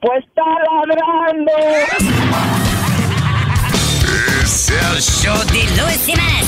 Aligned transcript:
Pues 0.00 0.24
está 0.24 0.42
ladrando. 0.44 1.52
Es 4.42 4.70
el 4.70 5.00
show 5.00 5.36
de 5.46 5.64
Luis 5.82 5.96
Semanas. 5.96 6.38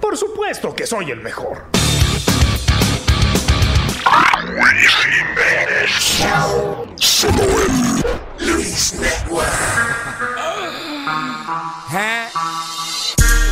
Por 0.00 0.16
supuesto 0.16 0.74
que 0.74 0.86
soy 0.86 1.10
el 1.10 1.20
mejor. 1.20 1.66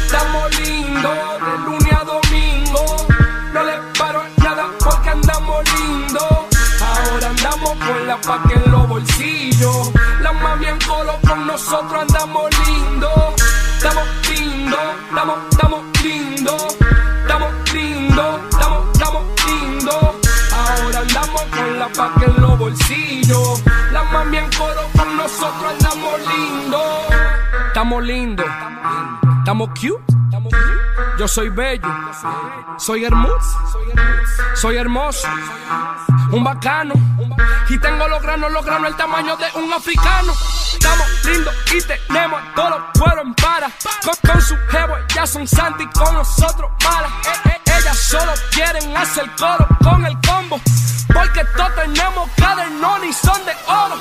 Estamos 0.07 0.61
lindos 0.61 1.41
de 1.41 1.59
lunes 1.65 1.88
la 8.09 8.19
paca 8.23 8.55
en 8.55 8.73
los 8.73 8.89
bolsillos. 8.89 9.93
La 10.23 10.33
mami 10.33 10.67
en 10.67 10.79
colo 10.81 11.13
con 11.29 11.47
nosotros 11.47 12.01
andamos 12.01 12.49
lindos. 12.67 13.35
Estamos 13.77 14.09
lindos, 14.31 14.81
estamos, 15.11 15.39
estamos 15.51 15.81
lindos. 16.03 16.77
Estamos 17.21 17.53
lindos, 17.75 18.41
estamos, 18.51 18.89
estamos 18.95 19.23
lindos. 19.47 20.05
Ahora 20.53 20.99
andamos 21.01 21.43
con 21.55 21.79
la 21.79 21.89
paca 21.89 22.25
en 22.25 22.43
los 22.43 22.59
bolsillos. 22.59 23.63
La 23.93 24.03
mami 24.05 24.39
en 24.39 24.51
coro 24.53 24.83
con 24.97 25.17
nosotros 25.17 25.73
andamos 25.73 26.15
lindos. 26.35 26.83
Estamos 27.69 28.03
lindos, 28.05 28.47
estamos 29.39 29.69
cute. 29.79 30.18
Yo 31.19 31.27
soy 31.27 31.49
bello, 31.49 31.89
soy 32.79 33.05
hermoso, 33.05 33.59
soy 34.55 34.77
hermoso, 34.77 35.27
un 36.31 36.45
bacano. 36.45 36.95
Y 37.69 37.77
tengo 37.81 38.07
los 38.07 38.23
granos, 38.23 38.53
los 38.53 38.65
granos, 38.65 38.91
el 38.91 38.97
tamaño 38.97 39.37
de 39.37 39.47
un 39.59 39.73
africano. 39.73 40.33
Estamos 40.73 41.07
lindos 41.25 41.55
y 41.75 41.83
tenemos 41.83 42.41
todos 42.55 42.71
los 42.71 42.81
cueros 42.97 43.25
en 43.25 43.35
para. 43.35 43.69
Con, 44.05 44.15
con 44.31 44.41
su 44.41 44.57
jevo, 44.69 44.95
ya 45.13 45.27
son 45.27 45.49
santi, 45.49 45.87
con 45.89 46.15
nosotros 46.15 46.71
malas. 46.85 47.11
Eh, 47.11 47.51
eh, 47.51 47.79
ellas 47.81 47.99
solo 47.99 48.33
quieren 48.53 48.97
hacer 48.97 49.29
coro 49.37 49.67
con 49.83 50.07
el 50.07 50.17
combo. 50.21 50.61
Porque 51.13 51.45
todos 51.57 51.75
tenemos 51.75 52.31
cadernón 52.37 53.05
y 53.05 53.13
son 53.13 53.45
de 53.45 53.53
oro. 53.67 53.97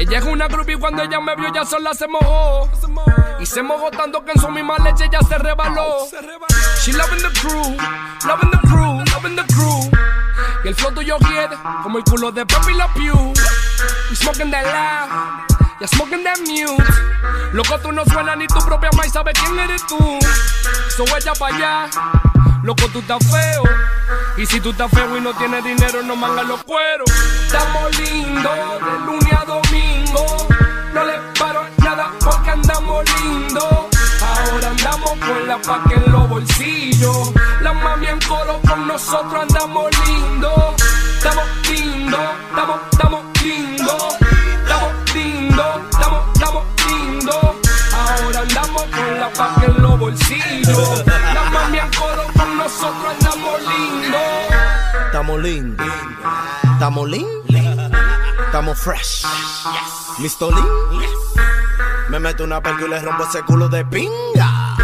Ella 0.00 0.18
es 0.18 0.24
una 0.24 0.48
groupie 0.48 0.78
cuando 0.78 1.02
ella 1.02 1.20
me 1.20 1.36
vio 1.36 1.52
ya 1.52 1.64
sola 1.64 1.92
se 1.92 2.08
mojó. 2.08 2.70
Y 3.38 3.46
se 3.46 3.62
mojó 3.62 3.90
tanto 3.90 4.24
que 4.24 4.32
en 4.32 4.40
su 4.40 4.48
misma 4.48 4.78
leche 4.78 5.08
ya 5.12 5.20
se 5.20 5.36
rebaló. 5.36 6.06
She 6.82 6.92
loving 6.94 7.20
the 7.20 7.28
crew, 7.38 7.76
loving 8.26 8.50
the 8.50 8.58
crew, 8.66 9.04
loving 9.12 9.36
the 9.36 9.44
crew. 9.52 9.90
Y 10.64 10.68
el 10.68 10.74
flow 10.74 10.92
tuyo 10.92 11.18
quiere 11.18 11.54
como 11.82 11.98
el 11.98 12.04
culo 12.04 12.32
de 12.32 12.46
Pepe 12.46 12.72
La 12.72 12.88
Pew. 12.94 13.14
We 14.08 14.16
smoking 14.16 14.50
that 14.50 14.64
loud, 14.64 15.78
ya 15.80 15.86
smoking 15.86 16.24
that 16.24 16.38
mute. 16.40 16.82
Loco, 17.52 17.78
tú 17.80 17.92
no 17.92 18.04
suenas 18.06 18.38
ni 18.38 18.46
tu 18.46 18.58
propia 18.60 18.88
maíz 18.96 19.12
sabe 19.12 19.32
quién 19.32 19.58
eres 19.58 19.86
tú. 19.86 19.98
So 20.96 21.04
ella 21.14 21.32
pa' 21.38 21.48
allá, 21.48 21.90
loco, 22.62 22.88
tú 22.90 23.00
estás 23.00 23.18
feo. 23.30 23.64
Y 24.38 24.46
si 24.46 24.60
tú 24.60 24.70
estás 24.70 24.90
feo 24.90 25.16
y 25.16 25.20
no 25.20 25.34
tienes 25.34 25.62
dinero, 25.62 26.02
no 26.02 26.16
mangas 26.16 26.46
los 26.46 26.62
cueros. 26.64 27.10
Estamos 27.46 27.98
lindos 27.98 28.80
de 28.80 28.98
lunes 29.06 29.32
a. 29.32 29.40
No 30.92 31.04
le 31.04 31.14
paro 31.38 31.62
nada 31.78 32.10
porque 32.20 32.50
andamos 32.50 33.04
lindos. 33.22 33.64
Ahora 34.22 34.68
andamos 34.68 35.10
con 35.10 35.48
la 35.48 35.58
paca 35.58 35.94
en 35.94 36.12
los 36.12 36.28
bolsillos. 36.28 37.32
La 37.62 37.72
mami 37.72 38.06
en 38.06 38.18
coro 38.20 38.60
con 38.68 38.86
nosotros 38.86 39.42
andamos 39.42 39.90
lindos. 40.06 40.74
Estamos 41.16 41.44
lindos, 41.68 42.20
estamos, 42.50 42.80
estamos 42.92 43.24
lindos. 43.42 44.16
Estamos 44.62 45.14
lindos, 45.14 45.66
estamos, 45.90 46.22
estamos 46.34 46.64
lindos. 46.88 47.44
Ahora 47.92 48.40
andamos 48.40 48.82
con 48.82 49.20
la 49.20 49.30
paca 49.30 49.66
en 49.66 49.82
los 49.82 49.98
bolsillos. 49.98 51.04
La 51.06 51.50
mami 51.50 51.78
en 51.78 51.90
coro 51.92 52.24
con 52.36 52.56
nosotros 52.56 53.14
andamos 53.14 53.60
lindos. 53.62 54.20
Estamos 55.06 55.40
lindos. 55.40 55.86
Estamos 56.74 57.08
lindos. 57.08 57.79
Estamos 58.50 58.80
fresh. 58.80 59.24
Misto 60.18 60.50
Me 62.08 62.18
meto 62.18 62.42
una 62.42 62.60
perca 62.60 62.84
y 62.84 62.88
le 62.88 62.98
rompo 62.98 63.22
ese 63.22 63.42
culo 63.42 63.68
de 63.68 63.84
pinga. 63.84 64.76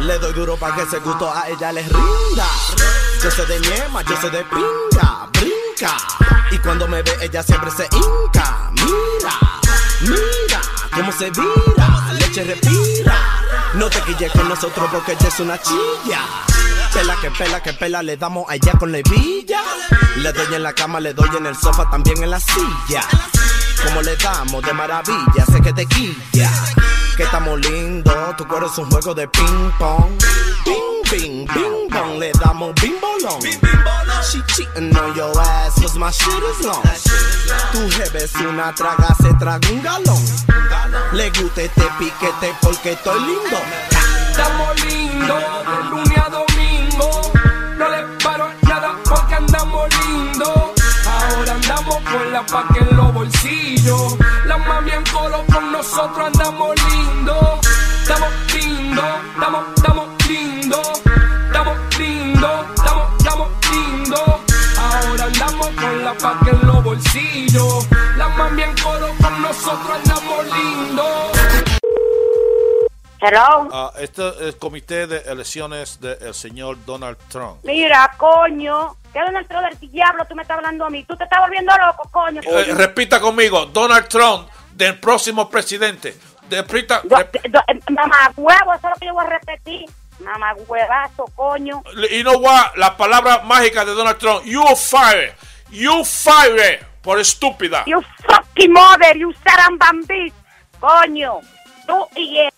Le 0.00 0.18
doy 0.18 0.32
duro 0.32 0.56
para 0.56 0.74
que 0.74 0.82
ese 0.82 0.98
gusto 0.98 1.32
a 1.32 1.48
ella 1.48 1.70
les 1.70 1.86
rinda. 1.86 2.46
Yo 3.22 3.30
sé 3.30 3.46
de 3.46 3.60
niema, 3.60 4.02
yo 4.02 4.20
sé 4.20 4.28
de 4.30 4.44
pinga. 4.46 5.28
Brinca. 5.34 5.96
Y 6.50 6.58
cuando 6.58 6.88
me 6.88 7.00
ve, 7.04 7.16
ella 7.20 7.44
siempre 7.44 7.70
se 7.70 7.84
hinca. 7.84 8.72
Mira, 8.72 9.38
mira 10.00 10.60
cómo 10.92 11.12
se 11.12 11.30
vira. 11.30 12.12
Leche 12.12 12.42
respira. 12.42 13.14
No 13.74 13.88
te 13.88 14.00
quilles 14.00 14.32
con 14.32 14.48
nosotros 14.48 14.88
porque 14.90 15.12
ella 15.12 15.28
es 15.28 15.38
una 15.38 15.56
chilla. 15.62 16.22
Pela 16.96 17.14
que 17.20 17.30
pela 17.30 17.62
que 17.62 17.72
pela, 17.74 18.02
le 18.02 18.16
damos 18.16 18.46
allá 18.48 18.72
con 18.78 18.90
la 18.90 18.98
hebilla. 18.98 19.60
Le 20.16 20.32
doy 20.32 20.54
en 20.54 20.62
la 20.62 20.72
cama, 20.72 20.98
le 20.98 21.12
doy 21.12 21.28
en 21.36 21.44
el 21.44 21.54
sofá, 21.54 21.90
también 21.90 22.22
en 22.22 22.30
la 22.30 22.40
silla. 22.40 23.02
Como 23.84 24.00
le 24.00 24.16
damos 24.16 24.62
de 24.62 24.72
maravilla, 24.72 25.44
sé 25.52 25.60
que 25.60 25.74
te 25.74 25.84
quilla. 25.84 26.50
Que 27.14 27.24
estamos 27.24 27.60
lindos, 27.60 28.36
tu 28.38 28.48
cuero 28.48 28.66
es 28.72 28.78
un 28.78 28.90
juego 28.90 29.14
de 29.14 29.28
ping 29.28 29.70
pong. 29.78 30.10
Bing, 30.64 31.04
bing, 31.10 31.46
bing 31.54 31.88
bong, 31.90 32.18
le 32.18 32.32
damos 32.42 32.74
bing 32.80 32.98
bolón. 32.98 33.42
She 34.32 34.40
cheating 34.54 34.96
on 34.96 35.14
your 35.14 35.38
ass, 35.38 35.78
cause 35.78 35.98
my 35.98 36.10
shit 36.10 36.42
is 36.50 36.64
long. 36.64 36.82
Tu 37.72 37.90
jefe 37.90 38.24
es 38.24 38.34
una 38.36 38.74
traga, 38.74 39.14
se 39.20 39.34
traga 39.34 39.68
un 39.70 39.82
galón. 39.82 40.24
Le 41.12 41.28
gusta 41.28 41.60
este 41.60 41.84
piquete 41.98 42.54
porque 42.62 42.92
estoy 42.92 43.20
lindo. 43.20 43.58
Estamos 44.30 44.84
lindos 44.84 46.05
andamos 49.76 49.88
lindos. 50.06 50.72
Ahora 51.06 51.52
andamos 51.52 51.96
con 51.96 52.32
la 52.32 52.46
paca 52.46 52.80
en 52.80 52.96
los 52.96 53.14
bolsillos. 53.14 54.16
La 54.46 54.58
mami 54.58 54.90
en 54.90 55.04
coro 55.04 55.44
con 55.52 55.72
nosotros 55.72 56.26
andamos 56.26 56.74
lindos. 56.90 57.66
Estamos 58.02 58.28
lindos, 58.54 59.04
estamos, 59.34 59.64
estamos 59.76 60.08
lindos. 60.28 61.02
Estamos 61.46 61.98
lindos, 61.98 62.66
estamos, 62.76 63.12
estamos 63.18 63.48
lindos. 63.70 64.30
Ahora 64.78 65.24
andamos 65.24 65.68
con 65.68 66.04
la 66.04 66.14
paca 66.14 66.50
en 66.50 66.66
los 66.66 66.84
bolsillos. 66.84 67.86
La 68.16 68.28
mami 68.28 68.62
en 68.62 68.74
coro 68.82 69.08
con 69.20 69.42
nosotros 69.42 69.90
andamos 69.90 70.05
Hello. 73.26 73.68
Ah, 73.72 73.92
este 73.98 74.28
es 74.28 74.40
el 74.40 74.56
comité 74.58 75.06
de 75.06 75.18
elecciones 75.30 76.00
del 76.00 76.34
señor 76.34 76.76
Donald 76.84 77.16
Trump. 77.28 77.58
Mira, 77.64 78.14
coño. 78.16 78.96
¿Qué 79.12 79.20
Donald 79.20 79.48
Trump 79.48 79.64
del 79.80 79.90
diablo 79.90 80.24
tú 80.26 80.34
me 80.34 80.42
estás 80.42 80.58
hablando 80.58 80.84
a 80.84 80.90
mí? 80.90 81.02
Tú 81.04 81.16
te 81.16 81.24
estás 81.24 81.40
volviendo 81.40 81.72
loco, 81.78 82.08
coño. 82.12 82.40
Eh, 82.44 82.74
repita 82.74 83.18
conmigo, 83.18 83.66
Donald 83.66 84.08
Trump, 84.08 84.48
del 84.72 85.00
próximo 85.00 85.48
presidente. 85.48 86.16
Yo- 86.50 87.18
eh, 87.18 87.80
mamá 87.90 88.30
huevo, 88.36 88.74
eso 88.74 88.86
es 88.88 88.90
lo 88.94 89.00
que 89.00 89.06
yo 89.06 89.14
voy 89.14 89.24
a 89.24 89.28
repetir. 89.30 89.90
Mamá 90.20 90.54
huevazo, 90.66 91.24
coño. 91.34 91.82
y 92.10 92.22
no 92.22 92.40
va 92.40 92.72
la 92.76 92.96
palabra 92.96 93.40
mágica 93.42 93.84
de 93.84 93.92
Donald 93.92 94.18
Trump. 94.18 94.44
You 94.44 94.64
fire, 94.76 95.34
you 95.70 96.04
fire, 96.04 96.86
por 97.02 97.18
estúpida. 97.18 97.82
You 97.86 98.00
fucking 98.28 98.72
mother, 98.72 99.16
you 99.16 99.32
sarambam 99.44 100.02
bitch. 100.06 100.32
Coño. 100.78 101.40
Tú 101.86 102.06
y 102.16 102.38
él. 102.40 102.50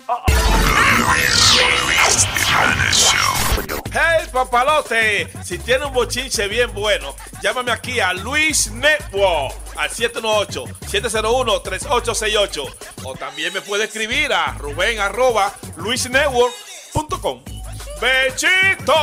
Hey 3.93 4.27
papalote, 4.33 5.29
si 5.45 5.59
tiene 5.59 5.85
un 5.87 5.93
bochinche 5.93 6.49
bien 6.49 6.73
bueno, 6.75 7.15
llámame 7.43 7.71
aquí 7.73 8.01
a 8.01 8.13
Luis 8.13 8.71
Network 8.73 9.55
al 9.77 9.89
718-701-3868 9.91 12.75
o 13.05 13.15
también 13.15 13.53
me 13.53 13.61
puede 13.61 13.85
escribir 13.85 14.33
a 14.33 14.55
Rubén 14.55 14.99
arroba 15.01 15.53
luisnetwork.com. 15.77 17.43
¡Bechito! 18.01 18.95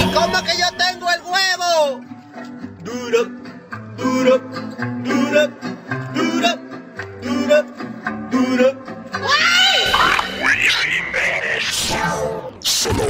¿Y 0.00 0.12
cómo 0.12 0.42
que 0.42 0.58
yo 0.58 0.66
tengo 0.76 1.08
el 1.10 1.22
huevo? 1.22 2.00
Duro, 2.82 3.24
duro, 3.96 4.38
duro, 5.04 5.48
duro, 6.14 6.58
duro, 7.22 7.64
duro. 8.30 8.74
Jiménez 10.70 11.64
Show. 11.64 12.52
Solo 12.60 13.02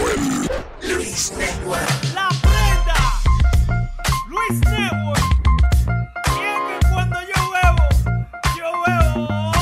Luis 0.82 1.32
Network. 1.36 2.14
La 2.14 2.28
prenda. 2.40 2.98
Luis 4.28 4.60
Network. 4.60 5.20
Y 6.26 6.80
que 6.80 6.88
cuando 6.90 7.20
yo 7.20 7.50
bebo, 7.52 7.84
yo 8.56 8.70
bebo. 8.86 9.52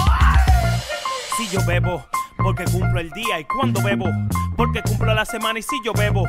Si 1.37 1.49
yo 1.49 1.65
bebo, 1.67 2.06
porque 2.37 2.65
cumplo 2.65 3.00
el 3.00 3.11
día. 3.11 3.41
Y 3.41 3.45
cuando 3.45 3.83
bebo, 3.83 4.06
porque 4.56 4.81
cumplo 4.83 5.12
la 5.12 5.25
semana. 5.25 5.59
Y 5.59 5.62
si 5.62 5.83
yo 5.85 5.93
bebo 5.93 6.29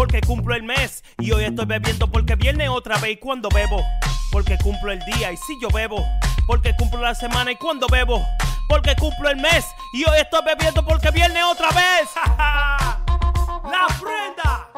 porque 0.00 0.22
cumplo 0.22 0.54
el 0.54 0.62
mes 0.62 1.04
y 1.18 1.30
hoy 1.30 1.44
estoy 1.44 1.66
bebiendo 1.66 2.10
porque 2.10 2.34
viene 2.34 2.70
otra 2.70 2.96
vez 3.00 3.10
y 3.10 3.16
cuando 3.18 3.50
bebo, 3.50 3.84
porque 4.32 4.56
cumplo 4.56 4.92
el 4.92 4.98
día 5.00 5.30
y 5.30 5.36
si 5.36 5.60
yo 5.60 5.68
bebo, 5.68 6.02
porque 6.46 6.74
cumplo 6.74 7.02
la 7.02 7.14
semana 7.14 7.52
y 7.52 7.56
cuando 7.56 7.86
bebo, 7.86 8.26
porque 8.66 8.96
cumplo 8.96 9.28
el 9.28 9.36
mes 9.36 9.66
y 9.92 10.08
hoy 10.08 10.16
estoy 10.20 10.40
bebiendo 10.42 10.82
porque 10.82 11.10
viene 11.10 11.44
otra 11.44 11.68
vez. 11.68 12.08
la 12.16 13.86
prenda, 14.00 14.70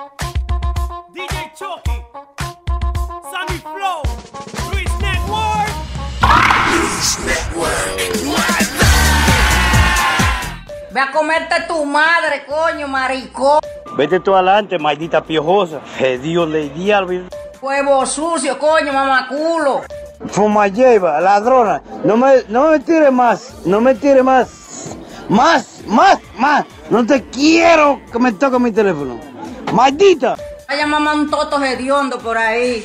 DJ 1.11 1.53
Chucky, 1.57 2.03
Sammy 3.31 3.61
Flow, 3.61 4.03
Luis 4.73 4.91
Network. 4.99 5.69
Ve 10.91 11.01
a 11.01 11.13
comerte 11.13 11.61
tu 11.69 11.85
madre, 11.85 12.45
coño, 12.45 12.89
maricón. 12.89 13.61
Vete 13.97 14.21
tú 14.21 14.35
adelante, 14.35 14.79
maldita 14.79 15.23
piojosa. 15.23 15.81
Dios 16.23 16.49
le 16.49 16.71
diablo. 16.71 17.25
Huevo 17.61 18.07
sucio, 18.07 18.59
coño, 18.59 18.93
mamaculo. 18.93 19.83
Fuma 20.29 20.69
lleva, 20.69 21.21
ladrona. 21.21 21.83
No 22.05 22.17
me, 22.17 22.43
no 22.49 22.71
me 22.71 22.81
tire 22.81 23.11
más. 23.11 23.55
No 23.67 23.81
me 23.81 23.95
tire 23.95 24.23
más. 24.23 24.97
Más, 25.29 25.83
más, 25.87 26.19
más. 26.39 26.65
No 26.91 27.05
te 27.05 27.23
quiero 27.25 28.01
que 28.11 28.19
me 28.19 28.33
toque 28.33 28.59
mi 28.59 28.73
teléfono. 28.73 29.19
Maldita. 29.73 30.37
Vaya 30.69 30.87
mamá 30.87 31.15
un 31.15 31.31
toto 31.31 31.63
hediondo 31.63 32.19
por 32.19 32.39
ahí. 32.39 32.85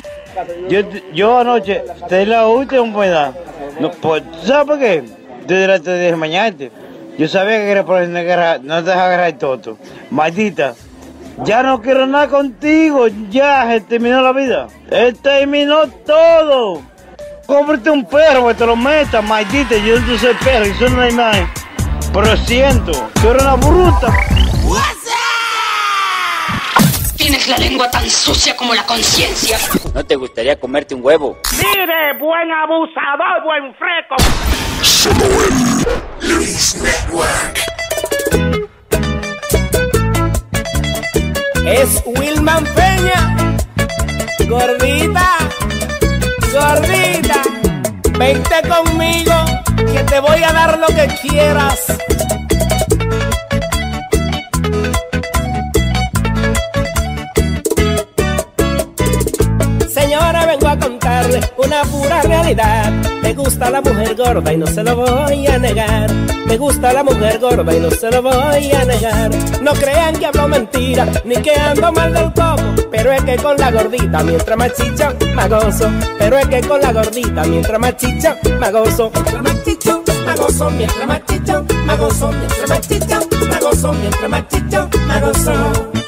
Yo, 0.69 0.81
yo 1.13 1.39
anoche 1.39 1.83
te 2.09 2.25
la 2.25 2.47
última 2.47 2.91
pueda. 2.93 3.33
No, 3.79 3.91
pues, 3.91 4.23
¿Sabes 4.43 4.65
por 4.67 4.79
qué? 4.79 5.03
Desde 5.47 5.79
te 5.79 5.97
dije 5.99 6.15
mañana. 6.15 6.55
Yo 7.17 7.27
sabía 7.27 7.57
que 7.57 7.71
era 7.71 7.85
por 7.85 8.07
no 8.07 8.83
te 8.83 8.91
agarrar 8.91 9.27
el 9.27 9.37
toto. 9.37 9.77
Maldita. 10.11 10.75
Ya 11.43 11.61
no 11.63 11.81
quiero 11.81 12.07
nada 12.07 12.27
contigo. 12.27 13.07
Ya 13.29 13.67
se 13.67 13.81
terminó 13.81 14.21
la 14.21 14.31
vida. 14.33 14.67
Se 14.89 15.13
terminó 15.13 15.87
todo. 16.05 16.81
Cómprate 17.45 17.89
un 17.89 18.05
perro 18.05 18.47
que 18.47 18.55
te 18.55 18.65
lo 18.65 18.75
metas, 18.75 19.23
maldita. 19.23 19.77
Yo 19.77 19.99
no 19.99 20.17
soy 20.17 20.33
perro, 20.43 20.65
yo 20.65 20.73
soy 20.75 20.93
una 20.93 21.09
imagen. 21.09 21.47
Pero 22.11 22.25
lo 22.25 22.37
siento, 22.37 22.91
tú 23.21 23.29
eres 23.29 23.43
una 23.43 23.55
bruta. 23.55 24.13
Tienes 27.15 27.47
la 27.47 27.57
lengua 27.57 27.89
tan 27.91 28.09
sucia 28.09 28.55
como 28.55 28.73
la 28.73 28.85
conciencia. 28.85 29.57
¿No 29.93 30.05
te 30.05 30.15
gustaría 30.15 30.59
comerte 30.59 30.95
un 30.95 31.03
huevo? 31.03 31.37
Mire, 31.57 32.17
buen 32.19 32.51
abusador, 32.51 33.43
buen 33.43 33.73
freco. 33.75 34.15
Es 41.67 42.01
Wilman 42.05 42.63
Peña. 42.63 43.57
Gordita, 44.47 45.37
gordita. 46.53 47.41
Vente 48.17 48.55
conmigo, 48.69 49.33
que 49.91 50.01
te 50.05 50.19
voy 50.21 50.43
a 50.43 50.53
dar 50.53 50.79
lo 50.79 50.87
que 50.87 51.07
quieras. 51.21 51.97
Vengo 60.47 60.67
a 60.67 60.79
contarle 60.79 61.41
una 61.57 61.83
pura 61.83 62.21
realidad. 62.21 62.91
Me 63.21 63.33
gusta 63.33 63.69
la 63.69 63.81
mujer 63.81 64.15
gorda 64.15 64.53
y 64.53 64.57
no 64.57 64.65
se 64.65 64.81
lo 64.81 64.95
voy 64.95 65.45
a 65.47 65.57
negar. 65.57 66.09
Me 66.45 66.57
gusta 66.57 66.93
la 66.93 67.03
mujer 67.03 67.39
gorda 67.39 67.75
y 67.75 67.79
no 67.79 67.91
se 67.91 68.09
lo 68.09 68.21
voy 68.21 68.71
a 68.71 68.85
negar. 68.85 69.29
No 69.61 69.73
crean 69.73 70.15
que 70.15 70.25
hablo 70.25 70.47
mentira, 70.47 71.05
ni 71.25 71.35
que 71.35 71.53
ando 71.53 71.91
mal 71.91 72.13
del 72.13 72.31
coco. 72.33 72.63
Pero 72.89 73.11
es 73.11 73.23
que 73.23 73.35
con 73.35 73.57
la 73.57 73.71
gordita, 73.71 74.23
mientras 74.23 74.57
más 74.57 74.73
chicha, 74.73 75.13
me 75.35 75.47
gozo. 75.49 75.89
Pero 76.17 76.37
es 76.37 76.47
que 76.47 76.61
con 76.61 76.81
la 76.81 76.93
gordita, 76.93 77.43
mientras 77.43 77.79
más 77.79 77.97
chicha, 77.97 78.37
me 78.59 78.71
gozo. 78.71 79.11
Mientras 79.13 79.43
más 79.43 79.63
chicha, 79.65 79.99
me 80.25 80.35
gozo. 80.35 80.69
Mientras 80.71 81.07
más 81.07 81.25
chicha, 81.25 81.61
me 81.85 81.97
gozo. 81.97 82.31
Mientras 82.31 82.69
más 82.69 82.81
chicha, 82.87 83.19
me 83.49 83.59
gozo. 83.59 83.93
Mientras 83.93 84.29
más 84.29 84.47
chicha, 84.47 84.87
me 85.07 85.19
gozo. 85.19 86.06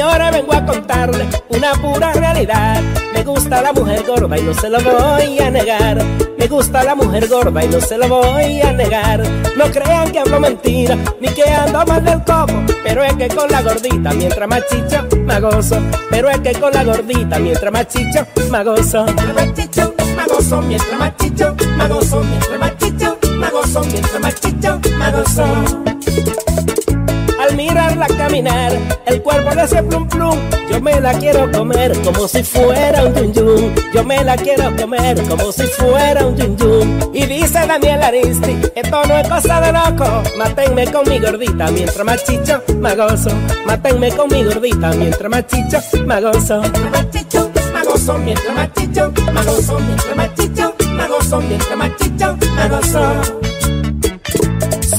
Señora, 0.00 0.30
vengo 0.30 0.54
a 0.54 0.64
contarle 0.64 1.28
una 1.50 1.72
pura 1.74 2.14
realidad. 2.14 2.80
Me 3.12 3.22
gusta 3.22 3.60
la 3.60 3.70
mujer 3.70 4.02
gorda 4.06 4.38
y 4.38 4.42
no 4.42 4.54
se 4.54 4.70
lo 4.70 4.80
voy 4.80 5.38
a 5.38 5.50
negar. 5.50 6.02
Me 6.38 6.46
gusta 6.48 6.82
la 6.82 6.94
mujer 6.94 7.28
gorda 7.28 7.62
y 7.62 7.68
no 7.68 7.82
se 7.82 7.98
lo 7.98 8.08
voy 8.08 8.62
a 8.62 8.72
negar. 8.72 9.22
No 9.58 9.66
crean 9.66 10.10
que 10.10 10.20
hablo 10.20 10.40
mentira, 10.40 10.96
ni 11.20 11.28
que 11.28 11.44
ando 11.44 11.84
mal 11.84 12.02
del 12.02 12.24
coco. 12.24 12.64
Pero 12.82 13.04
es 13.04 13.12
que 13.16 13.28
con 13.28 13.50
la 13.50 13.60
gordita, 13.60 14.12
mientras 14.14 14.48
más 14.48 14.62
chicha, 14.70 15.04
me 15.18 15.38
gozo. 15.38 15.76
Pero 16.08 16.30
es 16.30 16.40
que 16.40 16.52
con 16.54 16.72
la 16.72 16.82
gordita, 16.82 17.38
mientras 17.38 17.70
más 17.70 17.88
chicha, 17.88 18.26
me 18.50 18.64
gozo. 18.64 19.04
Más 19.04 19.52
chicha, 19.52 19.90
me 20.16 20.24
gozo. 20.24 20.62
Mientras 20.62 20.98
más 20.98 21.16
chicha, 21.18 21.54
me 21.76 21.88
gozo. 21.88 22.22
Mientras 22.22 22.58
más 22.58 22.78
chicha, 22.78 23.16
me 23.36 23.50
gozo. 23.50 23.82
Mientras 23.84 24.20
más 24.22 24.40
chicha, 24.40 24.78
me 24.96 25.12
gozo. 25.12 26.39
Al 27.50 27.56
mirarla 27.56 28.06
caminar, 28.06 28.72
el 29.06 29.22
cuerpo 29.22 29.52
de 29.56 29.64
ese 29.64 29.82
plum 29.82 30.06
plum, 30.06 30.38
yo 30.70 30.80
me 30.80 31.00
la 31.00 31.12
quiero 31.14 31.50
comer 31.50 32.00
como 32.02 32.28
si 32.28 32.44
fuera 32.44 33.04
un 33.04 33.12
yun 33.12 33.32
yun. 33.32 33.74
Yo 33.92 34.04
me 34.04 34.22
la 34.22 34.36
quiero 34.36 34.70
comer 34.76 35.20
como 35.28 35.50
si 35.50 35.64
fuera 35.64 36.24
un 36.24 36.36
yun 36.36 36.56
yun. 36.56 37.10
Y 37.12 37.26
dice 37.26 37.66
Daniel 37.66 38.04
Aristi, 38.04 38.56
esto 38.76 39.02
no 39.04 39.18
es 39.18 39.28
cosa 39.28 39.60
de 39.62 39.72
loco. 39.72 40.22
Mátenme 40.38 40.92
con 40.92 41.08
mi 41.08 41.18
gordita 41.18 41.72
mientras 41.72 42.04
más 42.04 42.24
chicho, 42.24 42.62
me 42.78 42.94
gozo. 42.94 43.30
Mátenme 43.66 44.12
con 44.12 44.28
mi 44.30 44.44
gordita 44.44 44.92
mientras 44.92 45.28
más 45.28 45.46
chicho, 45.48 45.78
me 46.06 46.20
gozo. 46.20 46.60
Mientras 46.60 46.92
más 46.92 47.10
chicho, 47.10 47.50
me 47.74 47.82
gozo 47.82 48.18
mientras 48.18 48.54
machicho, 48.54 49.12
machicho, 50.14 50.74
me 50.94 51.08
gozo 51.08 51.40
mientras 51.40 51.76
machicho, 51.76 52.36
me 52.54 52.68
gozo. 52.68 53.49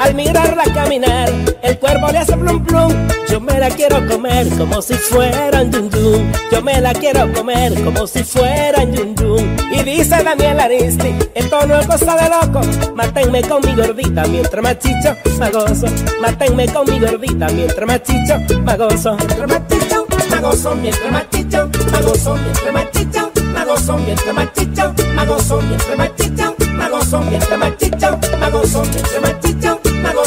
Al 0.00 0.14
mirarla 0.14 0.64
caminar, 0.74 1.30
el 1.62 1.78
cuerpo 1.78 2.08
le 2.12 2.18
hace 2.18 2.36
plum 2.36 2.64
plum. 2.64 2.92
Yo 3.28 3.40
me 3.40 3.58
la 3.58 3.68
quiero 3.70 4.06
comer 4.06 4.46
como 4.56 4.80
si 4.82 4.94
fuera 4.94 5.62
un 5.62 5.72
yun 5.72 5.90
yun. 5.90 6.32
Yo 6.52 6.62
me 6.62 6.80
la 6.80 6.92
quiero 6.92 7.32
comer 7.32 7.72
como 7.82 8.06
si 8.06 8.22
fuera 8.22 8.82
un 8.82 8.92
yun 8.92 9.16
yun. 9.16 9.56
Y 9.72 9.82
dice 9.82 10.22
Daniel 10.22 10.60
Aristi, 10.60 11.14
esto 11.34 11.66
no 11.66 11.78
es 11.78 11.86
cosa 11.86 12.14
de 12.16 12.28
loco. 12.28 12.60
Mátenme 12.94 13.42
con 13.42 13.64
mi 13.64 13.74
gordita 13.74 14.24
mientras 14.26 14.62
machicho, 14.62 15.16
me 15.40 15.50
gozo. 15.50 15.86
Mátenme 16.20 16.66
con 16.68 16.86
mi 16.90 16.98
gordita 17.00 17.48
mientras 17.48 17.86
machicho, 17.86 18.38
me 18.64 18.76
gozo. 18.76 19.16
Mientras 19.16 19.48
machicho, 19.48 20.06
me 20.30 20.40
gozo 20.40 20.74
mientras 20.76 21.12
machicho, 21.12 21.68
me 21.90 22.02
gozo 22.02 22.36
mientras 22.36 22.72
machicho, 22.72 23.32
me 23.54 23.64
gozo 23.64 23.96
mientras 23.98 24.34
machicho, 24.34 24.94
me 25.14 25.26
gozo 25.26 25.60
mientras 25.62 25.98
machicho, 25.98 26.54
me 26.76 26.88
gozo 26.90 27.20
mientras 27.20 27.58
machicho, 27.58 28.18
me 28.38 28.50
gozo 28.50 28.82
mientras 28.82 29.55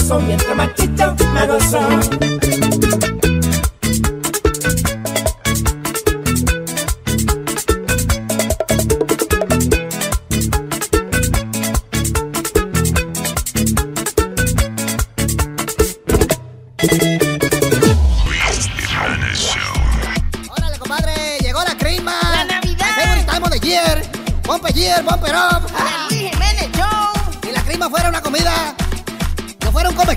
gozo 0.10 0.20
mientras 0.26 0.56
machicho, 0.56 1.16
me 1.34 1.48
gozo. 1.48 2.49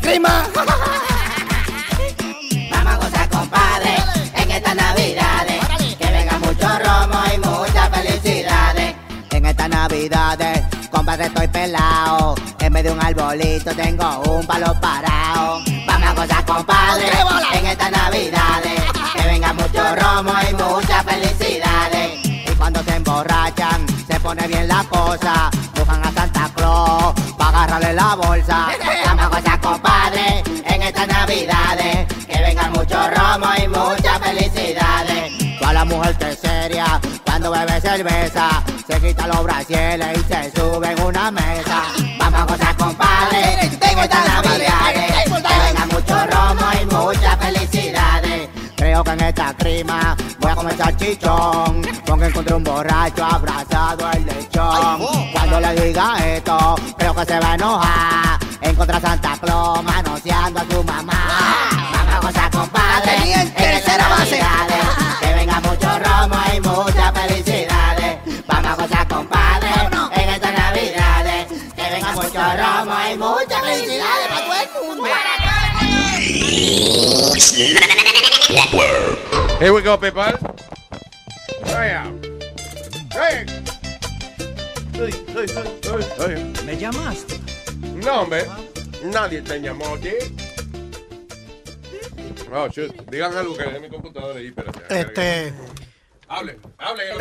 Crema. 0.02 0.46
Vamos 2.70 2.92
a 2.92 2.96
gozar, 2.96 3.28
compadre, 3.30 3.96
en 4.34 4.50
estas 4.50 4.74
navidades. 4.74 5.60
Que 5.98 6.10
venga 6.10 6.38
mucho 6.38 6.68
romo 6.78 7.18
y 7.32 7.38
muchas 7.38 7.88
felicidades. 7.88 8.94
En 9.30 9.46
estas 9.46 9.68
navidades, 9.68 10.62
compadre, 10.90 11.26
estoy 11.26 11.48
pelado. 11.48 12.34
En 12.58 12.72
vez 12.72 12.84
de 12.84 12.92
un 12.92 13.00
arbolito 13.00 13.74
tengo 13.74 14.20
un 14.30 14.46
palo 14.46 14.74
parado. 14.80 15.60
Vamos 15.86 16.08
a 16.08 16.14
gozar, 16.14 16.44
compadre, 16.44 17.10
en 17.54 17.66
estas 17.66 17.90
navidades. 17.90 18.82
Que 19.14 19.22
venga 19.26 19.52
mucho 19.52 19.96
romo 19.96 20.32
y 20.50 20.54
muchas 20.54 21.04
felicidades. 21.04 22.24
Y 22.24 22.54
cuando 22.58 22.82
se 22.82 22.96
emborrachan, 22.96 23.86
se 24.06 24.20
pone 24.20 24.46
bien 24.48 24.68
la 24.68 24.84
cosa. 24.84 25.50
Buscan 25.74 26.04
a 26.04 26.12
Santa 26.12 26.50
Claus 26.54 27.14
para 27.38 27.62
agarrarle 27.62 27.92
la 27.94 28.14
bolsa. 28.16 28.68
navidades. 31.52 32.06
Que 32.26 32.40
venga 32.40 32.68
mucho 32.70 32.96
romo 33.10 33.46
y 33.62 33.68
muchas 33.68 34.18
felicidades. 34.20 35.58
Toda 35.58 35.72
la 35.72 35.84
mujer 35.84 36.16
que 36.16 36.30
es 36.30 36.38
seria, 36.38 37.00
cuando 37.24 37.50
bebe 37.50 37.80
cerveza, 37.80 38.62
se 38.86 39.00
quita 39.00 39.26
los 39.26 39.42
brasieles 39.44 40.18
y 40.18 40.32
se 40.32 40.50
sube 40.52 40.92
en 40.92 41.02
una 41.02 41.30
mesa. 41.30 41.82
Vamos 42.18 42.40
a 42.40 42.44
gozar, 42.44 42.76
compadre, 42.76 43.64
en 43.64 43.98
estas 43.98 44.26
navidades. 44.28 45.12
Que 45.24 45.58
venga 45.64 45.86
mucho 45.86 46.26
romo 46.26 46.66
y 46.80 46.86
muchas 46.86 47.36
felicidades. 47.36 48.48
Creo 48.76 49.04
que 49.04 49.10
en 49.10 49.20
esta 49.20 49.54
crima 49.54 50.16
voy 50.40 50.50
a 50.50 50.56
comer 50.56 50.76
salchichón 50.76 51.82
Porque 52.04 52.26
encontré 52.26 52.54
un 52.56 52.64
borracho 52.64 53.24
abrazado 53.24 54.08
al 54.08 54.26
lechón 54.26 55.06
Cuando 55.32 55.60
le 55.60 55.86
diga 55.86 56.16
esto, 56.18 56.74
creo 56.98 57.14
que 57.14 57.24
se 57.24 57.38
va 57.38 57.52
a 57.52 57.54
enojar 57.54 58.38
Encontré 58.72 58.96
a 58.96 59.00
Santa 59.00 59.36
Claus 59.38 59.84
manoseando 59.84 60.60
a 60.60 60.64
su 60.64 60.82
mamá 60.82 61.12
Vamos 61.92 62.14
a 62.14 62.20
gozar, 62.20 62.50
compadre, 62.50 63.12
en 63.34 63.52
tercera 63.52 63.76
estas 63.76 64.10
base. 64.10 64.38
navidades. 64.40 64.84
Que 65.20 65.34
venga 65.34 65.60
mucho 65.60 65.98
romo 65.98 66.36
y 66.56 66.60
muchas 66.60 67.12
felicidades. 67.12 68.18
Vamos 68.46 68.70
a 68.70 68.74
gozar, 68.74 69.08
compadre, 69.08 69.68
en 70.14 70.28
estas 70.30 70.52
navidades. 70.54 71.46
Que 71.76 71.90
venga 71.90 72.12
mucho 72.12 72.40
romo 72.40 72.94
y 73.12 73.18
muchas 73.18 73.60
felicidades 73.60 74.28
para 74.28 74.40
todo 74.46 74.54
el 74.54 74.88
mundo. 74.88 75.08
Here 79.60 79.72
we 79.72 79.82
go, 79.82 79.98
people. 79.98 80.22
Vaya. 81.64 82.10
Hey. 83.12 83.44
Hey, 84.94 85.10
hey, 85.28 85.46
hey, 85.54 85.66
hey, 85.82 86.02
hey. 86.18 86.52
¿Me 86.64 86.76
llamaste? 86.78 87.51
No, 88.04 88.22
hombre. 88.22 88.46
Nadie 89.04 89.42
te 89.42 89.60
llamó 89.60 89.86
aquí. 89.94 90.10
Oh, 92.54 92.68
shit. 92.68 92.92
Digan 93.10 93.34
algo 93.36 93.56
que 93.56 93.64
de 93.64 93.80
mi 93.80 93.88
computadora 93.88 94.38
ahí, 94.38 94.48
espérate. 94.48 95.00
Este. 95.00 95.54
Hable, 96.28 96.58
hable. 96.78 97.02
Eh, 97.10 97.16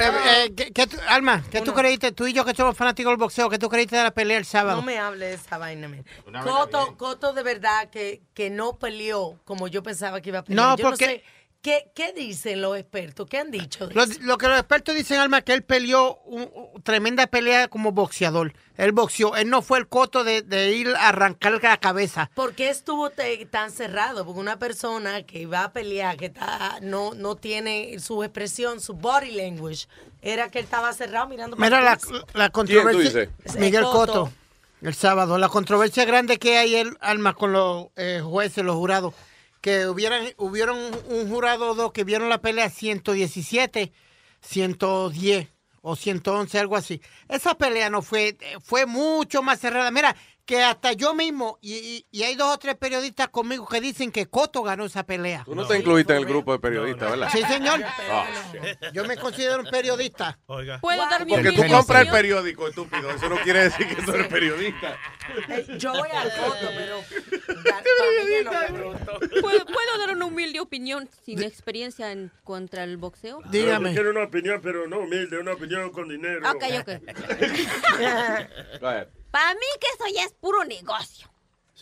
eh, 0.46 0.54
¿qué- 0.56 0.72
qué 0.72 0.88
tú- 0.88 0.98
Alma, 1.08 1.44
¿qué 1.52 1.62
tú 1.62 1.74
creíste? 1.74 2.12
Tú 2.14 2.28
y 2.28 2.34
yo 2.34 2.46
que 2.46 2.54
somos 2.56 2.78
fanáticos 2.78 3.12
del 3.12 3.18
boxeo, 3.18 3.50
¿qué 3.50 3.58
tú 3.60 3.68
creíste 3.68 3.98
de 3.98 4.04
la 4.04 4.12
pelea 4.12 4.38
el 4.38 4.46
sábado? 4.46 4.78
No 4.78 4.84
me 4.86 4.98
hable 5.00 5.26
de 5.28 5.34
esa 5.34 5.58
vaina, 5.58 5.88
men. 5.90 6.06
Una 6.28 6.42
Coto, 6.42 6.96
Coto 6.98 7.34
de 7.34 7.44
verdad 7.44 7.90
que, 7.90 8.22
que 8.34 8.50
no 8.50 8.78
peleó 8.78 9.38
como 9.44 9.68
yo 9.68 9.84
pensaba 9.84 10.22
que 10.22 10.30
iba 10.30 10.40
a 10.40 10.44
pelear. 10.44 10.66
No, 10.66 10.78
yo 10.78 10.90
porque- 10.90 11.06
no 11.06 11.12
sé, 11.12 11.24
¿qué, 11.62 11.92
¿qué 11.96 12.14
dicen 12.14 12.62
los 12.62 12.78
expertos? 12.78 13.28
¿Qué 13.30 13.38
han 13.38 13.52
dicho? 13.52 13.88
de 13.88 13.94
Lo, 13.96 14.04
eso? 14.04 14.20
lo 14.22 14.38
que 14.38 14.48
los 14.48 14.58
expertos 14.58 14.96
dicen, 14.96 15.20
Alma, 15.20 15.42
que 15.42 15.54
él 15.54 15.64
peleó 15.64 16.18
un, 16.26 16.50
un- 16.54 16.82
tremenda 16.84 17.28
pelea 17.28 17.68
como 17.68 17.92
boxeador. 17.92 18.54
Él 18.78 18.92
boxeó. 18.92 19.36
Él 19.36 19.50
no 19.50 19.62
fue 19.62 19.78
el 19.80 19.88
coto 19.88 20.24
de, 20.24 20.42
de 20.42 20.72
ir 20.76 20.90
a 20.96 21.10
arrancar 21.10 21.60
la 21.62 21.78
cabeza. 21.78 22.32
¿Por 22.34 22.54
qué 22.56 22.70
estuvo 22.70 23.10
te- 23.12 23.46
tan 23.46 23.72
cerrado? 23.72 24.26
Porque 24.26 24.40
una 24.40 24.58
persona 24.58 25.24
que 25.24 25.46
va 25.46 25.66
a 25.66 25.72
pelear, 25.74 26.18
que 26.18 26.26
está, 26.28 26.80
no, 26.82 27.14
no 27.14 27.36
tiene 27.36 28.00
su 28.00 28.24
expresión, 28.24 28.80
su 28.82 28.94
body 28.96 29.32
language, 29.32 29.88
era 30.22 30.50
que 30.50 30.60
él 30.60 30.66
estaba 30.66 30.92
cerrado 30.94 31.28
mirando 31.28 31.56
para 31.58 31.70
Mira 31.70 31.82
la, 31.84 31.92
atrás. 31.94 32.12
la 32.34 32.50
controversia. 32.50 33.28
dices? 33.44 33.60
Miguel. 33.60 33.84
Coto. 33.84 34.32
El 34.82 34.96
sábado. 34.96 35.38
La 35.38 35.48
controversia 35.50 36.06
grande 36.06 36.40
que 36.40 36.58
hay, 36.58 36.76
el, 36.76 36.98
Alma, 37.02 37.36
con 37.36 37.52
los 37.52 37.88
eh, 37.98 38.22
jueces, 38.24 38.64
los 38.66 38.76
jurados. 38.78 39.14
Que 39.62 39.88
hubieran, 39.88 40.34
hubieron 40.38 40.78
un 41.08 41.30
jurado 41.30 41.72
o 41.72 41.76
dos 41.76 41.92
que 41.92 42.04
vieron 42.04 42.30
la 42.30 42.42
pelea 42.42 42.70
117, 42.70 43.92
110 44.42 45.48
o 45.82 45.96
111, 45.96 46.60
algo 46.60 46.76
así. 46.76 47.02
Esa 47.28 47.56
pelea 47.56 47.90
no 47.90 48.02
fue, 48.02 48.38
eh, 48.40 48.58
fue 48.62 48.86
mucho 48.86 49.42
más 49.42 49.60
cerrada. 49.60 49.92
Mira, 49.92 50.16
que 50.46 50.64
hasta 50.64 50.94
yo 50.94 51.14
mismo, 51.14 51.58
y, 51.62 51.74
y- 51.76 52.06
y 52.12 52.24
hay 52.24 52.36
dos 52.36 52.54
o 52.54 52.58
tres 52.60 52.76
periodistas 52.76 53.30
conmigo 53.30 53.68
que 53.68 53.80
dicen 53.82 54.12
que 54.12 54.26
Coto 54.28 54.64
ganó 54.64 54.86
esa 54.86 55.04
pelea. 55.04 55.44
Tú 55.46 55.56
no 55.56 55.66
te 55.68 55.78
incluiste 55.78 56.14
en 56.14 56.20
el 56.20 56.26
grupo 56.26 56.52
de 56.54 56.60
periodistas, 56.60 57.12
¿verdad? 57.12 57.30
Sí, 57.32 57.42
señor. 57.44 57.82
Ah, 58.10 58.26
shit. 58.52 58.94
Yo 58.94 59.06
me 59.06 59.18
considero 59.18 59.62
un 59.62 59.70
periodista. 59.70 60.38
Oiga. 60.48 60.80
¿Puedo 60.80 61.02
dar 61.10 61.26
mi 61.26 61.32
Porque 61.34 61.52
tú 61.52 61.62
compras 61.68 62.06
el 62.06 62.10
periódico, 62.12 62.68
estúpido. 62.68 63.10
Eso 63.12 63.30
no 63.30 63.38
quiere 63.38 63.64
decir 63.64 63.88
que 63.88 64.02
tú 64.02 64.12
eres 64.14 64.28
periodista. 64.28 64.98
Eh, 65.50 65.78
Yo 65.78 65.92
voy 65.94 66.10
al 66.12 66.30
Coto, 66.36 66.70
pero. 66.76 67.02
¿Puedo, 69.42 69.66
puedo 69.66 69.98
dar 70.00 70.16
una 70.16 70.26
humilde 70.26 70.60
opinión 70.60 71.10
sin 71.26 71.42
experiencia 71.44 72.12
en 72.12 72.32
contra 72.44 72.84
el 72.84 72.98
boxeo? 72.98 73.42
Dígame. 73.52 73.94
Quiero 73.94 74.12
una 74.12 74.24
opinión, 74.24 74.60
pero 74.62 74.88
no 74.88 75.00
humilde, 75.00 75.38
una 75.40 75.54
opinión 75.54 75.92
con 75.92 76.10
dinero. 76.10 76.50
Ok, 76.52 76.64
ok. 76.82 76.90
Para 79.32 79.54
mí 79.54 79.66
que 79.80 79.88
eso 79.88 80.14
ya 80.14 80.26
es 80.26 80.34
puro 80.34 80.64
negocio. 80.66 81.30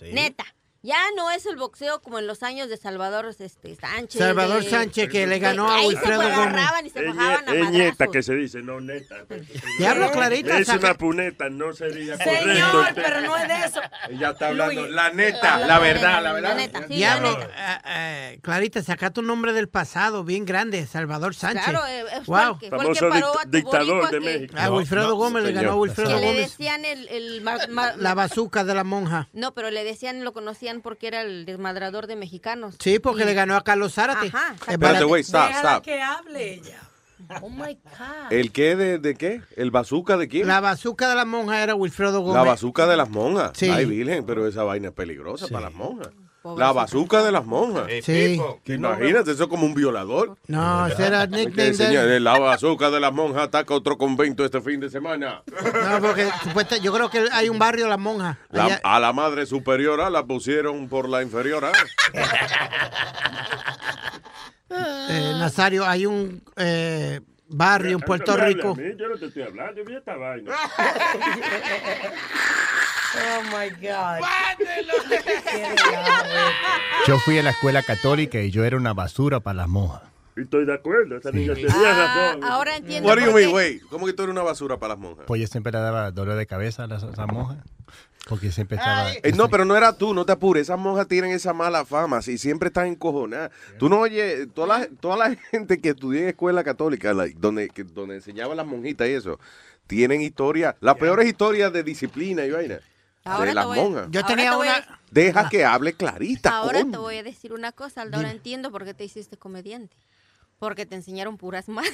Neta. 0.01 0.45
Ya 0.81 0.95
no 1.17 1.29
es 1.29 1.45
el 1.45 1.57
boxeo 1.57 2.01
como 2.01 2.19
en 2.19 2.27
los 2.27 2.41
años 2.41 2.69
de 2.69 2.77
Salvador 2.77 3.25
este, 3.37 3.75
Sánchez. 3.75 4.19
Salvador 4.19 4.63
de- 4.63 4.69
Sánchez 4.69 5.09
que 5.09 5.27
le 5.27 5.37
ganó 5.39 5.69
a 5.69 5.81
Wilfredo 5.85 6.21
Gómez. 6.21 6.37
agarraban 6.37 6.85
y 6.85 6.89
se 6.89 7.01
bajaban 7.05 7.49
a 7.49 7.53
Es 7.53 7.69
nieta 7.71 8.07
que 8.07 8.23
se 8.23 8.33
dice, 8.35 8.61
no 8.61 8.79
neta. 8.79 9.25
Diablo, 9.77 10.09
Clarita, 10.11 10.57
Es 10.57 10.67
saca- 10.67 10.79
una 10.87 10.93
puneta, 10.93 11.49
no 11.49 11.73
sería 11.73 12.15
Señor, 12.17 12.71
correcto. 12.71 13.01
pero 13.03 13.21
no 13.21 13.35
es 13.35 13.47
de 13.49 13.55
eso. 13.65 13.81
Ella 14.09 14.29
está 14.29 14.47
hablando 14.47 14.81
Luis. 14.81 14.93
la 14.93 15.09
neta, 15.11 15.57
la 15.67 15.79
verdad, 15.79 16.23
la 16.23 16.31
verdad. 16.33 16.57
Diablo, 16.87 17.41
eh, 17.41 17.77
eh, 17.85 18.39
Clarita, 18.41 18.81
saca 18.81 19.11
tu 19.11 19.21
nombre 19.21 19.51
del 19.51 19.67
pasado, 19.67 20.23
bien 20.23 20.45
grande, 20.45 20.87
Salvador 20.87 21.35
Sánchez. 21.35 21.65
Claro, 21.65 21.85
eh, 21.87 22.05
fue 22.25 22.39
wow. 22.45 22.53
el 22.53 22.59
que- 22.59 22.69
fue 22.69 22.85
el 22.87 22.93
que 22.93 22.99
paró 23.05 23.37
a 23.39 23.43
tu 23.43 23.49
dictador 23.49 24.09
de 24.11 24.19
México. 24.21 24.55
A 24.57 24.71
Wilfredo 24.71 25.15
Gómez 25.15 25.43
le 25.43 25.51
ganó 25.51 25.71
a 25.71 25.75
Wilfredo 25.75 26.09
Que 26.09 26.15
le 26.21 26.27
Gómez. 26.27 26.51
decían 26.51 26.85
el... 26.85 27.07
el 27.09 27.41
ma- 27.41 27.57
ma- 27.69 27.93
La 27.97 28.13
bazuca 28.13 28.63
de 28.63 28.73
la 28.75 28.85
monja. 28.85 29.27
No, 29.33 29.53
pero 29.53 29.71
le 29.71 29.83
decían, 29.83 30.23
lo 30.23 30.31
conocían 30.31 30.68
porque 30.81 31.07
era 31.07 31.21
el 31.21 31.45
desmadrador 31.45 32.07
de 32.07 32.15
mexicanos. 32.15 32.75
Sí, 32.79 32.99
porque 32.99 33.23
Y- 33.23 33.25
le 33.25 33.33
ganó 33.33 33.55
a 33.55 33.63
Carlos 33.63 33.93
Zárate. 33.93 34.27
Ajá. 34.27 34.53
Eh, 34.67 34.71
Espérate, 34.73 35.05
wait, 35.05 35.25
stop, 35.25 35.49
stop. 35.51 35.83
que 35.83 36.01
hable 36.01 36.53
ella. 36.53 36.79
Oh 37.41 37.49
my 37.49 37.75
God. 37.83 38.31
¿El 38.31 38.51
qué 38.51 38.75
de, 38.75 38.97
de 38.97 39.13
qué? 39.15 39.41
¿El 39.57 39.71
bazooka 39.71 40.15
de 40.17 40.27
quién? 40.29 40.47
La 40.47 40.61
bazuca 40.61 41.09
de 41.09 41.15
la 41.15 41.25
monja 41.25 41.61
era 41.61 41.75
Wilfredo 41.75 42.21
Gómez. 42.21 42.35
La 42.43 42.43
bazooka 42.49 42.87
de 42.87 42.95
las 42.97 43.09
monjas. 43.09 43.51
Sí. 43.55 43.69
Ay, 43.69 43.85
virgen, 43.85 44.25
pero 44.25 44.47
esa 44.47 44.63
vaina 44.63 44.87
es 44.87 44.93
peligrosa 44.93 45.47
para 45.49 45.65
las 45.65 45.73
monjas. 45.73 46.09
La 46.57 46.71
bazooka 46.71 47.21
de 47.23 47.31
las 47.33 47.45
monjas. 47.45 47.85
Sí. 48.03 48.39
Que 48.63 48.75
Imagínate, 48.75 49.31
eso 49.31 49.43
es 49.43 49.49
como 49.49 49.65
un 49.65 49.73
violador. 49.73 50.37
No, 50.47 50.87
ese 50.87 51.05
era 51.07 51.23
el 51.23 51.31
nickname 51.31 51.71
de 51.71 52.17
eh, 52.17 52.19
La 52.19 52.39
bazooka 52.39 52.89
de 52.89 52.99
las 53.01 53.11
monjas 53.13 53.43
ataca 53.43 53.73
otro 53.73 53.97
convento 53.97 54.45
este 54.45 54.61
fin 54.61 54.79
de 54.79 54.89
semana. 54.89 55.43
No, 55.89 55.99
porque 56.01 56.29
yo 56.81 56.93
creo 56.93 57.09
que 57.09 57.25
hay 57.31 57.49
un 57.49 57.59
barrio 57.59 57.85
de 57.85 57.89
la 57.89 57.97
monja. 57.97 58.37
La- 58.51 58.65
Allá- 58.65 58.81
a 58.83 58.99
la 58.99 59.11
madre 59.11 59.45
superiora 59.45 60.09
la 60.09 60.25
pusieron 60.25 60.87
por 60.87 61.09
la 61.09 61.21
inferiora. 61.21 61.71
eh, 64.69 65.33
Nazario, 65.39 65.85
hay 65.85 66.05
un 66.05 66.41
eh, 66.55 67.19
barrio 67.49 67.91
en 67.97 67.99
Puerto 67.99 68.37
Rico. 68.37 68.75
mí, 68.75 68.83
Yo 68.97 69.09
no 69.09 69.17
te 69.17 69.25
estoy 69.25 69.43
hablando, 69.43 69.81
mira 69.85 69.99
esta 69.99 70.15
vaina. 70.15 70.53
Oh 73.15 73.41
my 73.43 73.69
God. 73.81 74.19
Yo 77.07 77.17
fui 77.19 77.37
a 77.39 77.43
la 77.43 77.51
escuela 77.51 77.81
católica 77.83 78.39
y 78.41 78.51
yo 78.51 78.63
era 78.65 78.77
una 78.77 78.93
basura 78.93 79.39
para 79.39 79.55
las 79.55 79.67
monjas. 79.67 80.01
Estoy 80.35 80.65
de 80.65 80.73
acuerdo, 80.73 81.17
esa 81.17 81.31
niña 81.31 81.53
tenía 81.53 81.71
Ah, 81.75 82.31
razón. 82.31 82.43
ahora 82.43 82.77
entiendo 82.77 83.09
What 83.09 83.17
do 83.17 83.25
you 83.25 83.33
mean, 83.33 83.53
wait? 83.53 83.81
¿Cómo 83.89 84.05
que 84.05 84.13
tú 84.13 84.23
eres 84.23 84.31
una 84.31 84.43
basura 84.43 84.77
para 84.77 84.93
las 84.93 84.99
monjas? 85.01 85.25
Pues 85.27 85.41
yo 85.41 85.47
siempre 85.47 85.71
le 85.71 85.79
daba 85.79 86.11
dolor 86.11 86.37
de 86.37 86.45
cabeza 86.45 86.83
a 86.85 86.87
las, 86.87 87.03
a 87.03 87.07
las 87.07 87.27
monjas. 87.27 87.57
Porque 88.27 88.51
siempre 88.51 88.77
estaba... 88.77 89.11
Eh, 89.11 89.33
no, 89.35 89.49
pero 89.49 89.65
no 89.65 89.75
era 89.75 89.97
tú, 89.97 90.13
no 90.13 90.23
te 90.25 90.31
apures. 90.33 90.63
Esas 90.63 90.77
monjas 90.79 91.07
tienen 91.07 91.31
esa 91.31 91.51
mala 91.51 91.83
fama, 91.83 92.19
y 92.25 92.37
siempre 92.37 92.67
están 92.67 92.87
encojonadas. 92.87 93.51
Tú 93.79 93.89
no 93.89 93.99
oyes, 94.01 94.47
toda 94.53 94.79
la, 94.79 94.87
toda 94.99 95.17
la 95.17 95.35
gente 95.35 95.81
que 95.81 95.89
estudió 95.89 96.21
en 96.21 96.29
escuela 96.29 96.63
católica, 96.63 97.13
like, 97.13 97.37
donde, 97.39 97.69
que- 97.69 97.83
donde 97.83 98.15
enseñaban 98.15 98.55
las 98.55 98.67
monjitas 98.67 99.07
y 99.09 99.13
eso, 99.13 99.39
tienen 99.87 100.21
historias, 100.21 100.75
las 100.79 100.95
peores 100.97 101.27
historias 101.27 101.73
de 101.73 101.83
disciplina 101.83 102.45
y 102.45 102.51
vaina. 102.51 102.79
Ahora 103.25 103.45
de 103.45 103.51
te 103.51 103.55
las 103.55 103.65
voy- 103.65 103.77
monjas. 103.79 104.07
Yo 104.11 104.19
ahora 104.21 104.27
tenía 104.35 104.51
te 104.51 104.55
voy 104.57 104.67
a- 104.67 104.85
una. 104.87 104.99
Deja 105.11 105.49
que 105.49 105.65
hable 105.65 105.93
clarita. 105.93 106.49
Ahora 106.57 106.79
te 106.79 106.97
voy 106.97 107.17
a 107.17 107.23
decir 107.23 107.53
una 107.53 107.71
cosa, 107.71 108.01
Aldo. 108.03 108.17
Ahora 108.17 108.31
entiendo 108.31 108.71
por 108.71 108.85
qué 108.85 108.93
te 108.93 109.03
hiciste 109.03 109.37
comediante. 109.37 109.95
Porque 110.59 110.85
te 110.85 110.95
enseñaron 110.95 111.37
puras 111.37 111.69
madres. 111.69 111.93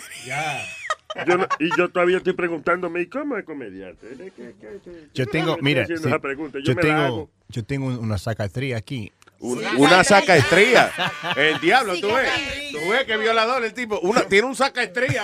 Yo 1.28 1.38
no- 1.38 1.48
y 1.60 1.70
yo 1.78 1.90
todavía 1.90 2.18
estoy 2.18 2.34
preguntándome, 2.34 3.02
¿y 3.02 3.06
cómo 3.08 3.38
es 3.38 3.46
comediante? 3.46 4.08
¿De 4.16 4.32
qué- 4.32 4.54
qué- 4.60 4.80
qué- 4.84 5.08
Yo 5.14 5.26
tengo, 5.28 5.58
mira, 5.62 5.86
sí, 5.86 5.94
esa 5.94 6.20
pregunta? 6.20 6.60
yo, 6.62 6.72
hago. 6.74 6.82
tengo, 6.82 7.30
yo 7.48 7.64
tengo 7.64 7.88
un- 7.88 8.00
una 8.00 8.18
sacatría 8.18 8.76
aquí. 8.78 9.14
Un- 9.40 9.64
una 9.78 10.04
saca 10.04 10.36
estría. 10.38 10.92
El 11.36 11.60
diablo, 11.60 12.00
tú 12.00 12.08
ves. 12.08 12.30
Tú 12.72 12.90
ves 12.90 13.04
que 13.06 13.18
violador 13.18 13.64
el 13.64 13.74
tipo. 13.74 14.00
Una, 14.00 14.22
tiene 14.24 14.48
un 14.48 14.56
saca 14.56 14.82
estría. 14.84 15.24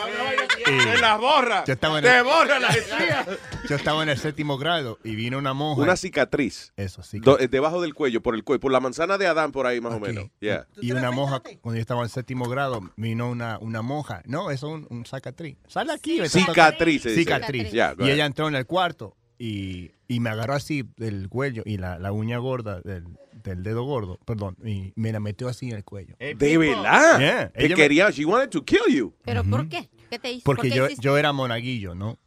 Que 0.65 0.97
las 0.99 1.19
borra. 1.19 1.63
Yo 1.65 1.73
estaba 1.73 1.99
en 1.99 2.03
Te 2.05 2.17
el- 2.17 2.23
borra 2.23 2.59
las 2.59 2.75
estrías. 2.75 3.25
Yo 3.69 3.75
estaba 3.75 4.03
en 4.03 4.09
el 4.09 4.17
séptimo 4.17 4.57
grado 4.57 4.99
y 5.03 5.15
vino 5.15 5.37
una 5.37 5.53
monja. 5.53 5.81
Una 5.81 5.95
cicatriz. 5.95 6.73
Eso, 6.77 7.01
eh, 7.39 7.47
debajo 7.47 7.81
del 7.81 7.93
cuello, 7.93 8.21
por 8.21 8.35
el 8.35 8.43
cuello, 8.43 8.59
por 8.59 8.71
la 8.71 8.79
manzana 8.79 9.17
de 9.17 9.27
Adán, 9.27 9.51
por 9.51 9.65
ahí 9.67 9.79
más 9.81 9.93
o 9.93 9.99
menos. 9.99 10.25
Yeah. 10.39 10.67
Y 10.81 10.91
una 10.91 11.11
monja, 11.11 11.41
cuando 11.61 11.75
yo 11.77 11.81
estaba 11.81 12.03
en 12.03 12.09
séptimo 12.09 12.47
grado, 12.49 12.81
vino 12.95 13.29
una, 13.29 13.57
una 13.59 13.81
monja. 13.81 14.21
No, 14.25 14.49
eso 14.51 14.67
es 14.67 14.73
un, 14.73 14.87
un 14.89 15.05
cicatriz. 15.05 15.57
Sale 15.67 15.93
aquí. 15.93 16.19
Cicatriz, 16.27 17.03
se. 17.03 17.15
Cicatriz. 17.15 17.71
Go 17.97 18.05
y 18.05 18.11
ella 18.11 18.25
entró 18.25 18.47
en 18.47 18.55
el 18.55 18.65
cuarto 18.65 19.15
y, 19.37 19.91
y 20.07 20.19
me 20.19 20.29
agarró 20.29 20.53
así 20.55 20.83
del 20.97 21.29
cuello 21.29 21.63
y 21.65 21.77
la, 21.77 21.97
la 21.99 22.11
uña 22.11 22.37
gorda 22.37 22.81
del, 22.81 23.05
del 23.43 23.63
dedo 23.63 23.83
gordo, 23.83 24.19
perdón, 24.25 24.55
y 24.63 24.93
me 24.95 25.11
la 25.11 25.19
metió 25.19 25.47
así 25.49 25.69
en 25.69 25.77
el 25.77 25.83
cuello. 25.83 26.15
De 26.19 26.57
verdad. 26.57 27.19
Yeah. 27.19 27.49
Te 27.49 27.65
Ella 27.65 27.75
me- 27.75 27.81
quería, 27.81 28.09
she 28.11 28.25
wanted 28.25 28.49
to 28.49 28.63
kill 28.63 28.81
you. 28.89 29.13
¿Pero 29.23 29.43
por 29.43 29.67
qué? 29.69 29.89
¿Qué 30.09 30.19
te 30.19 30.31
hizo? 30.31 30.43
Porque 30.43 30.69
¿Por 30.69 30.87
qué 30.89 30.95
yo, 30.95 31.01
yo 31.01 31.17
era 31.17 31.31
monaguillo, 31.33 31.95
¿no? 31.95 32.17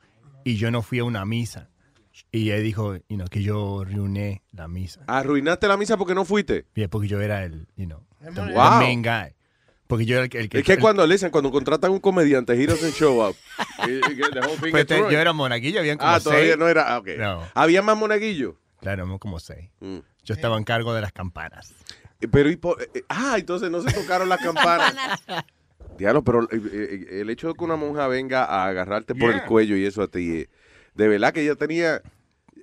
Y 0.45 0.57
yo 0.57 0.71
no 0.71 0.83
fui 0.83 0.99
a 0.99 1.05
una 1.05 1.25
misa. 1.25 1.71
Y 2.31 2.51
ella 2.53 2.59
dijo, 2.63 2.95
you 3.09 3.17
know, 3.17 3.27
que 3.29 3.43
yo 3.43 3.81
arruiné 3.81 4.43
la 4.53 4.69
misa. 4.69 5.01
Arruinaste 5.07 5.67
la 5.69 5.77
misa 5.77 5.97
porque 5.97 6.15
no 6.15 6.25
fuiste. 6.25 6.67
Bien, 6.75 6.89
porque 6.89 7.09
yo 7.09 7.21
era 7.21 7.43
el, 7.45 7.67
you 7.77 7.87
know, 7.87 8.01
the, 8.21 8.31
the 8.31 8.53
Wow. 8.53 8.79
main 8.79 9.03
guy. 9.03 9.35
Porque 9.87 10.07
yo 10.07 10.15
era 10.17 10.25
el, 10.25 10.31
que- 10.31 10.39
el 10.41 10.49
que... 10.49 10.59
Es 10.61 10.65
que 10.65 10.75
el- 10.75 10.79
cuando 10.81 11.07
le 11.07 11.15
dicen, 11.15 11.31
cuando 11.31 11.51
contratan 11.51 11.91
un 11.91 11.99
comediante, 12.01 12.53
he 12.55 12.67
doesn't 12.67 12.95
show 12.95 13.27
up. 13.29 13.35
Y- 13.89 13.97
y 13.97 14.01
que 14.17 14.23
the 14.33 14.39
whole 14.41 14.51
thing 14.57 14.71
Pues 14.71 14.73
gets 14.75 14.87
te- 14.87 14.95
ruined. 14.97 15.13
yo 15.13 15.19
era 15.19 15.33
monaguillo, 15.33 15.81
habían 15.81 15.99
como 15.99 16.11
Ah, 16.11 16.21
todavía 16.21 16.45
seis. 16.47 16.59
no 16.59 16.69
era. 16.69 16.95
ah, 16.95 16.99
ok. 16.99 17.09
No. 17.19 17.43
¿Había 17.55 17.83
más 17.83 17.97
monaguillos? 17.97 18.55
Claro, 18.81 19.03
éramos 19.03 19.19
como 19.19 19.41
seis. 19.41 19.71
Mm. 19.81 19.99
Yo 20.25 20.35
estaba 20.35 20.57
en 20.57 20.65
cargo 20.65 20.95
de 20.95 21.01
las 21.01 21.13
campanas. 21.13 21.75
Eh, 22.21 22.29
Pero, 22.29 22.51
y 22.51 22.57
por- 22.57 22.81
eh, 22.83 22.89
eh, 22.95 23.05
ah, 23.09 23.37
entonces 23.39 23.71
no 23.71 23.81
se 23.83 23.93
tocaron 23.93 24.29
las 24.29 24.41
campanas. 24.41 24.95
Diablo, 25.99 26.25
pero 26.25 26.45
eh, 26.51 26.61
eh, 26.73 27.21
el 27.21 27.31
hecho 27.31 27.49
de 27.49 27.55
que 27.55 27.65
una 27.65 27.77
monja 27.77 28.09
venga 28.09 28.45
a 28.45 28.67
agarrarte 28.67 29.15
por 29.15 29.33
el 29.33 29.43
cuello 29.45 29.77
y 29.77 29.85
eso 29.87 30.03
a 30.03 30.09
ti, 30.09 30.39
eh, 30.41 30.49
de 30.95 31.09
verdad 31.09 31.33
que 31.33 31.43
ella 31.43 31.55
tenía. 31.55 32.03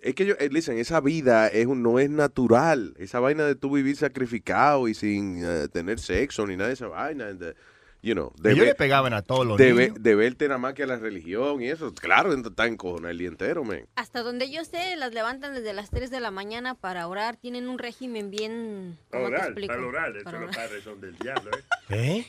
Es 0.01 0.15
que 0.15 0.25
yo, 0.25 0.33
eh, 0.39 0.49
listen, 0.51 0.77
esa 0.79 0.99
vida 0.99 1.47
es 1.47 1.67
un- 1.67 1.83
no 1.83 1.99
es 1.99 2.09
natural. 2.09 2.93
Esa 2.97 3.19
vaina 3.19 3.43
de 3.45 3.55
tú 3.55 3.71
vivir 3.71 3.95
sacrificado 3.95 4.87
y 4.87 4.95
sin 4.95 5.41
eh, 5.45 5.67
tener 5.71 5.99
sexo 5.99 6.47
ni 6.47 6.55
nada 6.55 6.69
de 6.69 6.73
esa 6.73 6.87
vaina. 6.87 7.27
and, 7.27 7.43
uh, 7.43 7.53
you 8.01 8.13
know, 8.13 8.33
de, 8.39 8.51
Ellos 8.51 8.59
ver- 8.61 8.67
le 8.69 8.75
pegaban 8.75 9.13
a 9.13 9.21
todos 9.21 9.45
los 9.45 9.57
de, 9.57 9.65
niños. 9.73 9.77
ver- 9.77 9.93
de 10.01 10.15
verte 10.15 10.47
nada 10.47 10.57
más 10.57 10.73
que 10.73 10.83
a 10.83 10.87
la 10.87 10.97
religión 10.97 11.61
y 11.61 11.69
eso. 11.69 11.93
Claro, 11.93 12.33
está 12.33 12.65
encojonado 12.67 13.09
el 13.11 13.17
día 13.17 13.27
entero, 13.27 13.63
man. 13.63 13.85
Hasta 13.95 14.21
donde 14.23 14.49
yo 14.51 14.63
sé, 14.65 14.95
las 14.95 15.13
levantan 15.13 15.53
desde 15.53 15.73
las 15.73 15.89
3 15.89 16.09
de 16.09 16.19
la 16.19 16.31
mañana 16.31 16.75
para 16.75 17.07
orar. 17.07 17.37
Tienen 17.37 17.67
un 17.69 17.77
régimen 17.79 18.31
bien... 18.31 18.97
¿Cómo 19.11 19.27
te 19.27 19.33
Oral, 19.35 19.45
explico? 19.47 19.73
para 19.73 19.85
oral, 19.87 20.15
eso 20.15 20.23
Para 20.25 20.39
los 20.41 20.49
orar. 20.49 20.65
padres 20.67 20.83
son 20.83 21.01
del 21.01 21.15
diablo, 21.17 21.51
¿eh? 21.51 21.63
¿Eh? 21.89 22.25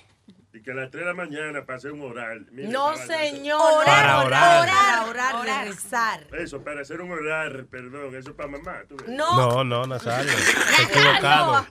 Y 0.55 0.61
que 0.61 0.71
a 0.73 0.75
las 0.75 0.91
3 0.91 1.03
de 1.05 1.09
la 1.11 1.15
mañana 1.15 1.65
pase 1.65 1.91
un 1.91 2.03
oral. 2.03 2.47
Mira, 2.53 2.69
No, 2.69 2.95
señor. 2.95 3.87
Para 3.87 4.13
no, 4.19 4.25
orar. 4.27 4.69
Para 4.69 5.07
orar, 5.07 5.45
de 5.65 5.71
rezar. 5.71 6.27
Eso, 6.39 6.63
para 6.63 6.83
hacer 6.83 7.01
un 7.01 7.11
orar, 7.11 7.65
perdón, 7.71 8.15
eso 8.15 8.37
para 8.37 8.51
mamá. 8.51 8.83
¿tú 8.87 8.97
ves? 8.99 9.09
No. 9.09 9.35
No, 9.35 9.65
no, 9.65 9.87
Nazario. 9.87 10.31
Equivocado. 10.91 11.67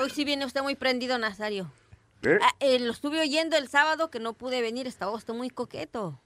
Hoy 0.00 0.08
sí 0.08 0.24
viene 0.24 0.46
usted 0.46 0.62
muy 0.62 0.74
prendido, 0.76 1.18
Nazario. 1.18 1.70
¿Eh? 2.26 2.38
Ah, 2.42 2.54
eh, 2.60 2.78
lo 2.80 2.92
estuve 2.92 3.20
oyendo 3.20 3.56
el 3.56 3.68
sábado 3.68 4.10
que 4.10 4.18
no 4.20 4.32
pude 4.34 4.60
venir. 4.62 4.86
Estaba 4.86 5.12
usted 5.12 5.34
muy 5.34 5.50
coqueto. 5.50 6.20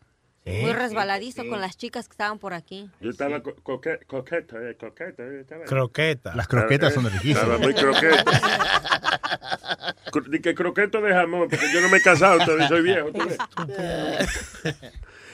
Muy 0.47 0.73
resbaladizo 0.73 1.47
con 1.49 1.61
las 1.61 1.77
chicas 1.77 2.09
que 2.09 2.13
estaban 2.15 2.39
por 2.39 2.55
aquí. 2.55 2.91
Yo 3.01 3.11
estaba 3.11 3.41
co- 3.43 3.55
coque- 3.63 4.01
coqueto, 4.07 4.59
eh, 4.59 4.75
coqueto. 4.77 5.23
eh, 5.23 5.43
estaba- 5.43 5.65
Croqueta. 5.67 6.35
Las 6.35 6.49
croquetas 6.49 6.95
son 6.95 7.07
Eh, 7.07 7.11
riquísimas. 7.11 7.43
Estaba 7.43 7.59
muy 7.59 7.75
croqueto. 7.75 8.25
Cro- 10.11 10.29
Di 10.29 10.41
que 10.41 10.55
croqueto 10.55 11.01
de 11.03 11.13
jamón, 11.13 11.49
porque 11.49 11.67
yo 11.73 11.81
no 11.83 11.89
me 11.89 11.99
he 11.99 12.03
casado 12.03 12.39
todavía, 12.45 12.69
soy 12.69 12.83
viejo. 12.83 13.11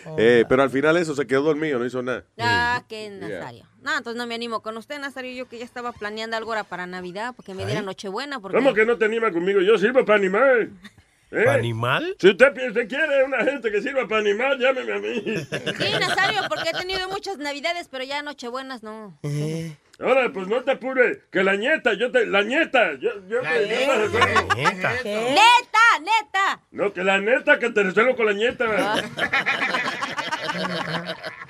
¿Tú 0.06 0.16
ves? 0.16 0.42
Eh, 0.42 0.44
pero 0.48 0.62
al 0.62 0.70
final 0.70 0.96
eso 0.96 1.14
se 1.14 1.26
quedó 1.26 1.42
dormido, 1.42 1.78
no 1.78 1.84
hizo 1.84 2.02
nada. 2.02 2.24
Ah, 2.38 2.82
qué 2.88 3.10
Nazario. 3.10 3.66
No, 3.82 3.96
entonces 3.96 4.16
no 4.16 4.26
me 4.26 4.34
animo 4.34 4.60
con 4.60 4.76
usted, 4.76 4.98
Nazario. 4.98 5.32
Yo 5.32 5.48
que 5.48 5.58
ya 5.58 5.64
estaba 5.64 5.92
planeando 5.92 6.36
algo 6.36 6.52
ahora 6.52 6.64
para 6.64 6.86
Navidad, 6.86 7.34
porque 7.36 7.54
me 7.54 7.66
diera 7.66 7.82
Nochebuena. 7.82 8.40
Porque... 8.40 8.56
¿Cómo 8.56 8.74
que 8.74 8.86
no 8.86 8.96
te 8.96 9.04
anima 9.04 9.30
conmigo? 9.30 9.60
Yo 9.60 9.78
sirvo 9.78 10.04
para 10.04 10.18
animar. 10.18 10.68
¿Eh? 11.32 11.42
¿Para 11.44 11.54
animal? 11.54 12.16
Si 12.20 12.28
usted, 12.28 12.68
usted 12.68 12.88
quiere 12.88 13.24
una 13.24 13.44
gente 13.44 13.70
que 13.70 13.82
sirva 13.82 14.06
para 14.06 14.20
animar, 14.20 14.58
llámeme 14.58 14.92
a 14.92 14.98
mí. 14.98 15.22
Sí, 15.24 15.98
Nazario, 16.00 16.42
porque 16.48 16.70
he 16.70 16.72
tenido 16.72 17.08
muchas 17.08 17.38
Navidades, 17.38 17.88
pero 17.90 18.04
ya 18.04 18.22
Nochebuenas 18.22 18.82
no. 18.82 19.18
Ahora, 19.98 20.30
pues 20.30 20.46
no 20.46 20.62
te 20.62 20.72
apures, 20.72 21.18
que 21.30 21.42
la 21.42 21.56
nieta, 21.56 21.94
yo 21.94 22.10
te, 22.10 22.26
la 22.26 22.42
nieta, 22.42 22.94
yo, 23.00 23.10
yo 23.28 23.40
te, 23.40 23.68
yo 23.68 23.76
te 23.76 23.96
resuelvo. 23.96 24.54
¡Neta, 24.54 26.00
neta! 26.00 26.60
No, 26.70 26.92
que 26.92 27.02
la 27.02 27.18
neta, 27.18 27.58
que 27.58 27.70
te 27.70 27.82
resuelvo 27.82 28.14
con 28.14 28.26
la 28.26 28.32
nieta. 28.34 29.02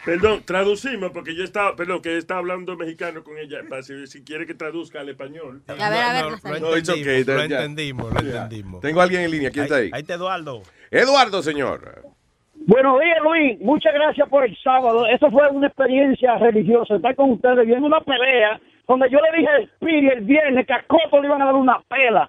Perdón, 0.04 0.44
traducimos, 0.44 1.10
porque 1.10 1.34
yo 1.34 1.42
estaba, 1.42 1.74
perdón, 1.74 2.00
que 2.02 2.16
estaba 2.16 2.38
hablando 2.38 2.76
mexicano 2.76 3.24
con 3.24 3.36
ella, 3.36 3.62
para 3.68 3.82
si, 3.82 4.06
si 4.06 4.22
quiere 4.22 4.46
que 4.46 4.54
traduzca 4.54 5.00
al 5.00 5.08
español. 5.08 5.64
A 5.66 5.72
ver, 5.74 5.82
a 5.82 6.12
ver, 6.12 6.24
No. 6.44 6.70
No, 6.70 6.76
it's 6.76 6.88
okay, 6.88 7.24
lo 7.24 7.42
entendimos, 7.42 8.12
lo 8.12 8.20
entendimos. 8.20 8.80
Tengo 8.80 9.00
a 9.00 9.04
alguien 9.04 9.22
en 9.22 9.30
línea. 9.32 9.50
¿Quién 9.50 9.64
está 9.64 9.76
ahí? 9.76 9.90
Ahí 9.92 10.02
está 10.02 10.14
Eduardo. 10.14 10.62
Eduardo, 10.92 11.42
señor. 11.42 12.15
Buenos 12.66 13.00
días, 13.00 13.18
Luis. 13.22 13.60
Muchas 13.60 13.94
gracias 13.94 14.28
por 14.28 14.44
el 14.44 14.56
sábado. 14.60 15.06
Eso 15.06 15.30
fue 15.30 15.48
una 15.50 15.68
experiencia 15.68 16.36
religiosa. 16.36 16.96
Estar 16.96 17.14
con 17.14 17.30
ustedes 17.30 17.64
viendo 17.64 17.86
una 17.86 18.00
pelea 18.00 18.60
donde 18.88 19.08
yo 19.08 19.18
le 19.20 19.38
dije 19.38 19.48
a 19.48 19.66
Speedy 19.76 20.08
el 20.08 20.24
viernes 20.24 20.66
que 20.66 20.72
a 20.72 20.82
Coto 20.82 21.20
le 21.20 21.28
iban 21.28 21.42
a 21.42 21.46
dar 21.46 21.54
una 21.54 21.80
pela. 21.88 22.28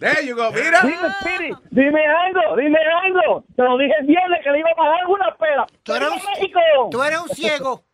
There 0.00 0.26
you 0.26 0.34
go, 0.34 0.50
mira. 0.50 0.80
Dime, 0.82 1.08
Speedy, 1.20 1.52
dime 1.70 2.00
algo, 2.06 2.56
dime 2.56 2.78
algo. 3.04 3.44
Te 3.54 3.62
lo 3.62 3.78
dije 3.78 3.92
el 4.00 4.06
viernes 4.06 4.40
que 4.42 4.50
le 4.50 4.58
iban 4.58 4.74
a 4.78 4.88
dar 4.88 5.06
una 5.06 5.36
pela. 5.36 5.66
Tú 5.84 5.94
eres 5.94 6.08
un, 6.08 6.16
México. 6.34 6.60
tú 6.90 7.02
eres 7.02 7.20
un 7.20 7.28
ciego. 7.28 7.84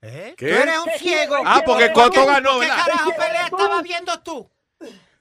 ¿Qué? 0.00 0.34
Tú 0.36 0.44
eres 0.46 0.78
un 0.86 0.92
ciego. 0.98 1.36
Ah, 1.44 1.62
porque 1.64 1.92
Coto 1.92 2.26
ganó, 2.26 2.54
¿Qué 2.54 2.66
¿verdad? 2.66 2.76
carajo 2.84 3.10
pelea 3.12 3.44
estabas 3.44 3.82
viendo 3.84 4.12
tú? 4.24 4.48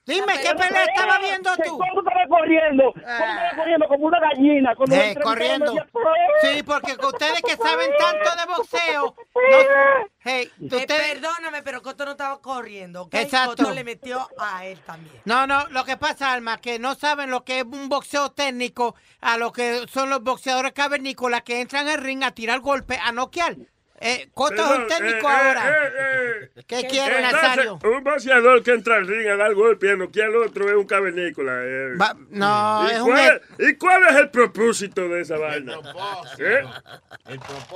Dime, 0.07 0.39
¿qué 0.41 0.55
pelea 0.55 0.85
estabas 0.85 1.19
viendo 1.19 1.49
tú? 1.57 1.77
¿Cómo 1.77 1.99
estaba 1.99 2.27
corriendo? 2.29 2.93
¿Cómo 2.93 3.05
estaba 3.05 3.55
corriendo 3.57 3.87
como 3.89 4.05
una 4.07 4.19
gallina? 4.21 4.71
Eh, 4.89 5.15
corriendo. 5.21 5.73
Sí, 6.41 6.63
porque 6.63 6.93
ustedes 6.93 7.41
que 7.41 7.57
saben 7.57 7.91
tanto 7.99 8.29
de 8.37 8.45
boxeo. 8.55 9.15
no- 9.35 10.07
hey, 10.19 10.49
Eh, 10.61 10.85
perdóname, 10.87 11.61
pero 11.61 11.81
Coto 11.81 12.05
no 12.05 12.11
estaba 12.11 12.41
corriendo, 12.41 13.03
¿ok? 13.03 13.15
Exacto. 13.15 13.57
Coto 13.63 13.71
le 13.73 13.83
metió 13.83 14.27
a 14.39 14.65
él 14.65 14.79
también. 14.85 15.21
No, 15.25 15.45
no, 15.45 15.67
lo 15.71 15.83
que 15.83 15.97
pasa, 15.97 16.31
Alma, 16.31 16.57
que 16.61 16.79
no 16.79 16.95
saben 16.95 17.29
lo 17.29 17.43
que 17.43 17.59
es 17.59 17.65
un 17.65 17.89
boxeo 17.89 18.31
técnico 18.31 18.95
a 19.19 19.37
lo 19.37 19.51
que 19.51 19.85
son 19.91 20.09
los 20.09 20.23
boxeadores 20.23 20.71
cavernícolas 20.71 21.41
que 21.43 21.59
entran 21.59 21.87
al 21.89 21.97
ring 21.97 22.23
a 22.23 22.31
tirar 22.31 22.61
golpes, 22.61 22.97
a 23.03 23.11
noquear. 23.11 23.57
Eh, 23.99 24.29
es 24.29 24.59
un 24.77 24.87
técnico 24.87 25.27
eh, 25.27 25.31
eh, 25.31 25.35
ahora. 25.47 25.69
eh, 25.69 26.49
eh. 26.55 26.63
¿Qué 26.67 26.87
quiere, 26.87 27.19
Nazario? 27.21 27.79
Un 27.83 28.03
boxeador 28.03 28.61
que 28.61 28.71
entra 28.71 28.95
al 28.97 29.07
ring 29.07 29.27
a 29.27 29.35
dar 29.37 29.53
golpe 29.55 29.87
y 29.87 29.89
a 29.89 29.95
noquear 29.95 30.27
al 30.29 30.35
otro 30.37 30.69
es 30.69 30.75
un 30.75 30.85
cavernícola. 30.85 31.51
eh. 31.63 31.93
Va- 31.99 32.15
no, 32.29 32.87
¿Y, 32.87 32.93
es 32.93 32.99
un... 32.99 33.05
cuál 33.09 33.41
es, 33.57 33.69
¿Y 33.69 33.75
cuál 33.75 34.03
es 34.09 34.15
el 34.17 34.29
propósito 34.29 35.09
de 35.09 35.21
esa 35.21 35.37
vaina? 35.37 35.73
¿Eh? 36.37 36.63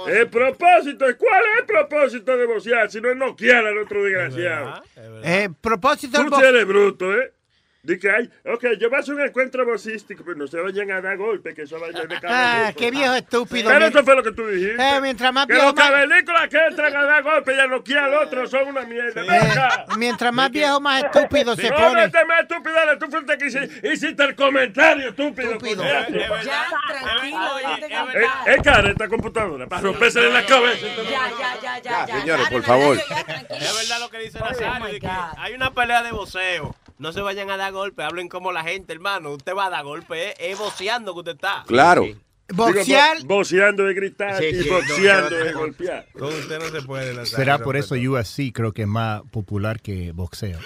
El 0.08 0.28
propósito. 0.30 1.10
¿Y 1.10 1.16
cuál 1.16 1.42
es 1.54 1.60
el 1.62 1.66
propósito 1.66 2.38
de 2.38 2.46
boxear 2.46 2.92
si 2.92 3.02
no 3.02 3.10
es 3.10 3.18
noquear 3.18 3.66
al 3.66 3.78
otro 3.80 4.04
desgraciado? 4.04 4.84
Eh, 5.24 5.50
propósito 5.60 6.18
del 6.18 6.26
Tú 6.28 6.32
boxeo. 6.32 6.50
eres 6.50 6.66
bruto, 6.68 7.14
¿eh? 7.18 7.34
Di 7.84 7.98
que 7.98 8.12
hay, 8.12 8.30
ok, 8.46 8.64
yo 8.80 8.90
voy 8.92 8.98
a 8.98 9.00
hacer 9.00 9.16
un 9.16 9.22
encuentro 9.22 9.66
boxístico, 9.66 10.24
pero 10.24 10.38
no 10.38 10.46
se 10.46 10.60
vayan 10.60 10.92
a 10.92 11.02
dar 11.02 11.18
golpes, 11.18 11.56
que 11.56 11.64
eso 11.64 11.80
vaya 11.80 12.06
de 12.06 12.16
Ah, 12.16 12.20
cavernícola. 12.22 12.74
qué 12.78 12.92
viejo 12.92 13.14
estúpido. 13.16 13.70
Pero 13.72 13.86
eso 13.88 14.04
fue 14.04 14.16
lo 14.16 14.22
que 14.24 14.32
tú 14.34 14.48
dijiste. 14.48 14.76
Eh, 14.80 15.02
mientras 15.02 15.34
más 15.34 15.48
que 15.48 15.54
viejo, 15.54 15.66
los 15.66 15.76
más- 15.76 15.88
cavernícolas 15.90 16.48
que 16.50 16.58
entran 16.68 16.96
a 16.96 17.04
dar 17.06 17.24
golpes 17.24 17.58
y 17.58 17.60
a 17.60 17.66
noquear 17.66 18.04
al 18.04 18.14
otro 18.14 18.46
son 18.46 18.68
una 18.68 18.82
mierda. 18.84 19.24
Eh, 19.24 19.86
mientras 19.98 20.32
más 20.32 20.52
viejo, 20.52 20.80
más 20.80 21.04
estúpido 21.06 21.56
se 21.56 21.72
no, 21.72 21.76
pone. 21.76 22.02
vete 22.06 22.26
más 22.26 22.42
estúpido, 22.42 22.76
tú 23.00 23.06
fuiste 23.10 23.38
que 23.40 23.46
hici- 23.48 23.94
hiciste 23.94 24.24
el 24.26 24.36
comentario, 24.36 25.10
estúpido. 25.10 25.52
Estúpido. 25.54 25.84
Ya, 25.84 26.06
tranquilo, 26.06 27.56
déjate 27.56 28.22
Eh. 28.22 28.28
Es 28.46 28.62
cara 28.62 28.90
esta 28.92 29.08
computadora, 29.08 29.66
para 29.66 29.82
romperse 29.82 30.20
en 30.28 30.34
la 30.36 30.46
cabeza. 30.46 30.86
Ya, 30.86 31.04
ya, 31.04 31.60
ya, 31.62 31.80
ya, 31.82 32.06
ya. 32.06 32.20
señores, 32.20 32.46
ya, 32.46 32.52
por 32.52 32.62
ya, 32.62 32.68
favor. 32.68 32.98
ya, 32.98 33.26
ya. 33.26 33.56
Es 33.58 33.90
verdad 33.90 34.00
lo 34.02 34.10
que 34.12 34.20
dice 34.20 34.38
Oh, 34.40 34.46
Nazario, 34.48 35.00
hay 35.38 35.54
una 35.56 35.72
pelea 35.74 36.04
de 36.04 36.12
voceo. 36.12 36.76
No 37.02 37.12
se 37.12 37.22
vayan 37.22 37.50
a 37.50 37.58
dar 37.58 37.72
golpes, 37.72 38.06
hablen 38.06 38.30
como 38.30 38.52
la 38.52 38.64
gente, 38.64 38.94
hermano. 38.94 39.32
Usted 39.32 39.56
va 39.56 39.66
a 39.66 39.70
dar 39.72 39.84
golpes, 39.84 40.20
eh, 40.20 40.52
es 40.52 40.60
boceando 40.60 41.14
que 41.14 41.20
usted 41.20 41.32
está. 41.34 41.64
Claro. 41.66 42.06
Boxear. 42.54 43.18
Digo, 43.18 43.28
bo- 43.30 43.36
boceando 43.38 43.90
es 43.90 43.96
gritar 43.96 44.38
Sí, 44.38 44.46
y 44.46 44.62
sí, 44.64 44.70
boxeando 44.70 45.30
no, 45.32 45.40
no, 45.40 45.46
es 45.46 45.54
no. 45.54 45.60
golpear. 45.62 46.06
Con 46.14 46.28
usted 46.34 46.60
no 46.60 46.70
se 46.70 46.82
puede, 46.86 47.08
Nazario. 47.16 47.38
Será 47.38 47.58
por 47.60 47.76
eso 47.76 47.96
UFC 47.96 48.52
creo 48.54 48.72
que 48.72 48.84
es 48.84 48.88
más 48.88 49.22
popular 49.32 49.82
que 49.82 50.12
boxeo. 50.12 50.60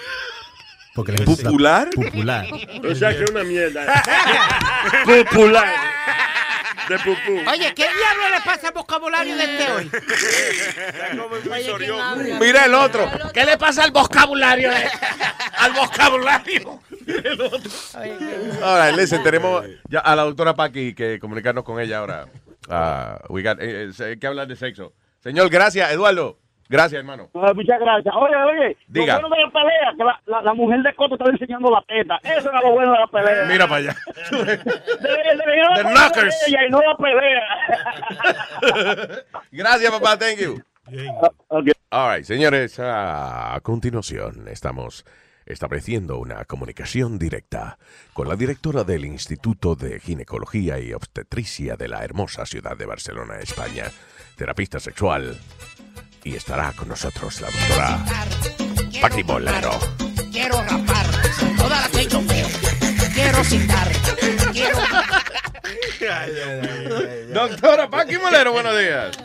Porque 0.93 1.13
la 1.13 1.23
¿Popular? 1.23 1.89
Popular. 1.95 2.47
O 2.89 2.95
sea 2.95 3.15
que 3.17 3.23
es 3.23 3.31
una 3.31 3.43
mierda. 3.45 3.85
Popular. 5.05 5.73
De 6.89 6.99
pupú. 6.99 7.49
Oye, 7.49 7.73
¿qué 7.73 7.83
diablo 7.83 8.29
le 8.35 8.41
pasa 8.45 8.67
al 8.67 8.73
vocabulario 8.73 9.35
de 9.37 9.43
este 9.43 9.71
hoy? 9.71 9.91
Mira 12.39 12.65
el 12.65 12.73
otro. 12.73 13.09
¿Qué 13.33 13.45
le 13.45 13.57
pasa 13.57 13.83
al 13.83 13.91
vocabulario? 13.91 14.71
al 15.57 15.73
vocabulario. 15.73 16.79
Ahora, 18.61 18.91
listen, 18.91 19.23
tenemos 19.23 19.65
ya 19.89 19.99
a 19.99 20.15
la 20.15 20.23
doctora 20.23 20.53
Paqui 20.55 20.93
que 20.93 21.19
comunicarnos 21.19 21.63
con 21.63 21.79
ella 21.79 21.99
ahora. 21.99 22.25
Ah, 22.69 23.19
we 23.29 23.43
got- 23.43 23.61
eh, 23.61 23.91
eh, 23.97 24.03
hay 24.03 24.17
que 24.17 24.27
hablar 24.27 24.47
de 24.47 24.55
sexo. 24.55 24.93
Señor, 25.23 25.49
gracias, 25.49 25.91
Eduardo. 25.91 26.39
Gracias, 26.67 26.99
hermano. 26.99 27.29
Ah, 27.35 27.51
muchas 27.53 27.79
gracias. 27.79 28.13
Oye, 28.15 28.35
oye, 28.35 28.77
Diga. 28.87 29.19
lo 29.19 29.29
bueno 29.29 29.35
de 29.35 29.41
la 29.43 29.51
pelea, 29.51 29.93
que 29.97 30.03
la, 30.03 30.21
la, 30.25 30.41
la 30.41 30.53
mujer 30.55 30.81
de 30.81 30.95
Coto 30.95 31.13
estaba 31.15 31.29
enseñando 31.31 31.69
la 31.69 31.81
teta. 31.87 32.17
Eso 32.23 32.49
era 32.49 32.59
lo 32.61 32.71
bueno 32.71 32.91
de 32.93 32.99
la 32.99 33.07
pelea. 33.07 33.45
Mira 33.45 33.67
para 33.67 33.77
allá. 33.81 33.95
The 34.31 35.83
de 35.83 35.83
knockers. 35.83 36.35
ella 36.47 36.65
y 36.67 36.69
no 36.71 36.81
la 36.81 36.97
pelea. 36.97 37.41
Gracias, 39.51 39.91
papá. 39.91 40.17
Thank 40.17 40.39
you. 40.39 40.61
All 41.91 42.15
right, 42.15 42.25
señores, 42.25 42.79
a 42.79 43.59
continuación 43.63 44.47
estamos 44.47 45.05
estableciendo 45.45 46.17
una 46.17 46.45
comunicación 46.45 47.19
directa 47.19 47.77
con 48.13 48.27
la 48.27 48.35
directora 48.35 48.83
del 48.83 49.05
Instituto 49.05 49.75
de 49.75 49.99
Ginecología 49.99 50.79
y 50.79 50.93
Obstetricia 50.93 51.75
de 51.75 51.87
la 51.87 52.03
hermosa 52.03 52.45
ciudad 52.47 52.75
de 52.75 52.85
Barcelona, 52.87 53.35
España, 53.39 53.85
terapista 54.35 54.79
sexual, 54.79 55.37
y 56.25 56.35
estará 56.35 56.73
con 56.73 56.89
nosotros 56.89 57.39
la 57.39 57.47
doctora 57.51 58.05
Paqui 59.01 59.23
Bolero. 59.23 59.71
Quiero 60.31 60.61
rapar 60.63 61.05
toda 61.57 61.81
la 61.81 61.87
que 61.89 62.07
yo 62.07 62.21
veo. 62.25 62.47
Quiero 63.13 63.43
citar. 63.43 63.87
Quiero. 64.51 64.77
Doctora 67.33 67.89
Paqui 67.89 68.15
Bolero, 68.17 68.51
buenos 68.51 68.77
días. 68.77 69.17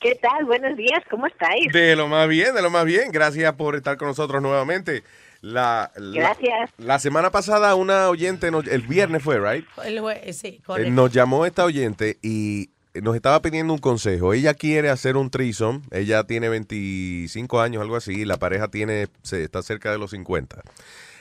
¿Qué 0.00 0.14
tal? 0.14 0.44
Buenos 0.46 0.76
días, 0.76 1.02
¿cómo 1.10 1.26
estáis? 1.26 1.72
De 1.72 1.94
lo 1.96 2.08
más 2.08 2.26
bien, 2.28 2.54
de 2.54 2.62
lo 2.62 2.70
más 2.70 2.84
bien. 2.84 3.10
Gracias 3.12 3.52
por 3.54 3.76
estar 3.76 3.96
con 3.98 4.08
nosotros 4.08 4.40
nuevamente. 4.40 5.02
La, 5.42 5.90
la- 5.96 6.20
Gracias. 6.20 6.70
La, 6.78 6.98
semana 6.98 7.30
pasada 7.30 7.74
una 7.74 8.08
oyente, 8.08 8.50
nos- 8.50 8.66
el 8.66 8.82
viernes 8.82 9.22
fue, 9.22 9.38
right? 9.40 9.66
El 9.84 10.00
sí, 10.34 10.48
Eh, 10.48 10.60
correcto. 10.64 10.90
nos 10.92 11.10
llamó 11.12 11.44
esta 11.44 11.64
oyente 11.64 12.18
y 12.22 12.70
nos 12.94 13.14
estaba 13.14 13.40
pidiendo 13.42 13.72
un 13.72 13.78
consejo. 13.78 14.32
Ella 14.32 14.54
quiere 14.54 14.90
hacer 14.90 15.16
un 15.16 15.30
threesome. 15.30 15.82
Ella 15.90 16.24
tiene 16.24 16.48
25 16.48 17.60
años, 17.60 17.82
algo 17.82 17.96
así. 17.96 18.24
La 18.24 18.38
pareja 18.38 18.68
tiene, 18.68 19.08
se, 19.22 19.44
está 19.44 19.62
cerca 19.62 19.92
de 19.92 19.98
los 19.98 20.10
50. 20.10 20.62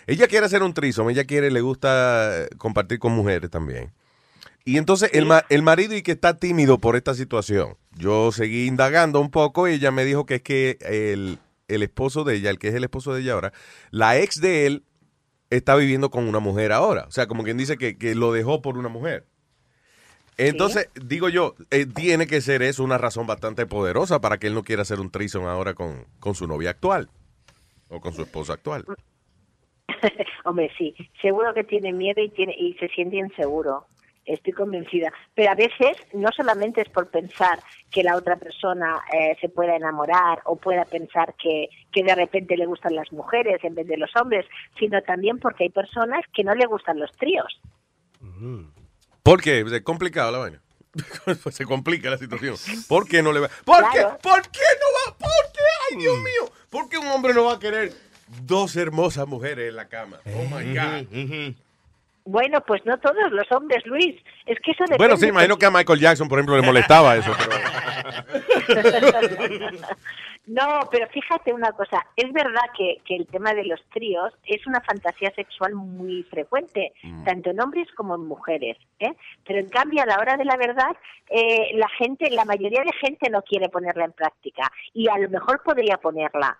Ella 0.07 0.27
quiere 0.27 0.45
hacer 0.45 0.63
un 0.63 0.73
threesome. 0.73 1.11
Ella 1.11 1.25
quiere, 1.25 1.51
le 1.51 1.61
gusta 1.61 2.43
eh, 2.43 2.49
compartir 2.57 2.99
con 2.99 3.11
mujeres 3.11 3.49
también. 3.49 3.91
Y 4.65 4.77
entonces 4.77 5.11
el, 5.13 5.27
el 5.49 5.61
marido 5.61 5.95
y 5.95 6.01
que 6.01 6.11
está 6.11 6.37
tímido 6.37 6.79
por 6.79 6.95
esta 6.95 7.13
situación. 7.13 7.77
Yo 7.95 8.31
seguí 8.31 8.65
indagando 8.67 9.19
un 9.19 9.31
poco 9.31 9.67
y 9.67 9.73
ella 9.73 9.91
me 9.91 10.05
dijo 10.05 10.25
que 10.25 10.35
es 10.35 10.41
que 10.41 10.77
el, 10.81 11.39
el 11.67 11.83
esposo 11.83 12.23
de 12.23 12.35
ella, 12.35 12.49
el 12.49 12.59
que 12.59 12.67
es 12.67 12.75
el 12.75 12.83
esposo 12.83 13.13
de 13.13 13.21
ella 13.21 13.33
ahora, 13.33 13.53
la 13.91 14.17
ex 14.17 14.41
de 14.41 14.65
él 14.65 14.83
está 15.49 15.75
viviendo 15.75 16.11
con 16.11 16.27
una 16.27 16.39
mujer 16.39 16.71
ahora. 16.71 17.05
O 17.07 17.11
sea, 17.11 17.27
como 17.27 17.43
quien 17.43 17.57
dice 17.57 17.77
que, 17.77 17.97
que 17.97 18.15
lo 18.15 18.31
dejó 18.31 18.61
por 18.61 18.77
una 18.77 18.89
mujer. 18.89 19.25
Entonces, 20.47 20.89
digo 20.95 21.27
yo, 21.27 21.55
eh, 21.69 21.85
tiene 21.85 22.25
que 22.25 22.39
ser 22.39 22.61
eso 22.61 22.81
una 22.81 22.97
razón 22.97 23.27
bastante 23.27 23.65
poderosa 23.65 24.21
para 24.21 24.37
que 24.37 24.47
él 24.47 24.53
no 24.53 24.63
quiera 24.63 24.83
hacer 24.83 25.01
un 25.01 25.11
threesome 25.11 25.47
ahora 25.47 25.73
con, 25.73 26.05
con 26.21 26.33
su 26.33 26.47
novia 26.47 26.69
actual 26.69 27.09
o 27.89 27.99
con 27.99 28.13
su 28.13 28.21
esposa 28.21 28.53
actual. 28.53 28.85
Hombre, 30.45 30.71
sí, 30.77 30.95
seguro 31.21 31.53
que 31.53 31.65
tiene 31.65 31.91
miedo 31.91 32.21
y, 32.21 32.29
tiene, 32.29 32.55
y 32.57 32.73
se 32.75 32.87
siente 32.87 33.17
inseguro. 33.17 33.85
Estoy 34.23 34.53
convencida. 34.53 35.11
Pero 35.35 35.51
a 35.51 35.55
veces 35.55 35.97
no 36.13 36.29
solamente 36.33 36.81
es 36.81 36.89
por 36.89 37.09
pensar 37.09 37.59
que 37.91 38.03
la 38.03 38.15
otra 38.15 38.37
persona 38.37 39.01
eh, 39.11 39.35
se 39.41 39.49
pueda 39.49 39.75
enamorar 39.75 40.39
o 40.45 40.55
pueda 40.55 40.85
pensar 40.85 41.33
que, 41.41 41.67
que 41.91 42.03
de 42.03 42.15
repente 42.15 42.55
le 42.55 42.65
gustan 42.65 42.95
las 42.95 43.11
mujeres 43.11 43.61
en 43.63 43.75
vez 43.75 43.87
de 43.87 43.97
los 43.97 44.11
hombres, 44.15 44.45
sino 44.77 45.01
también 45.01 45.39
porque 45.39 45.65
hay 45.65 45.69
personas 45.69 46.21
que 46.33 46.45
no 46.45 46.55
le 46.55 46.65
gustan 46.65 46.99
los 46.99 47.11
tríos. 47.13 47.59
¿Por 49.29 49.41
qué? 49.43 49.59
Es 49.59 49.81
complicado 49.83 50.31
la 50.31 50.37
vaina. 50.39 50.59
Pues 51.43 51.53
se 51.55 51.63
complica 51.65 52.09
la 52.09 52.17
situación. 52.17 52.55
¿Por 52.87 53.07
qué 53.07 53.21
no 53.21 53.31
le 53.31 53.41
va? 53.41 53.47
¿Por 53.63 53.87
qué? 53.91 54.01
¿Por 54.23 54.41
qué 54.49 54.59
no 54.81 55.11
va? 55.11 55.17
¿Por 55.19 55.51
qué? 55.53 55.59
Ay, 55.91 55.97
Dios 55.99 56.17
mío. 56.17 56.51
¿Por 56.71 56.89
qué 56.89 56.97
un 56.97 57.07
hombre 57.09 57.35
no 57.35 57.43
va 57.45 57.53
a 57.53 57.59
querer 57.59 57.93
dos 58.41 58.75
hermosas 58.75 59.27
mujeres 59.27 59.69
en 59.69 59.75
la 59.75 59.87
cama? 59.87 60.17
Oh 60.25 60.43
my 60.45 60.73
God. 60.75 61.53
Bueno, 62.25 62.61
pues 62.65 62.81
no 62.85 62.97
todos 62.99 63.31
los 63.31 63.51
hombres, 63.51 63.83
Luis. 63.85 64.15
Es 64.47 64.57
que 64.63 64.71
eso 64.71 64.83
depende. 64.85 64.97
Bueno, 64.97 65.17
sí, 65.17 65.27
imagino 65.27 65.57
que 65.57 65.65
a 65.67 65.71
Michael 65.71 65.99
Jackson, 65.99 66.27
por 66.27 66.39
ejemplo, 66.39 66.55
le 66.57 66.63
molestaba 66.65 67.15
eso. 67.15 67.31
pero- 67.37 67.51
No, 70.49 70.79
pero 70.89 71.07
fíjate 71.09 71.53
una 71.53 71.71
cosa, 71.73 72.03
es 72.15 72.31
verdad 72.33 72.63
que, 72.75 72.97
que 73.05 73.15
el 73.15 73.27
tema 73.27 73.53
de 73.53 73.65
los 73.65 73.79
tríos 73.93 74.33
es 74.45 74.65
una 74.65 74.81
fantasía 74.81 75.31
sexual 75.35 75.75
muy 75.75 76.23
frecuente, 76.23 76.91
tanto 77.23 77.51
en 77.51 77.61
hombres 77.61 77.87
como 77.95 78.15
en 78.15 78.25
mujeres, 78.25 78.75
¿eh? 78.99 79.13
pero 79.45 79.59
en 79.59 79.69
cambio 79.69 80.01
a 80.01 80.07
la 80.07 80.17
hora 80.17 80.37
de 80.37 80.45
la 80.45 80.57
verdad, 80.57 80.97
eh, 81.29 81.71
la 81.75 81.87
gente, 81.89 82.31
la 82.31 82.45
mayoría 82.45 82.81
de 82.81 82.93
gente 82.99 83.29
no 83.29 83.43
quiere 83.43 83.69
ponerla 83.69 84.05
en 84.05 84.13
práctica 84.13 84.71
y 84.93 85.07
a 85.07 85.19
lo 85.19 85.29
mejor 85.29 85.61
podría 85.61 85.97
ponerla. 85.97 86.57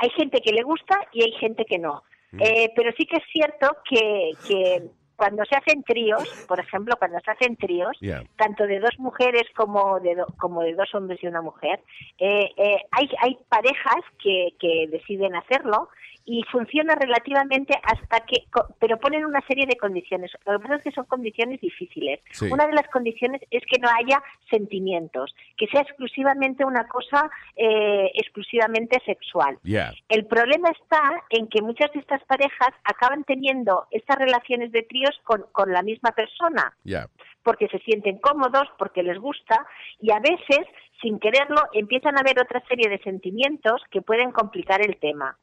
Hay 0.00 0.10
gente 0.16 0.40
que 0.40 0.52
le 0.52 0.62
gusta 0.62 0.98
y 1.12 1.24
hay 1.24 1.32
gente 1.32 1.66
que 1.66 1.78
no. 1.78 2.02
Eh, 2.38 2.72
pero 2.74 2.90
sí 2.96 3.06
que 3.06 3.18
es 3.18 3.24
cierto 3.30 3.76
que, 3.88 4.32
que 4.48 4.82
cuando 5.16 5.44
se 5.44 5.56
hacen 5.56 5.82
tríos, 5.84 6.28
por 6.46 6.58
ejemplo, 6.60 6.96
cuando 6.98 7.18
se 7.20 7.30
hacen 7.30 7.56
tríos, 7.56 7.96
Yeah. 8.00 8.22
tanto 8.36 8.66
de 8.66 8.80
dos 8.80 8.98
mujeres 8.98 9.44
como 9.56 10.00
de, 10.00 10.14
do- 10.16 10.26
como 10.38 10.62
de 10.62 10.74
dos 10.74 10.92
hombres 10.94 11.22
y 11.22 11.26
una 11.28 11.40
mujer, 11.42 11.80
eh, 12.18 12.50
eh, 12.56 12.76
hay, 12.90 13.08
hay 13.20 13.38
parejas 13.48 14.02
que, 14.22 14.54
que 14.58 14.86
deciden 14.90 15.34
hacerlo 15.36 15.88
y 16.26 16.42
funciona 16.50 16.94
relativamente 16.94 17.74
hasta 17.82 18.20
que, 18.20 18.44
pero 18.78 18.98
ponen 18.98 19.26
una 19.26 19.40
serie 19.46 19.66
de 19.66 19.76
condiciones. 19.76 20.32
Lo 20.46 20.58
que 20.58 20.62
pasa 20.62 20.76
es 20.76 20.82
que 20.82 20.92
son 20.92 21.04
condiciones 21.04 21.60
difíciles. 21.60 22.20
Sí. 22.30 22.48
Una 22.50 22.66
de 22.66 22.72
las 22.72 22.88
condiciones 22.88 23.42
es 23.50 23.62
que 23.70 23.78
no 23.78 23.88
haya 23.88 24.22
sentimientos, 24.50 25.34
que 25.56 25.66
sea 25.66 25.82
exclusivamente 25.82 26.64
una 26.64 26.88
cosa 26.88 27.30
eh, 27.56 28.10
exclusivamente 28.14 29.00
sexual. 29.04 29.58
Yeah. 29.62 29.92
El 30.08 30.26
problema 30.26 30.70
está 30.70 31.02
en 31.30 31.48
que 31.48 31.60
muchas 31.60 31.92
de 31.92 32.00
estas 32.00 32.24
parejas 32.24 32.70
acaban 32.84 33.24
teniendo 33.24 33.86
estas 33.90 34.16
relaciones 34.16 34.72
de 34.72 34.82
tríos 34.82 35.18
con, 35.24 35.44
con 35.52 35.72
la 35.72 35.82
misma 35.82 36.12
persona, 36.12 36.74
Yeah. 36.84 37.08
porque 37.42 37.68
se 37.68 37.78
sienten 37.80 38.18
cómodos, 38.18 38.68
porque 38.78 39.02
les 39.02 39.18
gusta, 39.18 39.66
y 40.00 40.10
a 40.10 40.20
veces, 40.20 40.66
sin 41.00 41.18
quererlo, 41.18 41.62
empiezan 41.72 42.16
a 42.16 42.20
haber 42.20 42.40
otra 42.40 42.62
serie 42.68 42.88
de 42.88 42.98
sentimientos 42.98 43.82
que 43.90 44.02
pueden 44.02 44.32
complicar 44.32 44.80
el 44.80 44.96
tema. 44.98 45.36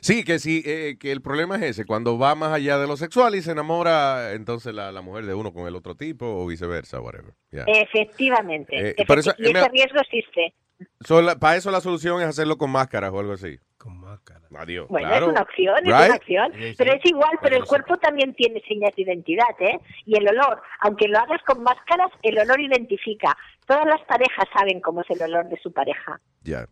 Sí, 0.00 0.24
que 0.24 0.38
sí, 0.38 0.62
eh, 0.64 0.96
que 0.98 1.10
el 1.12 1.22
problema 1.22 1.56
es 1.56 1.62
ese, 1.62 1.84
cuando 1.84 2.18
va 2.18 2.34
más 2.34 2.52
allá 2.52 2.78
de 2.78 2.86
lo 2.86 2.96
sexual 2.96 3.34
y 3.34 3.42
se 3.42 3.52
enamora 3.52 4.32
entonces 4.32 4.74
la, 4.74 4.92
la 4.92 5.00
mujer 5.02 5.26
de 5.26 5.34
uno 5.34 5.52
con 5.52 5.66
el 5.66 5.74
otro 5.76 5.94
tipo 5.94 6.26
o 6.26 6.46
viceversa, 6.46 7.00
whatever. 7.00 7.34
Yeah. 7.50 7.64
Efectivamente. 7.66 8.76
Eh, 8.90 8.94
Efecti- 8.96 9.06
por 9.06 9.18
eso, 9.18 9.32
y 9.38 9.50
ese 9.50 9.68
riesgo 9.68 10.00
existe. 10.00 10.54
So, 11.00 11.20
la- 11.22 11.36
para 11.36 11.56
eso 11.56 11.70
la 11.70 11.80
solución 11.80 12.20
es 12.20 12.28
hacerlo 12.28 12.56
con 12.56 12.70
máscaras 12.70 13.12
o 13.12 13.18
algo 13.18 13.32
así. 13.32 13.58
Con 13.76 13.98
máscaras. 13.98 14.42
Adiós. 14.56 14.88
Bueno, 14.88 15.08
claro. 15.08 15.26
es 15.26 15.32
una 15.32 15.42
opción, 15.42 15.76
es 15.78 15.84
Right? 15.84 16.06
una 16.08 16.16
opción. 16.16 16.52
Sí, 16.54 16.68
sí. 16.70 16.74
Pero 16.78 16.92
es 16.94 17.04
igual, 17.04 17.30
pero 17.42 17.56
el 17.56 17.64
cuerpo 17.64 17.96
también 17.98 18.34
tiene 18.34 18.60
señas 18.66 18.92
de 18.96 19.02
identidad, 19.02 19.46
¿eh? 19.60 19.78
Y 20.04 20.16
el 20.18 20.28
olor, 20.28 20.60
aunque 20.80 21.06
lo 21.08 21.18
hagas 21.18 21.40
con 21.46 21.62
máscaras, 21.62 22.10
el 22.22 22.38
olor 22.38 22.60
identifica. 22.60 23.36
Todas 23.66 23.86
las 23.86 24.00
parejas 24.02 24.46
saben 24.56 24.80
cómo 24.80 25.02
es 25.02 25.10
el 25.10 25.22
olor 25.22 25.48
de 25.48 25.58
su 25.62 25.72
pareja. 25.72 26.20
Ya. 26.42 26.66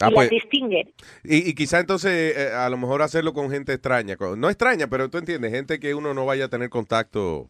Ah, 0.00 0.10
pues, 0.12 0.30
las 0.30 0.42
distinguen. 0.42 0.92
y, 1.24 1.48
y 1.50 1.54
quizá 1.54 1.80
entonces 1.80 2.36
eh, 2.36 2.52
a 2.52 2.68
lo 2.68 2.76
mejor 2.76 3.00
hacerlo 3.02 3.32
con 3.32 3.50
gente 3.50 3.72
extraña. 3.72 4.16
con- 4.16 4.38
no 4.40 4.48
extraña, 4.50 4.86
pero 4.88 5.08
tú 5.08 5.18
entiendes, 5.18 5.52
gente 5.52 5.80
que 5.80 5.94
uno 5.94 6.12
no 6.14 6.26
vaya 6.26 6.44
a 6.46 6.48
tener 6.48 6.68
contacto 6.68 7.48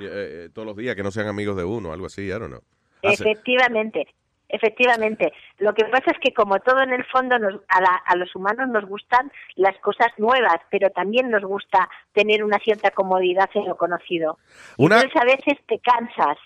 eh, 0.00 0.08
eh, 0.46 0.48
todos 0.54 0.64
los 0.66 0.76
días, 0.76 0.96
que 0.96 1.02
no 1.02 1.10
sean 1.10 1.26
amigos 1.28 1.56
de 1.56 1.64
uno, 1.64 1.92
algo 1.92 2.06
así, 2.06 2.22
I 2.22 2.30
don't 2.30 2.46
know. 2.48 2.62
Hace- 3.02 3.22
Efectivamente, 3.24 4.06
efectivamente. 4.48 5.32
Lo 5.58 5.74
que 5.74 5.84
pasa 5.86 6.12
es 6.12 6.18
que 6.22 6.32
como 6.32 6.58
todo 6.60 6.80
en 6.82 6.92
el 6.92 7.04
fondo 7.06 7.38
nos- 7.38 7.60
a, 7.68 7.80
la- 7.80 8.02
a 8.06 8.16
los 8.16 8.34
humanos 8.34 8.68
nos 8.68 8.86
gustan 8.86 9.30
las 9.56 9.76
cosas 9.80 10.08
nuevas, 10.18 10.56
pero 10.70 10.90
también 10.90 11.30
nos 11.30 11.42
gusta 11.44 11.88
tener 12.14 12.44
una 12.44 12.58
cierta 12.58 12.90
comodidad 12.90 13.50
en 13.54 13.66
lo 13.66 13.76
conocido. 13.76 14.38
Una- 14.78 14.96
Entonces 15.02 15.20
a 15.20 15.24
veces 15.24 15.58
te 15.66 15.78
cansas. 15.80 16.38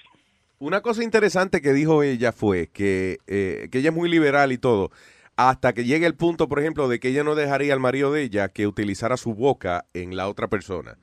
Una 0.59 0.80
cosa 0.80 1.04
interesante 1.04 1.61
que 1.61 1.72
dijo 1.72 2.02
ella 2.02 2.32
fue 2.32 2.68
que, 2.68 3.18
eh, 3.26 3.68
que 3.70 3.78
ella 3.78 3.90
es 3.90 3.94
muy 3.94 4.09
liberal 4.09 4.52
y 4.52 4.59
todo, 4.59 4.90
hasta 5.37 5.72
que 5.72 5.85
llegue 5.85 6.07
el 6.07 6.16
punto, 6.16 6.49
por 6.49 6.59
ejemplo, 6.59 6.88
de 6.88 6.99
que 6.99 7.09
ella 7.09 7.25
no 7.25 7.35
dejaría 7.35 7.75
al 7.75 7.81
marido 7.81 8.12
de 8.12 8.22
ella 8.22 8.49
que 8.49 8.66
utilizara 8.66 9.16
su 9.16 9.35
boca 9.35 9.87
en 9.94 10.16
la 10.16 10.29
otra 10.29 10.49
persona. 10.49 10.96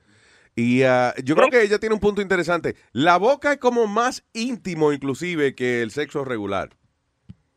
Y 0.56 0.82
ah, 0.82 1.14
yo 1.24 1.34
creo 1.34 1.48
que 1.48 1.62
ella 1.62 1.78
tiene 1.78 1.94
un 1.94 2.00
punto 2.00 2.22
interesante. 2.22 2.74
La 2.92 3.16
boca 3.16 3.52
es 3.52 3.58
como 3.58 3.86
más 3.86 4.24
íntimo 4.32 4.92
inclusive 4.92 5.54
que 5.54 5.82
el 5.82 5.90
sexo 5.90 6.24
regular. 6.24 6.70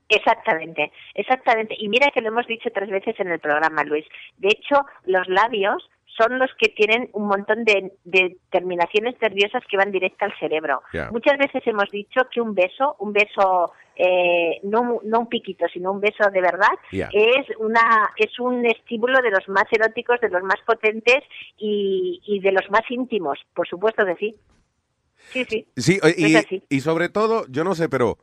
Exactamente, 0.10 0.92
exactamente. 1.16 1.76
Y 1.78 1.90
mira 1.90 2.10
que 2.14 2.22
lo 2.22 2.30
hemos 2.30 2.48
dicho 2.48 2.70
tres 2.74 2.90
veces 2.90 3.20
en 3.20 3.28
el 3.30 3.40
programa, 3.40 3.84
Luis. 3.84 4.06
De 4.38 4.48
hecho, 4.50 4.86
los 5.06 5.28
labios 5.28 5.90
son 6.18 6.40
los 6.40 6.50
que 6.58 6.70
tienen 6.70 7.10
un 7.14 7.28
montón 7.28 7.64
de, 7.64 7.94
de 8.04 8.38
terminaciones 8.50 9.16
nerviosas 9.22 9.64
que 9.70 9.78
van 9.78 9.92
directa 9.92 10.26
al 10.26 10.38
cerebro. 10.40 10.82
Muchas 11.12 11.38
veces 11.38 11.62
hemos 11.68 11.90
dicho 11.92 12.22
que 12.32 12.42
un 12.42 12.56
beso, 12.56 12.96
un 13.00 13.14
beso, 13.14 13.74
eh, 13.98 14.60
no, 14.64 14.82
un- 14.82 15.00
no 15.10 15.20
un 15.22 15.28
piquito, 15.30 15.66
sino 15.74 15.92
un 15.92 16.00
beso 16.00 16.24
de 16.32 16.42
verdad, 16.42 16.70
es 17.12 17.46
una 17.60 18.10
es 18.18 18.40
un 18.40 18.66
estímulo 18.66 19.22
de 19.22 19.32
los 19.32 19.48
más 19.50 19.66
eróticos, 19.72 20.20
de 20.22 20.30
los 20.30 20.44
más 20.44 20.60
potentes 20.66 21.24
y, 21.58 22.22
y 22.26 22.40
de 22.40 22.52
los 22.52 22.70
más 22.70 22.82
íntimos, 22.90 23.40
por 23.54 23.68
supuesto 23.68 24.06
que 24.06 24.16
sí. 24.16 24.36
Sí, 25.34 25.44
sí. 25.50 25.68
Y, 26.70 26.80
sobre 26.82 27.10
todo, 27.10 27.46
yo 27.50 27.64
no 27.64 27.76
sé, 27.76 27.90
pero 27.90 28.18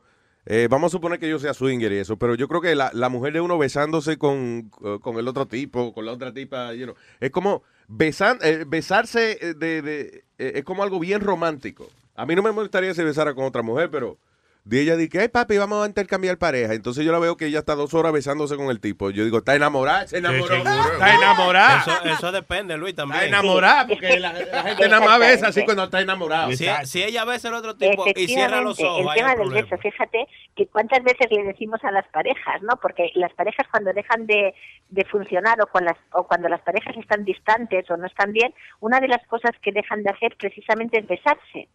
eh, 0.45 0.67
vamos 0.69 0.91
a 0.91 0.97
suponer 0.97 1.19
que 1.19 1.29
yo 1.29 1.39
sea 1.39 1.53
swinger 1.53 1.91
y 1.91 1.97
eso, 1.97 2.17
pero 2.17 2.35
yo 2.35 2.47
creo 2.47 2.61
que 2.61 2.75
la, 2.75 2.89
la 2.93 3.09
mujer 3.09 3.33
de 3.33 3.41
uno 3.41 3.57
besándose 3.57 4.17
con, 4.17 4.71
eh, 4.83 4.97
con 5.01 5.17
el 5.17 5.27
otro 5.27 5.45
tipo, 5.45 5.93
con 5.93 6.05
la 6.05 6.13
otra 6.13 6.33
tipa, 6.33 6.73
you 6.73 6.85
know, 6.85 6.95
es 7.19 7.31
como 7.31 7.63
besan, 7.87 8.39
eh, 8.41 8.63
besarse 8.67 9.37
eh, 9.41 9.53
de, 9.55 9.81
de- 9.81 10.23
es 10.37 10.63
como 10.63 10.83
algo 10.83 10.99
bien 10.99 11.21
romántico. 11.21 11.87
A 12.15 12.25
mí 12.25 12.35
no 12.35 12.41
me 12.43 12.51
molestaría 12.51 12.93
si 12.93 13.03
besara 13.03 13.33
con 13.33 13.43
otra 13.45 13.61
mujer, 13.61 13.89
pero 13.91 14.17
de 14.65 14.81
ella 14.81 14.95
dice, 14.97 15.19
ay 15.19 15.27
papi, 15.27 15.59
vamos 15.59 15.83
a 15.83 15.87
intercambiar 15.87 16.39
pareja. 16.39 16.73
Entonces 16.73 17.05
yo 17.05 17.11
la 17.11 17.19
veo 17.19 17.37
que 17.37 17.45
ella 17.45 17.59
está 17.59 17.75
dos 17.75 17.93
horas 17.93 18.11
besándose 18.11 18.57
con 18.57 18.71
el 18.71 18.79
tipo. 18.79 19.11
Yo 19.11 19.23
digo, 19.23 19.37
está 19.37 19.55
enamorada, 19.55 20.07
se 20.07 20.17
enamoró. 20.17 20.55
Está 20.95 21.13
enamorada. 21.13 21.81
Eso, 21.81 22.03
eso 22.05 22.31
depende, 22.31 22.75
Luis, 22.75 22.95
también. 22.95 23.25
Está 23.25 23.37
enamorada, 23.37 23.87
porque 23.87 24.19
la, 24.19 24.33
la 24.33 24.63
gente 24.63 24.89
nada 24.89 25.05
más 25.05 25.19
besa 25.19 25.47
así 25.47 25.63
cuando 25.63 25.83
está 25.83 26.01
enamorada. 26.01 26.51
Si, 26.53 26.65
si 26.85 27.03
ella 27.03 27.25
besa 27.25 27.49
al 27.49 27.53
otro 27.55 27.75
tipo 27.75 28.05
y 28.15 28.27
cierra 28.27 28.61
los 28.61 28.79
ojos, 28.81 29.05
el 29.05 29.13
tema 29.13 29.35
del 29.35 29.49
beso, 29.51 29.77
fíjate 29.77 30.27
que 30.55 30.65
cuántas 30.67 31.03
veces 31.03 31.27
le 31.29 31.43
decimos 31.43 31.83
a 31.83 31.91
las 31.91 32.07
parejas, 32.07 32.61
¿no? 32.63 32.77
Porque 32.81 33.11
las 33.13 33.33
parejas 33.33 33.67
cuando 33.69 33.93
dejan 33.93 34.25
de, 34.25 34.55
de 34.89 35.05
funcionar 35.05 35.61
o, 35.61 35.67
con 35.67 35.85
las, 35.85 35.97
o 36.11 36.25
cuando 36.25 36.49
las 36.49 36.61
parejas 36.61 36.97
están 36.97 37.23
distantes 37.23 37.89
o 37.91 37.97
no 37.97 38.07
están 38.07 38.31
bien, 38.31 38.51
una 38.79 38.99
de 38.99 39.09
las 39.09 39.25
cosas 39.27 39.51
que 39.61 39.71
dejan 39.71 40.01
de 40.01 40.09
hacer 40.09 40.35
precisamente 40.39 40.99
es 40.99 41.07
besarse. 41.07 41.67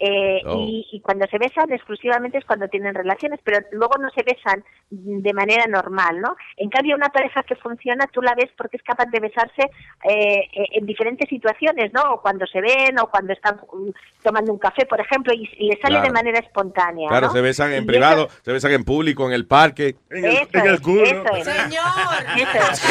Eh, 0.00 0.42
Oh. 0.46 0.60
y, 0.60 0.86
y 0.92 1.00
cuando 1.00 1.26
se 1.26 1.38
besan 1.38 1.72
exclusivamente 1.72 2.38
es 2.38 2.44
cuando 2.44 2.68
tienen 2.68 2.94
relaciones, 2.94 3.40
pero 3.42 3.58
luego 3.72 3.94
no 4.00 4.08
se 4.10 4.22
besan 4.22 4.64
de 4.90 5.32
manera 5.32 5.66
normal, 5.66 6.20
¿no? 6.20 6.36
En 6.56 6.70
cambio, 6.70 6.94
una 6.94 7.08
pareja 7.08 7.42
que 7.42 7.56
funciona, 7.56 8.06
tú 8.12 8.22
la 8.22 8.34
ves 8.36 8.48
porque 8.56 8.76
es 8.76 8.82
capaz 8.84 9.06
de 9.06 9.18
besarse 9.20 9.62
eh, 10.08 10.48
en 10.72 10.86
diferentes 10.86 11.28
situaciones, 11.28 11.92
¿no? 11.92 12.02
O 12.14 12.22
cuando 12.22 12.46
se 12.46 12.60
ven, 12.60 12.98
o 13.00 13.08
cuando 13.10 13.32
están 13.32 13.56
mm, 13.56 13.90
tomando 14.22 14.52
un 14.52 14.58
café, 14.58 14.86
por 14.86 15.00
ejemplo, 15.00 15.34
y, 15.34 15.48
y 15.58 15.68
le 15.70 15.76
sale 15.80 15.96
Claro. 15.96 16.06
de 16.06 16.12
manera 16.12 16.38
espontánea. 16.38 17.08
Claro, 17.08 17.26
¿no? 17.26 17.32
se 17.32 17.40
besan 17.40 17.70
Y 17.70 17.74
en 17.74 17.78
eso- 17.80 17.86
privado, 17.88 18.28
se 18.42 18.52
besan 18.52 18.70
en 18.72 18.84
público, 18.84 19.26
en 19.26 19.32
el 19.32 19.46
parque, 19.46 19.96
en 20.10 20.24
el, 20.24 20.30
eso 20.36 20.48
en 20.52 20.66
el 20.66 20.74
es, 20.74 20.80
culo. 20.80 21.02
eso 21.02 21.24
es. 21.34 21.46
Eso 21.48 22.58
es. 22.70 22.82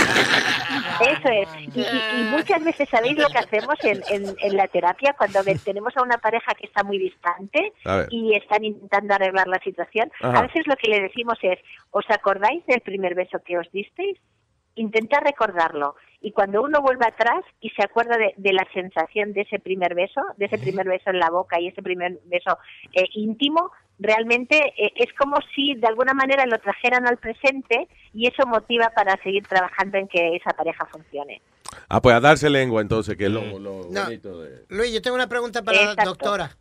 Eso 1.00 1.30
es. 1.30 1.48
Y, 1.76 1.80
y- 1.82 2.22
y 2.22 2.24
muchas 2.32 2.64
veces, 2.64 2.90
¿sabéis 2.90 3.18
lo 3.18 3.28
que 3.30 3.38
hacemos 3.38 3.76
en, 3.84 4.02
en- 4.10 4.36
en 4.40 4.58
la 4.58 4.68
terapia 4.68 5.14
cuando 5.18 5.40
tenemos 5.64 5.96
a 5.96 6.04
una 6.04 6.18
pareja 6.18 6.54
que 6.56 6.66
está 6.66 6.84
muy 6.84 6.97
distante 6.98 7.74
y 8.10 8.34
están 8.36 8.64
intentando 8.64 9.14
arreglar 9.16 9.48
la 9.48 9.60
situación? 9.64 10.12
Ajá. 10.22 10.40
A 10.40 10.42
veces 10.44 10.66
lo 10.68 10.76
que 10.76 10.90
le 10.90 11.02
decimos 11.02 11.38
es, 11.42 11.60
¿os 11.92 12.06
acordáis 12.10 12.66
del 12.66 12.82
primer 12.82 13.16
beso 13.16 13.40
que 13.46 13.58
os 13.58 13.72
disteis? 13.72 14.18
Intenta 14.76 15.20
recordarlo. 15.20 15.96
Y 16.22 16.32
cuando 16.32 16.62
uno 16.62 16.82
vuelve 16.82 17.06
atrás 17.06 17.44
y 17.62 17.70
se 17.72 17.84
acuerda 17.84 18.16
de, 18.18 18.34
de 18.38 18.54
la 18.54 18.66
sensación 18.74 19.34
de 19.34 19.42
ese 19.42 19.60
primer 19.60 19.96
beso, 19.96 20.22
de 20.38 20.46
ese 20.46 20.58
primer 20.58 20.88
beso 20.88 21.10
en 21.10 21.20
la 21.20 21.30
boca 21.30 21.60
y 21.60 21.68
ese 21.68 21.82
primer 21.82 22.20
beso 22.26 22.58
eh, 22.94 23.06
íntimo, 23.14 23.72
realmente 24.00 24.74
eh, 24.78 24.92
es 24.96 25.12
como 25.14 25.38
si 25.56 25.74
de 25.76 25.88
alguna 25.88 26.14
manera 26.14 26.46
lo 26.46 26.60
trajeran 26.60 27.08
al 27.08 27.18
presente 27.18 27.88
y 28.14 28.28
eso 28.28 28.46
motiva 28.48 28.92
para 28.96 29.16
seguir 29.24 29.48
trabajando 29.48 29.98
en 29.98 30.08
que 30.08 30.36
esa 30.36 30.52
pareja 30.52 30.86
funcione. 30.86 31.42
Ah, 31.90 32.02
pues 32.02 32.16
a 32.16 32.20
darse 32.20 32.50
lengua 32.50 32.82
entonces, 32.82 33.16
que 33.18 33.26
es 33.26 33.32
lo, 33.32 33.42
lo 33.60 33.88
No. 33.90 34.04
bonito 34.06 34.42
de... 34.42 34.66
Luis, 34.70 34.94
yo 34.94 35.02
tengo 35.02 35.16
una 35.16 35.28
pregunta 35.28 35.64
para 35.64 35.94
la 35.96 36.04
doctora. 36.04 36.52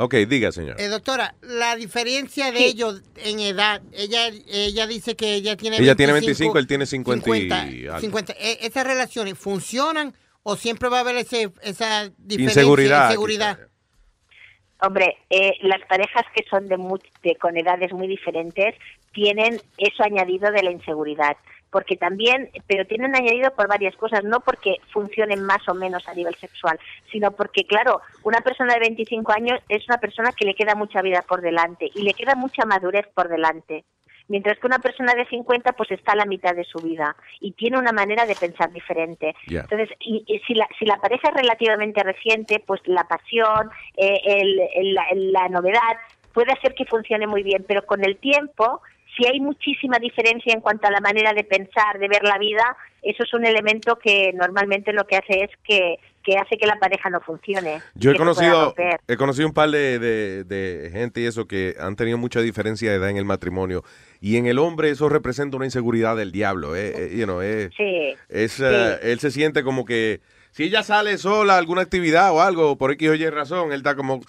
Ok, 0.00 0.14
diga, 0.28 0.52
señor. 0.52 0.80
Eh, 0.80 0.86
doctora, 0.86 1.34
la 1.42 1.74
diferencia 1.74 2.52
de 2.52 2.64
ellos 2.66 3.02
en 3.16 3.40
edad, 3.40 3.82
ella 3.92 4.28
ella 4.48 4.86
dice 4.86 5.16
que 5.16 5.34
ella 5.34 5.56
tiene 5.56 5.78
Ella 5.78 5.96
tiene 5.96 6.12
25, 6.12 6.56
él 6.56 6.66
tiene 6.68 6.86
50 6.86 7.28
y 7.28 7.40
50, 7.40 7.60
algo. 7.94 8.00
50. 8.00 8.32
Eh, 8.38 8.58
¿Esas 8.60 8.86
relaciones 8.86 9.36
funcionan 9.36 10.14
o 10.44 10.54
siempre 10.54 10.88
va 10.88 10.98
a 10.98 11.00
haber 11.00 11.16
ese, 11.16 11.50
esa 11.62 12.10
diferencia? 12.16 12.62
Inseguridad, 12.62 13.06
inseguridad? 13.08 13.58
Hombre, 14.80 15.16
eh, 15.30 15.54
las 15.62 15.80
parejas 15.88 16.22
que 16.32 16.44
son 16.48 16.68
de, 16.68 16.76
mu- 16.76 16.98
de- 17.24 17.34
con 17.34 17.56
edades 17.56 17.92
muy 17.92 18.06
diferentes 18.06 18.76
tienen 19.12 19.60
eso 19.78 20.04
añadido 20.04 20.52
de 20.52 20.62
la 20.62 20.70
inseguridad, 20.70 21.36
porque 21.70 21.96
también, 21.96 22.50
pero 22.66 22.86
tienen 22.86 23.14
añadido 23.14 23.50
por 23.54 23.68
varias 23.68 23.94
cosas, 23.96 24.24
no 24.24 24.40
porque 24.40 24.76
funcionen 24.92 25.42
más 25.42 25.66
o 25.68 25.74
menos 25.74 26.06
a 26.08 26.14
nivel 26.14 26.34
sexual, 26.36 26.78
sino 27.12 27.30
porque, 27.32 27.64
claro, 27.64 28.00
una 28.22 28.40
persona 28.40 28.74
de 28.74 28.80
25 28.80 29.32
años 29.32 29.60
es 29.68 29.86
una 29.88 29.98
persona 29.98 30.32
que 30.32 30.44
le 30.46 30.54
queda 30.54 30.74
mucha 30.74 31.02
vida 31.02 31.22
por 31.28 31.40
delante 31.42 31.90
y 31.94 32.02
le 32.02 32.14
queda 32.14 32.34
mucha 32.34 32.64
madurez 32.64 33.06
por 33.14 33.28
delante. 33.28 33.84
Mientras 34.30 34.58
que 34.58 34.66
una 34.66 34.78
persona 34.78 35.14
de 35.14 35.24
50 35.26 35.72
pues 35.72 35.90
está 35.90 36.12
a 36.12 36.16
la 36.16 36.26
mitad 36.26 36.54
de 36.54 36.64
su 36.64 36.78
vida 36.80 37.16
y 37.40 37.52
tiene 37.52 37.78
una 37.78 37.92
manera 37.92 38.26
de 38.26 38.34
pensar 38.36 38.70
diferente. 38.70 39.34
Entonces, 39.62 39.88
y, 40.00 40.22
y 40.26 40.38
si, 40.40 40.52
la, 40.54 40.68
si 40.78 40.84
la 40.84 40.98
pareja 40.98 41.28
es 41.28 41.34
relativamente 41.34 42.02
reciente, 42.02 42.62
pues 42.66 42.82
la 42.84 43.04
pasión, 43.04 43.70
eh, 43.96 44.20
el- 44.24 44.60
el- 44.74 44.94
la, 44.94 45.04
la 45.14 45.48
novedad 45.48 45.96
puede 46.34 46.52
hacer 46.52 46.74
que 46.74 46.84
funcione 46.84 47.26
muy 47.26 47.42
bien, 47.42 47.64
pero 47.66 47.86
con 47.86 48.04
el 48.04 48.18
tiempo, 48.18 48.82
si 49.18 49.26
hay 49.26 49.40
muchísima 49.40 49.98
diferencia 49.98 50.54
en 50.54 50.60
cuanto 50.60 50.86
a 50.86 50.90
la 50.90 51.00
manera 51.00 51.32
de 51.34 51.42
pensar, 51.44 51.98
de 51.98 52.06
ver 52.08 52.22
la 52.22 52.38
vida, 52.38 52.76
eso 53.02 53.24
es 53.24 53.34
un 53.34 53.44
elemento 53.44 53.98
que 53.98 54.32
normalmente 54.34 54.92
lo 54.92 55.06
que 55.06 55.16
hace 55.16 55.42
es 55.44 55.50
que, 55.66 55.96
que 56.22 56.36
hace 56.36 56.56
que 56.56 56.66
la 56.66 56.78
pareja 56.78 57.10
no 57.10 57.20
funcione. 57.20 57.80
Yo 57.94 58.12
he 58.12 58.16
conocido, 58.16 58.74
he 59.08 59.16
conocido 59.16 59.48
un 59.48 59.54
par 59.54 59.70
de, 59.70 59.98
de- 59.98 60.44
de 60.44 60.90
gente 60.92 61.20
y 61.20 61.26
eso 61.26 61.46
que 61.48 61.74
han 61.80 61.96
tenido 61.96 62.16
mucha 62.18 62.40
diferencia 62.40 62.90
de 62.90 62.96
edad 62.96 63.10
en 63.10 63.16
el 63.16 63.24
matrimonio. 63.24 63.82
Y 64.20 64.36
en 64.36 64.46
el 64.46 64.58
hombre 64.58 64.90
eso 64.90 65.08
representa 65.08 65.56
una 65.56 65.66
inseguridad 65.66 66.16
del 66.16 66.30
diablo. 66.32 66.76
eh, 66.76 66.92
eh, 66.96 67.16
you 67.16 67.24
know, 67.24 67.40
eh, 67.42 67.70
Sí. 67.76 68.14
es, 68.28 68.52
Sí. 68.52 68.62
eh, 68.64 68.98
él 69.02 69.18
se 69.20 69.30
siente 69.30 69.62
como 69.64 69.84
que 69.84 70.20
si 70.58 70.64
ella 70.64 70.82
sale 70.82 71.16
sola 71.18 71.54
a 71.54 71.58
alguna 71.58 71.82
actividad 71.82 72.32
o 72.32 72.40
algo, 72.42 72.76
por 72.76 72.90
X 72.90 73.10
o 73.10 73.14
Y 73.14 73.30
razón, 73.30 73.70
él 73.70 73.78
está 73.78 73.94
como, 73.94 74.20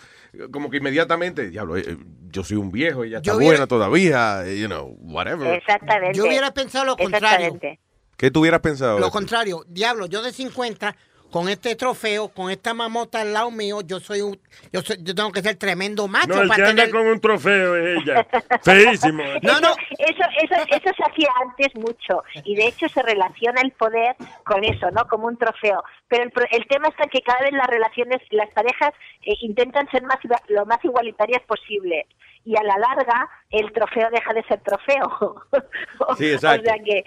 como 0.51 0.69
que 0.69 0.77
inmediatamente, 0.77 1.49
diablo, 1.49 1.75
eh, 1.75 1.97
yo 2.29 2.43
soy 2.43 2.57
un 2.57 2.69
viejo, 2.71 3.03
ella 3.03 3.17
está 3.17 3.31
Yo 3.31 3.37
hubiera- 3.37 3.53
buena 3.53 3.65
todavía, 3.67 4.45
eh, 4.45 4.59
you 4.59 4.67
know, 4.67 4.95
whatever. 5.01 5.55
Exactamente. 5.55 6.15
Yo 6.15 6.25
hubiera 6.25 6.53
pensado 6.53 6.85
lo 6.85 6.95
contrario. 6.97 7.47
Exactamente. 7.47 7.79
¿Qué 8.15 8.29
tú 8.29 8.41
hubieras 8.41 8.59
pensado? 8.59 8.99
Lo 8.99 9.09
contrario, 9.09 9.65
diablo, 9.67 10.05
yo 10.05 10.21
de 10.21 10.31
50, 10.31 10.95
con 11.31 11.47
este 11.49 11.75
trofeo, 11.75 12.29
con 12.29 12.49
esta 12.49 12.73
mamota 12.73 13.21
al 13.21 13.33
lado 13.33 13.51
mío, 13.51 13.81
yo 13.81 13.99
soy 13.99 14.21
un, 14.21 14.39
yo, 14.73 14.81
soy- 14.81 14.97
yo 15.01 15.13
tengo 15.13 15.31
que 15.31 15.41
ser 15.41 15.55
tremendo 15.57 16.07
macho 16.07 16.27
No, 16.29 16.41
el 16.41 16.49
que 16.49 16.55
para 16.55 16.69
anda 16.69 16.83
tener... 16.85 16.95
con 16.95 17.07
un 17.07 17.19
trofeo 17.19 17.75
es 17.75 18.01
ella. 18.01 18.25
Feísimo. 18.63 19.23
No, 19.41 19.59
no. 19.59 19.69
Eso, 19.97 20.23
eso, 20.41 20.55
eso 20.69 20.89
se 20.97 21.03
hacía 21.11 21.29
antes 21.45 21.67
mucho 21.75 22.23
y 22.43 22.55
de 22.55 22.67
hecho 22.67 22.89
se 22.89 23.01
relaciona 23.03 23.61
el 23.61 23.71
poder 23.73 24.15
con 24.45 24.63
eso, 24.63 24.89
¿no? 24.91 25.07
Como 25.07 25.27
un 25.27 25.37
trofeo. 25.37 25.83
Pero 26.07 26.23
el, 26.23 26.31
pro- 26.31 26.47
el 26.51 26.65
tema 26.67 26.87
está 26.87 27.05
que 27.07 27.21
cada 27.21 27.41
vez 27.41 27.51
las 27.53 27.67
relaciones, 27.67 28.19
las 28.31 28.49
parejas 28.51 28.91
eh, 29.23 29.35
intentan 29.41 29.89
ser 29.91 30.03
más 30.03 30.17
lo 30.47 30.65
más 30.65 30.83
igualitarias 30.83 31.41
posible 31.43 32.07
y 32.45 32.55
a 32.57 32.63
la 32.63 32.77
larga 32.77 33.29
el 33.51 33.71
trofeo 33.73 34.09
deja 34.11 34.33
de 34.33 34.43
ser 34.43 34.61
trofeo. 34.61 35.43
Sí, 36.17 36.31
exacto. 36.31 36.61
O 36.61 36.73
sea 36.73 36.83
que 36.83 37.03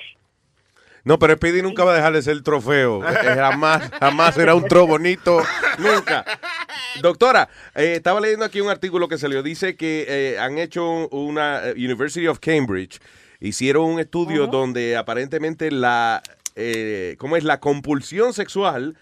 No, 1.04 1.18
pero 1.18 1.34
Speedy 1.34 1.62
nunca 1.62 1.82
va 1.84 1.92
a 1.92 1.96
dejar 1.96 2.12
de 2.12 2.22
ser 2.22 2.32
el 2.34 2.42
trofeo. 2.42 3.00
Eh, 3.08 3.34
jamás, 3.36 3.90
jamás 3.98 4.34
será 4.34 4.54
un 4.54 4.66
tro 4.68 4.86
bonito. 4.86 5.42
Nunca. 5.78 6.24
Doctora, 7.00 7.48
eh, 7.74 7.94
estaba 7.96 8.20
leyendo 8.20 8.44
aquí 8.44 8.60
un 8.60 8.70
artículo 8.70 9.08
que 9.08 9.18
salió. 9.18 9.42
Dice 9.42 9.76
que 9.76 10.06
eh, 10.08 10.38
han 10.38 10.58
hecho 10.58 11.08
una 11.08 11.66
eh, 11.68 11.72
University 11.76 12.26
of 12.28 12.38
Cambridge. 12.38 13.00
Hicieron 13.40 13.84
un 13.84 14.00
estudio 14.00 14.46
donde 14.46 14.96
aparentemente 14.96 15.70
la, 15.72 16.22
eh, 16.54 17.16
¿cómo 17.18 17.36
es? 17.36 17.42
La 17.44 17.58
compulsión 17.58 18.32
sexual 18.32 18.96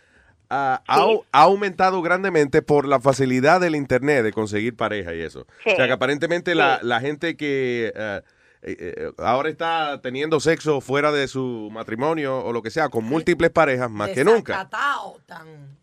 ha, 0.49 0.83
ha 0.87 1.43
aumentado 1.43 2.01
grandemente 2.01 2.63
por 2.63 2.87
la 2.89 3.01
facilidad 3.01 3.61
del 3.61 3.77
internet 3.77 4.23
de 4.25 4.33
conseguir 4.33 4.75
pareja 4.77 5.15
y 5.15 5.21
eso. 5.21 5.47
Sí. 5.65 5.71
O 5.73 5.77
sea 5.77 5.87
que 5.87 5.93
aparentemente 5.93 6.53
Sí. 6.53 6.57
la, 6.57 6.81
la 6.83 7.01
gente 7.01 7.37
que 7.37 7.93
eh, 8.63 8.77
eh, 8.79 9.11
ahora 9.19 9.49
está 9.49 10.01
teniendo 10.03 10.39
sexo 10.41 10.81
fuera 10.81 11.13
de 11.13 11.29
su 11.29 11.69
matrimonio 11.73 12.39
o 12.45 12.53
lo 12.53 12.63
que 12.63 12.71
sea, 12.71 12.89
con 12.89 13.05
múltiples 13.05 13.51
parejas 13.51 13.91
más 13.91 14.11
que 14.11 14.25
nunca. 14.25 14.69
Tan- 15.27 15.79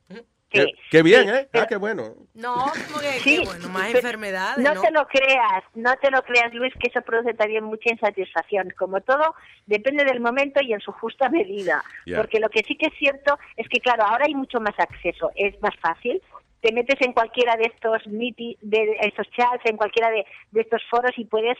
Qué, 0.50 0.66
qué 0.90 1.04
bien, 1.04 1.24
sí, 1.24 1.30
¿eh? 1.30 1.50
pero- 1.52 1.64
Ah, 1.66 1.68
qué 1.68 1.76
bueno. 1.76 2.14
No, 2.34 2.56
como 2.88 3.00
que, 3.02 3.20
Sí, 3.20 3.40
que 3.40 3.46
bueno, 3.46 3.68
más 3.68 3.88
pero 3.88 3.98
enfermedades, 4.00 4.64
No, 4.64 4.76
¿no? 4.76 4.82
te 4.82 4.92
lo 4.92 5.06
creas, 5.08 5.64
no 5.76 5.94
te 5.98 6.10
lo 6.10 6.22
creas, 6.24 6.54
Luis, 6.54 6.74
que 6.80 6.88
eso 6.88 7.02
produce 7.02 7.34
también 7.34 7.66
mucha 7.66 7.92
insatisfacción. 7.92 8.74
Como 8.78 9.02
todo, 9.02 9.36
depende 9.66 10.06
del 10.06 10.22
momento 10.22 10.62
y 10.64 10.72
en 10.72 10.80
su 10.80 10.94
justa 10.94 11.28
medida. 11.28 11.84
Porque 12.16 12.40
lo 12.40 12.48
que 12.50 12.64
sí 12.64 12.78
que 12.78 12.86
es 12.88 12.94
cierto 12.98 13.38
es 13.58 13.68
que, 13.68 13.82
claro, 13.82 14.04
ahora 14.06 14.24
hay 14.26 14.36
mucho 14.36 14.62
más 14.62 14.80
acceso, 14.80 15.32
es 15.36 15.62
más 15.62 15.76
fácil. 15.82 16.22
Te 16.62 16.72
metes 16.72 16.96
en 17.02 17.12
cualquiera 17.12 17.58
de 17.58 17.66
estos 17.66 18.08
miti, 18.08 18.58
de 18.62 18.98
estos 19.02 19.28
chats, 19.32 19.66
en 19.66 19.76
cualquiera 19.76 20.10
de, 20.12 20.26
de 20.52 20.62
estos 20.62 20.82
foros 20.90 21.12
y 21.18 21.26
puedes 21.26 21.58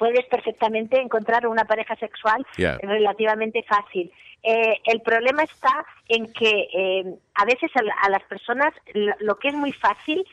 puedes 0.00 0.24
perfectamente 0.26 0.98
encontrar 0.98 1.46
una 1.46 1.66
pareja 1.66 1.94
sexual 1.96 2.44
relativamente 2.80 3.62
fácil. 3.64 4.10
Eh, 4.42 4.78
el 4.86 5.02
problema 5.02 5.42
está 5.42 5.84
en 6.08 6.32
que 6.32 6.68
eh, 6.72 7.04
a 7.34 7.44
veces 7.44 7.70
a, 7.76 7.82
la- 7.82 7.94
a 8.02 8.08
las 8.08 8.22
personas 8.22 8.72
lo, 9.20 9.36
que 9.38 9.48
es 9.48 9.54
muy 9.54 9.72
fácil 9.72 10.24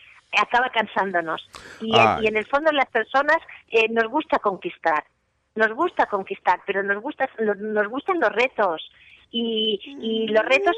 acaba 0.42 0.70
cansándonos. 0.70 1.50
Y, 1.82 1.92
Ay. 1.98 2.24
y 2.24 2.28
en 2.28 2.38
el 2.38 2.46
fondo 2.46 2.72
las 2.72 2.90
personas 2.90 3.38
eh, 3.70 3.90
nos 3.90 4.08
gusta 4.10 4.40
conquistar, 4.40 5.04
nos 5.56 5.74
gusta 5.74 6.06
conquistar, 6.06 6.62
pero 6.66 6.82
nos, 6.84 7.02
gusta, 7.02 7.30
nos, 7.40 7.88
gustan 7.90 8.22
los 8.22 8.32
retos. 8.32 8.90
Y, 9.32 9.82
y 10.02 10.28
los 10.30 10.46
retos 10.46 10.76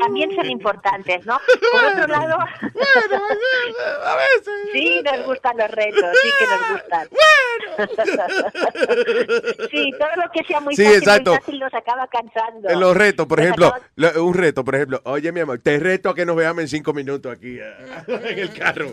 también 0.00 0.34
son 0.34 0.50
importantes, 0.50 1.24
¿no? 1.26 1.38
Por 1.70 1.84
otro 1.84 2.06
lado, 2.08 2.38
sí 4.72 5.00
nos 5.04 5.24
gustan 5.26 5.56
los 5.56 5.70
retos, 5.70 6.04
sí 6.22 6.28
que 6.38 6.46
nos 6.46 6.72
gustan. 6.72 7.08
sí, 9.70 9.90
todo 9.98 10.08
lo 10.16 10.30
que 10.32 10.44
sea 10.46 10.60
muy 10.60 10.74
Sí, 10.76 10.82
fácil, 10.84 10.98
exacto. 10.98 11.30
muy 11.30 11.38
fácil 11.40 11.58
nos 11.60 11.72
acaba 11.74 12.06
cansando. 12.08 12.68
En 12.68 12.80
los 12.80 12.94
retos, 12.96 13.26
por 13.26 13.38
Nos 13.38 13.44
ejemplo, 13.46 13.66
acaba- 13.68 14.20
un 14.22 14.34
reto, 14.34 14.64
por 14.64 14.74
ejemplo, 14.74 15.00
oye 15.04 15.32
mi 15.32 15.40
amor, 15.40 15.58
te 15.60 15.78
reto 15.78 16.10
a 16.10 16.14
que 16.14 16.26
nos 16.26 16.36
veamos 16.36 16.60
en 16.62 16.68
cinco 16.68 16.92
minutos 16.92 17.32
aquí 17.32 17.58
eh, 17.60 17.74
en 18.08 18.38
el 18.38 18.52
carro. 18.52 18.92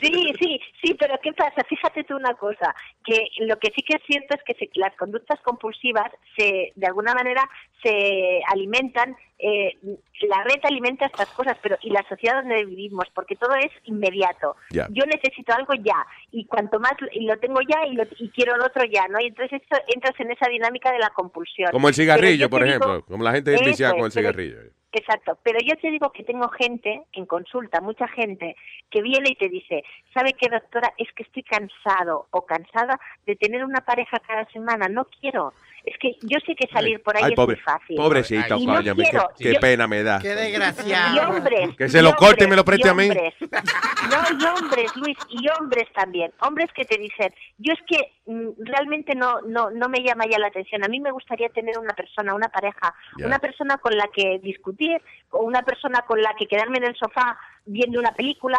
Sí, 0.00 0.32
sí, 0.38 0.60
sí, 0.82 0.94
pero 0.98 1.18
¿qué 1.22 1.32
pasa? 1.32 1.62
Fíjate 1.68 2.04
tú 2.04 2.16
una 2.16 2.34
cosa, 2.34 2.74
que 3.04 3.26
lo 3.40 3.58
que 3.58 3.72
sí 3.74 3.82
que 3.82 3.94
es 3.96 4.02
cierto 4.06 4.34
es 4.36 4.42
que 4.44 4.54
se- 4.54 4.70
las 4.74 4.94
conductas 4.96 5.40
compulsivas 5.40 6.10
se, 6.36 6.72
de 6.74 6.86
alguna 6.86 7.14
manera 7.14 7.48
se 7.82 8.40
alimentan, 8.52 9.16
eh, 9.38 9.76
la 10.22 10.44
red 10.44 10.60
alimenta 10.62 11.06
estas 11.06 11.28
cosas, 11.30 11.56
pero 11.62 11.76
y 11.82 11.90
la 11.90 12.02
sociedad 12.08 12.36
donde 12.42 12.64
vivimos, 12.64 13.06
porque 13.14 13.34
todo 13.36 13.54
es 13.56 13.70
inmediato. 13.84 14.56
Yo 14.70 15.04
necesito 15.06 15.52
algo 15.52 15.74
ya, 15.74 16.06
y 16.30 16.44
cuanto 16.46 16.78
más 16.78 16.92
y 17.12 17.26
lo 17.26 17.36
tengo 17.38 17.60
ya 17.62 17.86
y, 17.86 17.94
lo, 17.94 18.04
y 18.18 18.28
quiero 18.30 18.54
el 18.54 18.62
otro 18.62 18.84
ya, 18.84 19.08
¿no? 19.08 19.18
Y 19.20 19.26
entonces 19.26 19.60
esto, 19.60 19.76
entras 19.94 20.14
en 20.20 20.30
esa 20.30 20.48
dinámica 20.48 20.92
de 20.92 20.98
la 20.98 21.10
compulsión. 21.10 21.70
Como 21.72 21.88
el 21.88 21.94
cigarrillo, 21.94 22.48
por 22.48 22.62
digo- 22.62 22.70
ejemplo, 22.70 23.04
como 23.06 23.24
la 23.24 23.32
gente 23.32 23.54
es 23.54 23.60
Eso 23.60 23.70
viciada 23.70 23.92
con 23.94 24.04
el 24.04 24.12
pero- 24.12 24.20
cigarrillo. 24.32 24.58
Exacto, 24.94 25.38
pero 25.42 25.58
yo 25.64 25.74
te 25.80 25.90
digo 25.90 26.12
que 26.12 26.22
tengo 26.22 26.50
gente 26.50 27.00
en 27.14 27.24
consulta, 27.24 27.80
mucha 27.80 28.06
gente, 28.08 28.54
que 28.90 29.00
viene 29.00 29.30
y 29.30 29.36
te 29.36 29.48
dice, 29.48 29.82
¿sabe 30.12 30.34
qué, 30.34 30.50
doctora? 30.50 30.92
Es 30.98 31.08
que 31.14 31.22
estoy 31.22 31.42
cansado 31.44 32.26
o 32.30 32.44
cansada 32.44 33.00
de 33.24 33.34
tener 33.36 33.64
una 33.64 33.80
pareja 33.80 34.18
cada 34.18 34.44
semana, 34.50 34.88
no 34.90 35.06
quiero. 35.06 35.54
Es 35.84 35.98
que 35.98 36.12
yo 36.22 36.38
sé 36.46 36.54
que 36.54 36.68
salir 36.72 37.02
por 37.02 37.16
ahí 37.16 37.24
Ay, 37.24 37.30
es 37.32 37.36
pobre, 37.36 37.56
muy 37.56 37.62
fácil. 37.64 37.96
pobrecito, 37.96 38.56
Y 38.56 38.66
no 38.66 38.74
coño, 38.74 38.94
qué, 38.94 39.02
quiero. 39.02 39.28
qué 39.38 39.52
Yo- 39.54 39.60
pena 39.60 39.86
me 39.88 40.02
da. 40.04 40.20
Qué 40.20 40.28
desgraciado. 40.34 41.16
Y 41.16 41.18
hombres. 41.18 41.76
Que 41.76 41.88
se 41.88 42.02
lo 42.02 42.14
corte 42.14 42.44
y 42.44 42.46
me 42.46 42.54
lo 42.54 42.62
hombres, 42.62 42.80
preste 42.80 42.88
a 42.88 42.94
mí. 42.94 43.08
hombres. 43.08 43.34
No, 43.40 44.38
y 44.38 44.44
hombres, 44.62 44.96
Luis, 44.96 45.18
y 45.30 45.48
hombres 45.58 45.88
también. 45.94 46.32
Hombres 46.40 46.70
que 46.74 46.84
te 46.84 46.98
dicen, 46.98 47.34
yo 47.58 47.72
es 47.72 47.80
que 47.88 48.12
mm, 48.26 48.50
realmente 48.64 49.14
no, 49.16 49.40
no, 49.42 49.70
no 49.70 49.88
me 49.88 50.02
llama 50.04 50.24
ya 50.30 50.38
la 50.38 50.46
atención. 50.48 50.84
A 50.84 50.88
mí 50.88 51.00
me 51.00 51.10
gustaría 51.10 51.48
tener 51.48 51.76
una 51.78 51.94
persona, 51.94 52.34
una 52.34 52.48
pareja, 52.48 52.94
Ya. 53.18 53.26
una 53.26 53.38
persona 53.40 53.78
con 53.78 53.96
la 53.96 54.08
que 54.14 54.38
discutir, 54.42 55.00
o 55.30 55.40
una 55.40 55.62
persona 55.62 56.02
con 56.06 56.22
la 56.22 56.32
que 56.38 56.46
quedarme 56.46 56.78
en 56.78 56.84
el 56.84 56.96
sofá 56.96 57.36
viendo 57.64 57.98
una 57.98 58.12
película. 58.12 58.58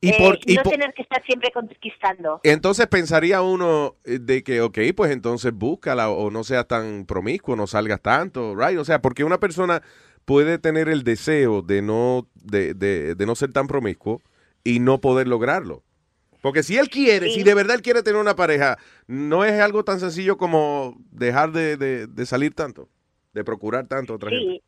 Y 0.00 0.10
eh, 0.10 0.14
por- 0.18 0.38
y 0.44 0.54
no 0.56 0.62
por- 0.62 0.72
tener 0.72 0.92
que 0.94 1.02
estar 1.02 1.22
siempre 1.24 1.50
conquistando. 1.52 2.40
Entonces 2.42 2.86
pensaría 2.86 3.42
uno 3.42 3.96
eh, 4.04 4.18
de 4.20 4.42
que, 4.42 4.60
ok, 4.60 4.78
pues 4.94 5.10
entonces 5.10 5.52
búscala 5.52 6.10
o 6.10 6.30
no 6.30 6.44
seas 6.44 6.66
tan 6.68 7.06
promiscuo, 7.06 7.56
no 7.56 7.66
salgas 7.66 8.00
tanto, 8.02 8.54
right? 8.54 8.78
O 8.78 8.84
sea, 8.84 9.00
porque 9.00 9.24
una 9.24 9.40
persona 9.40 9.82
puede 10.24 10.58
tener 10.58 10.88
el 10.88 11.02
deseo 11.04 11.62
de 11.62 11.82
no, 11.82 12.28
de, 12.34 12.74
de, 12.74 13.14
de 13.14 13.26
no 13.26 13.34
ser 13.34 13.52
tan 13.52 13.66
promiscuo 13.68 14.20
y 14.64 14.80
no 14.80 15.00
poder 15.00 15.28
lograrlo. 15.28 15.82
Porque 16.42 16.62
si 16.62 16.76
él 16.76 16.88
quiere, 16.90 17.26
Sí. 17.28 17.36
si 17.36 17.42
de 17.42 17.54
verdad 17.54 17.76
él 17.76 17.82
quiere 17.82 18.02
tener 18.02 18.20
una 18.20 18.36
pareja, 18.36 18.76
no 19.06 19.44
es 19.44 19.58
algo 19.60 19.82
tan 19.84 19.98
sencillo 20.00 20.36
como 20.36 20.96
dejar 21.10 21.52
de, 21.52 21.76
de- 21.76 22.06
de 22.06 22.26
salir 22.26 22.54
tanto, 22.54 22.88
de 23.32 23.42
procurar 23.44 23.86
tanto 23.88 24.12
a 24.12 24.16
otra 24.16 24.30
gente. 24.30 24.62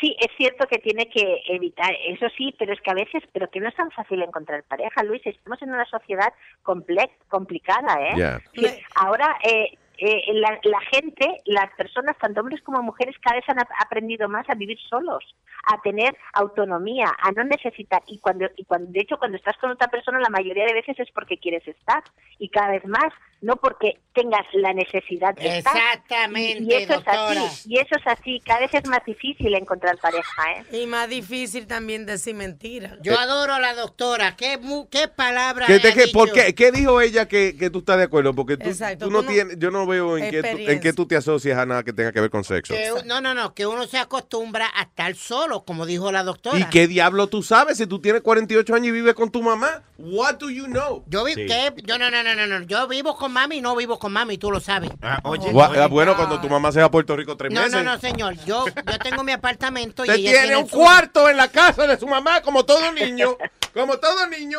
Sí. 0.00 0.16
Es 0.20 0.28
cierto 0.36 0.66
que 0.66 0.78
tiene 0.78 1.08
que 1.08 1.42
evitar, 1.48 1.92
eso 2.06 2.26
sí, 2.36 2.54
pero 2.58 2.72
es 2.72 2.80
que 2.80 2.90
a 2.90 2.94
veces, 2.94 3.22
pero 3.32 3.48
que 3.50 3.60
no 3.60 3.68
es 3.68 3.74
tan 3.74 3.90
fácil 3.90 4.22
encontrar 4.22 4.62
pareja, 4.64 5.02
Luis, 5.02 5.22
estamos 5.24 5.60
en 5.62 5.70
una 5.70 5.84
sociedad 5.86 6.32
complex, 6.62 7.12
complicada, 7.28 7.94
¿eh? 8.08 8.12
Sí, 8.54 8.66
ahora, 8.94 9.36
eh, 9.42 9.76
eh, 9.98 10.34
la, 10.34 10.58
la 10.64 10.80
gente, 10.92 11.40
las 11.46 11.70
personas, 11.74 12.18
tanto 12.18 12.40
hombres 12.40 12.60
como 12.62 12.82
mujeres, 12.82 13.16
cada 13.22 13.36
vez 13.36 13.48
han 13.48 13.58
ap- 13.58 13.70
aprendido 13.82 14.28
más 14.28 14.48
a 14.50 14.54
vivir 14.54 14.78
solos, 14.90 15.24
a 15.72 15.80
tener 15.80 16.14
autonomía, 16.34 17.06
a 17.18 17.32
no 17.32 17.44
necesitar. 17.44 18.02
Y 18.06 18.18
cuando, 18.18 18.46
y 18.56 18.64
cuando, 18.66 18.90
de 18.92 19.00
hecho, 19.00 19.16
cuando 19.16 19.38
estás 19.38 19.56
con 19.56 19.70
otra 19.70 19.88
persona, 19.88 20.20
la 20.20 20.28
mayoría 20.28 20.66
de 20.66 20.74
veces 20.74 21.00
es 21.00 21.10
porque 21.12 21.38
quieres 21.38 21.66
estar. 21.66 22.02
Y 22.38 22.50
cada 22.50 22.72
vez 22.72 22.84
más, 22.84 23.10
no 23.42 23.56
porque 23.56 23.98
tengas 24.14 24.46
la 24.54 24.72
necesidad 24.72 25.34
de 25.34 25.58
estar. 25.58 25.76
Exactamente, 25.76 26.62
Y, 26.62 26.70
y 26.70 26.74
eso 26.74 26.94
doctora. 26.94 27.32
es 27.34 27.38
así. 27.52 27.68
Y 27.74 27.78
eso 27.78 27.96
es 27.96 28.06
así. 28.06 28.40
Cada 28.44 28.60
vez 28.60 28.72
es 28.74 28.86
más 28.88 29.04
difícil 29.04 29.54
encontrar 29.54 29.98
pareja, 29.98 30.52
¿eh? 30.70 30.82
Y 30.82 30.86
más 30.86 31.08
difícil 31.10 31.66
también 31.66 32.06
decir 32.06 32.34
mentiras. 32.34 32.94
Yo 33.02 33.18
adoro 33.18 33.52
a 33.54 33.60
la 33.60 33.74
doctora. 33.74 34.34
¿Qué, 34.36 34.58
qué 34.90 35.08
palabra 35.08 35.66
¿Qué, 35.66 35.78
te- 35.80 35.92
qué- 35.92 36.08
por 36.08 36.32
qué, 36.32 36.54
¿Qué 36.54 36.72
dijo 36.72 37.00
ella 37.02 37.28
que, 37.28 37.56
que 37.58 37.68
tú 37.68 37.80
estás 37.80 37.98
de 37.98 38.04
acuerdo? 38.04 38.34
Porque 38.34 38.56
tú, 38.56 38.68
Exacto, 38.70 39.04
tú 39.06 39.10
no 39.10 39.22
tienes, 39.22 39.58
yo 39.58 39.70
no 39.70 39.86
veo 39.86 40.16
en 40.16 40.30
qué, 40.30 40.42
tú, 40.42 40.70
en 40.70 40.80
qué 40.80 40.92
tú 40.94 41.06
te 41.06 41.16
asocias 41.16 41.58
a 41.58 41.66
nada 41.66 41.82
que 41.82 41.92
tenga 41.92 42.10
que 42.12 42.20
ver 42.22 42.30
con 42.30 42.42
sexo. 42.42 42.72
Que 42.72 42.90
no, 43.04 43.20
no, 43.20 43.34
no, 43.34 43.52
que 43.54 43.66
uno 43.66 43.86
se 43.86 43.98
acostumbra 43.98 44.70
a 44.74 44.82
estar 44.84 45.14
solo, 45.14 45.64
como 45.66 45.84
dijo 45.84 46.10
la 46.10 46.22
doctora. 46.24 46.58
¿Y 46.58 46.64
qué 46.70 46.88
diablo 46.88 47.26
tú 47.26 47.42
sabes 47.42 47.76
si 47.76 47.86
tú 47.86 48.00
tienes 48.00 48.22
48 48.22 48.74
años 48.74 48.88
y 48.88 48.92
vives 48.92 49.14
con 49.14 49.30
tu 49.30 49.42
mamá? 49.42 49.82
What 49.98 50.36
do 50.36 50.48
you 50.50 50.64
know? 50.66 51.04
Yo 51.06 51.24
vi 51.24 51.34
Sí. 51.34 51.46
que 51.46 51.72
yo 51.84 51.98
no, 51.98 52.10
no, 52.10 52.22
no, 52.22 52.34
no, 52.34 52.46
no, 52.46 52.62
yo 52.66 52.86
vivo 52.88 53.14
con 53.16 53.25
mami 53.32 53.56
y 53.56 53.60
no 53.60 53.74
vivo 53.76 53.98
con 53.98 54.12
mami, 54.12 54.38
tú 54.38 54.50
lo 54.50 54.60
sabes. 54.60 54.90
Gua- 54.90 55.72
ah, 55.78 55.86
bueno, 55.88 56.16
cuando 56.16 56.40
tu 56.40 56.48
mamá 56.48 56.72
se 56.72 56.80
va 56.80 56.86
a 56.86 56.90
Puerto 56.90 57.16
Rico 57.16 57.36
tres 57.36 57.52
No, 57.52 57.60
meses. 57.62 57.72
no, 57.74 57.82
no, 57.82 57.98
señor. 57.98 58.34
Yo, 58.44 58.64
yo 58.66 58.98
tengo 58.98 59.22
mi 59.24 59.32
apartamento 59.32 60.04
y 60.04 60.08
Usted 60.08 60.20
ella 60.20 60.30
tiene 60.30 60.46
tiene 60.46 60.56
un 60.62 60.68
cuarto 60.68 61.28
en 61.28 61.36
la 61.36 61.48
casa 61.48 61.86
de 61.86 61.98
su 61.98 62.06
mamá, 62.06 62.40
como 62.42 62.64
todo 62.64 62.92
niño. 62.92 63.36
como 63.74 63.98
todo 63.98 64.26
niño. 64.28 64.58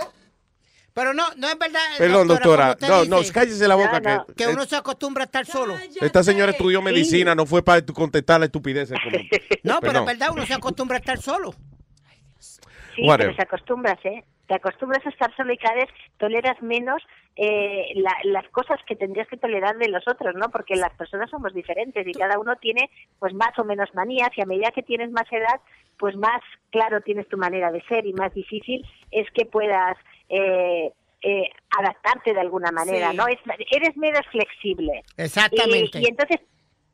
Pero 0.93 1.13
no, 1.13 1.25
no 1.35 1.47
es 1.47 1.59
verdad. 1.59 1.79
Perdón, 1.99 2.27
doctora. 2.27 2.75
como 2.75 2.87
No, 2.91 2.97
usted 3.01 3.09
no, 3.11 3.19
dice. 3.19 3.31
cállese 3.33 3.67
la 3.67 3.75
boca. 3.75 3.99
No, 3.99 4.15
no, 4.15 4.25
que, 4.25 4.33
que 4.33 4.47
uno 4.47 4.65
se 4.65 4.75
acostumbra 4.75 5.23
a 5.23 5.25
estar 5.25 5.45
solo. 5.45 5.75
esta 6.01 6.23
señora 6.23 6.51
estudió 6.53 6.81
medicina, 6.81 7.35
no 7.35 7.45
fue 7.45 7.61
para 7.63 7.85
tu- 7.85 7.93
contestar 7.93 8.39
la 8.39 8.47
estupidez. 8.47 8.89
No, 8.91 9.79
pero 9.79 9.79
Perdón. 9.81 9.95
es 9.97 10.05
verdad, 10.17 10.29
uno 10.33 10.45
se 10.47 10.53
acostumbra 10.55 10.97
a 10.97 10.99
estar 10.99 11.21
solo. 11.21 11.53
Sí, 12.95 13.03
Whatever. 13.03 13.35
pero 13.35 13.47
te 13.49 13.55
acostumbras, 13.55 13.99
¿eh? 14.05 14.23
Te 14.47 14.55
acostumbras 14.55 15.05
a 15.05 15.09
estar 15.09 15.35
solo 15.35 15.53
y 15.53 15.57
cada 15.57 15.75
vez 15.75 15.89
toleras 16.17 16.61
menos 16.61 17.03
eh, 17.35 17.91
la- 17.95 18.17
las 18.23 18.47
cosas 18.49 18.79
que 18.87 18.95
tendrías 18.95 19.27
que 19.27 19.37
tolerar 19.37 19.77
de 19.77 19.89
los 19.89 20.03
otros, 20.07 20.33
¿no? 20.35 20.49
Porque 20.49 20.75
las 20.75 20.93
personas 20.95 21.29
somos 21.29 21.53
diferentes 21.53 22.07
y 22.07 22.11
cada 22.13 22.39
uno 22.39 22.55
tiene 22.55 22.89
pues 23.19 23.33
más 23.33 23.57
o 23.59 23.63
menos 23.63 23.93
manías 23.93 24.29
y 24.35 24.41
a 24.41 24.45
medida 24.45 24.71
que 24.71 24.81
tienes 24.83 25.11
más 25.11 25.31
edad, 25.31 25.59
pues 25.99 26.15
más 26.15 26.41
claro 26.71 27.01
tienes 27.01 27.27
tu 27.27 27.37
manera 27.37 27.71
de 27.71 27.81
ser 27.83 28.05
y 28.05 28.13
más 28.13 28.33
difícil 28.33 28.83
es 29.11 29.29
que 29.31 29.45
puedas 29.45 29.97
eh, 30.29 30.91
eh, 31.21 31.49
adaptarte 31.77 32.33
de 32.33 32.39
alguna 32.39 32.71
manera, 32.71 33.11
Sí. 33.11 33.17
¿no? 33.17 33.27
Es- 33.27 33.39
eres 33.71 33.95
menos 33.97 34.21
flexible. 34.31 35.03
Exactamente. 35.17 35.99
Y, 35.99 36.03
y 36.03 36.07
entonces, 36.09 36.39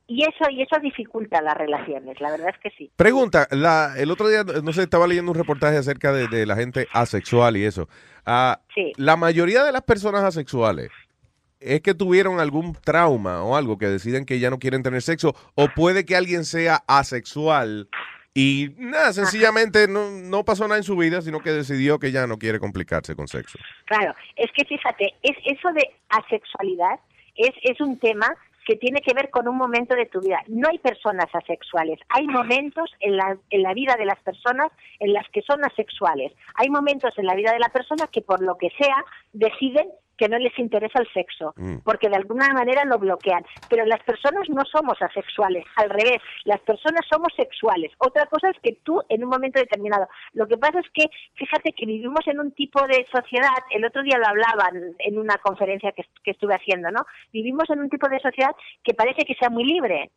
y 0.07 0.23
eso, 0.23 0.49
y 0.49 0.61
eso 0.61 0.77
dificulta 0.81 1.41
las 1.41 1.55
relaciones, 1.55 2.19
la 2.19 2.31
verdad 2.31 2.49
es 2.49 2.59
que 2.59 2.69
sí. 2.77 2.91
Pregunta, 2.95 3.47
la, 3.51 3.93
el 3.97 4.11
otro 4.11 4.27
día, 4.27 4.43
no 4.43 4.73
sé, 4.73 4.83
estaba 4.83 5.07
leyendo 5.07 5.31
un 5.31 5.37
reportaje 5.37 5.77
acerca 5.77 6.11
de, 6.11 6.27
de 6.27 6.45
la 6.45 6.55
gente 6.55 6.87
asexual 6.91 7.57
y 7.57 7.65
eso. 7.65 7.87
Ah, 8.25 8.61
La 8.97 9.15
mayoría 9.15 9.63
de 9.63 9.71
las 9.71 9.81
personas 9.81 10.23
asexuales 10.23 10.89
es 11.59 11.81
que 11.81 11.93
tuvieron 11.93 12.39
algún 12.39 12.73
trauma 12.73 13.43
o 13.43 13.55
algo 13.55 13.77
que 13.77 13.87
deciden 13.87 14.25
que 14.25 14.39
ya 14.39 14.49
no 14.49 14.59
quieren 14.59 14.83
tener 14.83 15.01
sexo 15.01 15.35
o 15.55 15.67
puede 15.69 16.05
que 16.05 16.15
alguien 16.15 16.43
sea 16.43 16.83
asexual 16.87 17.87
y 18.33 18.69
nada, 18.77 19.13
sencillamente 19.13 19.87
no, 19.87 20.09
no 20.09 20.43
pasó 20.43 20.63
nada 20.67 20.77
en 20.77 20.83
su 20.83 20.97
vida, 20.97 21.21
sino 21.21 21.39
que 21.39 21.51
decidió 21.51 21.99
que 21.99 22.11
ya 22.11 22.25
no 22.25 22.39
quiere 22.39 22.59
complicarse 22.59 23.15
con 23.15 23.27
sexo. 23.27 23.59
Claro, 23.85 24.15
es 24.35 24.51
que 24.53 24.65
fíjate, 24.65 25.13
es 25.21 25.37
eso 25.45 25.71
de 25.71 25.87
asexualidad 26.09 26.99
es, 27.35 27.51
es 27.63 27.79
un 27.79 27.97
tema 27.99 28.27
que 28.65 28.75
tiene 28.75 29.01
que 29.01 29.13
ver 29.13 29.29
con 29.29 29.47
un 29.47 29.57
momento 29.57 29.95
de 29.95 30.05
tu 30.05 30.21
vida. 30.21 30.39
No 30.47 30.69
hay 30.69 30.79
personas 30.79 31.27
asexuales, 31.33 31.99
hay 32.09 32.27
momentos 32.27 32.91
en 32.99 33.17
la, 33.17 33.37
en 33.49 33.63
la 33.63 33.73
vida 33.73 33.95
de 33.97 34.05
las 34.05 34.19
personas 34.21 34.71
en 34.99 35.13
las 35.13 35.27
que 35.29 35.41
son 35.41 35.63
asexuales. 35.63 36.33
Hay 36.55 36.69
momentos 36.69 37.17
en 37.17 37.25
la 37.25 37.35
vida 37.35 37.51
de 37.51 37.59
la 37.59 37.69
persona 37.69 38.07
que 38.07 38.21
por 38.21 38.41
lo 38.41 38.57
que 38.57 38.69
sea 38.77 39.03
deciden 39.33 39.89
que 40.17 40.29
no 40.29 40.37
les 40.37 40.57
interesa 40.59 40.99
el 40.99 41.11
sexo, 41.13 41.53
Mm. 41.57 41.77
porque 41.83 42.09
de 42.09 42.15
alguna 42.15 42.47
manera 42.53 42.85
lo 42.85 42.97
bloquean. 42.99 43.45
Pero 43.69 43.85
las 43.85 44.01
personas 44.03 44.47
no 44.49 44.63
somos 44.65 45.01
asexuales, 45.01 45.65
al 45.75 45.89
revés, 45.89 46.21
las 46.45 46.59
personas 46.61 47.01
somos 47.11 47.33
sexuales. 47.35 47.91
Otra 47.97 48.25
cosa 48.27 48.49
es 48.49 48.59
que 48.61 48.77
tú 48.83 49.01
en 49.09 49.23
un 49.23 49.29
momento 49.29 49.59
determinado. 49.59 50.07
Lo 50.33 50.47
que 50.47 50.57
pasa 50.57 50.79
es 50.79 50.85
que, 50.93 51.05
fíjate 51.35 51.73
que 51.73 51.85
vivimos 51.85 52.27
en 52.27 52.39
un 52.39 52.51
tipo 52.51 52.85
de 52.87 53.05
sociedad, 53.11 53.49
el 53.71 53.85
otro 53.85 54.03
día 54.03 54.17
lo 54.17 54.27
hablaban 54.27 54.95
en 54.99 55.17
una 55.17 55.37
conferencia 55.37 55.91
que, 55.91 56.05
que 56.23 56.31
estuve 56.31 56.55
haciendo, 56.55 56.91
¿no? 56.91 57.05
Vivimos 57.31 57.69
en 57.69 57.79
un 57.79 57.89
tipo 57.89 58.07
de 58.07 58.19
sociedad 58.19 58.51
que 58.83 58.93
parece 58.93 59.25
que 59.25 59.35
sea 59.35 59.49
muy 59.49 59.63
libre, 59.65 60.11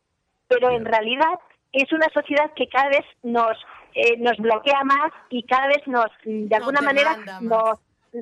pero 0.47 0.69
en 0.71 0.85
realidad 0.85 1.39
es 1.73 1.91
una 1.91 2.07
sociedad 2.13 2.51
que 2.55 2.67
cada 2.67 2.89
vez 2.89 3.05
nos 3.23 3.57
eh, 3.93 4.15
nos 4.17 4.37
bloquea 4.37 4.83
más 4.83 5.11
y 5.29 5.43
cada 5.43 5.67
vez 5.67 5.85
nos 5.87 6.05
de 6.23 6.55
alguna 6.55 6.81
manera 6.81 7.17
nos 7.41 7.79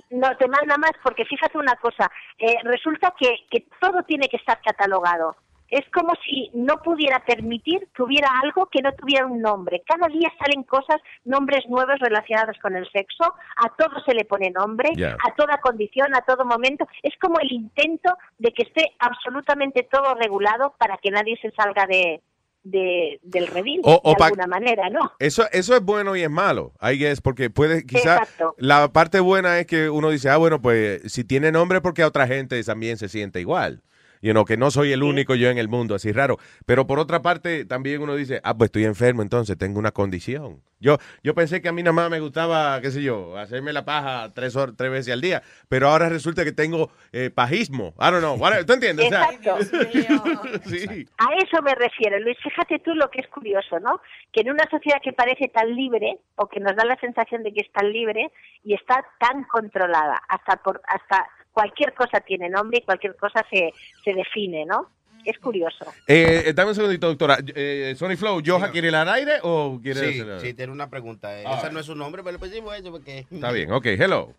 nos 0.09 0.37
demanda 0.37 0.77
más 0.77 0.91
porque 1.03 1.25
fíjate 1.25 1.57
una 1.57 1.75
cosa 1.75 2.11
eh, 2.37 2.55
resulta 2.63 3.13
que, 3.17 3.35
que 3.49 3.67
todo 3.79 4.03
tiene 4.03 4.27
que 4.27 4.37
estar 4.37 4.59
catalogado 4.61 5.35
es 5.69 5.85
como 5.91 6.13
si 6.25 6.51
no 6.53 6.77
pudiera 6.77 7.19
permitir 7.25 7.87
que 7.93 8.03
hubiera 8.03 8.29
algo 8.43 8.67
que 8.67 8.81
no 8.81 8.91
tuviera 8.93 9.25
un 9.25 9.41
nombre. 9.41 9.83
Cada 9.85 10.07
día 10.07 10.31
salen 10.39 10.63
cosas, 10.63 11.01
nombres 11.23 11.65
nuevos 11.67 11.99
relacionados 11.99 12.57
con 12.61 12.75
el 12.75 12.89
sexo, 12.91 13.33
a 13.57 13.69
todo 13.75 13.99
se 14.05 14.13
le 14.13 14.25
pone 14.25 14.51
nombre, 14.51 14.89
a 15.03 15.35
toda 15.35 15.57
condición, 15.57 16.15
a 16.15 16.21
todo 16.21 16.45
momento. 16.45 16.87
Es 17.01 17.13
como 17.19 17.39
el 17.39 17.51
intento 17.51 18.13
de 18.37 18.51
que 18.51 18.63
esté 18.63 18.93
absolutamente 18.99 19.87
todo 19.91 20.13
regulado 20.15 20.75
para 20.77 20.97
que 20.97 21.11
nadie 21.11 21.37
se 21.41 21.51
salga 21.51 21.85
de, 21.87 22.21
de- 22.65 23.19
del 23.23 23.47
redil, 23.47 23.79
O- 23.83 24.01
o 24.03 24.15
de 24.15 24.23
alguna 24.23 24.47
manera, 24.47 24.89
¿no? 24.89 25.11
Eso, 25.19 25.45
eso 25.53 25.75
es 25.75 25.81
bueno 25.81 26.15
y 26.15 26.23
es 26.23 26.29
malo, 26.29 26.73
I 26.81 26.97
guess, 26.97 27.21
porque 27.21 27.49
puede, 27.49 27.85
quizá, 27.85 28.17
Exacto. 28.17 28.55
la 28.57 28.91
parte 28.91 29.19
buena 29.19 29.59
es 29.59 29.67
que 29.67 29.89
uno 29.89 30.09
dice, 30.09 30.29
ah, 30.29 30.37
bueno, 30.37 30.61
pues 30.61 31.01
si 31.11 31.23
tiene 31.23 31.51
nombre 31.51 31.79
porque 31.79 32.01
a 32.01 32.07
otra 32.07 32.27
gente 32.27 32.61
también 32.63 32.97
se 32.97 33.07
siente 33.07 33.39
igual. 33.39 33.81
You 34.21 34.31
know, 34.31 34.45
que 34.45 34.57
no 34.57 34.71
soy 34.71 34.91
el 34.91 35.03
único 35.03 35.35
yo 35.35 35.49
en 35.49 35.57
el 35.57 35.67
mundo, 35.67 35.95
así 35.95 36.11
raro. 36.11 36.37
Pero 36.65 36.87
por 36.87 36.99
otra 36.99 37.21
parte, 37.21 37.65
también 37.65 38.01
uno 38.01 38.15
dice, 38.15 38.41
ah, 38.43 38.55
pues 38.57 38.67
estoy 38.69 38.85
enfermo, 38.85 39.21
entonces 39.21 39.57
tengo 39.57 39.79
una 39.79 39.91
condición. 39.91 40.61
Yo, 40.79 40.97
yo 41.23 41.33
pensé 41.33 41.61
que 41.61 41.69
a 41.69 41.71
mí 41.71 41.81
nada 41.81 41.93
más 41.93 42.09
me 42.11 42.19
gustaba, 42.19 42.79
qué 42.81 42.91
sé 42.91 43.01
yo, 43.01 43.37
hacerme 43.37 43.73
la 43.73 43.85
paja 43.85 44.33
tres, 44.35 44.55
hor- 44.55 44.75
tres 44.77 44.91
veces 44.91 45.13
al 45.13 45.21
día, 45.21 45.41
pero 45.69 45.87
ahora 45.87 46.09
resulta 46.09 46.43
que 46.43 46.51
tengo 46.51 46.91
eh, 47.11 47.31
pajismo. 47.33 47.95
I 47.97 48.11
don't 48.11 48.19
know. 48.19 48.37
¿Tú 48.65 48.73
entiendes? 48.73 49.05
O 49.07 49.09
sea, 49.09 49.29
Exacto. 49.31 49.57
sí. 50.65 51.07
A 51.17 51.27
eso 51.43 51.61
me 51.63 51.73
refiero, 51.75 52.19
Luis. 52.19 52.37
Fíjate 52.43 52.79
tú 52.79 52.93
lo 52.93 53.09
que 53.09 53.21
es 53.21 53.27
curioso, 53.29 53.79
¿no? 53.79 54.01
Que 54.31 54.41
en 54.41 54.51
una 54.51 54.65
sociedad 54.69 54.99
que 55.03 55.13
parece 55.13 55.47
tan 55.47 55.73
libre, 55.75 56.19
o 56.35 56.47
que 56.47 56.59
nos 56.59 56.75
da 56.75 56.85
la 56.85 56.97
sensación 56.99 57.41
de 57.43 57.53
que 57.53 57.61
es 57.61 57.71
tan 57.71 57.91
libre, 57.91 58.31
y 58.63 58.73
está 58.75 59.03
tan 59.19 59.43
controlada, 59.45 60.21
hasta 60.27 60.57
por 60.57 60.81
hasta 60.87 61.25
cualquier 61.55 61.93
cosa 61.95 62.19
tiene 62.19 62.49
nombre 62.49 62.79
y 62.79 62.81
cualquier 62.83 63.15
cosa 63.15 63.43
se, 63.49 63.73
se 64.03 64.13
define, 64.13 64.65
¿no? 64.65 64.89
Es 65.23 65.39
curioso. 65.39 65.85
Eh, 66.05 66.51
dame 66.53 66.69
un 66.69 66.75
segundito, 66.75 67.07
doctora. 67.07 67.37
Eh, 67.55 67.95
Sony 67.97 68.15
Flow, 68.15 68.41
¿Joja 68.45 68.69
quiere 68.69 68.89
ir 68.89 68.95
al 68.95 69.09
aire 69.09 69.39
o 69.41 69.79
quiere 69.81 69.99
Sí, 70.11 70.19
hacer- 70.21 70.39
sí, 70.41 70.53
tiene 70.53 70.71
una 70.71 70.87
pregunta. 70.87 71.35
Eh, 71.39 71.43
Ah. 71.47 71.55
Ese 71.57 71.71
no 71.71 71.79
es 71.79 71.87
su 71.87 71.95
nombre, 71.95 72.21
pero 72.21 72.33
le 72.33 72.39
pusimos 72.39 72.75
eso 72.77 72.91
porque... 72.91 73.25
Está 73.31 73.51
bien, 73.51 73.71
ok, 73.71 73.85
hello. 73.87 74.33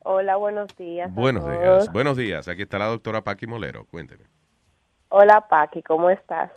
Hola, 0.00 0.36
buenos 0.36 0.68
días. 0.76 1.08
a 1.08 1.12
Buenos 1.14 1.42
todos. 1.44 1.58
días, 1.58 1.92
buenos 1.92 2.16
días. 2.18 2.48
Aquí 2.48 2.62
está 2.62 2.78
la 2.78 2.86
doctora 2.86 3.22
Paqui 3.22 3.46
Molero, 3.46 3.86
cuénteme. 3.86 4.24
Hola, 5.08 5.46
Paqui, 5.48 5.82
¿cómo 5.82 6.10
estás? 6.10 6.50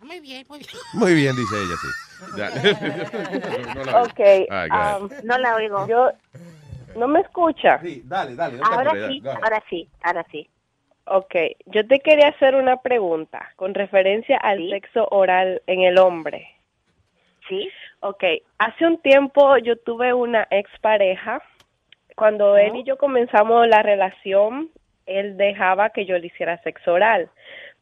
Muy 0.00 0.18
bien, 0.18 0.44
muy 0.48 0.58
bien. 0.58 0.70
Muy 0.94 1.14
bien, 1.14 1.36
dice 1.36 1.54
ella, 1.56 1.76
sí. 1.80 1.88
Ya. 2.36 2.50
No 3.74 3.84
la 3.84 3.92
oigo. 4.02 4.10
Ok, 4.10 4.18
go 4.18 4.54
ahead. 4.54 5.00
um, 5.02 5.08
No 5.24 5.38
la 5.38 5.54
oigo. 5.54 5.86
Yo, 5.86 6.10
¿No 6.96 7.08
me 7.08 7.20
escucha? 7.20 7.80
Sí, 7.80 8.02
dale, 8.04 8.34
dale. 8.34 8.58
Ahora 8.62 8.92
sí, 9.08 9.22
ahora 9.24 9.62
sí, 9.68 9.88
ahora 10.02 10.26
sí. 10.30 10.48
Ok, 11.06 11.34
yo 11.66 11.86
te 11.86 11.98
quería 12.00 12.28
hacer 12.28 12.54
una 12.54 12.76
pregunta 12.76 13.50
con 13.56 13.74
referencia 13.74 14.36
al 14.36 14.68
sexo 14.70 15.08
oral 15.10 15.60
en 15.66 15.82
el 15.82 15.98
hombre. 15.98 16.48
Sí. 17.48 17.68
Ok, 18.00 18.24
hace 18.58 18.86
un 18.86 18.98
tiempo 18.98 19.56
yo 19.58 19.76
tuve 19.76 20.12
una 20.12 20.46
expareja. 20.50 21.42
Cuando 22.16 22.56
él 22.56 22.76
y 22.76 22.84
yo 22.84 22.98
comenzamos 22.98 23.66
la 23.68 23.82
relación, 23.82 24.70
él 25.06 25.36
dejaba 25.36 25.90
que 25.90 26.04
yo 26.04 26.18
le 26.18 26.26
hiciera 26.26 26.62
sexo 26.62 26.92
oral. 26.92 27.30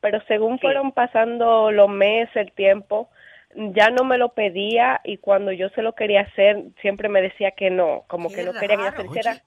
Pero 0.00 0.20
según 0.26 0.58
fueron 0.58 0.92
pasando 0.92 1.70
los 1.70 1.88
meses, 1.88 2.34
el 2.36 2.52
tiempo, 2.52 3.08
ya 3.54 3.90
no 3.90 4.04
me 4.04 4.18
lo 4.18 4.30
pedía 4.30 5.00
y 5.04 5.18
cuando 5.18 5.52
yo 5.52 5.68
se 5.70 5.82
lo 5.82 5.94
quería 5.94 6.22
hacer, 6.22 6.62
siempre 6.80 7.08
me 7.08 7.22
decía 7.22 7.52
que 7.52 7.70
no, 7.70 8.04
como 8.06 8.30
que 8.30 8.44
no 8.44 8.52
quería 8.52 8.76
que 8.76 8.84
yo 8.84 8.90
se 8.90 8.98
lo 8.98 9.04
hiciera. 9.06 9.42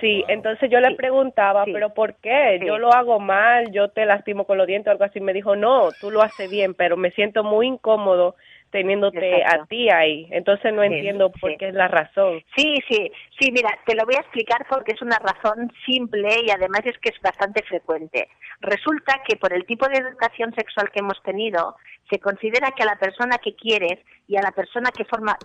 Sí, 0.00 0.24
entonces 0.28 0.70
yo 0.70 0.80
le 0.80 0.94
preguntaba, 0.96 1.64
pero 1.64 1.94
¿por 1.94 2.16
qué? 2.16 2.60
Yo 2.64 2.78
lo 2.78 2.92
hago 2.92 3.20
mal, 3.20 3.70
yo 3.70 3.90
te 3.90 4.06
lastimo 4.06 4.44
con 4.44 4.58
los 4.58 4.66
dientes 4.66 4.88
o 4.88 4.90
algo 4.92 5.04
así. 5.04 5.20
Me 5.20 5.32
dijo, 5.32 5.56
no, 5.56 5.92
tú 6.00 6.10
lo 6.10 6.22
haces 6.22 6.50
bien, 6.50 6.74
pero 6.74 6.96
me 6.96 7.10
siento 7.12 7.44
muy 7.44 7.66
incómodo 7.66 8.34
teniéndote 8.74 9.36
Exacto. 9.38 9.62
a 9.62 9.66
ti 9.66 9.88
ahí. 9.88 10.26
Entonces 10.32 10.74
no 10.74 10.82
Sí, 10.82 10.88
entiendo 10.88 11.30
por 11.30 11.50
sí. 11.52 11.56
qué 11.58 11.68
es 11.68 11.74
la 11.74 11.86
razón. 11.86 12.42
Sí, 12.56 12.74
sí, 12.88 13.12
sí, 13.38 13.52
mira, 13.52 13.70
te 13.86 13.94
lo 13.94 14.04
voy 14.04 14.16
a 14.16 14.20
explicar 14.22 14.66
porque 14.68 14.92
es 14.92 15.00
una 15.00 15.16
razón 15.20 15.72
simple 15.86 16.28
y 16.44 16.50
además 16.50 16.80
es 16.84 16.98
que 16.98 17.10
es 17.10 17.20
bastante 17.22 17.62
frecuente. 17.62 18.28
Resulta 18.60 19.22
que 19.26 19.36
por 19.36 19.52
el 19.52 19.64
tipo 19.64 19.86
de 19.86 19.98
educación 19.98 20.52
sexual 20.56 20.90
que 20.90 20.98
hemos 20.98 21.22
tenido, 21.22 21.76
se 22.10 22.18
considera 22.18 22.72
que 22.72 22.82
a 22.82 22.86
la 22.86 22.96
persona 22.96 23.38
que 23.38 23.54
quieres 23.54 24.00
y 24.26 24.36
a 24.36 24.42
la 24.42 24.50
persona 24.50 24.90
que 24.90 25.04
forma 25.04 25.36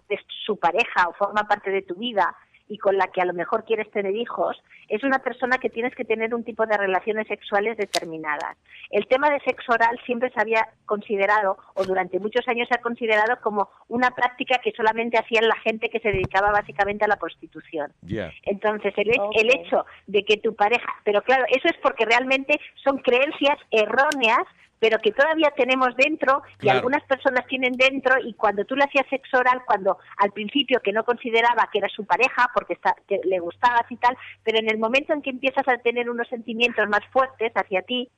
su 0.46 0.58
pareja 0.58 1.08
o 1.08 1.14
forma 1.14 1.44
parte 1.48 1.70
de 1.70 1.84
tu 1.84 1.94
vida, 1.94 2.36
y 2.70 2.78
con 2.78 2.98
la 2.98 3.08
que 3.08 3.22
a 3.22 3.26
lo 3.26 3.34
mejor 3.34 3.66
quieres 3.66 3.90
tener 3.92 4.16
hijos, 4.16 4.62
es 4.88 5.04
una 5.04 5.20
persona 5.20 5.58
que 5.58 5.70
tienes 5.70 5.94
que 5.96 6.06
tener 6.06 6.34
un 6.34 6.44
tipo 6.44 6.66
de 6.66 6.78
relaciones 6.78 7.28
sexuales 7.28 7.76
determinadas. 7.78 8.56
El 8.92 9.08
tema 9.08 9.30
de 9.30 9.40
sexo 9.42 9.74
oral 9.74 10.00
siempre 10.06 10.30
se 10.30 10.40
había 10.40 10.70
considerado, 10.86 11.58
o 11.74 11.84
durante 11.84 12.20
muchos 12.20 12.48
años 12.48 12.68
se 12.70 12.76
ha 12.76 12.82
considerado 12.82 13.42
como 13.42 13.70
una 13.88 14.12
práctica 14.12 14.60
que 14.64 14.72
solamente 14.72 15.18
hacían 15.18 15.48
la 15.48 15.58
gente 15.58 15.90
que 15.90 16.00
se 16.00 16.12
dedicaba 16.12 16.52
básicamente 16.52 17.06
a 17.06 17.08
la 17.08 17.18
prostitución. 17.18 17.92
Yeah. 18.06 18.32
Entonces, 18.44 18.94
el, 18.98 19.10
el 19.10 19.50
hecho 19.50 19.86
de 20.06 20.24
que 20.24 20.38
tu 20.38 20.56
pareja, 20.56 20.94
pero 21.04 21.22
claro, 21.24 21.46
eso 21.50 21.68
es 21.68 21.78
porque 21.82 22.06
realmente 22.06 22.60
son 22.84 23.00
creencias 23.00 23.58
erróneas, 23.72 24.44
pero 24.80 25.00
que 25.00 25.12
todavía 25.12 25.52
tenemos 25.56 25.96
dentro 25.96 26.42
y 26.56 26.62
Claro. 26.62 26.78
algunas 26.80 27.04
personas 27.04 27.46
tienen 27.48 27.74
dentro 27.74 28.16
y 28.24 28.34
cuando 28.34 28.66
tú 28.66 28.76
le 28.76 28.86
hacías 28.86 29.06
sexo 29.10 29.38
oral, 29.38 29.62
cuando 29.66 29.98
al 30.18 30.32
principio 30.32 30.80
que 30.82 30.94
no 30.94 31.04
consideraba 31.04 31.70
que 31.72 31.80
era 31.80 31.90
su 31.90 32.06
pareja 32.06 32.50
porque 32.54 32.74
está, 32.74 32.96
que 33.08 33.20
le 33.24 33.40
gustabas 33.40 33.86
y 33.90 33.98
tal, 33.98 34.18
pero 34.44 34.60
en 34.60 34.70
el 34.70 34.78
momento 34.78 35.14
en 35.14 35.22
que 35.22 35.30
empiezas 35.30 35.68
a 35.68 35.78
tener 35.78 36.10
unos 36.10 36.28
sentimientos 36.30 36.88
más 36.90 37.06
fuertes 37.12 37.52
hacia 37.56 37.82
ti, 37.82 38.10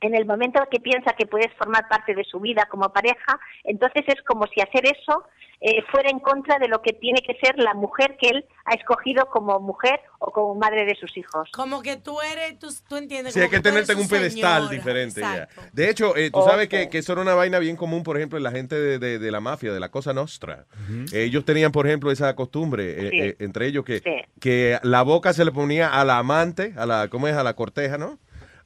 en 0.00 0.14
el 0.14 0.24
momento 0.26 0.60
que 0.70 0.80
piensa 0.80 1.12
que 1.14 1.26
puedes 1.26 1.52
formar 1.56 1.88
parte 1.88 2.14
de 2.14 2.24
su 2.24 2.38
vida 2.40 2.66
como 2.70 2.92
pareja, 2.92 3.38
entonces 3.64 4.04
es 4.06 4.22
como 4.22 4.46
si 4.46 4.60
hacer 4.60 4.86
eso 4.86 5.24
eh, 5.60 5.82
fuera 5.90 6.08
en 6.08 6.20
contra 6.20 6.56
de 6.60 6.68
lo 6.68 6.80
que 6.82 6.92
tiene 6.92 7.20
que 7.20 7.34
ser 7.44 7.58
la 7.58 7.74
mujer 7.74 8.16
que 8.20 8.28
él 8.28 8.44
ha 8.64 8.74
escogido 8.74 9.26
como 9.26 9.58
mujer 9.58 10.00
o 10.20 10.30
como 10.30 10.54
madre 10.54 10.84
de 10.84 10.94
sus 10.94 11.16
hijos. 11.16 11.50
Como 11.52 11.82
que 11.82 11.96
tú 11.96 12.20
eres, 12.20 12.56
tú, 12.60 12.68
tú 12.88 12.96
entiendes. 12.96 13.34
Sí, 13.34 13.40
hay 13.40 13.48
que 13.48 13.58
tenerte 13.58 13.90
en 13.92 13.98
un 13.98 14.08
pedestal 14.08 14.68
señora. 14.68 14.68
diferente. 14.70 15.20
ya. 15.20 15.48
De 15.72 15.90
hecho, 15.90 16.16
eh, 16.16 16.30
tú 16.30 16.42
sabes 16.42 16.68
que, 16.68 16.88
que 16.88 16.98
eso 16.98 17.12
era 17.12 17.22
una 17.22 17.34
vaina 17.34 17.58
bien 17.58 17.74
común, 17.74 18.04
por 18.04 18.16
ejemplo, 18.16 18.38
en 18.38 18.44
la 18.44 18.52
gente 18.52 18.76
de, 18.76 19.00
de- 19.00 19.18
de 19.18 19.30
la 19.32 19.40
mafia, 19.40 19.72
de 19.72 19.80
la 19.80 19.88
Cosa 19.88 20.12
Nostra. 20.12 20.66
Ellos 21.12 21.44
tenían, 21.44 21.72
por 21.72 21.88
ejemplo, 21.88 22.12
esa 22.12 22.36
costumbre, 22.36 22.90
eh, 22.92 23.10
Sí. 23.10 23.20
eh, 23.20 23.36
entre 23.40 23.66
ellos, 23.66 23.84
que, 23.84 23.98
Sí. 23.98 24.14
que 24.40 24.78
la 24.84 25.02
boca 25.02 25.32
se 25.32 25.44
le 25.44 25.50
ponía 25.50 25.88
a 25.88 26.04
la 26.04 26.18
amante, 26.18 26.72
a 26.76 26.86
la, 26.86 27.08
¿cómo 27.08 27.26
es? 27.26 27.34
A 27.34 27.42
la 27.42 27.54
corteja, 27.54 27.98
¿no? 27.98 28.18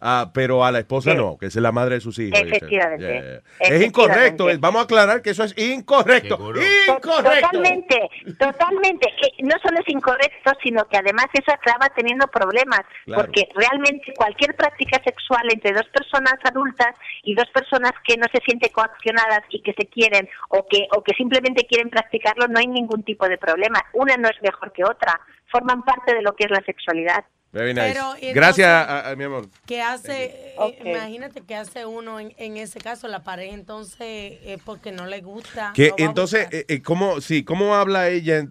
Ah, 0.04 0.32
pero 0.34 0.64
a 0.64 0.72
la 0.72 0.80
esposa 0.80 1.12
Sí. 1.12 1.16
no, 1.16 1.38
que 1.38 1.46
es 1.46 1.54
la 1.54 1.70
madre 1.70 1.94
de 1.94 2.00
sus 2.00 2.18
hijos. 2.18 2.40
Efectivamente. 2.40 3.06
Yeah, 3.06 3.22
yeah. 3.70 3.76
Es 3.76 3.82
incorrecto. 3.86 4.50
eh, 4.50 4.56
Vamos 4.58 4.80
a 4.80 4.84
aclarar 4.84 5.22
que 5.22 5.30
eso 5.30 5.44
es 5.44 5.56
incorrecto. 5.56 6.34
Incorrecto. 6.34 7.22
Totalmente, 7.22 8.10
totalmente. 8.38 9.06
Que 9.20 9.42
no 9.44 9.54
solo 9.62 9.78
es 9.80 9.88
incorrecto, 9.88 10.50
sino 10.62 10.86
que 10.88 10.96
además 10.96 11.26
eso 11.32 11.52
acaba 11.52 11.88
teniendo 11.94 12.26
problemas, 12.26 12.80
Claro. 13.04 13.22
porque 13.22 13.48
realmente 13.54 14.12
cualquier 14.16 14.56
práctica 14.56 15.00
sexual 15.04 15.42
entre 15.52 15.72
dos 15.72 15.86
personas 15.88 16.34
adultas 16.44 16.94
y 17.22 17.34
dos 17.34 17.48
personas 17.50 17.92
que 18.04 18.16
no 18.16 18.26
se 18.32 18.40
sienten 18.44 18.72
coaccionadas 18.72 19.42
y 19.50 19.62
que 19.62 19.72
se 19.74 19.86
quieren 19.86 20.28
o 20.48 20.66
que 20.66 20.88
o 20.96 21.02
que 21.04 21.14
simplemente 21.14 21.64
quieren 21.66 21.90
practicarlo, 21.90 22.48
no 22.48 22.58
hay 22.58 22.66
ningún 22.66 23.04
tipo 23.04 23.28
de 23.28 23.38
problema. 23.38 23.80
Una 23.92 24.16
no 24.16 24.28
es 24.28 24.40
mejor 24.42 24.72
que 24.72 24.82
otra, 24.84 25.20
forman 25.50 25.84
parte 25.84 26.12
de 26.14 26.22
lo 26.22 26.34
que 26.34 26.44
es 26.46 26.50
la 26.50 26.62
sexualidad. 26.64 27.24
Very 27.52 27.74
nice. 27.74 27.88
Pero, 27.92 28.04
entonces- 28.14 28.34
Gracias, 28.34 28.68
a- 28.68 29.10
a- 29.10 29.16
mi 29.16 29.24
amor. 29.24 29.46
¿Qué 29.66 29.82
hace? 29.82 30.24
eh, 30.58 30.78
imagínate 30.84 31.42
que 31.42 31.54
hace 31.54 31.84
uno 31.84 32.18
en, 32.18 32.32
en 32.38 32.56
ese 32.56 32.80
caso, 32.80 33.08
la 33.08 33.22
pareja, 33.22 33.54
entonces, 33.54 34.38
es 34.44 34.62
porque 34.64 34.90
no 34.90 35.06
le 35.06 35.20
gusta. 35.20 35.72
Que 35.74 35.90
no 35.90 35.94
entonces, 35.98 36.48
eh, 36.50 36.64
eh, 36.68 36.82
¿cómo, 36.82 37.20
sí, 37.20 37.44
¿cómo 37.44 37.74
habla 37.74 38.08
ella? 38.08 38.42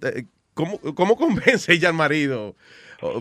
¿Cómo, 0.54 0.80
cómo 0.96 1.16
convence 1.18 1.74
ella 1.74 1.90
al 1.90 1.96
marido 1.96 2.56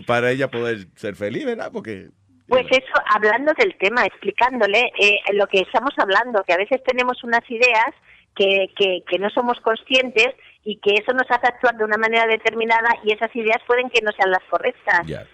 para 0.05 0.29
ella 0.31 0.49
poder 0.51 0.85
ser 0.95 1.15
feliz, 1.15 1.45
verdad? 1.45 1.71
Porque 1.73 2.09
Pues 2.47 2.65
eso, 2.69 2.93
hablando 3.15 3.51
del 3.57 3.75
tema, 3.79 4.05
explicándole 4.05 4.91
eh, 4.99 5.19
lo 5.33 5.47
que 5.47 5.61
estamos 5.61 5.91
hablando, 5.97 6.43
que 6.43 6.53
a 6.53 6.57
veces 6.57 6.79
tenemos 6.85 7.23
unas 7.23 7.41
ideas 7.49 7.87
que, 8.35 8.67
que, 8.77 9.03
que 9.09 9.17
no 9.17 9.29
somos 9.31 9.59
conscientes 9.61 10.27
y 10.63 10.77
que 10.79 10.93
eso 10.93 11.11
nos 11.13 11.25
hace 11.31 11.47
actuar 11.47 11.75
de 11.77 11.85
una 11.85 11.97
manera 11.97 12.27
determinada 12.27 12.89
y 13.03 13.13
esas 13.13 13.35
ideas 13.35 13.57
pueden 13.65 13.89
que 13.89 14.01
no 14.01 14.11
sean 14.11 14.29
las 14.29 14.43
correctas. 14.49 15.07
Ya. 15.07 15.25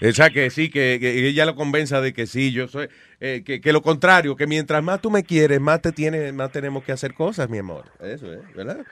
O 0.00 0.12
sea, 0.12 0.30
que 0.30 0.50
sí, 0.50 0.70
que, 0.70 0.94
ella 1.28 1.44
lo 1.44 1.54
convenza 1.54 2.00
de 2.00 2.12
que 2.12 2.26
sí, 2.26 2.52
yo 2.52 2.68
soy, 2.68 2.88
eh, 3.20 3.42
que, 3.44 3.60
que 3.60 3.72
lo 3.72 3.82
contrario, 3.82 4.36
que 4.36 4.46
mientras 4.46 4.82
más 4.82 5.00
tú 5.00 5.10
me 5.10 5.24
quieres, 5.24 5.60
más 5.60 5.82
te 5.82 5.92
tienes, 5.92 6.32
más 6.32 6.52
tenemos 6.52 6.84
que 6.84 6.92
hacer 6.92 7.14
cosas, 7.14 7.48
mi 7.48 7.58
amor. 7.58 7.86
Eso 8.00 8.32
es, 8.32 8.54
¿verdad? 8.54 8.84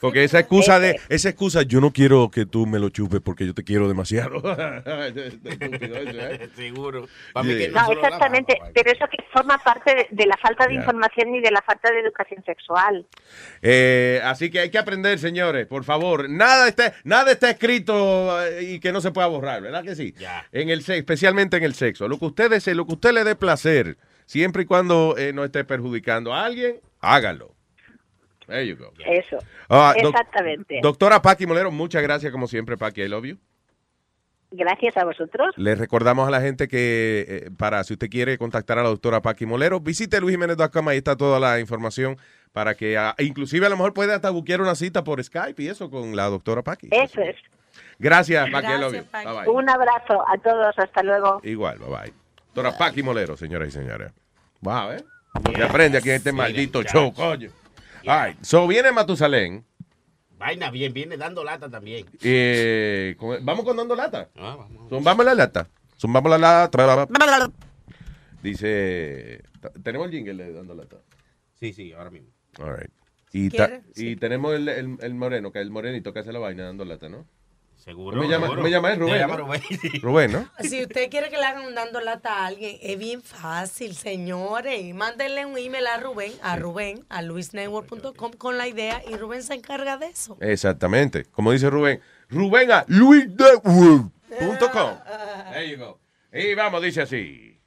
Porque 0.00 0.24
esa 0.24 0.40
excusa 0.40 0.78
de, 0.78 1.00
esa 1.08 1.28
excusa, 1.30 1.62
yo 1.62 1.80
no 1.80 1.92
quiero 1.92 2.30
que 2.30 2.46
tú 2.46 2.66
me 2.66 2.78
lo 2.78 2.90
chupes 2.90 3.20
porque 3.20 3.46
yo 3.46 3.54
te 3.54 3.64
quiero 3.64 3.88
demasiado. 3.88 4.40
Seguro. 6.54 7.08
No, 7.34 7.92
exactamente, 7.92 8.58
pero 8.74 8.92
eso 8.92 9.06
que 9.10 9.24
forma 9.32 9.58
parte 9.58 9.94
de, 9.94 10.08
de 10.10 10.26
la 10.26 10.36
falta 10.36 10.66
de 10.66 10.74
información 10.74 11.34
y 11.34 11.40
de 11.40 11.50
la 11.50 11.62
falta 11.62 11.90
de 11.90 12.00
educación 12.00 12.44
sexual. 12.44 13.06
Eh, 13.62 14.20
así 14.24 14.50
que 14.50 14.60
hay 14.60 14.70
que 14.70 14.78
aprender, 14.78 15.18
señores, 15.18 15.66
por 15.66 15.84
favor. 15.84 16.28
Nada 16.28 16.68
está, 16.68 16.94
nada 17.04 17.32
está 17.32 17.50
escrito 17.50 18.44
eh, 18.44 18.62
y 18.62 18.80
que 18.80 18.92
no 18.92 19.00
se 19.00 19.12
pueda 19.12 19.26
borrar, 19.26 19.62
¿verdad 19.62 19.82
que 19.82 19.94
sí? 19.94 20.14
En 20.52 20.70
el 20.70 20.82
sexo, 20.82 20.98
especialmente 20.98 21.56
en 21.56 21.64
el 21.64 21.74
sexo. 21.74 22.08
Lo 22.08 22.18
que 22.18 22.26
usted 22.26 22.50
desee, 22.50 22.74
lo 22.74 22.86
que 22.86 22.94
usted 22.94 23.12
le 23.12 23.24
dé 23.24 23.34
placer, 23.34 23.96
siempre 24.26 24.64
y 24.64 24.66
cuando 24.66 25.16
eh, 25.16 25.32
no 25.32 25.44
esté 25.44 25.64
perjudicando 25.64 26.34
a 26.34 26.44
alguien, 26.44 26.80
hágalo. 27.00 27.55
There 28.46 28.66
you 28.66 28.76
go. 28.76 28.92
Eso. 29.04 29.38
Ah, 29.68 29.94
doc- 30.00 30.14
Exactamente. 30.14 30.80
Doctora 30.82 31.20
Paqui 31.22 31.46
Molero, 31.46 31.70
muchas 31.70 32.02
gracias 32.02 32.30
como 32.32 32.46
siempre, 32.46 32.76
Paqui. 32.76 33.02
I 33.02 33.08
love 33.08 33.24
you. 33.24 33.38
Gracias 34.52 34.96
a 34.96 35.04
vosotros. 35.04 35.52
Le 35.56 35.74
recordamos 35.74 36.28
a 36.28 36.30
la 36.30 36.40
gente 36.40 36.68
que 36.68 37.26
eh, 37.28 37.50
para 37.58 37.82
si 37.82 37.94
usted 37.94 38.08
quiere 38.08 38.38
contactar 38.38 38.78
a 38.78 38.82
la 38.84 38.88
doctora 38.88 39.20
Paqui 39.20 39.44
Molero, 39.44 39.80
visite 39.80 40.20
luisjiménez.com, 40.20 40.88
ahí 40.88 40.98
está 40.98 41.16
toda 41.16 41.40
la 41.40 41.58
información 41.58 42.16
para 42.52 42.74
que, 42.76 42.96
ah, 42.96 43.14
inclusive 43.18 43.66
a 43.66 43.68
lo 43.68 43.76
mejor 43.76 43.92
puede 43.92 44.14
hasta 44.14 44.30
buquear 44.30 44.60
una 44.60 44.76
cita 44.76 45.02
por 45.02 45.22
Skype 45.22 45.60
y 45.62 45.68
eso 45.68 45.90
con 45.90 46.14
la 46.14 46.26
doctora 46.26 46.62
Paqui. 46.62 46.88
Eso 46.92 47.20
es. 47.20 47.36
Gracias, 47.98 48.48
Paqui. 48.50 48.68
Gracias, 48.68 49.04
Paqui. 49.06 49.26
Bye, 49.28 49.36
bye. 49.40 49.48
Un 49.48 49.68
abrazo 49.68 50.24
a 50.26 50.38
todos, 50.38 50.78
hasta 50.78 51.02
luego. 51.02 51.40
Igual, 51.42 51.78
bye 51.78 51.88
bye. 51.88 52.12
Doctora 52.54 52.78
Paqui 52.78 53.02
Molero, 53.02 53.36
señoras 53.36 53.68
y 53.68 53.72
señores. 53.72 54.12
Wow, 54.60 54.92
¿eh? 54.92 55.04
Se 55.54 55.62
aprende 55.62 55.98
aquí 55.98 56.08
en 56.10 56.14
este 56.16 56.30
Sí, 56.30 56.36
maldito 56.36 56.82
show, 56.84 57.12
coño. 57.12 57.50
All 58.06 58.26
right, 58.28 58.38
so 58.42 58.66
viene 58.66 58.92
Matusalén. 58.92 59.64
Vaina 60.38 60.70
bien, 60.70 60.92
viene 60.92 61.16
dando 61.16 61.42
lata 61.44 61.68
también. 61.70 62.06
Eh, 62.22 63.16
con- 63.18 63.44
vamos 63.44 63.64
con 63.64 63.76
dando 63.76 63.94
lata. 63.96 64.28
Ah, 64.36 64.54
vamos. 64.58 64.88
Zumbamos 64.90 65.24
la 65.24 65.34
lata. 65.34 65.68
Zumbamos 65.98 66.30
la 66.30 66.38
lata. 66.38 67.52
Dice. 68.42 69.42
¿Tenemos 69.82 70.06
el 70.08 70.12
jingle 70.12 70.44
de 70.44 70.52
dando 70.52 70.74
lata? 70.74 70.96
Sí, 71.58 71.72
sí, 71.72 71.92
ahora 71.92 72.10
mismo. 72.10 72.28
All 72.58 72.76
right. 72.76 72.90
Y, 73.32 73.50
ta- 73.50 73.66
¿Quiere? 73.68 73.82
y 73.96 74.16
tenemos 74.16 74.54
el, 74.54 74.68
el, 74.68 74.96
el 75.00 75.14
moreno, 75.14 75.50
que 75.52 75.58
es 75.58 75.64
el 75.64 75.70
morenito 75.70 76.12
que 76.12 76.20
hace 76.20 76.32
la 76.32 76.38
vaina 76.38 76.64
dando 76.64 76.84
lata, 76.84 77.08
¿no? 77.08 77.26
Seguro. 77.86 78.16
¿Cómo 78.16 78.22
me 78.24 78.28
llama, 78.28 78.46
seguro. 78.46 78.56
¿cómo 78.58 78.64
me 78.64 78.70
llama 78.70 78.94
Rubén. 78.96 79.18
llama 79.20 79.36
¿no? 79.36 79.44
Rubén, 79.44 79.62
sí. 79.62 79.88
Rubén, 80.00 80.32
¿no? 80.32 80.50
Si 80.60 80.82
usted 80.82 81.08
quiere 81.08 81.30
que 81.30 81.36
le 81.38 81.44
hagan 81.44 81.64
un 81.66 81.74
dando 81.76 82.00
lata 82.00 82.42
a 82.42 82.46
alguien, 82.46 82.76
es 82.82 82.98
bien 82.98 83.22
fácil, 83.22 83.94
señores. 83.94 84.92
Mándenle 84.92 85.46
un 85.46 85.56
email 85.56 85.86
a 85.86 85.96
Rubén, 85.98 86.32
a 86.42 86.56
Rubén, 86.56 87.04
a 87.08 87.22
luisnetwork.com 87.22 88.32
con 88.32 88.58
la 88.58 88.66
idea 88.66 89.00
y 89.08 89.16
Rubén 89.16 89.44
se 89.44 89.54
encarga 89.54 89.96
de 89.98 90.06
eso. 90.06 90.36
Exactamente. 90.40 91.26
Como 91.26 91.52
dice 91.52 91.70
Rubén. 91.70 92.00
Rubén 92.28 92.72
a 92.72 92.84
luisnetwork.com. 92.88 94.10
There 95.52 95.70
you 95.70 95.78
go. 95.78 96.00
Y 96.32 96.54
vamos, 96.54 96.82
dice 96.82 97.02
así. 97.02 97.60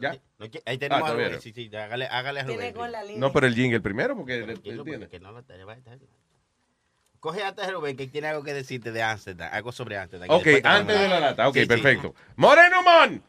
¿Ya? 0.00 0.16
No, 0.38 0.46
Ahí 0.64 0.78
tenemos 0.78 1.02
Ah, 1.02 1.04
a 1.04 1.12
todavía 1.12 1.26
Rubén. 1.26 1.32
no. 1.32 1.40
Sí, 1.42 1.52
sí, 1.52 1.70
hágale, 1.76 2.06
hágale 2.06 2.40
a 2.40 2.46
Tiene 2.46 2.62
Rubén. 2.62 2.74
con 2.74 2.90
la 2.90 3.02
línea. 3.02 3.18
No, 3.20 3.32
pero 3.32 3.46
el 3.46 3.54
jingle 3.54 3.80
primero, 3.80 4.16
porque 4.16 4.38
él 4.38 4.44
Tranquilo, 4.46 4.82
tiene. 4.84 4.98
porque 5.00 5.20
no 5.20 5.32
lo 5.32 5.42
te- 5.44 5.62
va 5.64 5.74
a 5.74 5.76
estar- 5.76 5.98
Coge 7.20 7.42
antes 7.42 7.72
Rubén, 7.72 7.96
que 7.96 8.06
tiene 8.06 8.28
algo 8.28 8.42
que 8.44 8.52
decirte 8.54 8.92
de 8.92 9.02
Amsterdam, 9.02 9.48
algo 9.52 9.72
sobre 9.72 9.96
Amsterdam. 9.98 10.28
Ok, 10.30 10.46
antes 10.64 11.00
de 11.00 11.08
la 11.08 11.20
lata. 11.20 11.48
Ok, 11.48 11.56
perfecto. 11.68 12.14
Moreno 12.36 12.82
Man. 12.82 13.22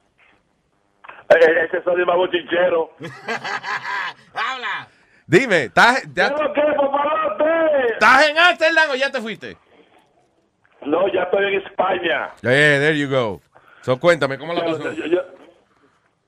Ese 1.29 1.83
soy 1.83 2.05
más 2.05 2.15
bochinchero. 2.15 2.91
¡Habla! 4.33 4.87
Dime, 5.25 5.63
¿estás 5.63 6.03
ya- 6.13 6.33
¿estás 7.91 8.29
en 8.29 8.37
Amsterdam 8.37 8.89
o 8.91 8.95
ya 8.95 9.11
te 9.11 9.19
fuiste? 9.21 9.57
No, 10.85 11.11
ya 11.13 11.23
estoy 11.23 11.45
en 11.53 11.61
España. 11.61 12.29
Yeah, 12.41 12.79
there 12.79 12.97
you 12.97 13.09
go. 13.09 13.41
So, 13.81 13.99
cuéntame, 13.99 14.37
¿cómo 14.37 14.53
la 14.53 14.63
pasó? 14.63 14.91
Yo- 14.93 15.05
yo- 15.05 15.21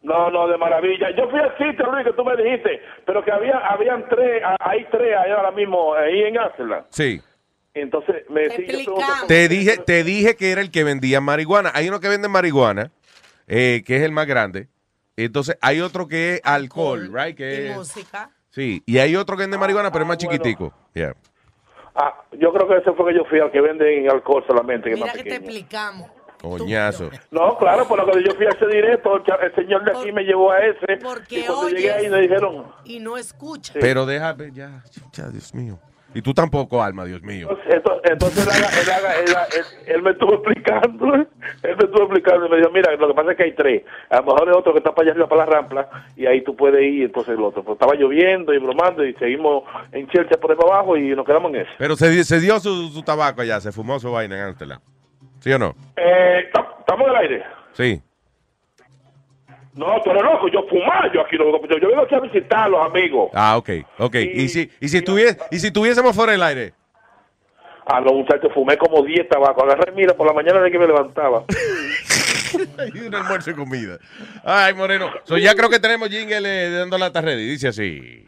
no, 0.02 0.30
no, 0.32 0.48
de 0.48 0.58
maravilla. 0.58 1.12
Yo 1.16 1.30
fui 1.30 1.40
al 1.40 1.58
sitio, 1.58 1.86
Luis, 1.92 2.06
que 2.06 2.14
tú 2.14 2.24
me 2.26 2.36
dijiste, 2.36 2.82
pero 3.06 3.24
que 3.24 3.32
había, 3.32 3.58
habían 3.58 4.08
tres, 4.10 4.42
hay 4.60 4.86
tres 4.92 5.16
ahí 5.18 5.32
ahora 5.32 5.52
mismo, 5.52 5.94
ahí 5.94 6.24
en 6.24 6.38
Amsterdam. 6.38 6.84
Sí. 6.90 7.22
Entonces, 7.82 8.24
me 8.30 8.42
decía, 8.42 8.84
yo 8.84 8.96
Te 9.28 9.48
dije, 9.48 9.78
te 9.78 10.04
dije 10.04 10.36
que 10.36 10.52
era 10.52 10.62
el 10.62 10.72
que 10.72 10.84
vendía 10.84 11.22
marihuana. 11.22 11.72
Hay 11.74 11.88
uno 11.90 12.00
que 12.00 12.10
vende 12.10 12.28
marihuana, 12.28 12.92
eh, 13.48 13.84
que 13.86 13.98
es 13.98 14.04
el 14.04 14.12
más 14.12 14.28
grande. 14.28 14.68
Entonces, 15.18 15.58
hay 15.62 15.82
otro 15.82 16.08
que 16.08 16.36
es 16.36 16.42
alcohol, 16.44 17.10
right? 17.14 17.36
Que 17.36 17.64
Y 17.64 17.68
es- 17.68 17.76
música. 17.76 18.30
sí. 18.50 18.82
Y 18.86 19.00
hay 19.00 19.16
otro 19.16 19.36
que 19.36 19.44
vende 19.44 19.58
marihuana, 19.58 19.92
pero 19.92 20.04
es 20.04 20.08
más 20.08 20.18
chiquitico. 20.18 20.74
Yeah. 20.94 21.14
Ah, 21.96 22.24
yo 22.40 22.54
creo 22.54 22.68
que 22.68 22.78
ese 22.78 22.94
fue 22.94 23.12
que 23.12 23.18
yo 23.18 23.26
fui 23.26 23.40
al 23.40 23.52
que 23.52 23.60
venden 23.60 24.10
alcohol 24.10 24.44
solamente, 24.48 24.86
que 24.86 24.92
es 24.92 24.96
Mira 24.96 25.08
más 25.08 25.18
que 25.18 25.24
te 25.24 25.30
pequeño. 25.32 25.46
explicamos. 25.50 26.10
Coñazo. 26.42 27.10
No, 27.32 27.58
claro, 27.58 27.86
por 27.86 28.00
lo 28.00 28.14
que 28.14 28.24
yo 28.24 28.34
fui 28.36 28.46
a 28.46 28.50
ese 28.52 28.66
directo, 28.68 29.18
el 29.18 29.56
señor 29.56 29.84
de 29.84 29.92
aquí 29.92 30.10
me 30.14 30.24
llevó 30.24 30.52
a 30.52 30.60
ese. 30.66 30.96
Porque 31.04 31.40
y 31.40 31.44
cuando 31.44 31.66
oyes 31.66 31.82
llegué 31.82 31.92
ahí 31.92 32.10
me 32.10 32.22
dijeron, 32.22 32.66
y 32.86 33.00
no 33.02 33.18
escucha. 33.18 33.74
Pero 33.78 34.06
déjame, 34.06 34.52
ya, 34.54 34.82
ya, 35.12 35.28
Dios 35.30 35.54
mío. 35.54 35.78
Y 36.14 36.22
tú 36.24 36.34
tampoco, 36.34 36.82
Alma, 36.82 37.06
Dios 37.06 37.22
mío. 37.22 37.50
Entonces, 37.68 38.12
entonces 38.12 38.48
él, 38.48 38.90
haga- 38.92 39.20
él, 39.20 39.30
haga- 39.30 39.48
él, 39.88 40.02
me 40.02 40.12
estuvo 40.12 40.34
explicando, 40.36 41.14
él 41.16 41.28
me 41.64 41.70
estuvo 41.84 42.04
explicando 42.04 42.48
y 42.48 42.50
me 42.50 42.58
dijo, 42.58 42.70
mira, 42.72 42.96
lo 42.96 43.08
que 43.10 43.14
pasa 43.14 43.32
es 43.32 43.38
que 43.38 43.44
hay 43.44 43.52
tres. 43.54 43.84
A 44.10 44.18
lo 44.18 44.24
mejor 44.24 44.50
es 44.50 44.56
otro 44.56 44.72
que 44.74 44.80
está 44.80 44.92
para 44.96 45.04
allá 45.06 45.12
arriba, 45.12 45.30
para 45.30 45.46
la 45.46 45.52
rampla, 45.52 45.90
y 46.16 46.26
ahí 46.26 46.42
tú 46.44 46.56
puedes 46.56 46.82
ir, 46.82 47.04
entonces 47.04 47.36
el 47.38 47.44
otro. 47.44 47.64
Pues 47.64 47.76
estaba 47.76 47.94
lloviendo 47.96 48.54
y 48.54 48.58
bromando 48.58 49.06
y 49.06 49.14
seguimos 49.16 49.64
en 49.92 50.08
Chelsea 50.10 50.38
por 50.40 50.50
ahí 50.52 50.58
para 50.58 50.74
abajo 50.78 50.98
y 50.98 51.16
nos 51.16 51.26
quedamos 51.26 51.54
en 51.54 51.62
eso. 51.62 51.72
Pero 51.78 51.96
se, 51.96 52.24
se 52.24 52.40
dio 52.40 52.60
su, 52.60 52.90
su 52.90 53.04
tabaco 53.04 53.42
allá, 53.42 53.62
se 53.62 53.72
fumó 53.72 54.00
su 54.00 54.12
vaina 54.12 54.36
en 54.36 54.44
Amsterdam. 54.46 54.80
¿Sí 55.40 55.52
o 55.54 55.60
no? 55.60 55.76
Eh, 55.96 56.50
¿tam- 56.52 56.80
¿Estamos 56.80 57.06
en 57.08 57.10
el 57.12 57.16
aire? 57.18 57.44
Sí. 57.74 58.02
No, 59.80 60.02
tú 60.04 60.10
eres 60.12 60.24
loco, 60.24 60.50
yo 60.50 60.62
fumar, 60.70 61.10
yo 61.14 61.22
aquí, 61.22 61.38
no- 61.38 61.46
yo, 61.70 61.78
yo 61.80 61.88
vengo 61.88 62.02
aquí 62.02 62.14
a 62.14 62.20
visitar 62.20 62.64
a 62.66 62.68
los 62.68 62.86
amigos. 62.86 63.30
Ah, 63.34 63.56
ok, 63.56 63.70
ok. 64.00 64.16
¿Y, 64.16 64.50
si, 64.50 64.70
y, 64.82 64.90
si 64.90 65.02
tuvies- 65.02 65.38
y 65.52 65.60
si 65.60 65.72
tuviésemos 65.72 66.14
fuera 66.14 66.34
del 66.34 66.44
aire? 66.44 66.74
A 67.86 68.02
los 68.02 68.12
muchachos 68.12 68.52
fumé 68.54 68.78
como 68.78 69.02
10 69.04 69.30
tabacos, 69.30 69.64
agarré, 69.64 69.94
mira, 69.94 70.14
por 70.14 70.28
la 70.28 70.34
mañana 70.34 70.60
de 70.60 70.70
que 70.70 70.78
me 70.78 70.86
levantaba. 70.86 71.46
y 72.94 73.00
un 73.00 73.16
almuerzo 73.16 73.52
y 73.52 73.54
comida. 73.54 73.98
Ay, 74.44 74.74
Moreno. 74.74 75.10
So, 75.24 75.38
ya 75.38 75.56
creo 75.56 75.70
que 75.70 75.80
tenemos 75.80 76.10
jingle 76.10 76.42
eh, 76.44 76.70
dando 76.72 76.98
lata 76.98 77.22
ready. 77.22 77.48
Dice 77.50 77.70
así. 77.70 78.28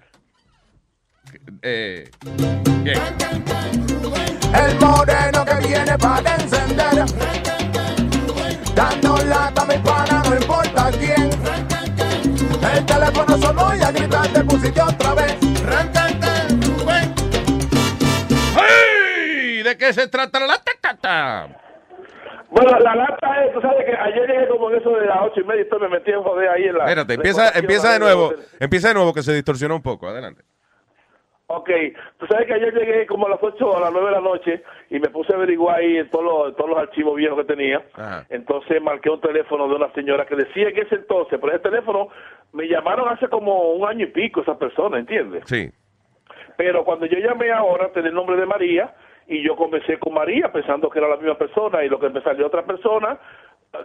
Eh, 1.63 2.09
bien. 2.81 2.97
El 4.55 4.79
moreno 4.79 5.45
que 5.45 5.67
viene 5.67 5.97
para 5.97 6.33
encender. 6.35 7.05
Dando 8.73 9.17
lata 9.25 9.61
a 9.61 9.65
mi 9.65 9.75
quién. 9.75 10.10
El 12.81 12.87
teléfono 12.87 13.37
sonó 13.37 13.75
y 13.75 13.81
a 13.83 13.91
gritar 13.91 14.27
te 14.29 14.43
pusiste 14.43 14.81
otra 14.81 15.13
vez. 15.13 15.37
¡Hey! 18.57 19.61
¿De 19.61 19.77
qué 19.77 19.93
se 19.93 20.07
trata 20.07 20.39
la 20.39 20.47
lata? 20.47 20.71
tata? 20.81 21.47
Bueno, 22.49 22.79
la 22.79 22.95
lata 22.95 23.45
es, 23.45 23.53
tú 23.53 23.61
sabes 23.61 23.85
que 23.85 23.95
ayer 23.95 24.27
llegué 24.27 24.47
como 24.47 24.71
en 24.71 24.79
eso 24.79 24.89
de 24.95 25.05
las 25.05 25.17
ocho 25.21 25.41
y 25.41 25.43
media 25.43 25.63
y 25.71 25.79
me 25.79 25.89
metí 25.89 26.09
en 26.09 26.23
joder 26.23 26.49
ahí 26.49 26.63
en 26.63 26.77
la... 26.79 26.85
Espérate, 26.85 27.13
empieza, 27.13 27.51
empieza 27.51 27.93
de 27.93 27.99
nuevo. 27.99 28.33
Empieza 28.59 28.87
de 28.87 28.93
nuevo 28.95 29.13
que 29.13 29.21
se 29.21 29.33
distorsionó 29.33 29.75
un 29.75 29.83
poco. 29.83 30.07
Adelante. 30.07 30.43
Ok, 31.53 31.69
tú 32.17 32.25
sabes 32.27 32.47
que 32.47 32.53
ayer 32.53 32.73
llegué 32.73 33.05
como 33.05 33.27
a 33.27 33.31
las 33.31 33.39
8 33.41 33.77
a 33.77 33.79
las 33.81 33.91
9 33.91 34.07
de 34.07 34.15
la 34.15 34.21
noche 34.21 34.63
y 34.89 34.99
me 34.99 35.09
puse 35.09 35.33
a 35.33 35.35
averiguar 35.35 35.79
ahí 35.79 35.97
en 35.97 36.09
todos 36.09 36.23
los, 36.23 36.55
todos 36.55 36.69
los 36.69 36.79
archivos 36.79 37.15
viejos 37.15 37.37
que 37.39 37.53
tenía. 37.53 37.83
Ajá. 37.93 38.25
Entonces 38.29 38.81
marqué 38.81 39.09
un 39.09 39.21
teléfono 39.21 39.67
de 39.67 39.75
una 39.75 39.91
señora 39.93 40.25
que 40.25 40.35
decía 40.35 40.69
en 40.69 40.77
ese 40.77 40.95
entonces, 40.95 41.39
pero 41.39 41.53
ese 41.53 41.63
teléfono 41.63 42.07
me 42.53 42.67
llamaron 42.67 43.09
hace 43.09 43.27
como 43.27 43.73
un 43.73 43.87
año 43.87 44.05
y 44.05 44.11
pico 44.11 44.41
esa 44.41 44.57
persona, 44.57 44.99
¿entiendes? 44.99 45.43
Sí. 45.45 45.71
Pero 46.57 46.83
cuando 46.83 47.05
yo 47.05 47.17
llamé 47.17 47.51
ahora, 47.51 47.91
tenía 47.91 48.09
el 48.09 48.15
nombre 48.15 48.37
de 48.37 48.45
María 48.45 48.93
y 49.27 49.41
yo 49.43 49.55
conversé 49.55 49.97
con 49.97 50.13
María 50.13 50.51
pensando 50.51 50.89
que 50.89 50.99
era 50.99 51.07
la 51.07 51.17
misma 51.17 51.37
persona 51.37 51.83
y 51.83 51.89
lo 51.89 51.99
que 51.99 52.09
me 52.09 52.21
salió 52.21 52.47
otra 52.47 52.63
persona 52.63 53.19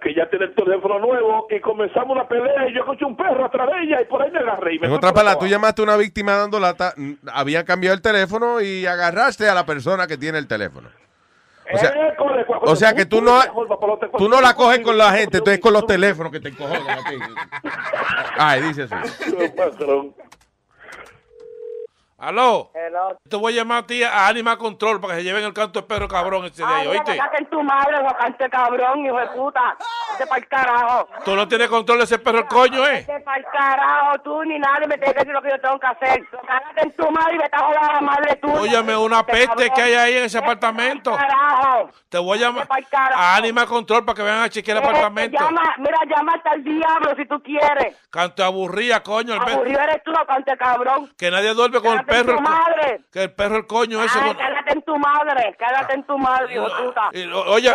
que 0.03 0.13
ya 0.15 0.29
tiene 0.29 0.47
el 0.47 0.55
teléfono 0.55 0.99
nuevo 0.99 1.47
y 1.49 1.61
comenzamos 1.61 2.11
una 2.17 2.27
pelea 2.27 2.69
y 2.69 2.75
yo 2.75 2.81
escuché 2.81 3.05
un 3.05 3.17
perro 3.17 3.45
atrás 3.45 3.69
de 3.71 3.85
ella 3.85 4.01
y 4.03 4.05
por 4.07 4.21
ahí 4.21 4.31
me 4.33 4.41
agarré 4.41 4.75
y 4.75 4.79
me 4.81 4.87
En 4.89 4.93
palabras, 4.99 5.23
abajo. 5.23 5.39
tú 5.39 5.47
llamaste 5.47 5.81
a 5.83 5.85
una 5.85 5.97
víctima 5.97 6.33
dando 6.37 6.59
lata, 6.59 6.93
había 7.33 7.65
cambiado 7.65 7.95
el 7.95 8.03
teléfono 8.03 8.61
y 8.61 8.85
agarraste 8.85 9.49
a 9.49 9.55
la 9.55 9.65
persona 9.65 10.07
que 10.09 10.17
tiene 10.19 10.39
el 10.39 10.49
teléfono. 10.49 10.89
O 11.73 11.79
sea, 11.79 11.91
cu- 12.17 12.27
o 12.63 12.77
sea 12.77 12.95
que 12.95 13.07
tú 13.07 13.21
no, 13.21 13.41
tú 14.19 14.29
no 14.29 14.41
la 14.41 14.55
coges 14.55 14.81
con 14.81 14.97
la 14.99 15.13
gente, 15.13 15.41
tú 15.41 15.51
es 15.51 15.59
con 15.61 15.73
los 15.73 15.87
teléfonos 15.87 16.31
que 16.33 16.41
te 16.41 16.49
encojonan 16.51 16.89
a 16.99 17.05
ti. 17.09 17.17
Ay, 18.39 18.63
dice 18.63 18.83
así. 18.91 18.95
Aló. 22.19 22.71
Hello. 22.73 23.19
Te 23.29 23.37
voy 23.37 23.53
a 23.53 23.57
llamar 23.57 23.79
a 23.85 23.87
ti 23.87 24.03
a 24.03 24.27
Anima 24.27 24.57
Control 24.57 24.99
para 25.03 25.15
que 25.15 25.21
se 25.21 25.25
lleven 25.25 25.45
el 25.45 25.53
canto 25.53 25.83
de 25.83 25.87
perro 25.87 26.09
cabrón 26.09 26.47
ese 26.47 26.63
Ay, 26.65 26.89
mira, 26.89 26.91
¿oíste? 27.03 27.13
que 27.13 27.43
en 27.43 27.51
tu 27.51 27.63
madre, 27.63 28.01
guacante 28.01 28.49
cabrón, 28.49 29.05
hijo 29.05 29.19
de 29.19 29.27
puta. 29.29 29.77
Vete 30.13 30.27
pa'l 30.27 30.49
carajo. 30.49 31.09
Tú 31.27 31.37
no 31.37 31.47
tienes 31.47 31.69
control 31.69 31.99
de 31.99 32.05
ese 32.05 32.19
perro 32.19 32.39
el 32.39 32.47
coño, 32.47 32.87
¿eh? 32.87 33.05
Vete 33.07 33.21
pa'l 33.21 33.45
carajo, 33.53 34.19
tú 34.21 34.43
ni 34.45 34.59
nadie 34.59 34.87
me 34.87 34.97
tienes 34.97 35.13
que 35.13 35.19
decir 35.19 35.33
lo 35.35 35.43
que 35.43 35.51
yo 35.51 35.61
tengo 35.61 35.79
que 35.79 35.87
hacer. 35.89 36.27
Cágate 36.31 36.83
en 36.85 36.93
tu 36.97 37.11
madre 37.11 37.35
y 37.35 37.39
vete 37.39 37.57
a 37.57 37.59
joder 37.59 37.79
a 37.83 37.93
la 37.93 38.01
madre 38.01 38.37
tuya. 38.37 38.61
Óyame, 38.61 38.97
una 38.97 39.21
Este 39.21 39.33
peste 39.33 39.71
que 39.75 39.83
hay 39.83 39.93
ahí 39.95 40.17
en 40.17 40.25
ese 40.25 40.39
apartamento. 40.39 41.15
Carajo. 41.15 41.91
Te 42.09 42.17
voy 42.17 42.39
a 42.39 42.41
llamar 42.41 42.67
a 43.15 43.37
Anima 43.37 43.67
Control 43.67 44.07
para 44.07 44.17
que 44.17 44.23
vengan 44.23 44.43
a 44.45 44.49
chequear 44.49 44.79
el 44.79 44.85
apartamento. 44.85 45.39
Llama, 45.39 45.75
mira, 45.77 45.99
llama 46.09 46.33
hasta 46.35 46.55
el 46.55 46.65
diablo 46.65 47.15
si 47.15 47.27
tú 47.27 47.43
quieres. 47.43 47.95
Canto 48.09 48.43
aburría, 48.43 49.03
coño. 49.03 49.35
El. 49.35 49.41
Aburrido 49.43 49.81
eres 49.83 50.03
tú, 50.03 50.13
guacante 50.13 50.57
cabrón. 50.57 51.13
Que 51.19 51.31
nadie 51.31 51.53
duerme 51.53 51.81
con 51.83 51.99
el 51.99 52.06
Cágate 52.07 52.21
en 52.21 52.27
perro. 52.27 52.33
tu 52.33 52.39
el 52.39 52.43
madre. 52.51 53.01
Que 53.13 53.23
el 53.25 53.33
perro, 53.33 53.57
el 53.57 53.67
coño 53.67 54.03
ese. 54.03 54.19
Ay, 54.19 54.35
cágate 54.35 54.73
en 54.73 54.83
tu 54.83 54.97
madre, 54.97 55.57
cágate 55.59 55.95
en 55.95 56.03
tu 56.05 56.19
madre, 56.19 56.55
hijo 56.55 56.69
de 56.69 56.85
puta. 56.85 57.11
Oye, 57.49 57.75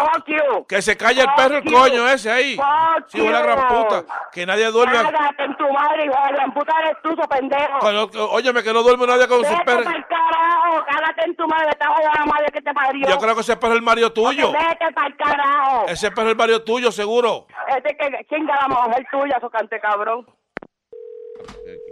que 0.67 0.81
se 0.81 0.97
calle 0.97 1.21
el 1.21 1.29
perro, 1.35 1.57
el 1.57 1.63
coño 1.71 2.07
ese 2.07 2.31
ahí. 2.31 2.59
Sí, 3.07 3.27
la 3.27 3.41
gran 3.41 3.67
puta. 3.67 4.03
Que 4.31 4.45
nadie 4.45 4.65
duerme. 4.71 4.93
Cágate 5.01 5.43
en 5.43 5.57
tu 5.57 5.71
madre, 5.71 6.05
hijo 6.05 6.15
de 6.27 6.33
gran 6.33 6.53
puta 6.53 6.73
eres 6.79 6.97
tú, 7.03 7.09
so 7.15 7.27
pendejo. 7.27 8.31
Óyeme, 8.31 8.63
que 8.63 8.73
no 8.73 8.83
duerme 8.83 9.05
nadie 9.07 9.27
con 9.27 9.43
su 9.43 9.51
Vete 9.51 9.65
perro. 9.65 9.83
pa'l 9.83 10.05
carajo, 10.07 10.85
cágate 10.85 11.25
en 11.25 11.35
tu 11.35 11.47
madre, 11.47 11.69
te 11.79 11.87
voy 11.87 12.03
a 12.03 12.19
la 12.19 12.25
madre 12.25 12.45
que 12.53 12.61
te 12.61 12.73
parió. 12.73 13.07
Yo 13.07 13.17
creo 13.17 13.35
que 13.35 13.41
ese 13.41 13.57
perro 13.57 13.73
es 13.73 13.79
el 13.79 13.83
Mario 13.83 14.11
tuyo. 14.13 14.51
Vete 14.51 14.91
pa'l 14.93 15.15
carajo. 15.17 15.85
Ese 15.87 16.11
perro 16.11 16.27
es 16.27 16.31
el 16.31 16.37
Mario 16.37 16.63
tuyo, 16.63 16.91
seguro. 16.91 17.47
Este 17.67 17.95
que 17.97 18.25
chinga 18.29 18.55
la 18.55 18.67
mujer 18.67 19.05
tuya, 19.11 19.39
socante 19.39 19.79
cabrón. 19.79 20.25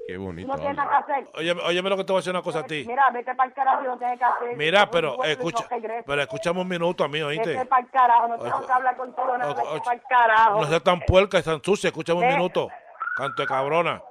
Qué 0.10 0.18
bonito. 0.18 0.48
No 0.48 0.58
tienes 0.58 0.76
nada 0.76 1.06
que 1.06 1.12
hacer. 1.14 1.28
Óyeme, 1.36 1.62
óyeme 1.62 1.90
lo 1.92 1.98
que 1.98 2.04
te 2.04 2.12
voy 2.12 2.18
a 2.18 2.22
decir 2.22 2.32
una 2.32 2.42
cosa 2.42 2.60
a 2.62 2.64
ti. 2.64 2.84
Mira, 2.88 3.12
vete 3.12 3.36
pa'l 3.36 3.54
carajo 3.54 3.84
y 3.84 3.86
no 3.86 3.98
tienes 4.00 4.18
que 4.18 4.26
hacer. 4.26 4.58
Mira, 4.58 4.90
pero 4.90 5.24
escucha, 5.24 5.68
pero 6.04 6.22
escuchame 6.24 6.62
un 6.62 6.68
minuto 6.68 7.04
a 7.04 7.08
mí, 7.08 7.22
oíste. 7.22 7.50
Vete 7.50 7.66
pa'l 7.68 7.88
carajo, 7.92 8.28
no 8.28 8.40
tengo 8.40 8.58
Oye, 8.58 8.66
que 8.66 8.74
hablar 8.74 8.98
contigo, 8.98 9.38
no, 9.38 9.46
oye, 9.46 9.56
vete 9.56 9.82
pa'l 9.86 10.02
carajo. 10.10 10.62
No 10.62 10.66
seas 10.66 10.82
tan 10.82 11.00
puerca 11.02 11.38
y 11.38 11.44
tan 11.44 11.64
sucia, 11.64 11.90
escúchame 11.90 12.22
un 12.22 12.28
minuto. 12.28 12.70
Canto 13.16 13.40
de 13.40 13.48
cabrona. 13.48 14.02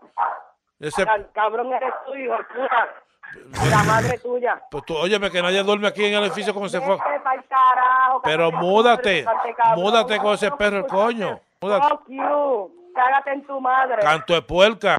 Ese, 0.79 1.05
Cabrón 1.33 1.73
eres 1.73 1.93
tú, 2.07 2.15
hijo 2.15 2.37
puta. 2.55 3.69
La 3.69 3.83
madre 3.83 4.19
tuya. 4.19 4.63
pues 4.71 4.85
tú, 4.85 4.95
óyeme, 4.97 5.33
que 5.33 5.43
nadie 5.43 5.65
duerme 5.65 5.89
aquí 5.89 6.05
en 6.05 6.15
el 6.15 6.25
edificio 6.27 6.55
como 6.55 6.69
se 6.69 6.81
fue. 6.81 6.95
Vete 6.95 7.21
pa'l 7.25 7.45
carajo. 7.49 8.23
Pero 8.23 8.53
múdate, 8.53 9.27
múdate 9.75 10.19
con 10.19 10.35
ese 10.35 10.53
perro, 10.53 10.77
el 10.77 10.87
coño. 10.87 11.41
Múdate. 11.61 11.99
Cágate 12.95 13.33
en 13.33 13.45
tu 13.45 13.61
madre. 13.61 13.97
Canto 14.01 14.35
de 14.35 14.43
puerca. 14.43 14.97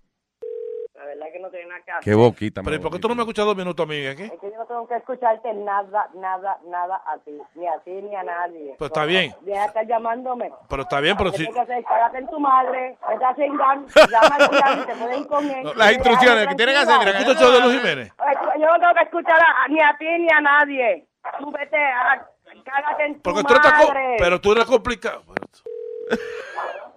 Que 1.40 1.44
no 1.44 1.50
tiene 1.52 1.68
nada 1.68 1.82
que 1.86 1.92
hacer. 1.92 2.04
Qué 2.04 2.16
boquita, 2.16 2.62
Pero 2.64 2.76
¿y 2.76 2.80
por 2.80 2.92
qué 2.92 3.00
tú 3.00 3.08
no 3.08 3.16
me 3.16 3.22
escuchas 3.22 3.46
dos 3.46 3.56
minutos 3.56 3.82
a 3.86 3.88
mí 3.88 4.06
aquí? 4.06 4.24
Es 4.24 4.32
que 4.42 4.52
yo 4.52 4.58
no 4.58 4.66
tengo 4.66 4.86
que 4.90 4.96
escucharte 4.96 5.54
nada, 5.54 6.10
nada, 6.16 6.58
nada 6.68 7.02
a 7.08 7.18
ti. 7.20 7.32
Ni 7.56 7.66
a 7.66 7.80
ti 7.80 7.92
ni 7.92 8.14
a 8.14 8.24
nadie. 8.24 8.76
Pues 8.78 8.90
está 8.92 9.06
bien. 9.06 9.34
Deja 9.42 9.62
de 9.62 9.68
estar 9.68 9.88
llamándome. 9.88 10.52
Pero 10.68 10.82
está 10.82 11.00
bien, 11.00 11.16
pero 11.16 11.32
¿Qué 11.32 11.38
si... 11.38 11.44
tengo 11.46 11.56
que 11.56 11.62
hacer? 11.62 11.84
Cágate 11.86 12.18
en 12.18 12.28
tu 12.28 12.40
madre. 12.42 12.98
Vete 13.08 13.24
a 13.26 13.36
cingar. 13.36 13.78
Llama 14.10 14.36
al 14.36 14.50
diablo 14.50 14.84
y 14.84 14.86
te 14.86 14.96
pueden 14.96 15.24
con 15.24 15.50
él. 15.50 15.72
Las 15.78 15.94
instrucciones 15.94 16.48
que 16.48 16.56
tienen 16.56 16.76
que 16.76 16.82
hacer, 16.82 17.00
mira, 17.00 17.12
¿Escuchas 17.12 17.30
el 17.30 17.38
show 17.48 17.54
de 17.54 17.60
Luis 17.62 17.78
Jiménez? 17.80 18.14
Yo 18.60 18.66
no 18.68 18.80
tengo 18.80 18.94
que 18.96 19.04
escuchar 19.04 19.40
a- 19.42 19.68
ni 19.70 19.80
a 19.82 19.96
ti 19.98 20.06
ni 20.20 20.28
a 20.30 20.42
nadie. 20.42 21.08
Tú 21.40 21.52
vete 21.52 21.78
a... 21.78 22.28
Cágate 22.66 23.06
en 23.06 23.14
tu 23.16 23.22
Porque 23.22 23.44
tú 23.44 23.54
madre. 23.54 24.16
Pero 24.20 24.42
tú 24.42 24.52
eres 24.52 24.66
complicado. 24.66 25.24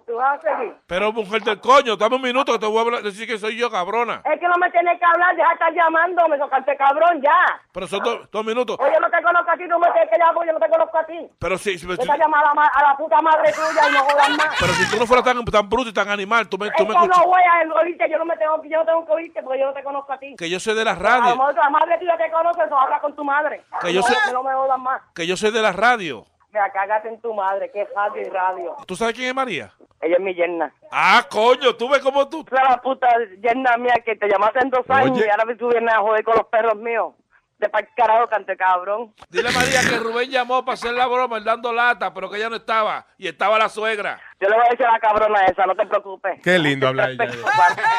Tú 0.05 0.15
vas 0.15 0.37
a 0.37 0.41
seguir. 0.41 0.75
Pero 0.87 1.11
mujer 1.13 1.41
del 1.43 1.59
coño, 1.59 1.95
dame 1.95 2.15
un 2.17 2.21
minuto 2.21 2.51
que 2.53 2.59
te 2.59 2.65
voy 2.65 2.77
a 2.77 2.81
hablar, 2.81 3.01
decir 3.03 3.27
que 3.27 3.37
soy 3.37 3.55
yo, 3.57 3.69
cabrona. 3.71 4.21
Es 4.25 4.39
que 4.39 4.47
no 4.47 4.55
me 4.59 4.69
tienes 4.71 4.99
que 4.99 5.05
hablar. 5.05 5.35
Deja 5.35 5.47
de 5.47 5.53
estar 5.53 5.73
llamándome. 5.73 6.37
Socarte 6.37 6.75
cabrón 6.77 7.21
ya. 7.21 7.61
Pero 7.71 7.87
son 7.87 8.03
dos, 8.03 8.29
dos 8.31 8.45
minutos. 8.45 8.77
Oye, 8.79 8.99
no 8.99 9.09
te 9.09 9.21
conozco 9.23 9.51
a 9.51 9.57
ti. 9.57 9.63
No 9.65 9.79
me 9.79 9.89
tienes 9.91 10.09
que 10.09 10.17
llamar 10.17 10.45
yo 10.45 10.53
no 10.53 10.59
te 10.59 10.69
conozco 10.69 10.97
a 10.97 11.05
ti. 11.05 11.27
Pero 11.39 11.57
si, 11.57 11.77
si- 11.77 11.87
Vete 11.87 12.11
a 12.11 12.17
llamar 12.17 12.43
a 12.45 12.53
la, 12.53 12.63
a 12.65 12.83
la 12.91 12.97
puta 12.97 13.21
madre 13.21 13.51
tuya 13.53 13.89
y 13.89 13.93
no 13.93 13.99
jodas 14.03 14.29
más. 14.31 14.55
pero 14.59 14.73
si 14.73 14.91
tú 14.91 14.97
no 14.99 15.05
fueras 15.07 15.25
tan, 15.25 15.43
tan 15.45 15.69
bruto 15.69 15.89
y 15.89 15.93
tan 15.93 16.09
animal, 16.09 16.47
tú 16.49 16.57
me, 16.57 16.69
tú 16.71 16.85
me 16.85 16.93
escuchas. 16.93 17.17
no 17.17 17.25
voy 17.27 17.41
a 17.41 17.73
oírte, 17.81 18.09
yo 18.09 18.17
no 18.17 18.25
me 18.25 18.35
tengo, 18.37 18.61
yo 18.63 18.77
no 18.79 18.85
tengo 18.85 19.05
que 19.05 19.11
oírte 19.13 19.41
porque 19.43 19.59
yo 19.59 19.65
no 19.67 19.73
te 19.73 19.83
conozco 19.83 20.13
a 20.13 20.17
ti. 20.17 20.35
Que 20.37 20.49
yo 20.49 20.59
soy 20.59 20.75
de 20.75 20.83
la 20.85 20.91
A 20.91 20.95
lo 20.95 21.01
radio. 21.01 21.35
mejor 21.35 21.55
la 21.55 21.69
madre 21.69 21.97
tuya 21.99 22.17
te 22.17 22.31
conoce, 22.31 22.63
eso 22.63 22.77
habla 22.77 22.99
con 22.99 23.15
tu 23.15 23.23
madre. 23.23 23.63
Que 23.81 23.93
yo 23.93 24.01
no, 24.01 24.07
sé- 24.07 24.33
no 24.33 24.43
me 24.43 24.53
jodas 24.53 24.79
más. 24.79 25.01
Que 25.15 25.25
yo 25.27 25.37
soy 25.37 25.51
de 25.51 25.61
la 25.61 25.71
radio. 25.71 26.25
Mira, 26.53 26.69
cágate 26.71 27.07
en 27.07 27.19
tu 27.19 27.33
madre, 27.33 27.71
que 27.71 27.81
es 27.81 27.89
radio 27.95 28.21
y 28.21 28.29
radio. 28.29 28.75
¿Tú 28.85 28.95
sabes 28.95 29.15
quién 29.15 29.29
es 29.29 29.33
María? 29.33 29.71
Ella 29.99 30.17
es 30.17 30.21
mi 30.21 30.35
yerna. 30.35 30.71
Ah, 30.91 31.25
coño, 31.27 31.75
tú 31.75 31.89
ves 31.89 31.99
cómo 31.99 32.29
tú. 32.29 32.45
La 32.51 32.79
puta 32.79 33.07
yerna 33.41 33.75
mía 33.77 33.95
que 34.05 34.15
te 34.15 34.27
llamaste 34.27 34.59
en 34.61 34.69
dos 34.69 34.87
años 34.87 35.17
Oye. 35.17 35.25
y 35.25 35.29
ahora 35.31 35.57
tú 35.57 35.67
vienes 35.69 35.91
a 35.91 36.01
joder 36.01 36.23
con 36.23 36.35
los 36.35 36.45
perros 36.45 36.75
míos. 36.75 37.15
De 37.57 37.69
pa'l 37.69 37.87
carajo, 37.95 38.27
cante 38.27 38.55
cabrón. 38.55 39.15
Dile 39.29 39.49
a 39.49 39.51
María 39.51 39.79
que 39.81 39.97
Rubén 39.97 40.29
llamó 40.29 40.63
para 40.63 40.73
hacer 40.75 40.93
la 40.93 41.07
broma, 41.07 41.37
él 41.37 41.43
dando 41.43 41.73
lata, 41.73 42.13
pero 42.13 42.29
que 42.29 42.37
ella 42.37 42.49
no 42.49 42.57
estaba. 42.57 43.07
Y 43.17 43.27
estaba 43.27 43.57
la 43.57 43.67
suegra. 43.67 44.19
Yo 44.39 44.47
le 44.47 44.55
voy 44.55 44.65
a 44.67 44.69
decir 44.69 44.85
a 44.85 44.91
la 44.91 44.99
cabrona 44.99 45.45
esa, 45.45 45.65
no 45.65 45.75
te 45.75 45.87
preocupes. 45.87 46.39
Qué 46.43 46.59
lindo 46.59 46.87
habla 46.87 47.09
ella. 47.09 47.25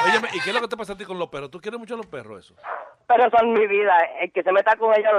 Óyeme, 0.06 0.28
¿y 0.32 0.40
qué 0.40 0.50
es 0.50 0.54
lo 0.54 0.60
que 0.60 0.68
te 0.68 0.76
pasa 0.76 0.92
a 0.92 0.96
ti 0.96 1.04
con 1.04 1.18
los 1.18 1.28
perros? 1.28 1.50
¿Tú 1.50 1.60
quieres 1.60 1.80
mucho 1.80 1.94
a 1.94 1.96
los 1.96 2.06
perros 2.06 2.44
eso? 2.44 2.54
Pero 3.08 3.28
son 3.36 3.52
mi 3.52 3.66
vida. 3.66 3.96
El 4.20 4.30
que 4.30 4.44
se 4.44 4.52
meta 4.52 4.76
con 4.76 4.96
ellos 4.96 5.12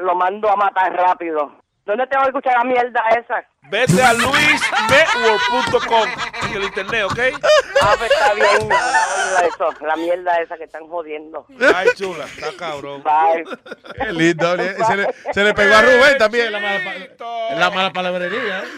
lo 0.00 0.14
mando 0.16 0.50
a 0.50 0.56
matar 0.56 0.92
rápido. 0.92 1.61
¿Dónde 1.84 2.06
tengo 2.06 2.22
que 2.22 2.28
escuchar 2.28 2.54
la 2.58 2.64
mierda 2.64 3.00
esa? 3.18 3.44
Vete 3.68 4.02
a 4.02 4.12
luisnetwork.com 4.12 6.08
en 6.44 6.56
el 6.56 6.62
internet, 6.64 7.04
¿ok? 7.04 7.18
Ah, 7.82 7.94
pues 7.98 8.10
está 8.10 8.34
bien. 8.34 8.68
La, 9.80 9.96
mierda 9.96 10.40
esa 10.40 10.56
que 10.56 10.64
están 10.64 10.86
jodiendo. 10.88 11.44
Ay, 11.74 11.88
chula, 11.96 12.24
está 12.24 12.50
cabrón. 12.56 13.02
Bye. 13.02 13.44
Qué 13.96 14.12
lindo. 14.12 14.56
Bye. 14.56 14.76
Se, 15.32 15.42
le, 15.42 15.54
pegó 15.54 15.74
a 15.74 15.82
Rubén 15.82 16.18
también 16.18 16.46
en 16.46 16.52
la 16.52 16.60
mala, 16.60 16.80
la 17.58 17.70
mala 17.70 17.90
palabrería. 17.92 18.60
¿eh? 18.60 18.68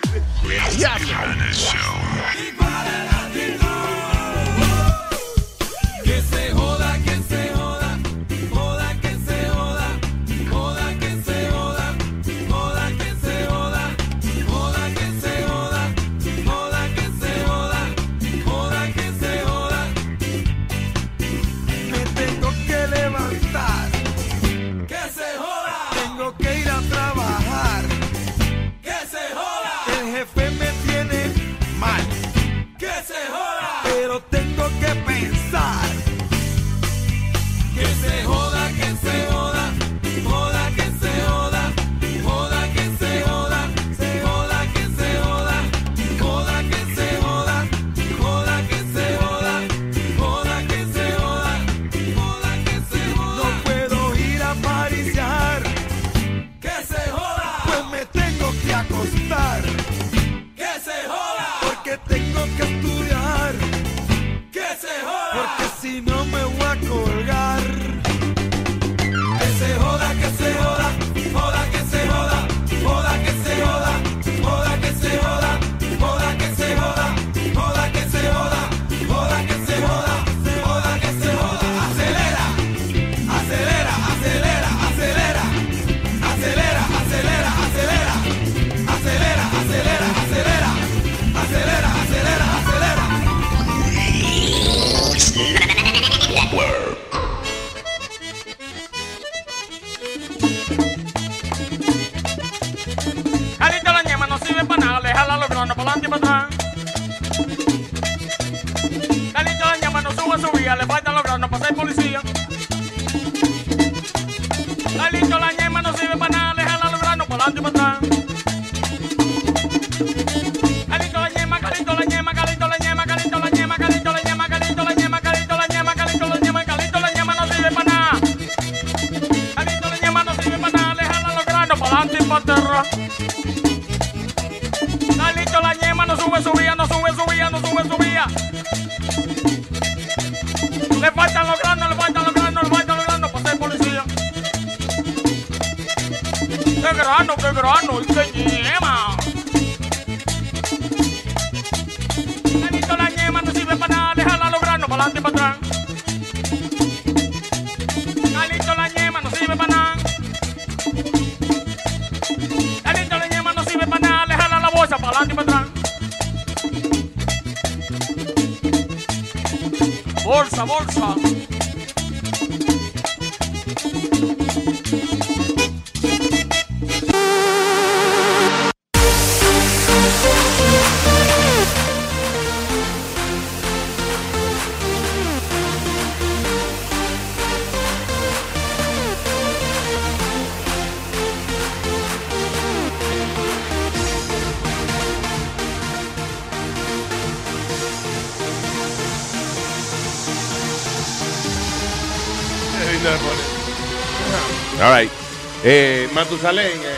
Matusalén, 206.25 206.81
eh, 206.83 206.97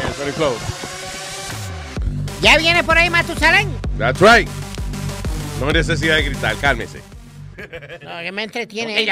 ¿Ya 2.40 2.56
viene 2.58 2.84
por 2.84 2.96
ahí 2.96 3.10
Matusalén? 3.10 3.68
That's 3.98 4.20
right. 4.20 4.48
No 5.58 5.66
hay 5.66 5.72
necesidad 5.72 6.14
de 6.14 6.22
gritar, 6.22 6.54
cálmese. 6.58 7.00
No, 8.02 8.20
que 8.22 8.30
me 8.30 8.44
entretiene. 8.44 9.04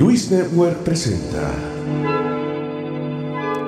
Luis 0.00 0.30
Network 0.32 0.82
presenta 0.82 1.52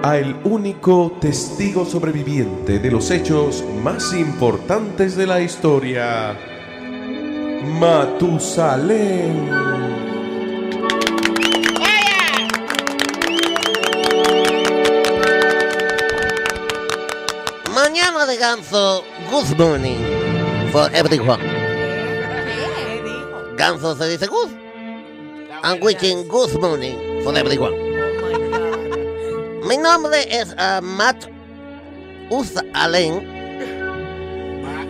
a 0.03 0.17
el 0.17 0.35
único 0.43 1.19
testigo 1.21 1.85
sobreviviente 1.85 2.81
de 2.81 2.91
los 2.91 3.13
hechos 3.13 3.63
más 3.85 4.13
importantes 4.13 5.15
de 5.15 5.27
la 5.29 5.41
historia, 5.41 6.37
Matusalén. 7.79 9.68
Ganzo, 18.49 19.05
good 19.31 19.59
morning 19.59 19.99
for 20.73 20.89
everyone. 20.95 21.43
Ganzo 23.59 23.95
se 23.95 24.09
dice 24.09 24.27
good. 24.27 24.49
And 25.63 25.83
wishing 25.83 26.27
good 26.29 26.59
morning 26.59 27.23
for 27.23 27.37
everyone. 27.37 27.75
Mi 29.69 29.77
nombre 29.77 30.25
es 30.31 30.55
ah, 30.57 30.81
Matt 30.83 31.29
Uzalen. 32.31 33.21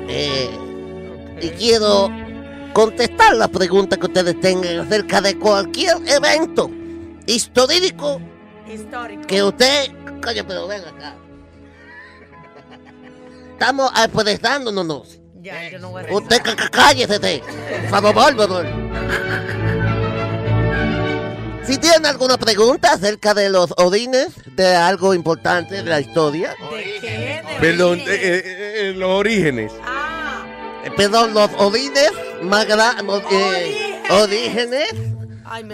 Eh, 0.09 0.51
y 1.43 1.49
quiero 1.59 2.11
contestar 2.75 3.35
las 3.35 3.49
preguntas 3.49 3.99
que 3.99 4.07
ustedes 4.07 4.39
tengan 4.41 4.87
acerca 4.87 5.21
de 5.21 5.37
cualquier 5.37 5.97
evento 6.07 6.71
histórico, 7.27 8.21
que 9.27 9.43
usted... 9.43 9.91
Estamos 13.59 13.91
alfabetizándonos. 13.93 15.19
Ya, 15.41 15.69
yo 15.69 15.81
no 15.81 15.91
voy 15.91 16.05
a 16.09 16.15
Usted 16.15 16.41
cállese, 16.71 17.43
por 17.91 17.91
favor, 17.91 18.37
por 18.37 18.49
favor. 18.49 18.67
Si 21.65 21.77
tienen 21.79 22.07
alguna 22.07 22.39
pregunta 22.39 22.93
acerca 22.93 23.35
de 23.35 23.51
los 23.51 23.75
odines, 23.77 24.29
de 24.55 24.77
algo 24.77 25.13
importante 25.13 25.83
de 25.83 25.83
la 25.83 25.99
historia. 25.99 26.55
¿De 26.71 27.01
qué? 27.01 27.43
Perdón. 27.61 27.99
Eh, 27.99 28.05
eh, 28.07 28.43
eh, 28.45 28.75
eh, 28.77 28.93
los 28.97 29.11
orígenes. 29.11 29.73
Ah. 29.83 30.45
Perdón, 30.97 31.35
los 31.35 31.51
odines 31.59 32.13
más 32.43 32.65
grandes. 32.65 33.25
Orígenes. 34.09 34.93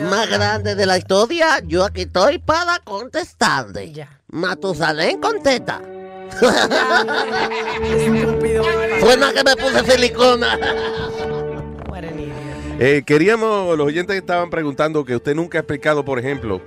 Más 0.09 0.31
grandes 0.31 0.79
de 0.79 0.87
la 0.87 0.97
historia. 0.97 1.61
Yo 1.67 1.85
aquí 1.85 2.03
estoy 2.03 2.39
para 2.39 2.79
contestarle. 2.79 3.93
Ya. 3.93 4.21
Matusalén 4.29 5.21
contesta. 5.21 5.83
Fue 9.01 9.17
nada 9.17 9.33
que 9.33 9.45
me 9.45 9.57
puse 9.57 9.91
silicona. 9.91 10.59
Eh, 12.79 13.03
queríamos, 13.07 13.79
los 13.79 13.87
oyentes 13.87 14.17
estaban 14.17 14.51
preguntando 14.51 15.05
que 15.05 15.15
usted 15.15 15.35
nunca 15.35 15.59
ha 15.59 15.61
explicado, 15.61 16.05
por 16.05 16.19
ejemplo, 16.19 16.61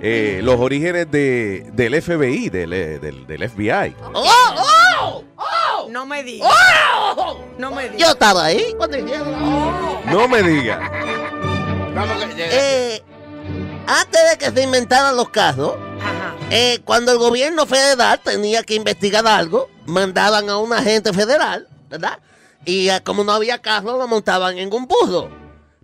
eh, 0.00 0.40
los 0.44 0.60
orígenes 0.60 1.10
de, 1.10 1.68
del 1.72 2.00
FBI, 2.00 2.48
del, 2.48 2.72
eh, 2.72 2.98
del, 3.00 3.26
del 3.26 3.50
FBI. 3.50 3.96
¡Oh, 4.12 5.24
oh! 5.36 5.88
No 5.90 6.06
me 6.06 6.22
digas. 6.22 6.48
¡Oh! 7.16 7.44
No 7.58 7.72
me 7.72 7.84
digas. 7.88 7.98
Yo 7.98 8.10
estaba 8.12 8.44
ahí 8.44 8.74
cuando. 8.76 8.98
No 10.06 10.28
me 10.28 10.42
diga. 10.42 10.92
Eh, 12.38 13.02
antes 13.86 14.20
de 14.30 14.38
que 14.38 14.50
se 14.52 14.62
inventaran 14.62 15.16
los 15.16 15.30
casos, 15.30 15.74
eh, 16.50 16.80
cuando 16.84 17.12
el 17.12 17.18
gobierno 17.18 17.66
federal 17.66 18.20
tenía 18.22 18.62
que 18.62 18.74
investigar 18.74 19.26
algo, 19.26 19.70
mandaban 19.86 20.48
a 20.48 20.58
un 20.58 20.72
agente 20.72 21.12
federal, 21.12 21.68
¿verdad? 21.88 22.18
Y 22.64 22.88
eh, 22.88 23.00
como 23.04 23.24
no 23.24 23.32
había 23.32 23.58
caso, 23.60 23.96
lo 23.96 24.08
montaban 24.08 24.58
en 24.58 24.72
un 24.72 24.86
burro. 24.86 25.30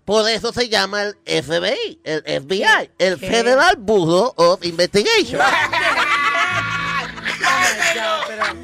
Por 0.05 0.29
eso 0.29 0.53
se 0.53 0.69
llama 0.69 1.03
el 1.03 1.15
FBI, 1.25 2.01
el 2.03 2.21
FBI, 2.21 2.91
el 2.99 3.19
¿Qué? 3.19 3.27
Federal 3.27 3.75
Bureau 3.77 4.33
of 4.35 4.63
Investigation. 4.63 5.41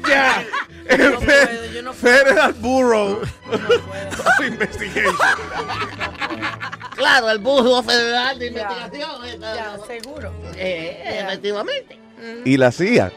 Ya. 0.08 0.44
El 0.88 1.16
Federal 1.94 2.52
Bureau 2.54 3.20
of 3.22 4.40
Investigation. 4.44 5.16
Claro, 7.02 7.30
el 7.30 7.38
Bureau 7.38 7.82
Federal 7.82 8.38
de 8.38 8.46
Investigación. 8.46 9.24
eh, 9.26 9.38
Ya, 9.40 9.76
seguro. 9.86 10.32
eh, 10.56 11.20
efectivamente. 11.26 11.98
Y 12.44 12.56
la 12.56 12.70
CIA. 12.70 13.12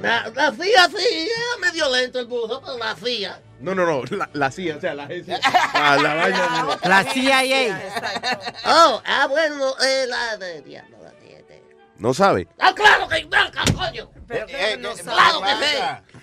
La, 0.00 0.30
la 0.34 0.52
CIA 0.52 0.88
sí, 0.88 1.28
era 1.28 1.70
medio 1.70 1.90
lento 1.94 2.18
el 2.18 2.26
burro, 2.26 2.60
pero 2.64 2.78
la 2.78 2.94
CIA. 2.96 3.40
No, 3.60 3.74
no, 3.74 3.84
no, 3.86 4.02
la, 4.16 4.28
la 4.34 4.50
CIA, 4.50 4.76
o 4.76 4.80
sea, 4.80 4.94
la 4.94 5.04
agencia. 5.04 5.38
La, 5.74 5.96
la 5.96 6.14
vaina. 6.14 6.78
La 6.84 7.04
CIA. 7.04 7.80
Oh, 8.66 9.02
ah, 9.04 9.26
bueno, 9.28 9.74
eh, 9.84 10.06
la 10.08 10.36
de 10.36 10.60
diablo, 10.62 10.96
la 11.02 11.10
de- 11.12 11.42
de- 11.44 11.62
No 11.98 12.12
sabe. 12.14 12.46
Ah, 12.58 12.74
claro 12.74 13.08
que 13.08 13.22
no, 13.24 13.74
coño. 13.76 14.10
Eh, 14.30 14.78
claro 15.02 15.40
que 15.42 15.66
sí. 15.66 15.76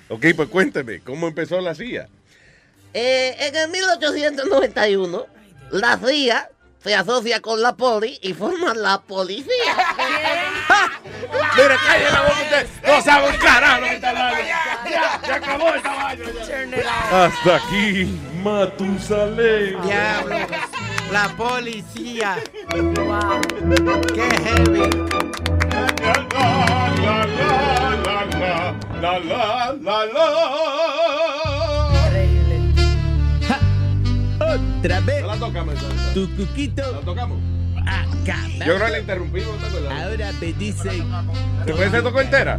Ok, 0.10 0.26
pues 0.36 0.50
cuénteme, 0.50 1.00
¿cómo 1.02 1.28
empezó 1.28 1.60
la 1.62 1.74
CIA? 1.74 2.08
Eh, 2.94 3.36
en 3.40 3.56
el 3.56 3.70
1891, 3.70 5.26
la 5.74 5.98
CIA 5.98 6.50
se 6.84 6.94
asocia 6.94 7.42
con 7.42 7.62
la 7.62 7.76
poli 7.76 8.20
y 8.22 8.34
forma 8.34 8.76
la 8.76 9.02
policía. 9.02 9.48
Mira, 11.56 11.78
cállate 11.84 12.12
la 12.12 12.22
boca 12.22 12.42
usted. 12.44 12.68
No 12.86 13.02
sabe 13.02 13.30
un 13.30 13.38
carajo 13.38 13.82
lo 13.82 13.88
que 13.88 13.96
está 13.96 14.10
hablando. 14.10 14.38
Ya, 14.44 15.22
se 15.26 15.32
acabó 15.32 15.74
esta 15.74 15.96
vaina. 15.96 16.26
Hasta 17.12 17.56
aquí, 17.56 18.20
Matusalén. 18.44 19.82
Diablo. 19.82 20.36
La 21.12 21.30
policía. 21.36 22.36
Qué 24.14 24.30
heavy. 24.44 24.90
La, 29.02 29.20
la, 29.20 29.76
la, 29.82 30.06
la. 30.06 31.23
Otra 34.84 35.00
vez. 35.00 35.26
la 35.26 35.38
tocamos 35.38 35.76
esa. 35.76 36.14
Tu 36.14 36.36
cuquito. 36.36 36.82
La 36.92 37.00
tocamos. 37.00 37.40
Acá. 37.88 38.38
Yo 38.60 38.76
creo 38.76 38.86
que 38.86 38.92
la 38.92 39.00
interrumpimos, 39.00 39.58
¿te 39.60 39.66
acuerdas? 39.68 39.92
Ahora 40.04 40.32
me 40.42 40.54
dice. 40.54 41.04
¿Después 41.66 41.92
se 41.92 42.02
tocó 42.02 42.20
entera? 42.22 42.58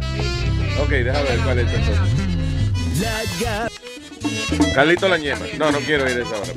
Ok, 0.81 0.89
déjame 0.89 1.23
ver 1.29 1.39
cuál 1.39 1.59
es 1.59 1.67
esta 1.67 1.91
entonces. 1.91 2.99
La 2.99 3.23
ga- 3.39 4.73
Carlito 4.73 5.07
la 5.07 5.17
ñema. 5.17 5.45
No, 5.59 5.71
no 5.71 5.79
quiero 5.79 6.09
ir 6.09 6.17
a 6.17 6.21
esa 6.23 6.35
hora. 6.35 6.53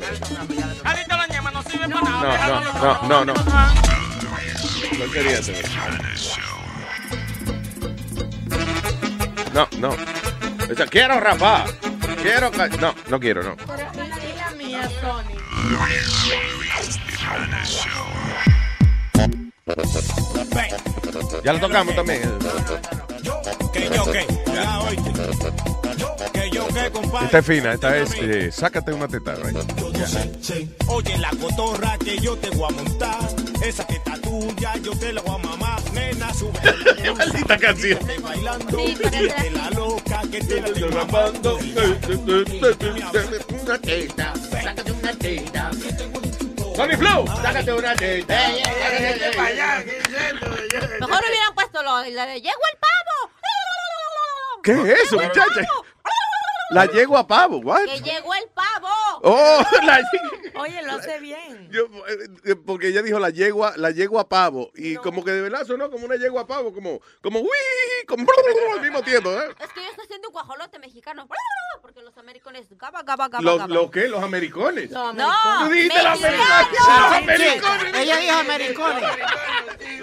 Carlito 0.83 1.17
la 1.17 1.27
ñema 1.27 1.51
no 1.51 1.63
sirve 1.63 1.89
para 1.89 2.01
nada. 2.11 2.49
No, 2.49 2.61
no, 2.63 3.09
no, 3.09 3.25
no, 3.25 3.35
no. 3.35 3.35
No 4.99 5.13
quería 5.13 5.39
hacer. 5.39 5.65
No, 9.53 9.69
no. 9.79 9.91
O 9.91 10.75
sea, 10.75 10.87
quiero 10.87 11.21
rapar. 11.21 11.67
Quiero. 12.23 12.51
No, 12.81 12.95
no 13.09 13.21
quiero, 13.21 13.43
no. 13.43 13.57
la 13.67 14.51
mía, 14.57 14.89
Sony. 15.01 15.38
Ya 21.45 21.53
lo 21.53 21.61
tocamos 21.61 21.95
también. 21.95 22.23
Que 23.73 23.91
yo 23.95 24.05
que, 24.11 24.27
ya 24.53 24.81
oíste. 24.81 25.78
Que 26.33 26.51
yo 26.51 26.67
que, 26.69 26.91
compadre. 26.91 27.27
Esta 27.27 27.39
es 27.39 27.47
fina, 27.47 27.73
esta 27.73 27.97
es. 27.97 28.13
eh, 28.15 28.51
sácate 28.53 28.93
una 28.93 29.09
teta, 29.09 29.35
right? 29.37 29.57
Oye, 30.89 31.19
la 31.19 31.31
cotorra 31.31 31.97
que 31.99 32.19
yo 32.19 32.37
te 32.37 32.51
voy 32.51 32.69
a 32.71 32.75
montar. 32.75 33.19
Esa 33.65 33.87
teta 33.87 34.15
tuya, 34.21 34.75
yo 34.83 34.93
te 34.99 35.13
la 35.13 35.21
voy 35.23 35.35
a 35.35 35.39
mamar. 35.39 35.81
Nena, 35.93 36.33
sube. 36.35 36.59
Qué 37.03 37.13
maldita 37.13 37.59
canción. 37.59 37.99
Bailando. 38.23 38.79
La 39.55 39.71
loca 39.71 40.23
que 40.31 40.41
te 40.41 40.61
la 40.61 40.67
estoy 40.69 40.91
mamando. 40.91 41.59
Una 43.63 43.79
teta, 43.79 44.35
sácate 44.51 44.93
una 44.93 45.13
teta. 45.15 45.71
Sony 46.77 46.97
Flow, 46.97 47.27
sácate 47.43 47.73
una 47.73 47.95
teta. 47.97 48.39
Mejor 51.01 51.23
hubieran 51.29 51.55
puesto 51.55 51.83
lo, 51.83 52.05
la 52.05 52.27
de 52.27 52.41
llegó 52.41 52.61
el 52.73 52.79
pavo. 52.79 53.33
¿Qué 54.63 54.73
es 54.93 55.01
eso, 55.05 55.17
muchacha? 55.17 55.67
La 56.71 56.87
yegua 56.87 57.27
pavo, 57.27 57.59
what? 57.59 57.85
Que 57.85 58.01
llegó 58.01 58.35
el 58.35 58.49
pavo. 58.55 58.89
Oh, 59.23 59.63
la 59.85 60.01
Oye, 60.61 60.83
lo 60.83 60.93
hace 60.93 61.19
bien. 61.21 61.69
Yo, 61.71 61.85
eh, 62.45 62.57
porque 62.57 62.89
ella 62.89 63.03
dijo 63.03 63.19
la 63.19 63.31
yegua, 63.31 63.73
la 63.77 63.91
yegua 63.91 64.29
pavo. 64.29 64.71
Y 64.75 64.97
como 64.97 65.25
que 65.25 65.31
de 65.31 65.43
verdad 65.43 65.65
sonó 65.67 65.91
como 65.91 66.05
una 66.05 66.17
yegua 66.17 66.47
pavo, 66.47 66.73
como, 66.73 67.01
como 67.23 67.41
uy, 67.41 67.49
como 68.07 68.27
al 68.75 68.81
mismo 68.81 69.03
tiempo, 69.03 69.31
¿eh? 69.31 69.55
Es 69.61 69.73
que 69.73 69.83
yo 69.83 69.89
estoy 69.91 70.05
haciendo 70.05 70.29
un 70.29 70.33
guajolote 70.33 70.79
mexicano. 70.79 71.27
Porque 71.83 72.03
los 72.03 72.17
americanos 72.19 72.67
gaba, 72.71 73.03
gaba, 73.03 73.29
gaba, 73.29 73.43
¿Los, 73.43 73.59
gaba. 73.59 73.75
¿Los 73.75 73.91
qué? 73.91 74.09
¿Los 74.09 74.23
americones? 74.23 74.91
No, 74.91 75.13
Tú 75.13 75.71
dijiste 75.71 76.03
los 76.03 76.21
mexicanos. 76.21 77.17
americanos. 77.17 77.23
Sí, 77.23 77.23
americanos. 77.23 78.01
Ella 78.01 78.17
dijo 78.19 78.35
americanos. 78.35 79.03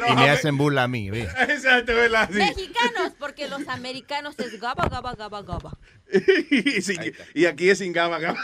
Y 0.08 0.16
me 0.16 0.30
hacen 0.30 0.58
burla 0.58 0.84
a 0.84 0.88
mí, 0.88 1.10
ve. 1.10 1.24
Exacto, 1.24 1.94
¿verdad? 1.94 2.30
Sí. 2.32 2.38
Mexicanos, 2.38 3.12
porque 3.20 3.48
los 3.48 3.68
americanos 3.68 4.40
es 4.40 4.60
gaba, 4.60 4.88
gaba, 4.88 5.14
gaba, 5.16 5.42
gaba. 5.42 5.78
y, 6.52 6.82
sin- 6.82 7.14
y 7.34 7.46
aquí 7.46 7.70
es 7.70 7.80
sin 7.80 7.92
gaba, 7.94 8.20
gaba. 8.20 8.38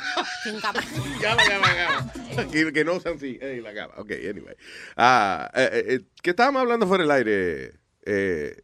Sin 0.43 0.59
gaba. 0.59 0.81
Gaba, 1.21 1.43
gaba, 1.47 1.73
gaba. 1.73 2.13
Aquí 2.41 2.71
que 2.73 2.83
no 2.85 2.95
usan 2.95 3.19
sí, 3.19 3.37
eh, 3.41 3.59
la 3.63 3.71
gaba. 3.71 3.93
Ok, 3.97 4.11
anyway. 4.29 4.55
Ah, 4.97 5.49
eh, 5.53 5.69
eh, 5.71 5.83
eh, 5.95 5.99
¿Qué 6.21 6.31
estábamos 6.31 6.61
hablando 6.61 6.87
fuera 6.87 7.03
del 7.03 7.11
aire? 7.11 7.73
Eh, 8.05 8.61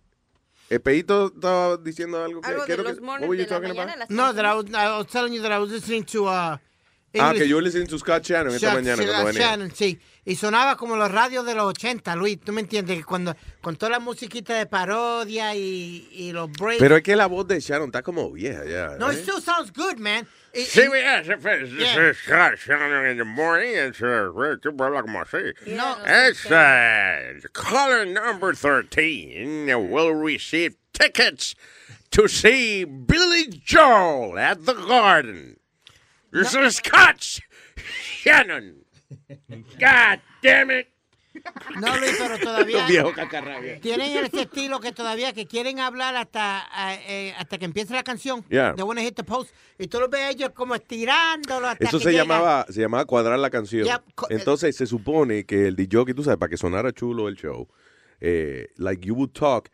el 0.70 0.82
Peito 0.82 1.32
estaba 1.34 1.78
diciendo 1.78 2.24
algo 2.24 2.42
que... 2.42 2.50
Algo 2.50 2.66
¿qué 2.66 2.76
de 2.76 2.84
los 2.84 2.96
que- 2.96 3.02
mornings 3.02 3.38
de 3.38 3.46
la 3.48 3.60
mañana, 3.60 4.06
No, 4.10 4.34
that 4.34 4.46
I 4.46 4.56
was, 4.56 4.66
I 4.74 4.98
was 4.98 5.08
telling 5.08 5.34
you 5.34 5.42
that 5.42 5.52
I 5.52 5.60
was 5.60 5.72
listening 5.72 6.04
to 6.06 6.26
uh, 6.28 6.58
Ah, 7.14 7.30
English- 7.32 7.40
que 7.40 7.48
yo 7.48 7.62
listening 7.62 7.88
to 7.88 7.98
Scott 7.98 8.24
Shannon 8.24 8.54
esta 8.54 8.74
mañana 8.74 8.98
cuando 9.04 9.26
venía. 9.26 9.42
Shannon, 9.42 9.72
sí. 9.74 10.00
Y 10.26 10.36
sonaba 10.36 10.76
como 10.76 10.98
los 10.98 11.10
radios 11.10 11.46
de 11.46 11.56
los 11.56 11.66
80, 11.68 12.16
Luis. 12.18 12.38
¿Tú 12.42 12.52
me 12.52 12.62
entiendes? 12.62 12.98
Que 12.98 13.04
cuando 13.06 13.36
con 13.62 13.78
toda 13.78 13.92
la 13.94 14.00
musiquita 14.00 14.54
de 14.56 14.66
parodia 14.66 15.56
y, 15.56 16.10
y 16.12 16.34
los 16.34 16.52
breaks. 16.52 16.80
Pero 16.80 16.98
es 16.98 17.04
que 17.04 17.16
la 17.16 17.28
voz 17.28 17.48
de 17.48 17.60
Shannon 17.62 17.88
está 17.88 18.04
como 18.04 18.30
vieja 18.32 18.66
ya. 18.66 18.98
no, 19.00 19.10
¿eh? 19.10 19.16
it 19.16 19.22
still 19.22 19.42
sounds 19.42 19.72
good, 19.72 19.98
man. 19.98 20.28
It- 20.54 20.68
Sí, 20.68 20.82
it- 20.82 21.78
Yeah. 21.78 22.14
Scott 22.14 22.56
Shannon 22.58 23.08
in 23.10 23.18
the 23.18 23.24
morning. 23.24 23.74
Es, 23.76 24.02
uh, 24.02 24.58
tú 24.62 24.70
hablas 24.84 25.04
como 25.04 25.22
así. 25.22 25.54
No. 25.66 25.98
It's 26.06 26.46
uh, 26.46 27.40
caller 27.54 28.06
number 28.06 28.54
13 28.54 29.74
will 29.90 30.14
receive 30.14 30.76
tickets 30.94 31.56
to 32.12 32.28
see 32.28 32.84
Billy 32.86 33.48
Joel 33.66 34.38
at 34.38 34.66
the 34.66 34.74
Garden. 34.74 35.57
This 36.32 36.54
is 36.56 36.76
Scott 36.78 37.22
Shannon. 38.24 38.84
God 39.80 40.20
damn 40.42 40.72
it. 40.72 40.88
No, 41.80 41.96
Luis, 41.98 42.16
pero 42.18 42.38
todavía... 42.40 42.78
Los 42.80 42.88
viejos 42.90 43.14
cacarrabias. 43.14 43.80
Tienen 43.80 44.26
ese 44.26 44.42
estilo 44.42 44.80
que 44.80 44.92
todavía 44.92 45.34
que 45.34 45.46
quieren 45.46 45.80
hablar 45.80 46.16
hasta, 46.16 46.68
eh, 46.96 47.00
eh, 47.30 47.34
hasta 47.38 47.60
que 47.60 47.66
empiece 47.66 47.94
la 47.94 48.04
canción. 48.04 48.44
Yeah. 48.50 48.74
They 48.76 48.84
wanna 48.84 49.02
hit 49.02 49.16
the 49.16 49.24
post. 49.24 49.52
Y 49.78 49.86
tú 49.88 50.00
los 50.00 50.10
ves 50.10 50.22
a 50.22 50.30
ellos 50.32 50.50
como 50.56 50.74
estirándolo 50.74 51.68
hasta 51.68 51.86
Eso 51.86 52.00
que 52.00 52.06
se 52.06 52.12
llega. 52.12 52.24
llamaba, 52.24 52.66
se 52.70 52.82
llamaba 52.82 53.06
cuadrar 53.06 53.38
la 53.38 53.52
canción. 53.52 53.88
Co- 54.16 54.28
Entonces 54.32 54.76
se 54.76 54.88
supone 54.88 55.46
que 55.46 55.68
el 55.68 55.76
DJ, 55.76 56.14
tú 56.16 56.24
sabes, 56.24 56.40
para 56.40 56.50
que 56.50 56.58
sonara 56.58 56.92
chulo 56.92 57.28
el 57.28 57.36
show, 57.36 57.68
eh, 58.20 58.70
like 58.78 59.06
you 59.06 59.14
would 59.14 59.32
talk 59.32 59.70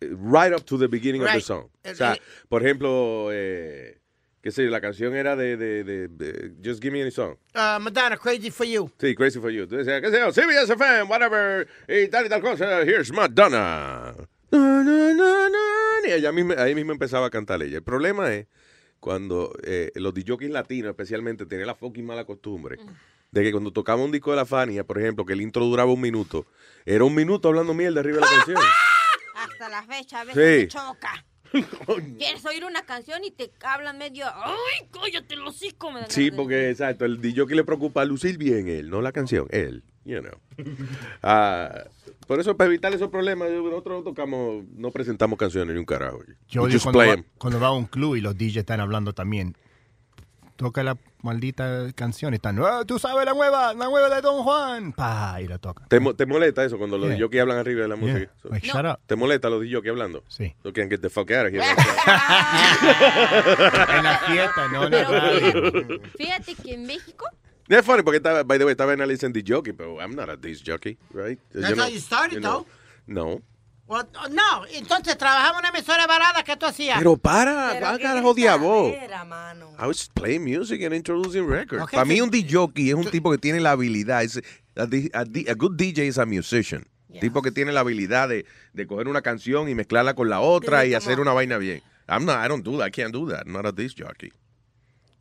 eh, 0.00 0.06
right 0.12 0.52
up 0.54 0.64
to 0.64 0.78
the 0.78 0.86
beginning 0.86 1.22
of 1.22 1.32
the 1.32 1.40
song. 1.40 1.66
Eh, 1.82 1.90
O 1.90 1.94
sea, 1.96 2.14
eh. 2.14 2.22
por 2.48 2.62
ejemplo, 2.64 3.28
eh, 3.32 3.98
sé, 4.50 4.64
yo, 4.64 4.70
la 4.70 4.80
canción 4.80 5.14
era 5.14 5.36
de, 5.36 5.56
de, 5.56 5.84
de- 5.84 6.08
de 6.08 6.52
Just 6.64 6.82
Give 6.82 6.90
Me 6.92 7.02
Any 7.02 7.10
Song. 7.12 7.36
Uh, 7.54 7.78
Madonna, 7.80 8.16
Crazy 8.16 8.50
for 8.50 8.66
You. 8.66 8.90
Sí, 8.98 9.14
Crazy 9.14 9.38
for 9.38 9.50
You. 9.50 9.66
Tú 9.68 9.76
decías, 9.76 10.00
qué 10.00 10.10
sé 10.10 10.18
yo, 10.18 10.32
CBS 10.32 10.72
FM, 10.72 11.04
whatever, 11.04 11.68
y 11.86 12.08
tal 12.08 12.26
y 12.26 12.28
tal 12.28 12.40
cosa, 12.40 12.82
here's 12.82 13.12
Madonna. 13.12 14.14
Na, 14.50 14.58
na, 14.82 15.14
na, 15.14 15.48
na, 15.48 16.08
Y 16.08 16.10
ella 16.12 16.32
misma- 16.32 16.56
ahí 16.58 16.74
mismo 16.74 16.92
empezaba 16.92 17.26
a 17.26 17.30
cantar 17.30 17.62
ella. 17.62 17.76
El 17.76 17.82
problema 17.84 18.34
es 18.34 18.46
cuando 19.00 19.52
eh, 19.62 19.92
los 19.94 20.12
DJs 20.14 20.50
latinos 20.50 20.90
especialmente 20.90 21.46
tenían 21.46 21.66
la 21.68 21.74
fucking 21.74 22.04
mala 22.04 22.24
costumbre 22.24 22.78
de 23.30 23.42
que 23.42 23.50
cuando 23.52 23.72
tocaba 23.72 24.02
un 24.04 24.12
disco 24.12 24.30
de 24.30 24.36
la 24.36 24.44
Fania, 24.46 24.84
por 24.84 24.98
ejemplo, 24.98 25.24
que 25.24 25.32
el 25.32 25.40
intro 25.40 25.64
duraba 25.64 25.90
un 25.92 26.00
minuto, 26.00 26.46
era 26.84 27.02
un 27.04 27.14
minuto 27.14 27.48
hablando 27.48 27.72
mierda 27.74 28.00
arriba 28.00 28.16
de 28.18 28.22
la 28.22 28.30
canción. 28.30 28.58
Hasta 29.34 29.68
la 29.68 29.82
fecha 29.84 30.20
a 30.20 30.24
veces 30.24 30.60
Sí. 30.60 30.66
te 30.66 30.68
choca. 30.68 31.24
Quieres 32.18 32.44
oír 32.46 32.64
una 32.64 32.82
canción 32.82 33.24
y 33.24 33.30
te 33.30 33.50
hablan 33.62 33.98
medio. 33.98 34.26
¡Ay, 34.26 34.86
cállate 34.90 35.36
los 35.36 35.56
hocico! 35.56 35.90
Me 35.92 36.08
Sí, 36.08 36.30
porque 36.30 36.70
exacto, 36.70 37.04
el 37.04 37.20
DJ 37.20 37.46
que 37.46 37.54
le 37.54 37.64
preocupa 37.64 38.04
lucir 38.04 38.38
bien 38.38 38.68
él, 38.68 38.90
no 38.90 39.02
la 39.02 39.12
canción, 39.12 39.46
él, 39.50 39.82
you 40.04 40.20
know. 40.20 40.38
Ah, 41.22 41.84
por 42.26 42.40
eso, 42.40 42.56
para 42.56 42.68
evitar 42.68 42.92
esos 42.94 43.10
problemas, 43.10 43.50
nosotros 43.50 43.98
no 43.98 44.04
tocamos, 44.04 44.64
no 44.74 44.90
presentamos 44.90 45.38
canciones 45.38 45.74
ni 45.74 45.78
un 45.78 45.84
carajo. 45.84 46.20
Yo 46.48 46.62
just 46.62 46.82
cuando 46.84 47.00
play 47.00 47.16
va, 47.16 47.24
cuando 47.38 47.60
va 47.60 47.68
a 47.68 47.72
un 47.72 47.86
club 47.86 48.16
y 48.16 48.20
los 48.20 48.36
DJs 48.36 48.58
están 48.58 48.80
hablando 48.80 49.12
también. 49.12 49.56
Toca 50.62 50.84
la 50.84 50.96
maldita 51.22 51.88
canción 51.96 52.32
y 52.34 52.36
están, 52.36 52.56
"Ah, 52.62 52.82
tú 52.86 52.96
sabes 53.00 53.24
la 53.24 53.34
nueva, 53.34 53.74
la 53.74 53.86
nueva 53.86 54.08
de 54.14 54.20
Don 54.20 54.44
Juan. 54.44 54.92
Pa, 54.92 55.38
y 55.42 55.48
la 55.48 55.58
toca. 55.58 55.86
¿Te, 55.88 55.98
mo- 55.98 56.14
te 56.14 56.24
molesta 56.24 56.64
eso 56.64 56.78
cuando 56.78 56.96
los 56.98 57.08
Yeah. 57.18 57.28
Que 57.28 57.40
hablan 57.40 57.58
arriba 57.58 57.82
de 57.82 57.88
la 57.88 57.96
música? 57.96 58.18
Yeah. 58.20 58.30
Like, 58.44 58.66
shut 58.68 58.84
up. 58.86 59.00
¿Te 59.06 59.16
molesta 59.16 59.50
los 59.50 59.60
que 59.82 59.88
hablando? 59.88 60.22
Sí. 60.28 60.54
So 60.62 60.72
can 60.72 60.88
get 60.88 61.00
the 61.00 61.10
fuck 61.10 61.32
out 61.32 61.46
of 61.48 61.52
here. 61.52 61.64
en 63.96 64.04
la 64.04 64.18
fiesta, 64.26 64.68
no 64.68 64.84
en 64.84 64.90
la 64.92 65.04
radio. 65.04 66.00
Fíjate 66.16 66.54
que 66.54 66.74
en 66.74 66.86
México. 66.86 67.26
Es 67.68 67.84
funny 67.84 68.02
porque 68.02 68.18
estaba, 68.18 68.42
by 68.44 68.58
the 68.58 68.64
way, 68.64 68.72
estaba 68.72 68.92
analizando 68.92 69.38
disc 69.38 69.48
jockey, 69.52 69.72
pero 69.72 69.96
I'm 70.00 70.14
not 70.14 70.28
a 70.28 70.36
disc 70.36 70.62
jockey, 70.66 70.96
right? 71.12 71.38
That's 71.52 71.70
Yo 71.70 71.76
no- 71.76 71.82
how 71.84 71.88
you 71.90 71.98
started, 72.00 72.34
you 72.34 72.40
know, 72.40 72.66
No. 73.06 73.40
No, 74.30 74.66
entonces 74.72 75.16
trabajamos 75.18 75.60
en 75.62 75.66
una 75.66 75.68
emisora 75.76 76.06
barata 76.06 76.42
que 76.42 76.56
tú 76.56 76.66
hacías. 76.66 76.98
Pero 76.98 77.16
para, 77.16 77.70
Pero. 77.72 77.86
Era, 78.94 79.24
mano. 79.24 79.70
I 79.78 79.86
was 79.86 80.08
playing 80.14 80.44
music 80.44 80.82
and 80.82 80.94
introducing 80.94 81.46
records. 81.48 81.82
Okay, 81.84 81.96
Para 81.96 82.04
mí 82.04 82.20
un 82.20 82.30
DJ 82.30 82.68
es 82.90 82.94
un 82.94 83.04
tipo 83.10 83.30
que 83.30 83.38
tiene 83.38 83.60
la 83.60 83.72
habilidad. 83.72 84.22
es- 84.22 84.40
a, 84.76 84.82
a 84.82 85.20
a 85.50 85.54
good 85.54 85.76
DJ 85.76 86.06
is 86.06 86.18
a 86.18 86.24
musician. 86.26 86.86
Tipo 87.20 87.42
que 87.42 87.50
tiene 87.50 87.72
la 87.72 87.80
habilidad 87.80 88.28
de, 88.30 88.46
de 88.72 88.86
coger 88.86 89.06
una 89.06 89.20
canción 89.20 89.68
y 89.68 89.74
mezclarla 89.74 90.14
con 90.14 90.30
la 90.30 90.40
otra 90.40 90.86
y 90.86 90.94
hacer 90.94 91.20
una 91.20 91.32
vaina 91.34 91.58
bien. 91.58 91.82
I'm 92.08 92.24
not, 92.24 92.44
I 92.44 92.48
don't 92.48 92.64
do 92.64 92.78
that. 92.78 92.88
I 92.88 92.90
can't 92.90 93.12
do 93.12 93.28
that. 93.28 93.42
I'm 93.46 93.52
not 93.52 93.66
a 93.66 93.72
disc 93.72 93.96
jockey. 93.98 94.32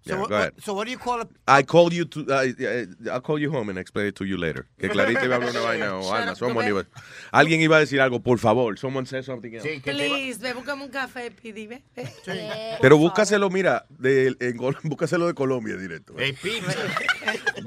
So, 0.04 0.14
Yeah, 0.14 0.20
what, 0.22 0.30
go 0.30 0.36
ahead. 0.36 0.54
so 0.64 0.74
what 0.74 0.86
do 0.86 0.92
you 0.92 0.98
call 0.98 1.22
it? 1.22 1.28
I 1.48 1.62
call 1.62 1.94
you 1.94 2.06
to, 2.06 2.22
uh, 2.28 3.12
I'll 3.12 3.22
call 3.22 3.38
you 3.40 3.52
home 3.52 3.70
and 3.70 3.78
explain 3.78 4.08
it 4.08 4.16
to 4.16 4.26
you 4.26 4.36
later. 4.36 4.66
Que 4.80 4.90
Clarita 4.90 5.24
iba 5.26 5.36
a 5.36 5.38
hablar 5.38 5.52
una 5.52 5.60
vaina 5.62 5.96
o 5.96 6.00
up, 6.00 6.36
someone 6.38 6.66
iba- 6.68 6.86
alguien 7.32 7.62
iba 7.62 7.78
a 7.78 7.80
decir 7.82 8.02
algo, 8.02 8.20
por 8.20 8.40
favor. 8.40 8.80
Someone 8.80 9.06
say 9.06 9.22
something 9.22 9.54
else. 9.54 9.80
Please, 9.84 10.40
ve, 10.42 10.54
búscame 10.54 10.86
un 10.86 10.90
café, 10.90 11.30
Pidi, 11.30 11.68
ve. 11.68 11.84
ve. 11.96 12.78
Pero 12.82 12.98
búscaselo, 12.98 13.50
mira, 13.52 13.86
de, 13.90 14.36
en 14.40 14.58
Col- 14.58 14.78
búscaselo 14.84 15.28
de 15.28 15.36
Colombia 15.36 15.78
directo. 15.78 16.16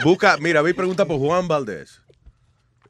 Busca, 0.03 0.37
mira, 0.39 0.61
ve 0.63 0.71
y 0.71 0.75
pregunta 0.75 1.05
por 1.07 1.19
Juan 1.19 1.47
Valdés. 1.47 2.01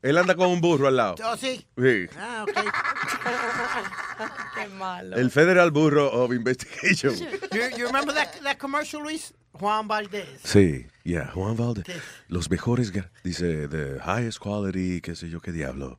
Él 0.05 0.19
anda 0.19 0.35
con 0.35 0.51
un 0.51 0.61
burro 0.61 0.87
al 0.87 0.97
lado. 0.97 1.15
Oh, 1.25 1.35
sí. 1.35 1.67
Sí. 1.79 2.07
Ah, 2.19 2.45
ok. 2.47 2.55
Qué 4.55 4.69
malo. 4.75 5.17
El 5.17 5.31
Federal 5.31 5.71
Bureau 5.71 6.11
of 6.13 6.31
Investigation. 6.31 7.15
You, 7.17 7.79
you 7.79 7.87
remember 7.87 8.13
that, 8.15 8.39
that 8.43 8.59
commercial, 8.59 9.03
Luis? 9.03 9.33
Juan 9.55 9.89
Valdez. 9.89 10.27
Sí, 10.43 10.85
yeah, 11.05 11.31
Juan 11.33 11.57
Valdés. 11.57 11.87
Los 12.29 12.51
mejores, 12.51 12.93
dice, 13.23 13.67
the 13.69 13.99
highest 14.05 14.41
quality, 14.41 15.01
qué 15.01 15.17
sé 15.17 15.31
yo 15.31 15.41
qué 15.41 15.53
diablo. 15.53 15.99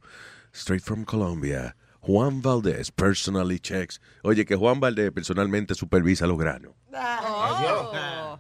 Straight 0.54 0.84
from 0.84 1.04
Colombia. 1.04 1.76
Juan 2.02 2.44
Valdés 2.44 2.92
personally 2.92 3.58
checks. 3.58 4.00
Oye, 4.24 4.46
que 4.46 4.56
Juan 4.56 4.80
Valdés 4.80 5.12
personalmente 5.12 5.74
supervisa 5.74 6.28
los 6.28 6.38
granos. 6.38 6.74
Oh. 6.94 8.40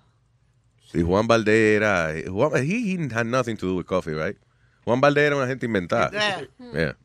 Juan 0.93 1.27
Valdés 1.27 1.77
era. 1.77 2.13
eh, 2.15 2.27
Juan, 2.29 2.51
he, 2.63 2.95
he 2.95 3.09
had 3.11 3.25
nothing 3.25 3.57
to 3.57 3.65
do 3.65 3.75
with 3.77 3.87
coffee, 3.87 4.13
right? 4.13 4.37
Juan 4.85 5.01
Valdés 5.01 5.25
era 5.25 5.35
una 5.35 5.47
gente 5.47 5.65
inventada. 5.65 6.09
Yeah. 6.11 6.47
Yeah. 6.73 6.97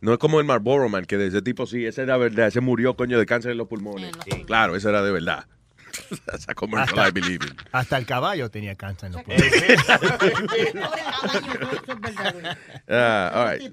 No 0.00 0.12
es 0.12 0.18
como 0.18 0.40
el 0.40 0.46
Marlboro 0.46 0.88
Man, 0.88 1.04
que 1.04 1.16
de 1.16 1.28
ese 1.28 1.42
tipo 1.42 1.66
sí, 1.66 1.86
ese 1.86 2.02
era 2.02 2.16
verdad, 2.16 2.48
ese 2.48 2.60
murió 2.60 2.96
coño 2.96 3.18
de 3.18 3.26
cáncer 3.26 3.52
en 3.52 3.58
los 3.58 3.68
pulmones. 3.68 4.10
Claro, 4.46 4.74
ese 4.74 4.88
era 4.88 5.02
de 5.02 5.12
verdad. 5.12 5.46
Esa 6.32 6.54
commercial 6.54 7.08
I 7.08 7.10
believe 7.10 7.44
in. 7.46 7.56
Hasta 7.72 7.98
el 7.98 8.06
caballo 8.06 8.48
tenía 8.48 8.76
cáncer 8.76 9.08
en 9.08 9.12
los 9.14 9.22
pulmones. 9.24 9.52
Ah, 12.88 13.32
all 13.34 13.58
right. 13.58 13.72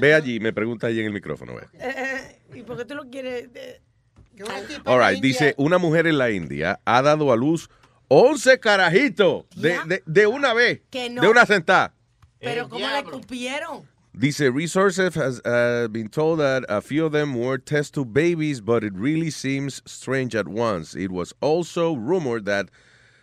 Ve 0.00 0.14
allí, 0.14 0.40
me 0.40 0.52
pregunta 0.52 0.86
allí 0.86 1.00
en 1.00 1.06
el 1.06 1.12
micrófono. 1.12 1.54
Ve. 1.54 1.66
Eh, 1.74 2.40
¿Y 2.54 2.62
por 2.62 2.76
qué 2.76 2.84
tú 2.84 2.94
lo 2.94 3.08
quieres? 3.08 3.48
eh, 3.54 3.80
All 4.84 5.00
right, 5.00 5.20
dice, 5.22 5.54
una 5.56 5.78
mujer 5.78 6.06
en 6.06 6.18
la 6.18 6.30
India 6.30 6.80
ha 6.84 7.02
dado 7.02 7.32
a 7.32 7.36
luz 7.36 7.68
11 8.08 8.58
carajitos 8.58 9.44
de, 9.54 9.78
de, 9.86 10.02
de 10.06 10.26
una 10.26 10.54
vez, 10.54 10.80
Que 10.90 11.08
no. 11.10 11.20
de 11.22 11.28
una 11.28 11.44
sentada. 11.46 11.92
Pero 12.40 12.68
¿cómo 12.68 12.86
le 12.86 12.98
escupieron? 13.00 13.86
Dice, 14.14 14.50
resources 14.50 15.14
has 15.14 15.40
uh, 15.44 15.86
been 15.90 16.08
told 16.08 16.40
that 16.40 16.64
a 16.68 16.80
few 16.80 17.04
of 17.06 17.12
them 17.12 17.34
were 17.34 17.58
test 17.58 17.94
tube 17.94 18.12
babies, 18.12 18.60
but 18.60 18.82
it 18.82 18.92
really 18.94 19.30
seems 19.30 19.80
strange 19.86 20.34
at 20.34 20.48
once. 20.48 20.94
It 20.96 21.10
was 21.12 21.32
also 21.40 21.94
rumored 21.94 22.44
that 22.46 22.68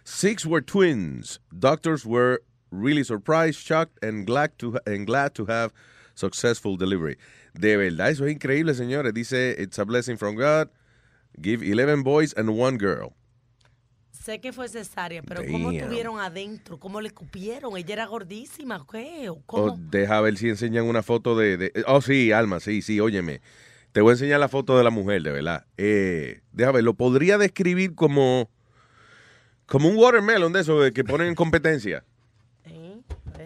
six 0.05 0.45
were 0.45 0.61
twins. 0.61 1.39
Doctors 1.57 2.05
were 2.05 2.41
really 2.71 3.03
surprised, 3.03 3.59
shocked, 3.59 3.97
and 4.03 4.25
glad 4.25 4.57
to 4.59 4.77
and 4.85 5.05
glad 5.05 5.33
to 5.35 5.45
have 5.47 5.73
successful 6.13 6.77
delivery. 6.77 7.17
De 7.59 7.75
verdad, 7.75 8.11
eso 8.11 8.25
es 8.25 8.33
increíble, 8.33 8.73
señores. 8.73 9.13
Dice, 9.13 9.55
it's 9.57 9.77
a 9.79 9.85
blessing 9.85 10.15
from 10.17 10.35
God. 10.35 10.69
Give 11.41 11.61
11 11.63 12.03
boys 12.03 12.31
and 12.33 12.55
one 12.57 12.77
girl. 12.77 13.13
Sé 14.25 14.39
que 14.41 14.51
fue 14.51 14.67
cesárea, 14.67 15.21
pero 15.21 15.43
¿cómo 15.51 15.71
Damn. 15.71 15.87
tuvieron 15.87 16.19
adentro? 16.19 16.79
¿Cómo 16.79 16.99
le 16.99 17.09
escupieron? 17.09 17.77
Ella 17.77 17.93
era 17.93 18.05
gordísima, 18.07 18.83
¿qué? 18.91 19.29
¿O 19.29 19.33
Oh, 19.33 19.41
¿Cómo? 19.45 19.77
deja 19.77 20.19
ver 20.19 20.35
si 20.35 20.49
enseñan 20.49 20.85
una 20.85 21.03
foto 21.03 21.37
de, 21.37 21.57
de- 21.57 21.83
Oh, 21.85 22.01
sí, 22.01 22.31
Alma, 22.31 22.59
sí, 22.59 22.81
sí, 22.81 22.99
óyeme. 22.99 23.41
Te 23.91 24.01
voy 24.01 24.09
a 24.09 24.13
enseñar 24.13 24.39
la 24.39 24.47
foto 24.49 24.79
de 24.79 24.83
la 24.83 24.89
mujer, 24.89 25.21
de 25.21 25.31
verdad. 25.31 25.67
Eh, 25.77 26.41
deja 26.53 26.71
ver, 26.71 26.83
lo 26.83 26.95
podría 26.95 27.37
describir 27.37 27.93
como... 27.93 28.49
Como 29.67 29.89
un 29.89 29.95
watermelon 29.97 30.53
de 30.53 30.61
eso 30.61 30.79
que 30.91 31.03
ponen 31.03 31.27
en 31.27 31.35
competencia. 31.35 32.03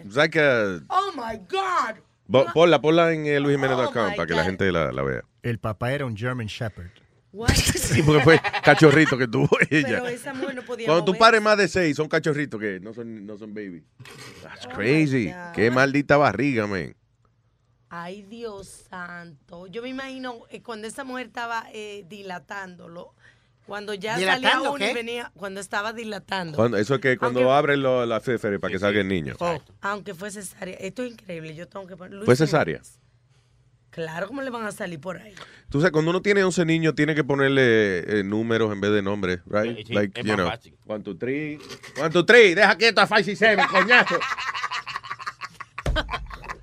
It's 0.02 0.16
like 0.16 0.38
a- 0.40 0.80
Oh 0.88 1.12
my 1.14 1.36
God. 1.46 1.96
bo- 2.26 2.46
ponla, 2.54 2.80
ponla 2.80 3.12
en 3.12 3.26
eh, 3.26 3.36
Oh 3.36 3.40
luisjimenez.com 3.40 3.92
para 4.16 4.26
que 4.26 4.32
la 4.34 4.44
gente 4.44 4.72
la, 4.72 4.92
la 4.92 5.02
vea. 5.02 5.24
El 5.42 5.58
papá 5.58 5.92
era 5.92 6.06
un 6.06 6.16
German 6.16 6.46
Shepherd. 6.46 6.90
Sí, 7.64 8.02
porque 8.02 8.22
fue 8.24 8.40
cachorrito 8.62 9.16
que 9.16 9.28
tuvo 9.28 9.48
ella. 9.70 9.86
Pero 9.88 10.08
esa 10.08 10.34
mujer 10.34 10.54
no 10.56 10.62
podía 10.62 10.86
Cuando 10.86 11.04
tú 11.04 11.12
moverse. 11.12 11.20
pares 11.20 11.42
más 11.42 11.56
de 11.58 11.68
seis, 11.68 11.96
son 11.96 12.08
cachorritos 12.08 12.60
que 12.60 12.80
no 12.80 12.92
son, 12.92 13.24
no 13.26 13.36
son 13.38 13.54
baby. 13.54 13.84
That's 14.42 14.66
Oh 14.66 14.70
crazy. 14.70 15.32
Qué 15.54 15.70
maldita 15.70 16.16
barriga, 16.16 16.66
man. 16.66 16.94
Ay, 17.88 18.22
Dios 18.22 18.84
santo. 18.88 19.66
Yo 19.66 19.82
me 19.82 19.88
imagino 19.88 20.40
eh, 20.50 20.62
cuando 20.62 20.86
esa 20.86 21.02
mujer 21.04 21.26
estaba 21.26 21.66
eh, 21.72 22.04
dilatándolo, 22.08 23.14
cuando 23.66 23.94
ya 23.94 24.12
salía 24.14 24.36
¿Dilatando 24.36 24.72
uno 24.72 24.84
y 24.84 24.88
qué? 24.88 24.94
venía, 24.94 25.32
cuando 25.36 25.60
estaba 25.60 25.92
dilatando. 25.92 26.56
Cuando- 26.56 26.76
eso 26.76 26.94
es 26.96 27.00
que 27.00 27.16
cuando 27.18 27.40
Aunque- 27.40 27.52
abren 27.52 27.82
lo- 27.82 28.06
la 28.06 28.20
féfere 28.20 28.58
para 28.60 28.72
que 28.72 28.78
salga 28.78 29.00
el 29.00 29.08
niño. 29.08 29.34
Aunque 29.80 30.14
fue 30.14 30.30
cesárea. 30.30 30.76
Esto 30.76 31.02
es 31.02 31.12
increíble. 31.12 31.54
Yo 31.54 31.66
tengo 31.68 31.86
que 31.86 31.96
poner. 31.96 32.14
Luis 32.14 32.26
¿Fue 32.26 32.34
Jiménez. 32.36 32.99
Claro, 33.90 34.28
¿cómo 34.28 34.40
le 34.42 34.50
van 34.50 34.64
a 34.64 34.72
salir 34.72 35.00
por 35.00 35.16
ahí? 35.18 35.34
Tú 35.68 35.80
sabes, 35.80 35.90
cuando 35.92 36.10
uno 36.10 36.22
tiene 36.22 36.44
11 36.44 36.64
niños, 36.64 36.94
tiene 36.94 37.14
que 37.14 37.24
ponerle 37.24 38.20
eh, 38.20 38.22
números 38.24 38.72
en 38.72 38.80
vez 38.80 38.92
de 38.92 39.02
nombres, 39.02 39.40
right? 39.46 39.76
Sí, 39.78 39.84
sí, 39.88 39.92
like, 39.92 40.20
es 40.20 40.24
you 40.26 40.32
más 40.32 40.36
know, 40.38 40.48
fácil. 40.48 40.74
one, 40.86 41.02
two, 41.04 41.16
three. 41.16 41.58
One, 42.00 42.10
two, 42.10 42.24
three. 42.24 42.54
Deja 42.54 42.76
quieto 42.76 43.00
a 43.00 43.06
Five, 43.06 43.24
six, 43.24 43.38
seven, 43.38 43.66
coñazo. 43.66 44.18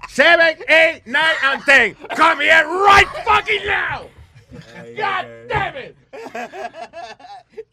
seven, 0.09 0.57
eight, 0.67 1.05
nine, 1.05 1.35
and 1.43 1.63
ten. 1.65 1.95
Come 2.15 2.41
here 2.41 2.63
right 2.65 3.07
fucking 3.25 3.65
now. 3.65 4.07
God 4.95 5.27
damn 5.49 5.75
it. 5.75 5.95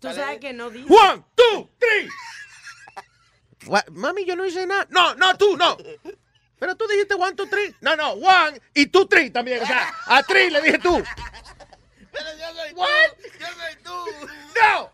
Tú 0.01 0.09
sabes 0.13 0.39
que 0.41 0.53
no 0.53 0.71
dice. 0.71 0.89
One, 0.89 1.25
two, 1.37 1.69
three. 1.79 2.09
What? 3.67 3.87
Mami, 3.91 4.27
yo 4.27 4.35
no 4.37 4.45
hice 4.45 4.67
nada. 4.67 4.87
No, 4.91 5.15
no, 5.15 5.37
tú, 5.37 5.57
no. 5.57 5.77
Pero 6.65 6.77
tú 6.77 6.87
dijiste 6.89 7.13
one, 7.15 7.35
two, 7.37 7.47
three. 7.47 7.75
No, 7.83 7.95
no, 7.95 8.13
one 8.15 8.59
y 8.73 8.87
two, 8.87 9.07
three 9.07 9.29
también. 9.29 9.63
O 9.63 9.67
sea, 9.67 9.93
a 10.07 10.23
three 10.23 10.49
le 10.49 10.63
dije 10.63 10.79
tú. 10.79 11.05
Pero 12.11 12.39
yo 12.39 12.55
soy 12.55 12.73
What? 12.73 12.89
tú. 13.19 13.29
Yo 13.39 13.47
soy 13.49 13.77
tú. 13.85 14.29
No. 14.63 14.91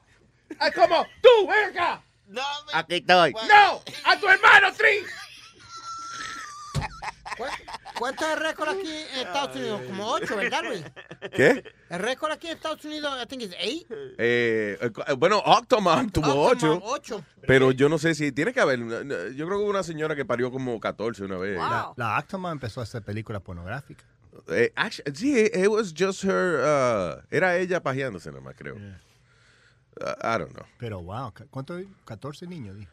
Es 0.66 0.74
como, 0.74 1.06
tú, 1.22 1.46
ven 1.46 1.70
acá. 1.70 2.02
No, 2.26 2.42
me- 2.66 2.72
Aquí 2.76 2.94
estoy. 2.96 3.32
No, 3.48 3.84
a 4.02 4.16
tu 4.18 4.28
hermano, 4.28 4.72
three. 4.72 5.04
¿Cuánto 7.98 8.24
es 8.24 8.32
el 8.32 8.40
récord 8.40 8.68
aquí 8.70 8.88
en 8.88 9.26
Estados 9.26 9.56
Unidos? 9.56 9.82
Como 9.86 10.06
ocho, 10.10 10.36
¿verdad, 10.36 10.62
Luis? 10.64 10.84
¿Qué? 11.34 11.64
El 11.90 11.98
récord 11.98 12.32
aquí 12.32 12.46
en 12.48 12.54
Estados 12.54 12.84
Unidos, 12.84 13.12
I 13.22 13.26
think 13.26 13.42
it's 13.42 13.54
eight. 13.58 13.86
Eh, 14.18 14.78
eh, 14.80 14.90
bueno, 15.18 15.38
Octomom 15.44 16.08
tuvo 16.10 16.46
Octomom, 16.48 16.80
ocho. 16.82 17.16
ocho. 17.16 17.24
Pero 17.46 17.70
yo 17.72 17.88
no 17.88 17.98
sé 17.98 18.14
si 18.14 18.32
tiene 18.32 18.52
que 18.52 18.60
haber. 18.60 18.78
Yo 19.34 19.46
creo 19.46 19.58
que 19.58 19.64
hubo 19.64 19.70
una 19.70 19.82
señora 19.82 20.14
que 20.16 20.24
parió 20.24 20.50
como 20.50 20.78
14 20.80 21.24
una 21.24 21.36
vez. 21.36 21.56
La, 21.58 21.92
la 21.96 22.16
Actoma 22.16 22.50
empezó 22.52 22.80
a 22.80 22.84
hacer 22.84 23.02
películas 23.02 23.42
pornográficas. 23.42 24.06
Eh, 24.48 24.72
actu- 24.76 25.14
sí, 25.14 25.36
it 25.38 25.66
was 25.68 25.92
just 25.96 26.24
her. 26.24 26.60
uh, 26.64 27.20
era 27.30 27.56
ella 27.58 27.82
pajeándose 27.82 28.30
nomás, 28.32 28.54
creo. 28.56 28.76
Uh, 28.76 30.04
I 30.22 30.38
don't 30.38 30.52
know. 30.52 30.64
Pero 30.78 31.02
wow, 31.02 31.32
¿cuántos? 31.50 31.82
14 32.04 32.46
niños, 32.46 32.76
dijo. 32.78 32.90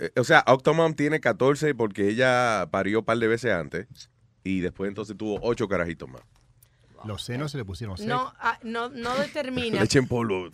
Eh, 0.00 0.10
o 0.16 0.24
sea, 0.24 0.42
Octomom 0.46 0.94
tiene 0.94 1.20
14 1.20 1.74
porque 1.74 2.08
ella 2.08 2.66
parió 2.70 3.00
un 3.00 3.04
par 3.04 3.18
de 3.18 3.28
veces 3.28 3.52
antes. 3.52 3.86
Y 4.42 4.60
después 4.60 4.88
entonces 4.88 5.16
tuvo 5.16 5.38
8 5.42 5.68
carajitos 5.68 6.08
más. 6.08 6.22
Los 7.04 7.22
senos 7.22 7.52
se 7.52 7.58
le 7.58 7.64
pusieron 7.64 7.96
secos. 7.96 8.08
No, 8.08 8.32
ah, 8.40 8.58
no, 8.62 8.88
no 8.88 9.14
determina. 9.18 9.80
Leche 9.80 9.98
en 9.98 10.08
polvo. 10.08 10.48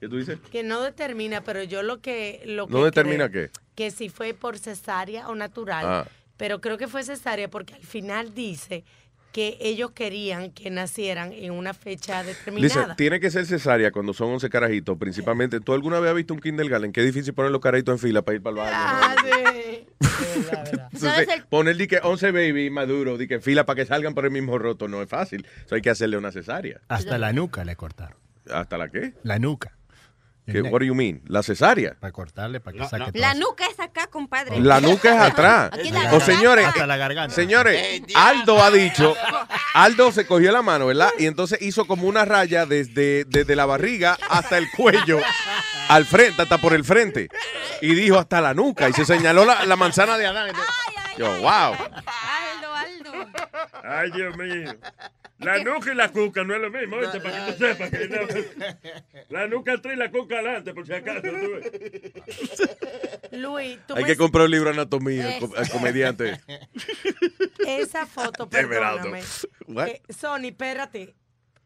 ¿Qué 0.00 0.08
tú 0.08 0.16
dices? 0.16 0.38
Que 0.50 0.62
no 0.62 0.82
determina, 0.82 1.42
pero 1.42 1.62
yo 1.62 1.82
lo 1.82 2.00
que. 2.00 2.42
Lo 2.46 2.66
que 2.66 2.72
¿No 2.72 2.84
determina 2.84 3.30
creo- 3.30 3.50
qué? 3.52 3.60
Que 3.76 3.90
si 3.90 4.08
fue 4.08 4.34
por 4.34 4.58
cesárea 4.58 5.28
o 5.28 5.34
natural. 5.34 5.84
Ah. 5.86 6.08
Pero 6.36 6.60
creo 6.60 6.76
que 6.78 6.88
fue 6.88 7.04
cesárea 7.04 7.48
porque 7.50 7.74
al 7.74 7.84
final 7.84 8.34
dice 8.34 8.84
que 9.32 9.56
ellos 9.60 9.92
querían 9.92 10.50
que 10.50 10.70
nacieran 10.70 11.32
en 11.32 11.52
una 11.52 11.72
fecha 11.74 12.22
Dice, 12.22 12.34
determinada. 12.38 12.96
tiene 12.96 13.20
que 13.20 13.30
ser 13.30 13.46
cesárea 13.46 13.90
cuando 13.92 14.12
son 14.12 14.30
11 14.32 14.50
carajitos, 14.50 14.98
principalmente. 14.98 15.60
¿Tú 15.60 15.72
alguna 15.72 16.00
vez 16.00 16.10
has 16.10 16.16
visto 16.16 16.34
un 16.34 16.40
kindergarten? 16.40 16.92
Qué 16.92 17.02
difícil 17.02 17.32
poner 17.34 17.50
los 17.52 17.60
carajitos 17.60 17.92
en 17.94 17.98
fila 17.98 18.22
para 18.22 18.36
ir 18.36 18.42
para 18.42 18.50
el 18.50 18.56
baño. 18.56 18.72
Ah, 18.74 19.14
sí. 19.22 19.86
Entonces, 20.92 21.44
poner 21.48 21.76
di 21.76 21.86
que 21.86 22.00
11 22.02 22.32
baby 22.32 22.70
maduro, 22.70 23.16
di 23.16 23.26
que 23.28 23.40
fila 23.40 23.64
para 23.64 23.76
que 23.76 23.86
salgan 23.86 24.14
por 24.14 24.24
el 24.24 24.30
mismo 24.30 24.58
roto 24.58 24.88
no 24.88 25.02
es 25.02 25.08
fácil. 25.08 25.46
Eso 25.64 25.74
hay 25.74 25.82
que 25.82 25.90
hacerle 25.90 26.16
una 26.16 26.32
cesárea. 26.32 26.80
Hasta 26.88 27.18
la 27.18 27.32
nuca 27.32 27.64
le 27.64 27.76
cortaron. 27.76 28.16
¿Hasta 28.52 28.78
la 28.78 28.88
qué? 28.88 29.14
La 29.22 29.38
nuca. 29.38 29.76
¿Qué 30.52 30.62
what 30.62 30.80
do 30.80 30.84
you 30.86 30.94
mean? 30.94 31.22
¿La 31.26 31.42
cesárea? 31.42 31.96
Para 32.00 32.12
cortarle, 32.12 32.60
para 32.60 32.76
que 32.78 32.86
saque 32.88 33.18
La 33.18 33.34
nuca 33.34 33.66
es 33.66 33.78
acá, 33.80 34.06
compadre. 34.08 34.60
La 34.60 34.80
nuca 34.80 35.14
es 35.14 35.20
atrás. 35.32 35.70
Aquí 35.72 35.90
la 35.90 36.00
O 36.00 36.02
garganta. 36.02 36.26
señores, 36.26 36.66
Hasta 36.66 36.86
la 36.86 36.96
garganta. 36.96 37.34
señores, 37.34 38.02
Aldo 38.14 38.62
ha 38.62 38.70
dicho, 38.70 39.14
Aldo 39.74 40.12
se 40.12 40.26
cogió 40.26 40.52
la 40.52 40.62
mano, 40.62 40.86
¿verdad? 40.86 41.10
Y 41.18 41.26
entonces 41.26 41.60
hizo 41.62 41.86
como 41.86 42.06
una 42.06 42.24
raya 42.24 42.66
desde, 42.66 43.24
desde 43.24 43.56
la 43.56 43.66
barriga 43.66 44.18
hasta 44.28 44.58
el 44.58 44.70
cuello, 44.70 45.20
al 45.88 46.04
frente, 46.06 46.42
hasta 46.42 46.58
por 46.58 46.72
el 46.74 46.84
frente. 46.84 47.28
Y 47.80 47.94
dijo 47.94 48.18
hasta 48.18 48.40
la 48.40 48.52
nuca 48.54 48.88
y 48.88 48.92
se 48.92 49.04
señaló 49.04 49.44
la, 49.44 49.64
la 49.64 49.76
manzana 49.76 50.18
de 50.18 50.26
Adán. 50.26 50.52
Yo, 51.16 51.26
wow. 51.40 51.48
Aldo, 51.74 52.74
Aldo. 52.74 53.12
Ay, 53.82 54.10
Dios 54.12 54.36
mío. 54.36 54.74
La 55.40 55.62
nuca 55.64 55.92
y 55.92 55.96
la 55.96 56.10
cuca 56.10 56.44
no 56.44 56.54
es 56.54 56.60
lo 56.60 56.70
mismo, 56.70 56.96
¿oíste? 56.96 57.20
Para 57.20 57.46
que 57.46 57.52
tú 57.52 57.64
sepas 57.64 57.90
que 57.90 58.08
no. 58.08 58.18
La 59.30 59.46
nuca 59.48 59.72
atrás 59.74 59.94
y 59.94 59.98
la 59.98 60.10
cuca 60.10 60.34
adelante, 60.36 60.74
por 60.74 60.86
si 60.86 60.92
acaso. 60.92 61.22
¿tú 61.22 61.28
ves? 61.30 63.32
Luis, 63.32 63.78
tú 63.86 63.94
Hay 63.96 64.04
que 64.04 64.16
comprar 64.16 64.44
un 64.46 64.50
libro 64.50 64.68
de 64.70 64.74
anatomía 64.74 65.38
co- 65.38 65.52
al 65.56 65.68
comediante. 65.70 66.40
esa 67.66 68.06
foto, 68.06 68.48
perdóname. 68.48 69.22
Eh, 69.86 70.02
Sony, 70.08 70.46
espérate. 70.48 71.14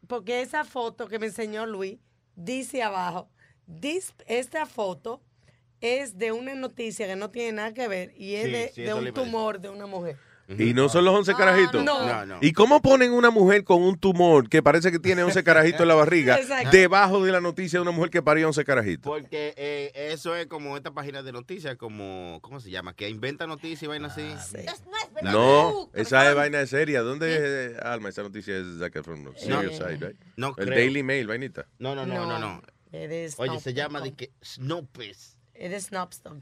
Porque 0.07 0.41
esa 0.41 0.63
foto 0.65 1.07
que 1.07 1.17
me 1.19 1.27
enseñó 1.27 1.65
Luis 1.65 1.97
dice 2.35 2.83
abajo, 2.83 3.29
"This- 3.81 4.13
esta 4.27 4.65
foto 4.67 5.23
es 5.81 6.17
de 6.17 6.31
una 6.31 6.53
noticia 6.53 7.07
que 7.07 7.15
no 7.15 7.31
tiene 7.31 7.53
nada 7.53 7.73
que 7.73 7.87
ver 7.87 8.13
y 8.15 8.35
es 8.35 8.45
Sí, 8.45 8.51
de, 8.51 8.71
sí, 8.87 8.93
un 8.93 9.13
tumor 9.13 9.59
de 9.59 9.69
una 9.69 9.87
mujer. 9.87 10.17
Y 10.47 10.73
no 10.73 10.89
son 10.89 11.05
los 11.05 11.13
11 11.15 11.33
carajitos. 11.33 11.83
no. 11.83 12.05
No, 12.05 12.25
no. 12.25 12.37
¿Y 12.41 12.53
cómo 12.53 12.81
ponen 12.81 13.11
una 13.13 13.31
mujer 13.31 13.63
con 13.63 13.81
un 13.81 13.97
tumor 13.97 14.47
que 14.47 14.61
parece 14.61 14.91
que 14.91 14.99
tiene 14.99 15.23
11 15.23 15.43
carajitos 15.43 15.81
en 15.81 15.87
la 15.87 15.95
barriga 15.95 16.37
debajo 16.71 17.23
de 17.23 17.31
la 17.31 17.41
noticia 17.41 17.79
de 17.79 17.81
una 17.81 17.91
mujer 17.91 18.11
que 18.11 18.21
parió 18.21 18.47
11 18.47 18.63
carajitos? 18.63 19.03
Porque 19.11 19.53
eh, 19.57 19.91
eso 20.11 20.35
es 20.35 20.47
como 20.47 20.77
esta 20.77 20.91
página 20.91 21.23
de 21.23 21.31
noticias, 21.31 21.75
como, 21.77 22.39
¿cómo 22.41 22.59
se 22.59 22.69
llama? 22.69 22.93
Que 22.93 23.09
inventa 23.09 23.47
noticias 23.47 23.83
y 23.83 23.87
vaina 23.87 24.07
así. 24.07 24.35
La 25.21 25.31
No, 25.31 25.89
esa 25.93 26.29
es 26.29 26.35
vaina 26.35 26.59
de 26.59 26.67
seria. 26.67 27.01
¿Dónde 27.01 27.71
es, 27.73 27.79
Alma? 27.79 28.09
Esa 28.09 28.21
noticia 28.23 28.55
es 28.57 28.65
Efron, 28.95 29.23
no, 29.23 29.33
Serious 29.35 29.77
Side, 29.77 29.97
right? 29.97 30.17
no 30.37 30.49
El 30.49 30.65
creo. 30.65 30.69
Daily 30.69 31.03
Mail, 31.03 31.27
vainita. 31.27 31.65
No, 31.79 31.95
no, 31.95 32.05
no, 32.05 32.25
no, 32.25 32.39
no. 32.39 32.61
Oye, 33.37 33.59
se 33.59 33.73
llama 33.73 33.99
de 34.01 34.13
que 34.13 34.31
Snoopes. 34.43 35.37
Eres 35.53 35.85
Snopston. 35.85 36.41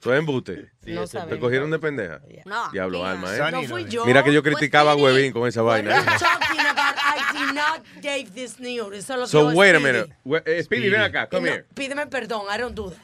Eso 0.00 0.12
es 0.12 0.18
embuste. 0.18 0.70
Sí, 0.84 0.92
No 0.92 1.06
sabemos. 1.06 1.34
¿Te 1.34 1.40
cogieron 1.40 1.70
de 1.70 1.78
pendeja? 1.78 2.20
No. 2.44 2.70
Diablo, 2.70 2.98
Mira, 2.98 3.10
Alma, 3.10 3.36
¿eh? 3.36 3.50
no 3.52 3.62
fui 3.64 3.84
yo. 3.86 4.04
Mira 4.06 4.22
que 4.22 4.32
yo 4.32 4.42
criticaba 4.42 4.92
a 4.92 4.96
Huevín 4.96 5.32
con 5.32 5.46
esa 5.48 5.62
vaina. 5.62 5.96
are 5.96 6.04
you 6.04 6.10
¿eh? 6.12 6.18
talking 6.18 6.60
about? 6.60 6.96
I 6.96 7.38
did 7.46 7.54
not 7.54 7.82
gave 8.02 8.30
this 8.34 8.60
news. 8.60 8.94
Eso 8.94 9.14
es 9.14 9.18
lo 9.18 9.24
que 9.24 9.30
So, 9.30 9.48
wait 9.58 9.74
a 9.74 9.80
minute. 9.80 10.14
We- 10.24 10.42
eh, 10.46 10.62
Speedy, 10.62 10.88
ven 10.88 11.00
acá, 11.02 11.28
come 11.28 11.48
here. 11.50 11.64
Pídeme 11.74 12.06
perdón, 12.06 12.42
I 12.54 12.58
don't 12.58 12.74
do 12.74 12.90
that. 12.90 12.98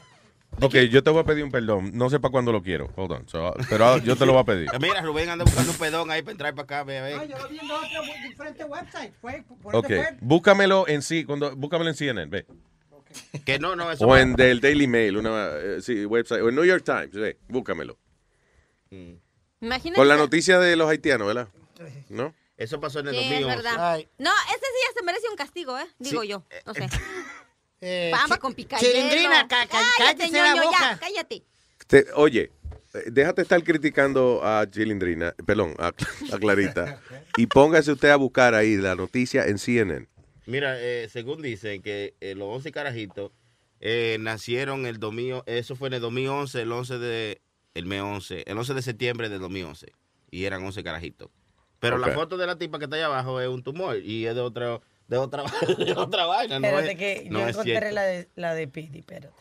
Ok, 0.60 0.74
yo 0.88 1.02
te 1.02 1.10
voy 1.10 1.20
a 1.22 1.24
pedir 1.24 1.42
un 1.42 1.50
perdón. 1.50 1.90
No 1.94 2.08
sé 2.10 2.20
para 2.20 2.30
cuándo 2.30 2.52
lo 2.52 2.62
quiero. 2.62 2.88
Hold 2.94 3.10
on. 3.10 3.28
So, 3.28 3.54
pero 3.68 3.98
yo 3.98 4.14
te 4.14 4.24
lo 4.24 4.32
voy 4.34 4.42
a 4.42 4.44
pedir. 4.44 4.68
Mira, 4.80 5.00
Rubén 5.02 5.28
anda 5.28 5.44
buscando 5.44 5.72
un 5.72 5.78
pedón 5.78 6.10
ahí 6.12 6.22
para 6.22 6.30
entrar 6.32 6.54
para 6.54 6.62
acá, 6.64 6.84
ve, 6.84 7.00
ve. 7.00 7.10
yo 7.28 7.36
lo 7.38 7.48
vi 7.48 7.58
en 7.58 7.66
dos 7.66 7.80
otros 7.84 8.06
diferentes 8.22 8.66
websites. 8.68 9.12
Fue, 9.20 9.42
por 9.60 9.74
Ok, 9.74 9.86
fue. 9.88 10.16
búscamelo 10.20 10.86
en 10.86 11.02
sí, 11.02 11.24
cuando, 11.24 11.56
búscamelo 11.56 11.90
en 11.90 11.96
CNN, 11.96 12.30
ve. 12.30 12.46
Que 13.44 13.58
no, 13.58 13.76
no, 13.76 13.90
eso 13.92 14.06
O 14.06 14.16
en 14.16 14.34
del 14.34 14.60
Daily 14.60 14.86
Mail, 14.86 15.16
una 15.16 15.50
eh, 15.56 15.78
sí, 15.82 16.04
website, 16.06 16.42
o 16.42 16.48
en 16.48 16.54
New 16.54 16.64
York 16.64 16.84
Times, 16.84 17.12
ve, 17.12 17.38
búscamelo. 17.48 17.98
Imagínate. 19.60 19.98
Con 19.98 20.08
la 20.08 20.16
noticia 20.16 20.58
de 20.58 20.76
los 20.76 20.88
haitianos, 20.88 21.26
¿verdad? 21.26 21.48
¿No? 22.08 22.34
Eso 22.56 22.80
pasó 22.80 23.00
en 23.00 23.08
el 23.08 23.14
Sí, 23.14 23.20
es 23.20 23.30
2011. 23.40 23.56
verdad. 23.56 23.98
No, 24.18 24.30
ese 24.48 24.58
sí 24.58 24.80
ya 24.88 24.98
se 24.98 25.04
merece 25.04 25.28
un 25.28 25.36
castigo, 25.36 25.78
¿eh? 25.78 25.86
Digo 25.98 26.22
Sí. 26.22 26.28
yo. 26.28 26.44
No 26.66 26.74
sé. 26.74 26.88
Eh, 27.86 28.10
Pamba 28.12 28.36
chi- 28.36 28.40
con 28.40 28.54
picayelo. 28.54 28.92
Chilindrina, 28.94 29.46
ca- 29.46 29.66
ca- 29.66 29.78
Cállate, 29.98 30.30
la 30.30 30.54
ñoño, 30.54 30.62
ya, 30.62 30.62
boca. 30.64 30.98
cállate. 31.02 31.42
Te- 31.86 32.06
oye, 32.14 32.50
eh, 32.94 33.02
déjate 33.12 33.42
estar 33.42 33.62
criticando 33.62 34.40
a 34.42 34.64
Chilindrina, 34.70 35.34
perdón, 35.44 35.74
a, 35.78 35.88
a 36.32 36.38
Clarita, 36.38 36.98
y 37.36 37.46
póngase 37.46 37.92
usted 37.92 38.08
a 38.08 38.16
buscar 38.16 38.54
ahí 38.54 38.76
la 38.78 38.94
noticia 38.94 39.44
en 39.48 39.58
CNN. 39.58 40.08
Mira, 40.46 40.80
eh, 40.80 41.08
según 41.08 41.40
dicen 41.42 41.82
que 41.82 42.14
eh, 42.20 42.34
los 42.34 42.48
11 42.48 42.70
carajitos 42.72 43.32
eh, 43.80 44.16
nacieron 44.20 44.86
el 44.86 44.98
2000, 44.98 45.42
eso 45.46 45.76
fue 45.76 45.88
en 45.88 45.94
el 45.94 46.00
2011, 46.00 46.62
el 46.62 46.72
11 46.72 46.98
de, 46.98 47.40
el 47.74 47.86
mes 47.86 48.02
11, 48.02 48.44
el 48.46 48.58
11 48.58 48.74
de 48.74 48.82
septiembre 48.82 49.28
del 49.28 49.40
2011. 49.40 49.92
Y 50.30 50.44
eran 50.44 50.64
11 50.64 50.82
carajitos. 50.82 51.30
Pero 51.80 51.96
Ok. 51.96 52.06
la 52.06 52.12
foto 52.14 52.36
de 52.36 52.46
la 52.46 52.56
tipa 52.56 52.78
que 52.78 52.84
está 52.84 52.96
allá 52.96 53.06
abajo 53.06 53.40
es 53.40 53.48
un 53.48 53.62
tumor 53.62 53.96
y 53.98 54.26
es 54.26 54.34
de 54.34 54.40
otra, 54.40 54.80
de 55.08 55.16
otra, 55.18 55.44
de 55.78 55.92
otra 55.92 56.26
vaina. 56.26 56.58
No 56.58 56.66
Espérate 56.66 56.92
es, 56.92 56.98
que 56.98 57.30
no 57.30 57.40
yo 57.40 57.48
encontré 57.48 57.72
cierto. 57.72 57.94
la 57.94 58.02
de, 58.02 58.28
la 58.36 58.54
de 58.54 58.68
Pidi, 58.68 58.98
espérate. 59.00 59.34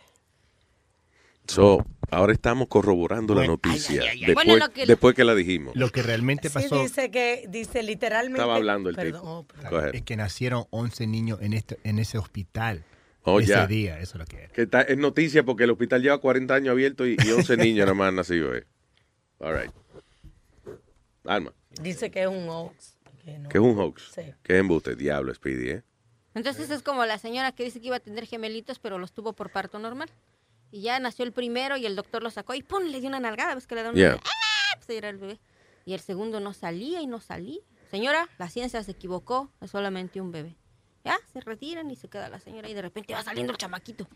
So, 1.48 1.86
ahora 2.14 2.34
estamos 2.34 2.68
corroborando 2.68 3.36
la 3.36 3.46
noticia 3.48 4.02
después, 4.20 4.46
Bueno, 4.46 4.70
que- 4.72 4.86
después 4.86 5.16
que 5.16 5.24
la 5.24 5.36
dijimos. 5.36 5.76
Lo 5.76 5.90
que 5.90 6.02
realmente 6.04 6.50
Sí, 6.50 6.54
pasó 6.54 6.82
dice 6.82 7.12
que, 7.12 7.46
dice 7.50 7.84
literalmente. 7.84 8.40
Estaba 8.40 8.56
hablando 8.56 8.90
el 8.90 8.96
Perdón, 8.96 9.22
tipo. 9.22 9.32
oh, 9.32 9.44
perdón. 9.48 9.92
Es 9.96 10.02
que 10.04 10.16
nacieron 10.16 10.66
11 10.70 11.08
niños 11.08 11.40
en, 11.42 11.54
este, 11.54 11.78
en 11.84 12.00
ese 12.00 12.18
hospital. 12.18 12.84
Oh, 13.24 13.40
ese 13.40 13.50
ya. 13.52 13.68
día, 13.68 14.00
eso 14.00 14.14
es 14.18 14.20
lo 14.20 14.26
que 14.26 14.44
es. 14.46 14.52
Que 14.52 14.64
está, 14.64 14.82
es 14.82 14.98
noticia 14.98 15.44
porque 15.44 15.64
el 15.64 15.72
hospital 15.72 16.02
lleva 16.02 16.18
40 16.20 16.54
años 16.56 16.72
abierto 16.72 17.08
y, 17.08 17.16
y 17.26 17.32
11 17.32 17.56
niños 17.58 17.86
nada 17.86 17.94
más 17.94 18.10
han 18.10 18.16
nacido. 18.16 18.54
Eh. 18.56 18.66
All 19.40 19.58
right. 19.62 19.72
Alma, 21.26 21.54
Dice 21.82 22.12
que 22.12 22.22
es 22.24 22.28
un 22.28 22.48
hoax. 22.50 22.98
que 23.24 23.40
no. 23.40 23.50
que 23.50 23.58
es 23.58 23.64
un 23.64 23.78
hoax. 23.80 24.12
Sí. 24.14 24.22
Que 24.44 24.54
es 24.54 24.60
embuste, 24.60 24.96
diablo, 24.96 25.34
Speedy, 25.34 25.70
¿eh? 25.70 25.84
Entonces 26.36 26.70
es 26.70 26.82
como 26.82 27.06
la 27.06 27.18
señora 27.18 27.52
que 27.52 27.64
dice 27.64 27.80
que 27.80 27.88
iba 27.88 27.96
a 27.98 28.00
tener 28.00 28.26
gemelitos, 28.26 28.80
pero 28.80 28.98
los 28.98 29.14
tuvo 29.14 29.34
por 29.34 29.52
parto 29.52 29.80
normal. 29.80 30.10
Y 30.74 30.82
ya 30.82 31.00
nació 31.00 31.24
el 31.24 31.32
primero 31.32 31.78
y 31.78 31.86
el 31.86 31.96
doctor 31.96 32.24
lo 32.24 32.32
sacó 32.32 32.56
y 32.56 32.64
¡pum! 32.64 32.86
le 32.86 33.00
dio 33.00 33.08
una 33.08 33.20
nalgada. 33.20 33.54
¿Ves 33.54 33.68
que 33.68 33.76
le 33.76 33.84
da 33.84 33.92
una 33.92 34.00
Yeah. 34.00 34.20
¡Ah! 34.26 34.76
Pues 34.78 34.90
ahí 34.90 34.98
era 34.98 35.10
el 35.10 35.20
bebé. 35.20 35.40
Y 35.86 35.94
el 35.94 36.00
segundo 36.00 36.40
no 36.40 36.52
salía 36.52 37.00
y 37.00 37.06
no 37.06 37.20
salía. 37.20 37.60
Señora, 37.92 38.28
la 38.40 38.50
ciencia 38.50 38.82
se 38.82 38.90
equivocó. 38.90 39.52
Es 39.62 39.70
solamente 39.70 40.20
un 40.20 40.32
bebé. 40.32 40.56
Ya, 41.06 41.20
se 41.32 41.42
retiran 41.42 41.92
y 41.92 41.96
se 41.96 42.10
queda 42.10 42.28
la 42.28 42.40
señora 42.40 42.68
y 42.70 42.74
de 42.74 42.82
repente 42.82 43.14
va 43.14 43.22
saliendo 43.22 43.52
el 43.52 43.60
chamaquito. 43.60 44.08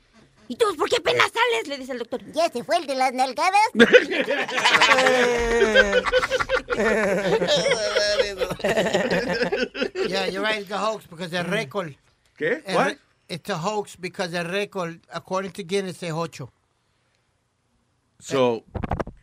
¿Y 0.47 0.55
tú 0.55 0.65
por 0.77 0.89
qué 0.89 0.95
apenas 0.95 1.31
sales? 1.31 1.67
Le 1.67 1.77
dice 1.77 1.91
el 1.91 1.99
doctor. 1.99 2.23
¿Ya 2.31 2.49
se 2.49 2.63
fue 2.63 2.77
el 2.77 2.87
de 2.87 2.95
las 2.95 3.13
nalgadas? 3.13 3.61
Yeah, 10.07 10.27
you're 10.27 10.41
right. 10.41 10.61
It's 10.61 10.71
a 10.71 10.79
hoax 10.79 11.05
because 11.05 11.29
the 11.29 11.43
record. 11.43 11.93
¿Qué? 12.35 12.63
What? 12.73 12.97
It's 13.29 13.49
a 13.49 13.57
hoax 13.57 13.97
because 13.97 14.31
the 14.31 14.43
record, 14.43 15.01
according 15.11 15.51
to 15.51 15.63
Guinness, 15.63 16.01
es 16.03 16.13
8. 16.13 16.49
So, 18.19 18.63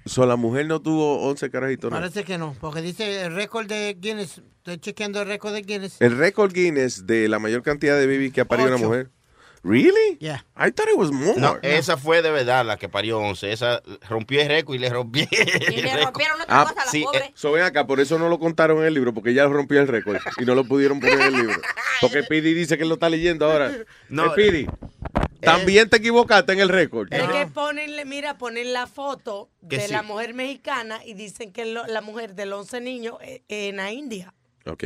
So, 0.06 0.26
la 0.26 0.36
mujer 0.36 0.66
no 0.66 0.82
tuvo 0.82 1.22
11 1.22 1.51
carajitos, 1.51 1.90
¿no? 1.90 1.97
Parece 1.97 2.24
que 2.24 2.36
no, 2.36 2.55
porque 2.60 2.82
dice 2.82 3.22
el 3.22 3.35
récord 3.35 3.66
de 3.66 3.97
Guinness. 3.98 4.43
Estoy 4.59 4.78
chequeando 4.78 5.22
el 5.22 5.28
récord 5.28 5.55
de 5.55 5.62
Guinness. 5.62 6.01
El 6.01 6.18
récord 6.18 6.52
Guinness 6.52 7.06
de 7.06 7.26
la 7.28 7.39
mayor 7.39 7.62
cantidad 7.62 7.98
de 7.98 8.06
babies 8.06 8.32
que 8.32 8.43
ha 8.43 8.44
parido 8.44 8.68
una 8.68 8.76
mujer. 8.76 9.10
Really? 9.64 10.18
Yeah. 10.20 10.44
I 10.56 10.70
thought 10.70 10.88
it 10.90 10.96
was 10.98 11.10
more. 11.10 11.40
No, 11.40 11.58
esa 11.62 11.96
fue 11.96 12.20
de 12.20 12.30
verdad 12.30 12.66
la 12.66 12.76
que 12.76 12.88
parió 12.90 13.18
11. 13.18 13.50
Esa 13.50 13.82
rompió 14.10 14.42
el 14.42 14.48
récord 14.48 14.74
y 14.74 14.78
le 14.78 14.90
rompió 14.90 15.26
Y 15.32 15.80
le 15.80 16.04
rompieron 16.04 16.38
otra 16.42 16.60
Ah, 16.60 16.66
cosa 16.68 16.82
a 16.82 16.84
la 16.84 16.90
sí, 16.90 17.02
pobre. 17.02 17.32
So, 17.34 17.52
ven 17.52 17.64
acá, 17.64 17.86
por 17.86 17.98
eso 17.98 18.18
no 18.18 18.28
lo 18.28 18.38
contaron 18.38 18.78
en 18.80 18.84
el 18.84 18.94
libro, 18.94 19.14
porque 19.14 19.32
ya 19.32 19.46
rompió 19.46 19.80
el 19.80 19.88
récord 19.88 20.18
y 20.38 20.44
no 20.44 20.54
lo 20.54 20.64
pudieron 20.64 21.00
poner 21.00 21.18
en 21.18 21.22
el 21.22 21.32
libro. 21.32 21.60
Porque 22.02 22.22
Pidi 22.24 22.52
dice 22.52 22.76
que 22.76 22.82
él 22.82 22.88
lo 22.90 22.96
está 22.96 23.08
leyendo 23.08 23.50
ahora. 23.50 23.72
No, 24.10 24.26
Eh, 24.26 24.30
Pidi, 24.36 24.66
también 25.40 25.88
te 25.88 25.96
equivocaste 25.98 26.52
en 26.52 26.60
el 26.60 26.68
récord. 26.68 27.08
Es 27.10 27.22
que 27.26 27.46
ponen, 27.46 27.90
mira, 28.08 28.36
ponen 28.36 28.72
la 28.74 28.86
foto 28.86 29.48
Que 29.70 29.78
de 29.78 29.86
sí. 29.86 29.92
la 29.92 30.02
mujer 30.02 30.34
mexicana 30.34 31.00
y 31.06 31.14
dicen 31.14 31.52
que 31.52 31.64
lo- 31.64 31.86
la 31.86 32.00
mujer 32.02 32.34
de 32.34 32.44
los 32.46 32.60
11 32.60 32.80
niños 32.82 33.16
eh, 33.22 33.42
en 33.48 33.76
la 33.76 33.92
India. 33.92 34.34
Ok. 34.66 34.84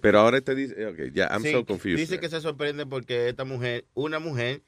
Pero 0.00 0.20
ahora 0.20 0.40
te 0.40 0.54
dice, 0.54 0.86
ok, 0.86 0.98
ya, 1.12 1.28
I'm 1.32 1.42
Sí, 1.42 1.52
so 1.52 1.64
confused. 1.64 1.98
Dice 1.98 2.18
que 2.20 2.28
se 2.28 2.40
sorprende 2.40 2.86
porque 2.86 3.28
esta 3.28 3.44
mujer, 3.44 3.84
una 3.94 4.18
mujer, 4.18 4.62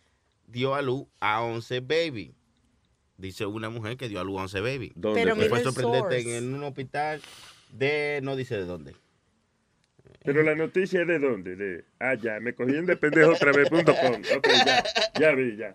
dio 0.47 0.75
a 0.75 0.83
luz 0.83 1.07
a 1.21 1.43
11 1.43 1.81
baby. 1.81 2.35
Dice 3.17 3.47
una 3.47 3.69
mujer 3.69 3.97
que 3.97 4.09
dio 4.09 4.21
a 4.21 4.25
luz 4.25 4.39
a 4.39 4.43
11 4.43 4.61
baby. 4.61 4.93
¿Dónde 4.95 5.21
Pero 5.23 5.37
fue 5.37 5.59
el 5.59 5.65
sorprendente 5.65 6.23
source. 6.23 6.39
en 6.39 6.55
un 6.55 6.65
hospital 6.65 7.21
de, 7.73 8.21
no 8.23 8.37
dice 8.37 8.57
de 8.57 8.65
dónde. 8.65 8.95
Pero 10.25 10.43
la 10.43 10.55
noticia 10.55 11.03
es 11.03 11.07
de 11.09 11.19
dónde? 11.19 11.57
De, 11.57 11.85
ah, 12.01 12.15
ya, 12.15 12.39
me 12.41 12.55
cogí 12.55 12.75
en 12.77 12.87
dependejo 12.87 13.33
otra 13.33 13.53
vez 13.53 13.69
punto 13.71 13.95
com. 13.95 14.15
Ok, 14.37 14.49
ya, 14.67 14.85
ya 15.21 15.33
vi, 15.35 15.57
ya. 15.57 15.75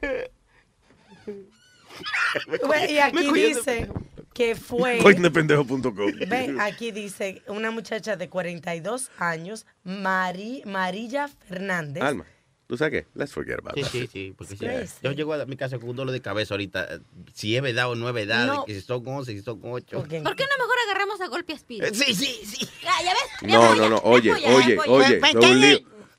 Bueno, 2.65 2.85
y 2.91 2.97
aquí 2.99 3.31
dice 3.33 3.87
que 4.33 4.55
fue... 4.55 4.97
Coindependejo.com. 4.99 5.93
Ve, 6.27 6.55
aquí 6.59 6.91
dice 6.91 7.41
una 7.47 7.71
muchacha 7.71 8.15
de 8.15 8.29
42 8.29 9.11
años, 9.19 9.65
Mari, 9.83 10.63
Marilla 10.65 11.27
Fernández. 11.27 12.01
Alma, 12.03 12.25
¿tú 12.67 12.77
sabes 12.77 13.03
qué? 13.03 13.07
Let's 13.17 13.31
forget 13.33 13.59
about 13.59 13.75
Sí, 13.75 13.81
that. 13.83 13.89
sí, 13.91 14.07
sí. 14.11 14.33
Porque 14.37 14.55
Crazy. 14.57 14.95
yo 15.03 15.11
llego 15.11 15.33
a 15.33 15.45
mi 15.45 15.55
casa 15.55 15.77
con 15.79 15.89
un 15.89 15.95
dolor 15.95 16.11
de 16.13 16.21
cabeza 16.21 16.53
ahorita. 16.53 16.95
eh, 16.95 16.99
Si 17.33 17.55
es 17.55 17.61
verdad 17.61 17.89
o 17.89 17.95
no 17.95 18.07
es 18.07 18.13
verdad, 18.13 18.47
No. 18.47 18.65
que 18.65 18.73
si 18.75 18.81
son 18.81 19.03
11, 19.07 19.31
si 19.33 19.41
son 19.41 19.59
8. 19.63 19.97
¿Por 19.97 20.07
qué 20.07 20.19
no 20.19 20.29
mejor 20.31 20.75
agarramos 20.87 21.21
a 21.21 21.27
golpe 21.27 21.53
a 21.53 21.57
Speedy? 21.57 21.85
Eh, 21.85 21.91
sí, 21.93 22.13
sí, 22.15 22.39
sí. 22.45 22.67
Ya, 22.81 22.91
ya 23.03 23.13
ves. 23.13 23.51
No, 23.51 23.75
no, 23.75 23.89
no, 23.89 23.97
oye, 24.03 24.31
oye, 24.31 24.77
oye. 24.77 24.77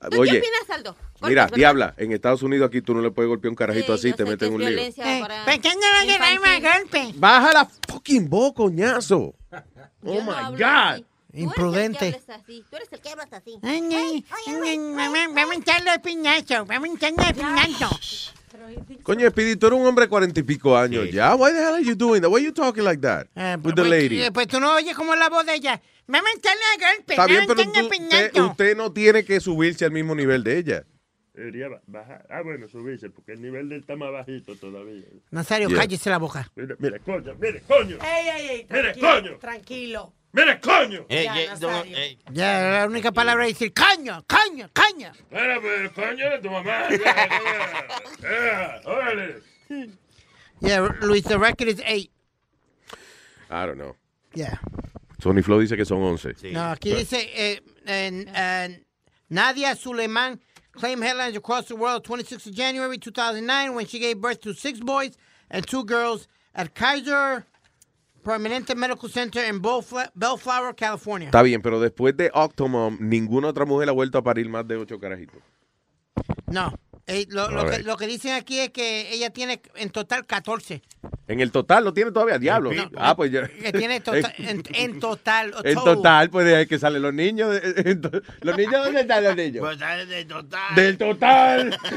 ¿Tú 0.05 0.11
qué 0.11 0.19
Oye, 0.19 0.39
opinas, 0.39 0.69
Aldo? 0.71 0.97
Mira, 1.29 1.47
diabla, 1.47 1.95
en 1.97 2.13
Estados 2.13 2.43
Unidos 2.43 2.69
aquí 2.69 2.81
tú 2.81 2.95
no 2.95 3.01
le 3.01 3.11
puedes 3.11 3.29
golpear 3.29 3.51
un 3.51 3.57
carajito 3.57 3.97
Sí, 3.99 4.09
así, 4.09 4.17
te 4.17 4.25
meten 4.25 4.53
un 4.55 4.65
lío. 4.65 4.79
para 5.21 5.45
¿Por 5.45 5.61
qué 5.61 5.69
no 5.75 6.05
le 6.07 6.61
golpe? 6.61 7.13
Baja 7.19 7.53
la 7.53 7.69
fucking 7.89 8.29
voz, 8.29 8.53
coñazo. 8.55 9.35
Oh 10.07 10.15
no 10.15 10.21
my 10.23 10.57
God. 10.57 10.63
así. 10.63 11.05
Imprudente. 11.33 12.13
Tú 12.13 12.17
eres 12.17 12.23
el 12.23 12.31
que 12.31 12.31
hablas 12.31 12.43
así. 12.45 12.65
Tú 12.71 12.77
eres 12.77 12.89
el 12.93 13.01
que 13.01 13.09
hablas 13.11 13.33
así. 13.33 13.59
Ay, 13.63 13.83
ay, 13.93 14.25
ay, 14.47 14.79
Vamos 15.35 15.51
a 15.57 15.59
echarle 15.59 15.93
el 15.95 16.01
piñazo. 16.01 16.65
Vamos 16.67 16.89
a 16.91 16.93
echarle 16.95 17.29
el 17.29 17.35
piñazo. 17.35 18.01
Coño, 19.03 19.29
Speedy, 19.31 19.57
tú 19.57 19.67
eres 19.67 19.79
un 19.79 19.87
hombre 19.87 20.05
de 20.05 20.09
cuarenta 20.09 20.39
y 20.41 20.43
pico 20.45 20.77
años 20.77 21.11
ya. 21.11 21.35
Why 21.35 21.51
the 21.53 21.59
hell 21.59 21.75
are 21.75 21.85
you 21.85 21.95
doing 21.97 22.23
that? 22.23 22.31
Why 22.31 22.37
are 22.37 22.45
you 22.45 22.53
talking 22.53 22.85
like 22.85 23.01
that? 23.03 23.27
Eh, 23.35 23.57
With 23.63 23.75
the 23.75 23.83
pues, 23.83 23.91
lady. 23.91 24.23
eh, 24.23 24.31
Pues 24.33 24.47
tú 24.47 24.61
no 24.61 24.75
oyes 24.75 24.95
como 24.95 25.15
la 25.17 25.29
voz 25.29 25.45
de 25.45 25.55
ella. 25.55 25.81
Vamos 26.07 26.31
a 26.35 26.39
echarle 26.39 26.63
a 26.63 26.89
golpe. 26.95 27.13
Está 27.15 27.27
bien, 27.27 27.45
pero 27.47 27.63
tú- 27.63 27.71
el 28.37 28.43
usted 28.43 28.77
no 28.77 28.93
tiene 28.93 29.25
que 29.25 29.41
subirse 29.41 29.85
al 29.85 29.91
mismo 29.91 30.15
nivel 30.15 30.45
de 30.45 30.59
ella. 30.59 30.85
Debería 31.35 31.69
ba- 31.69 31.83
bajar. 31.87 32.27
Ah, 32.31 32.43
bueno, 32.43 32.69
subirse, 32.69 33.11
porque 33.11 33.33
el 33.33 33.43
nivel 33.43 33.69
de 33.69 33.75
él 33.77 33.81
está 33.81 33.97
más 33.97 34.13
bajito 34.13 34.55
todavía. 34.57 35.03
Nazario, 35.33 35.69
Yeah. 35.69 35.79
cállese 35.81 36.09
la 36.09 36.19
boca. 36.19 36.49
Mira, 36.55 36.77
mira, 36.79 36.99
coño, 37.01 37.35
mire, 37.41 37.61
coño. 37.67 37.99
Ey, 38.03 38.29
ey, 38.29 38.49
ey, 38.51 38.67
Mire, 38.71 38.95
coño. 39.01 39.39
tranquilo. 39.39 40.15
Mire, 40.33 40.61
coño. 40.61 41.07
Eh, 41.09 41.25
Ya, 41.25 41.41
eh, 41.43 41.49
no, 41.61 41.69
Nazario. 41.71 41.97
eh, 41.97 42.19
Ya, 42.33 42.61
la 42.81 42.87
única 42.87 43.11
palabra 43.13 43.47
es 43.47 43.55
decir 43.55 43.73
caño, 43.73 44.25
caño, 44.29 44.69
caño. 44.73 45.13
Mira, 45.31 45.61
pues, 45.61 45.91
coño 45.93 46.31
de 46.31 46.39
tu 46.41 46.51
mamá. 46.51 46.89
Eh, 48.23 48.81
órale. 48.85 49.43
Yeah, 50.61 50.81
Luis, 51.03 51.25
the 51.25 51.37
record 51.37 51.69
is 51.69 51.81
eight. 51.85 52.11
I 53.51 53.67
don't 53.67 53.77
know. 53.77 53.97
Yeah. 54.35 54.59
Sony 55.21 55.43
Flow 55.43 55.59
dice 55.61 55.77
que 55.77 55.85
son 55.85 56.01
11. 56.03 56.35
No, 56.53 56.71
aquí 56.71 56.95
dice 56.95 57.19
eh, 57.35 57.61
eh, 57.87 58.25
eh, 58.35 58.85
Nadia 59.29 59.75
Suleiman 59.75 60.41
claimed 60.77 61.03
headlines 61.03 61.37
across 61.37 61.67
the 61.67 61.77
world 61.77 62.05
26th 62.05 62.47
of 62.47 62.53
January 62.55 62.99
2009 62.99 63.75
when 63.75 63.87
she 63.87 63.99
gave 63.99 64.21
birth 64.21 64.41
to 64.41 64.53
six 64.55 64.81
boys 64.81 65.17
and 65.51 65.67
two 65.67 65.85
girls 65.85 66.29
at 66.55 66.75
Kaiser 66.75 67.45
Permanente 68.25 68.75
Medical 68.75 69.09
Center 69.09 69.45
in 69.45 69.61
Bellfla- 69.61 70.11
Bellflower, 70.15 70.73
California. 70.75 71.29
Está 71.29 71.43
bien, 71.43 71.61
pero 71.61 71.79
después 71.81 72.17
de 72.17 72.31
Octomom, 72.33 72.97
ninguna 73.01 73.49
otra 73.49 73.67
mujer 73.67 73.89
ha 73.89 73.93
vuelto 73.93 74.19
a 74.19 74.23
parir 74.23 74.49
más 74.49 74.67
de 74.67 74.77
ocho 74.77 74.99
carajitos. 74.99 75.43
No, 76.47 76.73
eh, 77.07 77.27
lo, 77.29 77.49
que, 77.49 77.77
right. 77.77 77.87
lo 77.87 77.97
que 77.97 78.07
dicen 78.07 78.33
aquí 78.33 78.61
es 78.61 78.71
que 78.71 79.13
ella 79.13 79.29
tiene 79.31 79.61
en 79.75 79.91
total 79.91 80.25
14. 80.25 80.83
En 81.29 81.41
el 81.41 81.51
total 81.53 81.85
lo 81.85 81.93
tiene 81.93 82.11
todavía, 82.13 82.39
diablo. 82.39 82.73
No, 82.73 82.91
ah, 82.97 83.15
pues 83.15 83.31
ya. 83.31 83.47
Que 83.47 83.73
tiene 83.73 83.97
en, 84.39 84.63
en 84.75 85.01
total. 85.01 85.55
En 85.65 85.75
total. 85.75 85.85
total, 85.85 86.31
pues 86.31 86.47
de 86.47 86.57
ahí 86.57 86.67
que 86.67 86.79
salen 86.79 87.03
los 87.03 87.13
niños. 87.13 87.51
de- 87.51 87.75
en 87.91 88.01
to- 88.01 88.23
¿Los 88.41 88.57
niños 88.57 88.85
dónde 88.85 89.01
están 89.03 89.23
los 89.25 89.37
niños? 89.37 89.61
Pues 89.61 89.79
sale 89.79 90.07
de 90.07 90.25
total. 90.25 90.75
Del 90.75 90.97
total. 90.99 91.79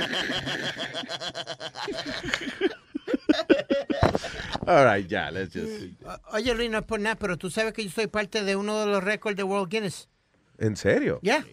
All 4.65 4.84
right, 4.85 5.07
ya, 5.07 5.31
let's 5.31 5.53
just. 5.53 5.93
Oye, 6.34 6.53
Luis, 6.53 6.69
no 6.69 6.79
es 6.79 6.85
por 6.85 6.99
nada, 6.99 7.15
pero 7.15 7.38
tú 7.38 7.49
sabes 7.49 7.71
que 7.73 7.84
yo 7.84 7.89
soy 7.89 8.07
parte 8.07 8.43
de 8.43 8.55
uno 8.57 8.79
de 8.81 8.88
los 8.88 9.01
récords 9.03 9.38
de 9.38 9.43
World 9.43 9.69
Guinness. 9.69 10.09
¿En 10.57 10.75
serio? 10.75 11.19
Yeah. 11.21 11.45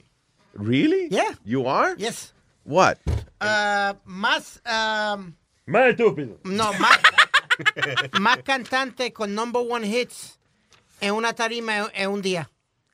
Really? 0.54 1.08
Yeah. 1.10 1.38
You 1.44 1.68
are? 1.68 1.94
Yes. 1.96 2.34
What? 2.64 2.96
Ah, 3.40 3.96
más. 4.04 4.60
um, 4.64 5.34
Más 5.66 5.88
estúpido. 5.90 6.38
no, 6.44 6.72
más. 6.74 6.98
más 8.20 8.38
cantante 8.42 9.12
con 9.12 9.34
number 9.34 9.62
one 9.68 9.86
hits 9.86 10.38
en 11.00 11.12
una 11.14 11.32
tarima 11.34 11.90
en, 11.94 12.10
un 12.10 12.22
día. 12.22 12.50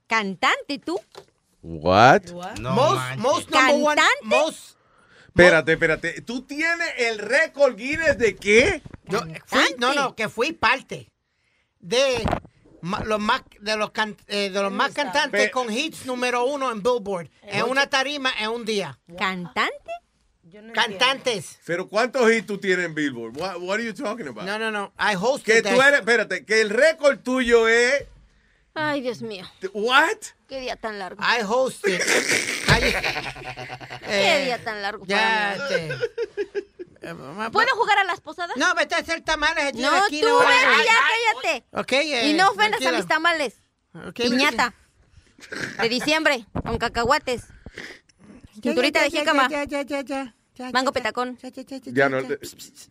¿Cantante 0.06 0.78
tú? 0.78 1.00
What? 1.62 2.22
No 2.58 2.72
most, 2.74 2.94
manches. 2.96 3.18
most 3.18 3.50
number 3.50 3.74
one. 3.74 3.96
¿Cantante? 3.96 4.24
Most. 4.24 4.76
Espérate, 5.28 5.72
espérate. 5.72 6.20
¿Tú 6.22 6.42
tienes 6.42 6.88
el 6.98 7.18
récord 7.18 7.76
Guinness 7.76 8.18
de 8.18 8.34
qué? 8.36 8.82
Yo 9.04 9.20
fui, 9.46 9.74
no, 9.78 9.94
no, 9.94 10.14
que 10.16 10.28
fui 10.28 10.52
parte 10.52 11.08
de 11.78 12.24
los 13.04 13.20
más 13.20 13.42
de 13.60 13.76
los 13.76 13.90
can- 13.90 14.16
eh, 14.28 14.50
de 14.50 14.62
los 14.62 14.72
más 14.72 14.92
cantantes 14.92 15.40
Pe- 15.46 15.50
con 15.50 15.72
hits 15.72 16.06
número 16.06 16.44
uno 16.44 16.70
en 16.72 16.82
Billboard 16.82 17.28
en 17.42 17.64
una 17.64 17.86
tarima 17.88 18.32
en 18.38 18.50
un 18.50 18.64
día. 18.64 18.98
¿Cantante? 19.18 19.90
Cantantes. 20.74 21.58
Pero 21.64 21.88
¿cuántos 21.88 22.30
hits 22.32 22.46
tú 22.46 22.58
tienes 22.58 22.86
en 22.86 22.94
Billboard? 22.94 23.36
What, 23.36 23.56
what 23.60 23.74
are 23.74 23.84
you 23.84 23.94
talking 23.94 24.26
about? 24.26 24.44
No, 24.44 24.58
no, 24.58 24.70
no. 24.70 24.92
I 24.98 25.14
hosted 25.14 25.62
Que 25.62 25.62
tú 25.62 25.80
eres, 25.80 26.00
espérate, 26.00 26.44
que 26.44 26.60
el 26.60 26.70
récord 26.70 27.20
tuyo 27.20 27.68
es. 27.68 28.04
Ay, 28.74 29.00
Dios 29.00 29.20
mío. 29.22 29.44
What? 29.72 30.16
Qué 30.48 30.60
día 30.60 30.76
tan 30.76 30.98
largo. 30.98 31.22
I 31.22 31.42
hosted. 31.46 32.00
Qué 34.06 34.44
día 34.44 34.62
tan 34.64 34.82
largo. 34.82 35.04
Ya, 35.06 35.54
para 35.56 35.68
mí. 35.80 35.88
este. 35.88 36.69
¿Puedo 37.00 37.74
jugar 37.76 37.98
a 37.98 38.04
las 38.04 38.20
posadas? 38.20 38.56
No, 38.56 38.74
vete 38.74 38.94
a 38.94 38.98
hacer 38.98 39.22
tamales 39.22 39.64
allí 39.64 39.80
No, 39.80 39.96
esquina, 39.96 40.28
tú, 40.28 40.36
vale. 40.36 40.50
ven, 40.54 40.84
ya, 40.84 40.94
cállate. 41.42 41.64
Ok, 41.72 41.92
eh, 41.92 42.28
y 42.30 42.34
no 42.34 42.50
ofendas 42.50 42.84
a 42.84 42.92
mis 42.92 43.06
tamales. 43.06 43.62
Ok, 43.94 44.16
Piñata. 44.16 44.74
De 45.80 45.88
diciembre, 45.88 46.46
con 46.64 46.76
cacahuates. 46.78 47.44
Cinturita 48.62 49.00
de 49.02 49.10
jícama. 49.10 49.48
ya, 49.48 49.64
ya, 49.64 49.82
ya, 49.82 50.02
ya, 50.02 50.34
Mango 50.72 50.92
petacón. 50.92 51.38
ya, 51.92 52.08
no. 52.08 52.22
te- 52.22 52.38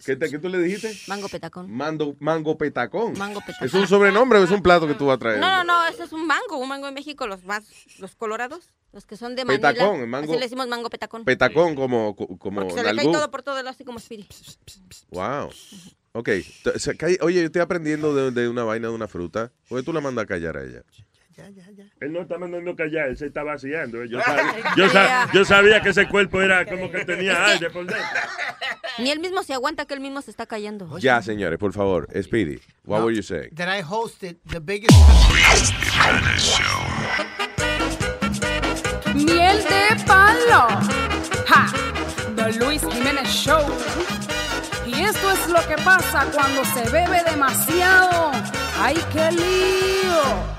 ¿Qué, 0.05 0.15
te- 0.15 0.29
qué 0.29 0.39
tú 0.39 0.49
le 0.49 0.57
dijiste? 0.59 0.95
Mango 1.07 1.27
petacón. 1.29 1.71
Mando, 1.71 2.15
mango 2.19 2.57
petacón. 2.57 3.13
Mango 3.17 3.41
petacón. 3.41 3.67
¿Es 3.67 3.73
un 3.73 3.87
sobrenombre 3.87 4.39
o 4.39 4.43
es 4.43 4.51
un 4.51 4.61
plato 4.63 4.87
que 4.87 4.95
tú 4.95 5.05
vas 5.07 5.15
a 5.15 5.19
traer? 5.19 5.39
No, 5.39 5.49
no, 5.49 5.63
no, 5.63 5.87
ese 5.87 6.03
es 6.03 6.11
un 6.11 6.25
mango, 6.25 6.57
un 6.57 6.67
mango 6.67 6.87
en 6.87 6.93
México, 6.95 7.27
los 7.27 7.43
más, 7.43 7.63
los 7.99 8.15
colorados, 8.15 8.69
los 8.91 9.05
que 9.05 9.17
son 9.17 9.35
de 9.35 9.45
Manila. 9.45 9.71
Petacón, 9.73 9.99
el 10.01 10.07
mango- 10.07 10.31
Así 10.31 10.39
le 10.39 10.45
decimos 10.45 10.67
mango 10.67 10.89
petacón. 10.89 11.25
Petacón 11.25 11.75
como, 11.75 12.15
como 12.15 12.61
Porque 12.61 12.73
se 12.73 12.79
le 12.79 12.83
cae 12.85 12.93
nalgú. 12.95 13.11
todo 13.11 13.29
por 13.31 13.43
todo 13.43 13.55
lado, 13.55 13.69
así 13.69 13.83
como 13.83 13.99
Speedy. 13.99 14.27
Wow. 15.11 15.49
Ok. 16.13 16.25
T- 16.63 17.17
Oye, 17.21 17.39
yo 17.41 17.45
estoy 17.45 17.61
aprendiendo 17.61 18.15
de, 18.15 18.31
de 18.31 18.49
una 18.49 18.63
vaina 18.63 18.87
de 18.87 18.93
una 18.93 19.07
fruta. 19.07 19.51
¿Por 19.67 19.79
qué 19.79 19.85
tú 19.85 19.93
la 19.93 20.01
mandas 20.01 20.23
a 20.23 20.27
callar 20.27 20.57
a 20.57 20.63
ella? 20.63 20.83
Él 21.99 22.13
no 22.13 22.21
está 22.21 22.37
mandando 22.37 22.75
callar, 22.75 23.09
él 23.09 23.17
se 23.17 23.27
está 23.27 23.43
vaciando. 23.43 24.03
Yo 24.05 24.19
sabía, 24.21 24.53
yo, 24.75 24.89
sa- 24.89 25.29
yo 25.33 25.45
sabía 25.45 25.81
que 25.81 25.89
ese 25.89 26.07
cuerpo 26.07 26.41
era 26.41 26.65
como 26.65 26.89
que 26.91 27.05
tenía 27.05 27.45
aire 27.47 27.69
por 27.69 27.85
dentro. 27.85 28.05
Ni 28.97 29.11
él 29.11 29.19
mismo 29.19 29.43
se 29.43 29.53
aguanta 29.53 29.85
que 29.85 29.93
él 29.93 29.99
mismo 30.01 30.21
se 30.21 30.31
está 30.31 30.45
callando. 30.45 30.97
Ya, 30.99 31.21
señores, 31.21 31.57
por 31.59 31.73
favor. 31.73 32.07
Speedy, 32.21 32.59
what 32.85 32.99
No. 32.99 33.05
were 33.05 33.15
you 33.15 33.23
saying? 33.23 33.49
That 33.55 33.69
I 33.69 33.81
hosted 33.81 34.37
the 34.49 34.59
biggest. 34.59 34.93
Miel 39.13 39.57
de 39.63 40.03
palo. 40.05 40.67
The 42.35 42.53
Luis 42.59 42.81
Jiménez 42.83 43.27
Show. 43.27 43.61
Y 44.85 45.01
esto 45.03 45.31
es 45.31 45.39
es 45.39 45.49
lo 45.49 45.65
que 45.67 45.75
pasa 45.83 46.25
cuando 46.33 46.63
se 46.65 46.89
bebe 46.89 47.23
demasiado. 47.29 48.31
¡Ay, 48.81 48.97
qué 49.13 49.31
lío! 49.31 50.58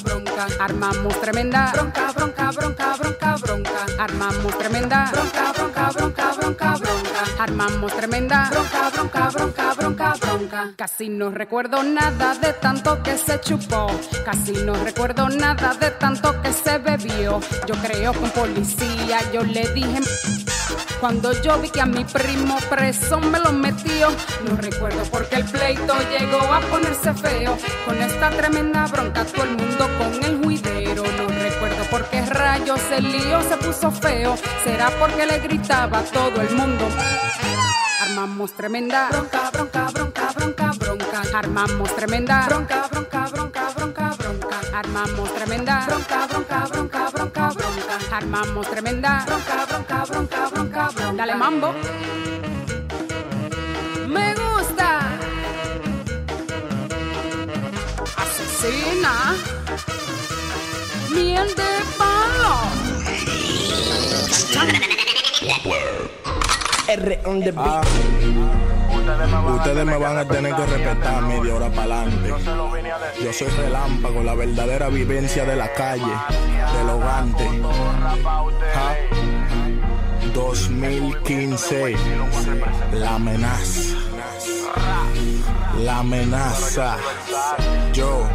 bronca. 0.03 0.47
Armamos 0.59 1.21
tremenda 1.21 1.71
bronca, 1.73 2.11
bronca, 2.11 2.51
bronca, 2.51 2.95
bronca, 2.97 3.35
bronca. 3.37 3.85
Armamos 3.99 4.57
tremenda 4.57 5.11
bronca, 5.11 5.51
bronca, 5.53 5.91
bronca, 5.91 6.33
bronca, 6.33 6.75
bronca. 6.77 7.43
Armamos 7.43 7.95
tremenda 7.95 8.49
bronca, 8.51 8.89
bronca, 8.89 9.29
bronca, 9.29 9.73
bronca, 9.73 10.13
bronca. 10.19 10.73
Casi 10.75 11.09
no 11.09 11.29
recuerdo 11.29 11.83
nada 11.83 12.35
de 12.35 12.53
tanto 12.53 13.01
que 13.03 13.17
se 13.17 13.39
chupó. 13.41 13.87
Casi 14.25 14.53
no 14.53 14.73
recuerdo 14.73 15.29
nada 15.29 15.73
de 15.73 15.91
tanto 15.91 16.41
que 16.41 16.53
se 16.53 16.77
bebió. 16.77 17.39
Yo 17.67 17.75
creo 17.81 18.11
un 18.11 18.29
policía 18.31 19.19
yo 19.31 19.43
le 19.43 19.67
dije. 19.73 19.99
Cuando 20.99 21.31
yo 21.41 21.59
vi 21.59 21.69
que 21.69 21.81
a 21.81 21.85
mi 21.85 22.03
primo 22.05 22.57
preso 22.69 23.19
me 23.19 23.39
lo 23.39 23.51
metió, 23.51 24.09
no 24.47 24.55
recuerdo 24.55 25.03
porque 25.11 25.35
el 25.37 25.45
pleito 25.45 25.93
llegó 26.09 26.39
a 26.39 26.59
ponerse 26.61 27.13
feo. 27.13 27.57
Con 27.85 28.01
esta 28.01 28.29
tremenda 28.29 28.85
bronca, 28.87 29.25
todo 29.25 29.43
el 29.43 29.57
mundo 29.57 29.89
con 29.97 30.23
el 30.23 30.43
juidero. 30.43 31.03
No 31.03 31.27
recuerdo 31.27 31.83
por 31.89 32.05
qué 32.05 32.25
rayos 32.25 32.81
el 32.91 33.11
lío 33.11 33.41
se 33.43 33.57
puso 33.57 33.91
feo. 33.91 34.35
Será 34.63 34.89
porque 34.99 35.25
le 35.25 35.39
gritaba 35.39 35.99
a 35.99 36.03
todo 36.03 36.41
el 36.41 36.55
mundo. 36.55 36.85
Armamos 38.03 38.51
tremenda 38.53 39.09
bronca, 39.09 39.49
bronca, 39.51 39.89
bronca, 39.93 40.31
bronca, 40.35 40.71
bronca. 40.77 41.21
Armamos 41.33 41.95
tremenda 41.95 42.45
bronca, 42.45 42.87
bronca, 42.91 43.27
bronca, 43.27 43.29
bronca, 43.31 43.69
bronca. 43.75 43.80
Armamos 44.73 45.33
tremenda 45.33 45.85
bronca, 45.85 46.27
bronca, 46.27 46.67
bronca, 46.71 47.09
bronca, 47.11 47.49
bronca. 47.49 48.15
Armamos 48.15 48.69
tremenda 48.69 49.23
bronca, 49.25 49.65
bronca, 49.65 50.05
bronca, 50.05 50.49
bronca, 50.49 50.89
bronca. 50.95 51.13
Dale 51.17 51.35
mambo. 51.35 51.73
Me 54.07 54.33
gusta. 54.33 55.01
Asesina. 58.15 59.35
Miel 61.13 61.47
de 61.55 61.71
palo. 61.97 62.55
R 66.87 67.19
on 67.25 67.39
the 67.39 67.51
beat. 67.51 68.80
Ustedes 69.55 69.85
me 69.85 69.97
van 69.97 70.17
a 70.17 70.25
tener 70.25 70.55
que 70.55 70.65
respetar 70.65 71.21
media 71.23 71.55
hora 71.55 71.69
para 71.69 72.01
adelante. 72.01 72.33
Yo 73.23 73.33
soy 73.33 73.47
relámpago, 73.47 74.23
la 74.23 74.35
verdadera 74.35 74.89
vivencia 74.89 75.45
de 75.45 75.55
la 75.55 75.71
calle, 75.73 76.13
del 76.77 76.89
hogante. 76.89 77.47
Ja. 78.73 78.95
2015, 80.33 81.95
la 82.93 83.15
amenaza. 83.15 83.95
La 85.79 85.99
amenaza. 85.99 86.97
Yo. 87.93 88.27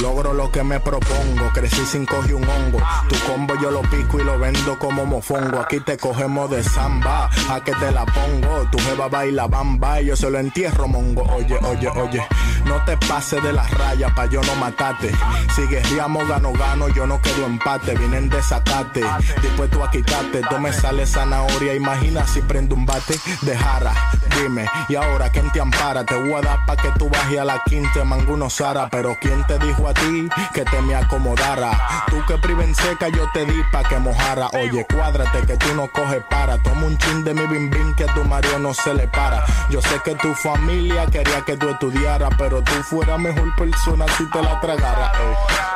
Logro 0.00 0.32
lo 0.32 0.50
que 0.50 0.64
me 0.64 0.80
propongo, 0.80 1.50
crecí 1.54 1.84
sin 1.86 2.06
coger 2.06 2.34
un 2.34 2.48
hongo. 2.48 2.80
Tu 3.08 3.14
combo 3.20 3.54
yo 3.60 3.70
lo 3.70 3.82
pico 3.82 4.18
y 4.18 4.24
lo 4.24 4.38
vendo 4.38 4.78
como 4.78 5.06
mofongo. 5.06 5.60
Aquí 5.60 5.80
te 5.80 5.96
cogemos 5.96 6.50
de 6.50 6.62
samba, 6.62 7.30
a 7.50 7.60
que 7.62 7.72
te 7.72 7.92
la 7.92 8.04
pongo. 8.04 8.68
Tu 8.70 8.78
jeva 8.78 9.08
baila 9.08 9.46
bamba 9.46 10.00
y 10.00 10.06
yo 10.06 10.16
se 10.16 10.28
lo 10.28 10.38
entierro 10.38 10.88
mongo. 10.88 11.22
Oye, 11.34 11.56
oye, 11.62 11.88
oye, 11.88 12.26
no 12.64 12.82
te 12.84 12.96
pases 12.96 13.42
de 13.42 13.52
las 13.52 13.70
rayas 13.70 14.12
pa' 14.12 14.26
yo 14.26 14.40
no 14.42 14.54
matarte. 14.56 15.12
Si 15.54 15.62
guerriamos 15.66 16.26
gano, 16.26 16.52
gano, 16.52 16.88
yo 16.88 17.06
no 17.06 17.20
quedo 17.20 17.46
empate. 17.46 17.94
Vienen 17.94 18.28
de 18.28 18.42
sacate, 18.42 19.04
dispuesto 19.40 19.84
a 19.84 19.90
quitarte. 19.90 20.40
Tú 20.48 20.58
me 20.58 20.72
sale 20.72 21.06
zanahoria, 21.06 21.74
imagina 21.74 22.26
si 22.26 22.40
prendo 22.40 22.74
un 22.74 22.86
bate 22.86 23.20
de 23.42 23.56
jara. 23.56 23.94
Dime, 24.36 24.66
y 24.88 24.94
ahora 24.94 25.30
quién 25.30 25.50
te 25.52 25.60
ampara? 25.60 26.04
Te 26.04 26.14
voy 26.14 26.32
a 26.34 26.40
dar 26.40 26.64
pa' 26.66 26.76
que 26.76 26.90
tú 26.98 27.08
bajes 27.08 27.38
a 27.38 27.44
la 27.44 27.62
quinta, 27.66 28.04
manguno 28.04 28.48
Sara. 28.48 28.88
Pero 28.90 29.16
quién 29.20 29.44
te 29.46 29.58
dijo 29.58 29.88
a 29.88 29.94
ti 29.94 30.28
que 30.54 30.64
te 30.64 30.80
me 30.82 30.94
acomodara? 30.94 31.70
Tú 32.08 32.16
que 32.26 32.38
priven 32.38 32.74
seca, 32.74 33.08
yo 33.08 33.30
te 33.32 33.44
di 33.44 33.62
pa' 33.70 33.84
que 33.84 33.98
mojara. 33.98 34.48
Oye, 34.54 34.86
cuádrate 34.92 35.46
que 35.46 35.56
tú 35.56 35.74
no 35.74 35.88
coges 35.88 36.22
para. 36.30 36.58
Toma 36.62 36.86
un 36.86 36.98
chin 36.98 37.24
de 37.24 37.34
mi 37.34 37.46
bim 37.46 37.70
bim 37.70 37.94
que 37.94 38.04
a 38.04 38.14
tu 38.14 38.24
Mario 38.24 38.58
no 38.58 38.72
se 38.74 38.94
le 38.94 39.08
para. 39.08 39.44
Yo 39.70 39.80
sé 39.82 40.00
que 40.04 40.14
tu 40.16 40.34
familia 40.34 41.06
quería 41.06 41.42
que 41.42 41.56
tú 41.56 41.68
estudiaras, 41.68 42.30
pero 42.38 42.62
tú 42.62 42.72
fueras 42.84 43.18
mejor 43.18 43.54
persona 43.56 44.06
si 44.16 44.28
te 44.30 44.42
la 44.42 44.60
tragara. 44.60 45.12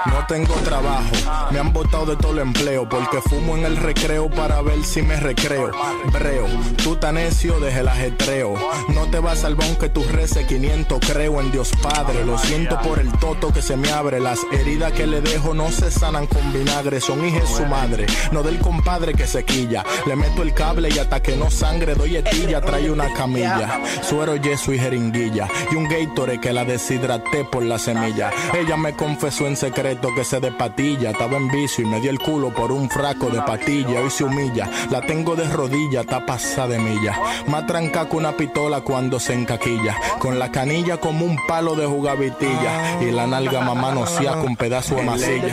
No 0.06 0.24
tengo 0.26 0.54
trabajo, 0.64 1.10
me 1.50 1.58
han 1.58 1.72
botado 1.72 2.06
de 2.06 2.16
todo 2.16 2.32
el 2.32 2.38
empleo 2.38 2.88
porque 2.88 3.20
fumo 3.28 3.56
en 3.56 3.64
el 3.64 3.76
recreo 3.76 4.30
para 4.30 4.62
ver 4.62 4.84
si 4.84 5.02
me 5.02 5.16
recreo. 5.16 5.72
Breo, 6.12 6.46
tú 6.82 6.94
tan 6.96 7.16
necio 7.16 7.58
desde 7.58 7.80
el 7.80 7.88
ajetreo. 7.88 8.45
No 8.88 9.06
te 9.10 9.18
va 9.18 9.32
a 9.32 9.36
salvar 9.36 9.66
aunque 9.68 9.88
tú 9.88 10.04
reces 10.04 10.46
500, 10.46 11.00
creo 11.00 11.40
en 11.40 11.50
Dios 11.50 11.70
Padre. 11.82 12.24
Lo 12.24 12.38
siento 12.38 12.78
por 12.80 12.98
el 12.98 13.10
toto 13.18 13.52
que 13.52 13.62
se 13.62 13.76
me 13.76 13.90
abre. 13.90 14.20
Las 14.20 14.40
heridas 14.52 14.92
que 14.92 15.06
le 15.06 15.20
dejo 15.20 15.54
no 15.54 15.70
se 15.70 15.90
sanan 15.90 16.26
con 16.26 16.52
vinagre, 16.52 17.00
son 17.00 17.26
hijas 17.26 17.48
su 17.48 17.64
madre. 17.66 18.06
No 18.32 18.42
del 18.42 18.58
compadre 18.58 19.14
que 19.14 19.26
se 19.26 19.44
quilla. 19.44 19.84
Le 20.06 20.16
meto 20.16 20.42
el 20.42 20.54
cable 20.54 20.88
y 20.94 20.98
hasta 20.98 21.20
que 21.20 21.36
no 21.36 21.50
sangre 21.50 21.94
doy 21.94 22.16
etilla, 22.16 22.60
trae 22.60 22.90
una 22.90 23.12
camilla. 23.12 23.80
Suero, 24.02 24.36
yeso 24.36 24.72
y 24.72 24.78
jeringuilla. 24.78 25.48
Y 25.72 25.76
un 25.76 25.88
Gatorade 25.88 26.40
que 26.40 26.52
la 26.52 26.64
deshidraté 26.64 27.44
por 27.44 27.64
la 27.64 27.78
semilla. 27.78 28.30
Ella 28.54 28.76
me 28.76 28.94
confesó 28.94 29.46
en 29.46 29.56
secreto 29.56 30.10
que 30.14 30.24
se 30.24 30.40
de 30.40 30.52
patilla. 30.52 31.10
Estaba 31.10 31.36
en 31.36 31.48
vicio 31.48 31.84
y 31.84 31.88
me 31.88 32.00
dio 32.00 32.10
el 32.10 32.18
culo 32.18 32.52
por 32.52 32.72
un 32.72 32.88
fraco 32.90 33.30
de 33.30 33.40
patilla. 33.42 34.00
Hoy 34.00 34.10
se 34.10 34.24
humilla. 34.24 34.70
La 34.90 35.00
tengo 35.00 35.34
de 35.34 35.48
rodilla, 35.48 36.02
está 36.02 36.24
pasada 36.24 36.66
de 36.68 36.78
milla. 36.78 37.18
Más 37.46 37.66
tranca 37.66 38.08
que 38.08 38.16
una 38.16 38.35
pistola 38.36 38.80
cuando 38.80 39.18
se 39.18 39.34
encaquilla. 39.34 39.96
Con 40.18 40.38
la 40.38 40.50
canilla 40.50 40.98
como 40.98 41.24
un 41.24 41.36
palo 41.46 41.74
de 41.74 41.86
jugavitilla. 41.86 43.00
Y 43.00 43.10
la 43.10 43.26
nalga 43.26 43.60
mamá 43.60 43.92
no 43.92 44.04
con 44.40 44.56
pedazo 44.56 44.96
de 44.96 45.02
masilla. 45.02 45.48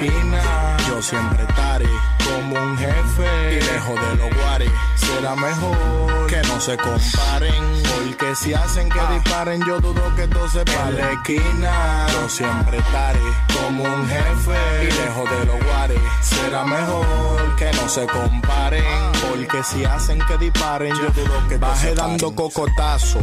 Yo 0.88 1.01
siempre 1.01 1.43
estaré 1.43 1.88
como 2.23 2.61
un 2.61 2.77
jefe. 2.77 3.51
Y 3.51 3.61
lejos 3.61 3.95
de 3.95 4.15
los 4.18 4.43
guares. 4.43 4.72
Será 4.95 5.35
mejor 5.35 6.22
que 6.34 6.47
no 6.47 6.60
se 6.60 6.77
comparen. 6.77 7.64
Porque 7.93 8.35
si 8.35 8.53
hacen 8.53 8.89
que 8.89 8.99
disparen, 9.14 9.61
yo 9.65 9.80
dudo 9.80 10.15
que 10.15 10.27
todo 10.27 10.49
se 10.49 10.65
pare. 10.65 10.97
la 10.97 11.11
esquina. 11.11 12.07
Yo 12.11 12.30
siempre 12.30 12.77
estaré 12.77 13.19
como 13.61 13.84
un 13.84 14.07
jefe. 14.07 14.60
Y 14.81 14.85
lejos 14.85 15.30
de 15.30 15.45
los 15.45 15.64
guares. 15.64 15.99
Será 16.22 16.64
mejor 16.64 17.55
que 17.55 17.72
no 17.73 17.88
se 17.88 18.05
comparen. 18.07 18.84
Porque 19.30 19.64
si 19.64 19.84
hacen 19.85 20.19
que 20.27 20.38
disparen, 20.38 20.93
yo 20.95 21.10
dudo 21.10 21.47
que 21.47 21.57
Baje 21.57 21.93
dando 21.93 22.34
cocotazo 22.34 23.19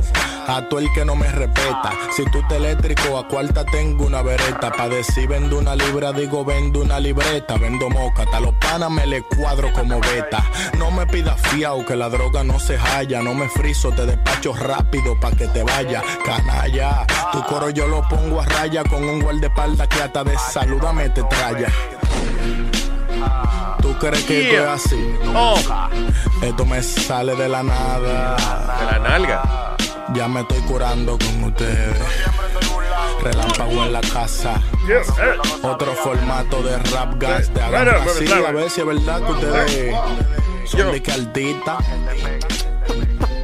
a 0.46 0.68
todo 0.68 0.80
el 0.80 0.92
que 0.92 1.04
no 1.04 1.16
me 1.16 1.30
respeta. 1.30 1.92
Si 2.16 2.24
tú 2.26 2.40
te 2.48 2.56
eléctrico, 2.56 3.18
a 3.18 3.26
cuarta 3.26 3.64
tengo 3.64 4.06
una 4.06 4.22
vereta. 4.22 4.70
Pa' 4.72 4.88
decir 4.88 5.28
vendo 5.28 5.58
una 5.58 5.74
libra, 5.74 6.12
digo 6.12 6.44
vendo 6.44 6.80
una 6.80 7.00
libreta. 7.00 7.56
Vendo 7.56 7.90
moca, 7.90 8.24
a 8.32 8.40
los 8.40 8.54
panas 8.54 8.90
me 8.90 9.06
le 9.06 9.22
cuadro 9.22 9.72
como 9.72 10.00
beta. 10.00 10.44
No 10.78 10.90
me 10.90 11.06
pidas 11.06 11.40
fiao 11.40 11.84
que 11.84 11.96
la 11.96 12.08
droga 12.08 12.44
no 12.44 12.58
se 12.60 12.78
No 13.08 13.34
me 13.34 13.48
friso, 13.48 13.90
te 13.92 14.04
despacho 14.04 14.52
rápido 14.52 15.18
pa' 15.18 15.30
que 15.30 15.48
te 15.48 15.62
vaya. 15.62 16.02
Canalla, 16.22 17.06
tu 17.32 17.42
coro 17.44 17.70
yo 17.70 17.86
lo 17.86 18.06
pongo 18.06 18.42
a 18.42 18.44
raya 18.44 18.84
con 18.84 19.02
un 19.02 19.22
guardaespaldas 19.22 19.88
que 19.88 20.02
hasta 20.02 20.22
de 20.22 20.36
saludame 20.36 21.08
te 21.08 21.22
traya. 21.24 21.68
¿Tú 23.80 23.96
crees 23.98 24.22
que 24.24 24.50
esto 24.50 24.62
es 24.62 24.68
así? 24.68 25.14
Esto 26.42 26.66
me 26.66 26.82
sale 26.82 27.34
de 27.36 27.48
la 27.48 27.62
nada. 27.62 28.36
De 28.36 28.84
la 28.84 28.98
nalga. 28.98 29.76
Ya 30.12 30.28
me 30.28 30.42
estoy 30.42 30.60
curando 30.60 31.16
con 31.16 31.44
ustedes. 31.44 31.96
Relámpago 33.22 33.84
en 33.84 33.94
la 33.94 34.02
casa. 34.02 34.60
Otro 35.62 35.94
formato 35.94 36.62
de 36.62 36.78
rap 36.78 37.14
gas 37.16 37.52
de 37.54 37.62
así, 37.62 38.30
a 38.30 38.52
ver 38.52 38.68
si 38.68 38.80
es 38.82 38.86
verdad 38.86 39.22
que 39.22 39.32
ustedes 39.32 39.96
son 40.66 40.92
de 40.92 41.02
que 41.02 41.12
altita. 41.12 41.78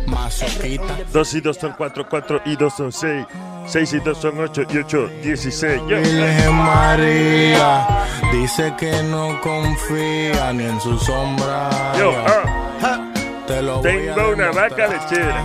Masoquita. 0.07 0.99
Dos 1.13 1.35
y 1.35 1.41
dos 1.41 1.57
son 1.57 1.75
cuatro, 1.77 2.07
cuatro 2.09 2.41
y 2.45 2.57
dos 2.57 2.75
son 2.75 2.93
seis. 2.93 3.27
Seis 3.67 3.93
y 3.93 3.99
dos 4.01 4.19
son 4.19 4.39
ocho 4.41 4.63
y 4.69 4.79
ocho, 4.79 5.09
dieciséis. 5.23 5.81
Yo. 5.89 5.97
Virgen 5.97 6.55
María 6.55 7.87
dice 8.33 8.73
que 8.79 9.03
no 9.05 9.41
confía 9.41 10.53
ni 10.53 10.65
en 10.65 10.81
su 10.81 10.99
sombra. 10.99 11.71
Yo, 11.99 12.13
ah. 12.17 13.13
Te 13.47 13.63
lo 13.63 13.81
voy 13.81 13.91
a 13.91 14.15
Tengo 14.15 14.33
una 14.33 14.51
vaca 14.53 14.87
lechera. 14.89 15.45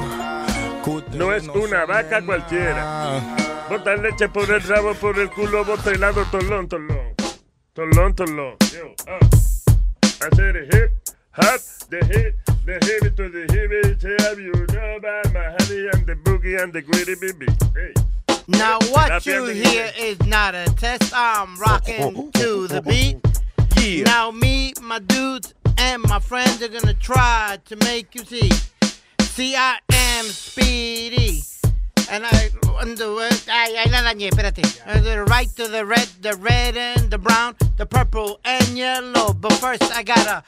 No 1.14 1.34
es 1.34 1.48
una 1.48 1.86
vaca 1.86 2.22
cualquiera. 2.26 3.19
Bota 3.69 3.95
leche 3.95 4.28
por 4.30 4.49
el 4.49 4.61
rabo, 4.64 4.94
por 4.95 5.18
el 5.19 5.30
culo, 5.30 5.64
bota 5.64 5.91
helado, 5.91 6.26
tolón, 6.32 6.68
tolón. 6.68 7.15
Tolón, 7.73 8.15
tolón. 8.15 8.57
Yo, 8.73 8.94
ah. 9.07 9.19
I 10.23 10.30
said 10.36 10.53
the 10.53 10.78
hip, 10.78 10.91
hop, 11.32 11.60
the 11.90 11.98
hip, 12.06 12.51
the 12.65 12.73
hip 12.73 13.15
to 13.15 13.29
the 13.29 13.45
it's 13.49 14.23
have 14.23 14.39
you 14.39 14.51
know 14.53 14.95
about 14.97 15.33
my 15.33 15.55
honey 15.57 15.89
and 15.93 16.05
the 16.05 16.15
boogie 16.23 16.61
and 16.61 16.71
the 16.71 16.81
gritty 16.81 17.15
baby. 17.15 17.47
Hey. 17.73 17.93
Now 18.47 18.79
what 18.91 19.25
you 19.25 19.45
hear 19.45 19.91
is 19.97 20.19
not 20.25 20.53
a 20.53 20.65
test. 20.77 21.11
I'm 21.15 21.57
rocking 21.57 22.31
to 22.33 22.67
the 22.67 22.81
beat. 22.81 23.17
Yeah. 23.77 24.03
Now 24.03 24.31
me, 24.31 24.73
my 24.81 24.99
dudes, 24.99 25.53
and 25.77 26.03
my 26.03 26.19
friends 26.19 26.61
are 26.61 26.67
gonna 26.67 26.93
try 26.93 27.57
to 27.65 27.75
make 27.77 28.13
you 28.13 28.23
see. 28.25 28.51
See, 29.21 29.55
I 29.55 29.79
am 29.91 30.25
speedy. 30.25 31.41
And 32.11 32.25
I, 32.25 32.49
ay, 33.47 33.75
ay, 33.77 33.89
la 33.89 34.01
dañé, 34.03 34.29
espérate. 34.29 34.61
The 35.01 35.23
right 35.23 35.49
to 35.55 35.67
the 35.67 35.85
red, 35.85 36.09
the 36.21 36.35
red 36.35 36.75
and 36.75 37.09
the 37.09 37.17
brown, 37.17 37.55
the 37.77 37.85
purple 37.85 38.39
and 38.43 38.77
yellow. 38.77 39.33
But 39.33 39.53
first 39.53 39.83
I 39.95 40.03
gotta 40.03 40.43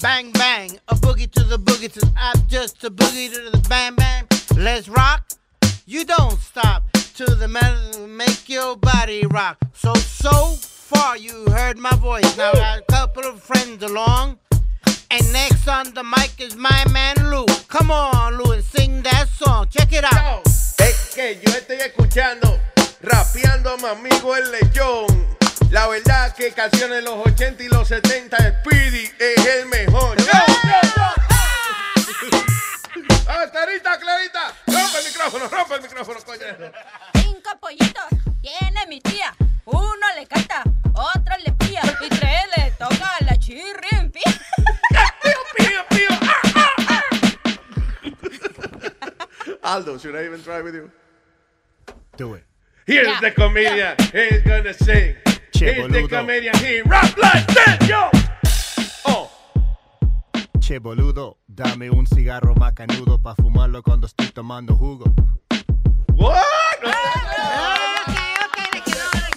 bang 0.00 0.30
bang, 0.32 0.78
a 0.88 0.94
boogie 0.94 1.30
to 1.30 1.44
the 1.44 1.58
boogie 1.58 1.92
to 1.92 2.12
I'm 2.16 2.46
just 2.46 2.84
a 2.84 2.90
boogie 2.90 3.32
to 3.32 3.50
the 3.50 3.66
bang 3.68 3.94
bang. 3.94 4.26
Let's 4.56 4.88
rock. 4.88 5.24
You 5.86 6.04
don't 6.04 6.38
stop 6.38 6.90
to 7.16 7.24
the 7.24 7.48
metal, 7.48 8.06
make 8.06 8.48
your 8.48 8.76
body 8.76 9.26
rock. 9.26 9.58
So, 9.72 9.94
so 9.94 10.56
far 10.56 11.16
you 11.16 11.46
heard 11.50 11.78
my 11.78 11.94
voice. 11.96 12.36
Now 12.36 12.50
I 12.50 12.54
got 12.54 12.78
a 12.78 12.82
couple 12.92 13.24
of 13.24 13.42
friends 13.42 13.82
along. 13.82 14.38
And 15.10 15.32
next 15.32 15.66
on 15.66 15.94
the 15.94 16.04
mic 16.04 16.34
is 16.38 16.54
my 16.54 16.84
man 16.92 17.16
Lou. 17.30 17.46
Come 17.68 17.90
on, 17.90 18.36
Lou, 18.38 18.52
and 18.52 18.64
sing 18.64 19.02
that 19.02 19.28
song. 19.28 19.68
Check 19.70 19.92
it 19.92 20.04
out. 20.04 20.42
Es 20.78 21.14
que 21.14 21.40
yo 21.42 21.50
estoy 21.52 21.78
escuchando, 21.78 22.60
rapeando 23.00 23.70
a 23.70 23.76
mi 23.78 23.88
amigo 23.88 24.36
el 24.36 24.52
lechón. 24.52 25.38
La 25.70 25.86
verdad 25.86 26.34
que 26.34 26.50
canciones 26.52 26.96
de 26.96 27.02
los 27.02 27.26
80 27.26 27.62
y 27.62 27.68
los 27.68 27.86
70, 27.88 28.36
Speedy 28.62 29.10
es 29.18 29.46
el 29.46 29.66
mejor. 29.66 30.16
¡Ah, 33.28 33.46
Clarita, 33.52 33.98
Clarita! 34.00 34.54
¡Rompe 34.66 34.98
el 34.98 35.04
micrófono, 35.06 35.48
rompe 35.48 35.74
el 35.74 35.82
micrófono, 35.82 36.20
coño! 36.24 36.40
Cinco 37.22 37.50
pollitos 37.60 38.04
tiene 38.40 38.86
mi 38.88 39.00
tía. 39.02 39.34
Uno 39.66 40.06
le 40.16 40.26
canta, 40.26 40.62
otro 40.94 41.34
le 41.44 41.52
pía 41.52 41.82
y 42.00 42.08
tres 42.08 42.40
le 42.56 42.70
toca 42.72 43.12
la 43.20 43.36
chirrimpi. 43.38 44.22
pío, 45.56 45.84
pío! 45.90 46.08
Aldo, 49.62 49.98
should 49.98 50.16
I 50.16 50.24
even 50.24 50.42
try 50.42 50.62
with 50.62 50.74
you? 50.74 50.90
Do 52.16 52.34
it. 52.34 52.44
Here's 52.86 53.06
Yeah. 53.06 53.20
the 53.20 53.32
comedian. 53.34 53.96
He's 54.14 54.42
gonna 54.42 54.72
sing. 54.72 55.14
Che, 55.58 55.64
Here's 55.72 55.90
the 55.90 56.02
boludo. 56.02 56.08
comedian. 56.08 56.54
He 56.58 56.82
rap 56.82 57.16
like 57.18 57.46
that, 57.54 57.78
yo! 57.88 58.08
Oh. 59.06 59.28
Che, 60.60 60.78
boludo, 60.78 61.38
dame 61.48 61.90
un 61.90 62.06
cigarro 62.06 62.54
macanudo 62.54 63.20
para 63.20 63.34
fumarlo 63.34 63.82
cuando 63.82 64.06
estoy 64.06 64.28
tomando 64.28 64.76
jugo. 64.76 65.12
What? 66.14 66.36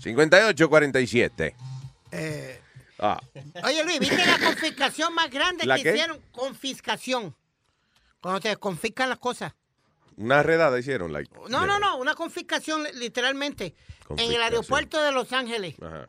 844-898-5847. 0.00 1.54
Eh, 2.12 2.60
Ah, 2.98 3.20
Oye, 3.62 3.84
Luis, 3.84 3.98
¿viste 3.98 4.16
la 4.24 4.38
confiscación 4.46 5.12
más 5.14 5.30
grande 5.30 5.66
¿La 5.66 5.76
que 5.76 5.82
qué? 5.82 5.90
hicieron? 5.92 6.18
Confiscación. 6.32 7.34
Cuando 8.22 8.40
te 8.40 8.56
confiscan 8.56 9.10
las 9.10 9.18
cosas. 9.18 9.52
Una 10.16 10.42
redada 10.42 10.78
hicieron, 10.78 11.12
like. 11.12 11.30
No, 11.48 11.66
no, 11.66 11.78
no, 11.78 11.96
una 11.98 12.14
confiscación 12.14 12.82
li- 12.84 12.90
literalmente. 12.94 13.74
En 14.16 14.32
el 14.32 14.40
aeropuerto 14.42 15.00
de 15.02 15.12
Los 15.12 15.32
Ángeles. 15.32 15.74
Ajá. 15.82 16.08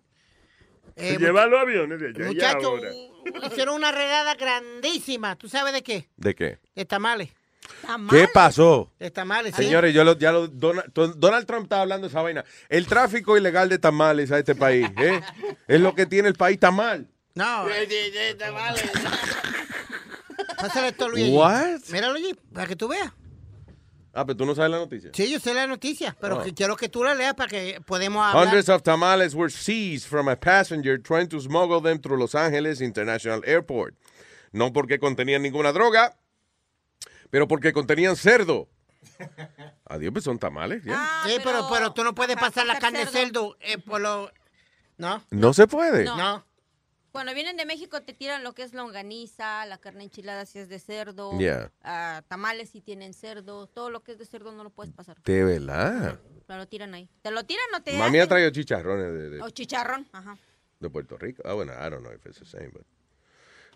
Eh, 0.95 1.13
Se 1.13 1.19
llevan 1.19 1.49
los 1.51 1.61
aviones 1.61 1.99
de 1.99 2.07
allá 2.07 2.23
y 2.23 2.27
Muchachos, 2.33 2.63
ahora. 2.65 2.89
hicieron 3.47 3.75
una 3.75 3.91
redada 3.91 4.35
grandísima. 4.35 5.35
¿Tú 5.35 5.47
sabes 5.49 5.73
de 5.73 5.83
qué? 5.83 6.09
¿De 6.17 6.33
qué? 6.33 6.59
De 6.75 6.85
tamales. 6.85 7.29
¿Qué 8.09 8.27
pasó? 8.33 8.91
De 8.97 9.11
tamales, 9.11 9.53
sí. 9.55 9.63
Señores, 9.63 9.93
yo 9.93 10.03
lo, 10.03 10.17
ya 10.17 10.31
lo, 10.31 10.47
Donald, 10.47 10.91
Donald 11.17 11.45
Trump 11.45 11.63
estaba 11.63 11.81
hablando 11.81 12.07
de 12.07 12.11
esa 12.11 12.21
vaina. 12.21 12.45
El 12.69 12.87
tráfico 12.87 13.37
ilegal 13.37 13.67
de 13.69 13.77
tamales 13.77 14.31
a 14.31 14.39
este 14.39 14.55
país, 14.55 14.87
¿eh? 14.97 15.21
Es 15.67 15.81
lo 15.81 15.93
que 15.93 16.05
tiene 16.05 16.29
el 16.29 16.35
país 16.35 16.59
tamal. 16.59 17.07
No. 17.35 17.65
Pásale 20.57 20.87
esto, 20.89 21.09
Luis. 21.09 21.29
What? 21.29 21.81
Míralo 21.91 22.15
allí, 22.15 22.33
para 22.53 22.67
que 22.67 22.75
tú 22.75 22.87
veas. 22.87 23.11
Ah, 24.19 24.25
pero 24.25 24.35
tú 24.35 24.45
no 24.47 24.55
sabes 24.55 24.71
la 24.71 24.77
noticia. 24.79 25.11
Sí, 25.13 25.29
yo 25.31 25.39
sé 25.39 25.53
la 25.53 25.67
noticia, 25.67 26.17
pero 26.19 26.37
Oh. 26.39 26.43
que 26.43 26.51
quiero 26.53 26.75
que 26.75 26.89
tú 26.89 27.03
la 27.03 27.13
leas 27.13 27.35
para 27.35 27.49
que 27.49 27.79
podemos 27.85 28.25
hablar. 28.25 28.45
Hundreds 28.47 28.67
of 28.67 28.81
tamales 28.81 29.35
were 29.35 29.51
seized 29.51 30.07
from 30.09 30.27
a 30.27 30.35
passenger 30.35 30.99
trying 30.99 31.27
to 31.27 31.39
smuggle 31.39 31.81
them 31.81 31.99
through 32.01 32.17
Los 32.19 32.33
Angeles 32.33 32.81
International 32.81 33.41
Airport. 33.45 33.93
No 34.51 34.73
porque 34.73 34.97
contenían 34.97 35.43
ninguna 35.43 35.71
droga, 35.71 36.15
pero 37.29 37.47
porque 37.47 37.71
contenían 37.73 38.15
cerdo. 38.15 38.67
Adiós, 39.85 40.11
pues 40.13 40.23
son 40.25 40.39
tamales, 40.39 40.83
ya. 40.83 41.21
sí, 41.25 41.37
pero, 41.43 41.67
pero 41.71 41.93
tú 41.93 42.03
no 42.03 42.15
puedes 42.15 42.35
pasar 42.37 42.65
la 42.65 42.79
carne 42.79 42.99
de 42.99 43.05
cerdo 43.05 43.55
eh, 43.61 43.77
por 43.77 44.01
lo... 44.01 44.31
¿No? 44.97 45.23
No 45.29 45.53
se 45.53 45.67
puede. 45.67 46.05
No. 46.05 46.43
Cuando 47.17 47.33
vienen 47.33 47.57
de 47.57 47.65
México 47.65 48.03
te 48.03 48.13
tiran 48.13 48.43
lo 48.43 48.53
que 48.53 48.61
es 48.61 48.75
longaniza, 48.75 49.65
la 49.65 49.79
carne 49.79 50.03
enchilada 50.03 50.45
si 50.45 50.59
es 50.59 50.69
de 50.69 50.77
cerdo, 50.77 51.35
Yeah. 51.39 51.71
ah, 51.81 52.21
tamales 52.27 52.69
si 52.69 52.79
tienen 52.79 53.15
cerdo, 53.15 53.65
todo 53.65 53.89
lo 53.89 54.03
que 54.03 54.11
es 54.11 54.19
de 54.19 54.25
cerdo 54.27 54.51
no 54.51 54.63
lo 54.63 54.69
puedes 54.69 54.93
pasar. 54.93 55.17
De 55.23 55.43
verdad. 55.43 56.19
Pero 56.45 56.59
lo 56.59 56.67
tiran 56.67 56.93
ahí. 56.93 57.09
¿Te 57.23 57.31
lo 57.31 57.43
tiran 57.43 57.65
o 57.75 57.81
te 57.81 57.93
Mami 57.97 58.19
ha 58.19 58.27
traído 58.27 58.51
chicharrones 58.51 59.11
de, 59.13 59.29
de- 59.31 59.41
O 59.41 59.49
chicharrón, 59.49 60.05
ajá. 60.11 60.37
de 60.79 60.89
Puerto 60.91 61.17
Rico. 61.17 61.41
Ah, 61.43 61.53
bueno, 61.53 61.73
I 61.73 61.89
don't 61.89 62.01
know 62.03 62.13
if 62.13 62.23
it's 62.27 62.37
the 62.37 62.45
same, 62.45 62.69
but. 62.69 62.83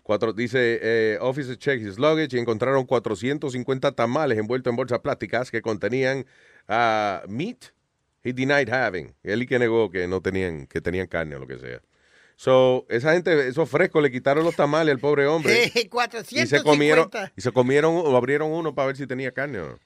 Cuatro, 0.04 0.32
dice, 0.32 0.78
eh, 0.80 1.18
officers 1.20 1.58
check 1.58 1.80
his 1.80 1.98
luggage 1.98 2.36
y 2.36 2.38
encontraron 2.38 2.86
450 2.86 3.90
tamales 3.90 4.38
envueltos 4.38 4.70
en 4.70 4.76
bolsas 4.76 5.00
plásticas 5.00 5.50
que 5.50 5.62
contenían 5.62 6.24
ah, 6.68 7.24
meat 7.26 7.72
he 8.22 8.32
denied 8.32 8.68
having. 8.72 9.16
Él 9.24 9.42
y 9.42 9.46
que 9.48 9.58
negó 9.58 9.90
que 9.90 10.06
no 10.06 10.20
tenían, 10.22 10.68
que 10.68 10.80
tenían 10.80 11.08
carne 11.08 11.34
o 11.34 11.40
lo 11.40 11.48
que 11.48 11.58
sea. 11.58 11.80
So, 12.42 12.86
esa 12.88 13.12
gente, 13.12 13.46
esos 13.46 13.68
frescos 13.70 14.02
le 14.02 14.10
quitaron 14.10 14.42
los 14.44 14.56
tamales 14.56 14.92
al 14.92 14.98
pobre 14.98 15.28
hombre. 15.28 15.66
Eh, 15.66 15.72
y 15.84 15.88
450. 15.88 16.56
se 16.58 16.64
comieron, 16.64 17.08
y 17.36 17.40
se 17.40 17.52
comieron 17.52 17.94
o 17.94 18.16
abrieron 18.16 18.50
uno 18.50 18.74
para 18.74 18.86
ver 18.88 18.96
si 18.96 19.06
tenía 19.06 19.30
carne 19.30 19.60
o 19.60 19.68
no. 19.68 19.78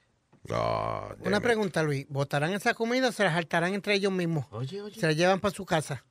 Ah, 0.48 1.14
Una 1.20 1.40
pregunta, 1.40 1.82
Luis. 1.82 2.06
¿Botarán 2.08 2.54
esa 2.54 2.72
comida 2.72 3.08
o 3.08 3.12
se 3.12 3.24
la 3.24 3.32
saltarán 3.34 3.74
entre 3.74 3.92
ellos 3.92 4.10
mismos? 4.10 4.46
Se 4.94 5.06
la 5.06 5.12
llevan 5.12 5.38
para 5.40 5.54
su 5.54 5.66
casa. 5.66 6.06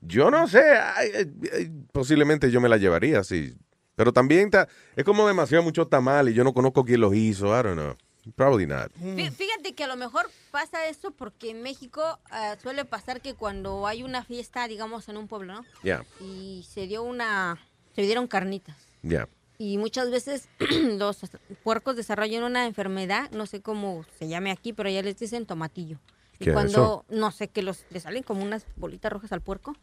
Yo 0.00 0.30
no 0.30 0.48
sé, 0.48 0.62
ay, 0.62 1.10
ay, 1.14 1.32
ay, 1.52 1.72
posiblemente 1.92 2.50
yo 2.50 2.58
me 2.62 2.70
la 2.70 2.78
llevaría, 2.78 3.22
sí. 3.22 3.54
Pero 3.96 4.14
también 4.14 4.50
ta- 4.50 4.68
es 4.94 5.04
como 5.04 5.26
demasiado 5.28 5.62
mucho 5.62 5.86
tamal 5.88 6.30
y 6.30 6.32
yo 6.32 6.42
no 6.42 6.54
conozco 6.54 6.86
quién 6.86 7.02
los 7.02 7.14
hizo, 7.14 7.48
I 7.48 7.62
don't 7.62 7.74
know. 7.74 7.96
Probably 8.34 8.66
not. 8.66 8.90
Fí- 8.94 9.30
Fíjate 9.66 9.74
que 9.74 9.84
a 9.84 9.88
lo 9.88 9.96
mejor 9.96 10.30
pasa 10.52 10.86
eso 10.86 11.10
porque 11.10 11.50
en 11.50 11.60
México 11.60 12.20
ah, 12.30 12.56
suele 12.62 12.84
pasar 12.84 13.20
que 13.20 13.34
cuando 13.34 13.88
hay 13.88 14.04
una 14.04 14.22
fiesta, 14.22 14.68
digamos, 14.68 15.08
en 15.08 15.16
un 15.16 15.26
pueblo, 15.26 15.54
¿no? 15.54 15.64
Yeah, 15.82 16.04
Y 16.20 16.64
se 16.70 16.86
dio 16.86 17.02
una, 17.02 17.58
se 17.96 18.02
dieron 18.02 18.28
carnitas. 18.28 18.76
yeah. 19.02 19.28
Y 19.58 19.78
muchas 19.78 20.08
veces 20.12 20.48
los 20.98 21.18
puercos 21.64 21.96
desarrollan 21.96 22.44
una 22.44 22.66
enfermedad, 22.66 23.28
no 23.32 23.46
sé 23.46 23.60
cómo 23.60 24.04
se 24.20 24.28
llame 24.28 24.52
aquí, 24.52 24.72
pero 24.72 24.88
ya 24.88 25.02
les 25.02 25.18
dicen 25.18 25.46
tomatillo. 25.46 25.98
Y 26.38 26.44
¿Qué 26.44 26.50
es 26.50 26.54
cuando, 26.54 27.04
no 27.08 27.30
sé, 27.30 27.48
que 27.48 27.62
los, 27.62 27.84
le 27.90 27.98
salen 28.00 28.22
como 28.22 28.42
unas 28.42 28.66
bolitas 28.76 29.10
rojas 29.12 29.32
al 29.32 29.40
puerco 29.40 29.74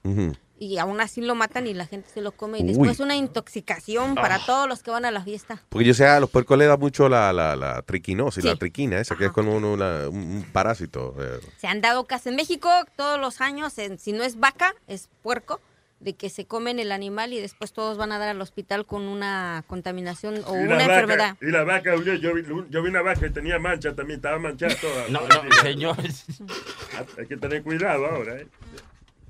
y 0.59 0.77
aún 0.77 1.01
así 1.01 1.19
lo 1.21 1.33
matan 1.35 1.65
y 1.67 1.73
la 1.73 1.85
gente 1.87 2.07
se 2.13 2.21
lo 2.21 2.31
come. 2.31 2.59
Y 2.59 2.61
Uy. 2.61 2.67
después 2.69 2.99
una 2.99 3.15
intoxicación 3.15 4.15
para 4.15 4.35
Ah. 4.35 4.41
todos 4.45 4.67
los 4.69 4.83
que 4.83 4.91
van 4.91 5.05
a 5.05 5.11
la 5.11 5.23
fiesta. 5.23 5.61
Porque 5.69 5.85
yo 5.85 5.93
sé, 5.93 6.05
a 6.05 6.19
los 6.19 6.29
puercos 6.29 6.57
le 6.57 6.65
da 6.65 6.77
mucho 6.77 7.09
la, 7.09 7.33
la, 7.33 7.55
la 7.55 7.81
triquinosis, 7.81 8.43
Sí. 8.43 8.47
la 8.49 8.55
triquina 8.55 8.99
esa, 8.99 9.15
que 9.15 9.25
es 9.25 9.31
como 9.31 9.55
un, 9.55 9.65
una- 9.65 10.07
un- 10.09 10.15
un 10.37 10.43
parásito. 10.53 11.15
eh. 11.19 11.39
Se 11.57 11.67
han 11.67 11.81
dado 11.81 12.05
casos 12.05 12.27
en 12.27 12.35
México 12.35 12.69
todos 12.95 13.19
los 13.19 13.41
años, 13.41 13.77
en- 13.77 13.97
si 13.99 14.13
no 14.13 14.23
es 14.23 14.39
vaca, 14.39 14.73
es 14.87 15.09
puerco. 15.21 15.59
De 16.03 16.15
que 16.15 16.29
se 16.29 16.45
comen 16.45 16.79
el 16.79 16.91
animal 16.91 17.31
y 17.33 17.39
después 17.39 17.71
todos 17.73 17.97
van 17.97 18.11
a 18.11 18.17
dar 18.19 18.29
al 18.29 18.41
hospital 18.41 18.85
con 18.85 19.03
una 19.03 19.63
contaminación 19.67 20.41
o 20.45 20.55
Y 20.55 20.63
una 20.63 20.75
vaca- 20.75 20.83
enfermedad. 20.85 21.37
Y 21.41 21.45
la 21.47 21.63
vaca, 21.63 21.95
yo, 21.95 22.13
yo 22.15 22.33
vi, 22.35 22.43
yo 22.69 22.81
vi 22.83 22.89
una 22.89 23.01
vaca 23.01 23.19
que 23.21 23.29
tenía 23.29 23.57
mancha 23.59 23.95
también, 23.95 24.17
estaba 24.17 24.37
manchada 24.39 24.75
toda. 24.75 25.07
No, 25.09 25.21
no, 25.21 25.51
señor. 25.61 25.95
Hay 27.17 27.27
que 27.27 27.37
tener 27.37 27.63
cuidado 27.63 28.05
ahora, 28.05 28.37
¿eh? 28.39 28.47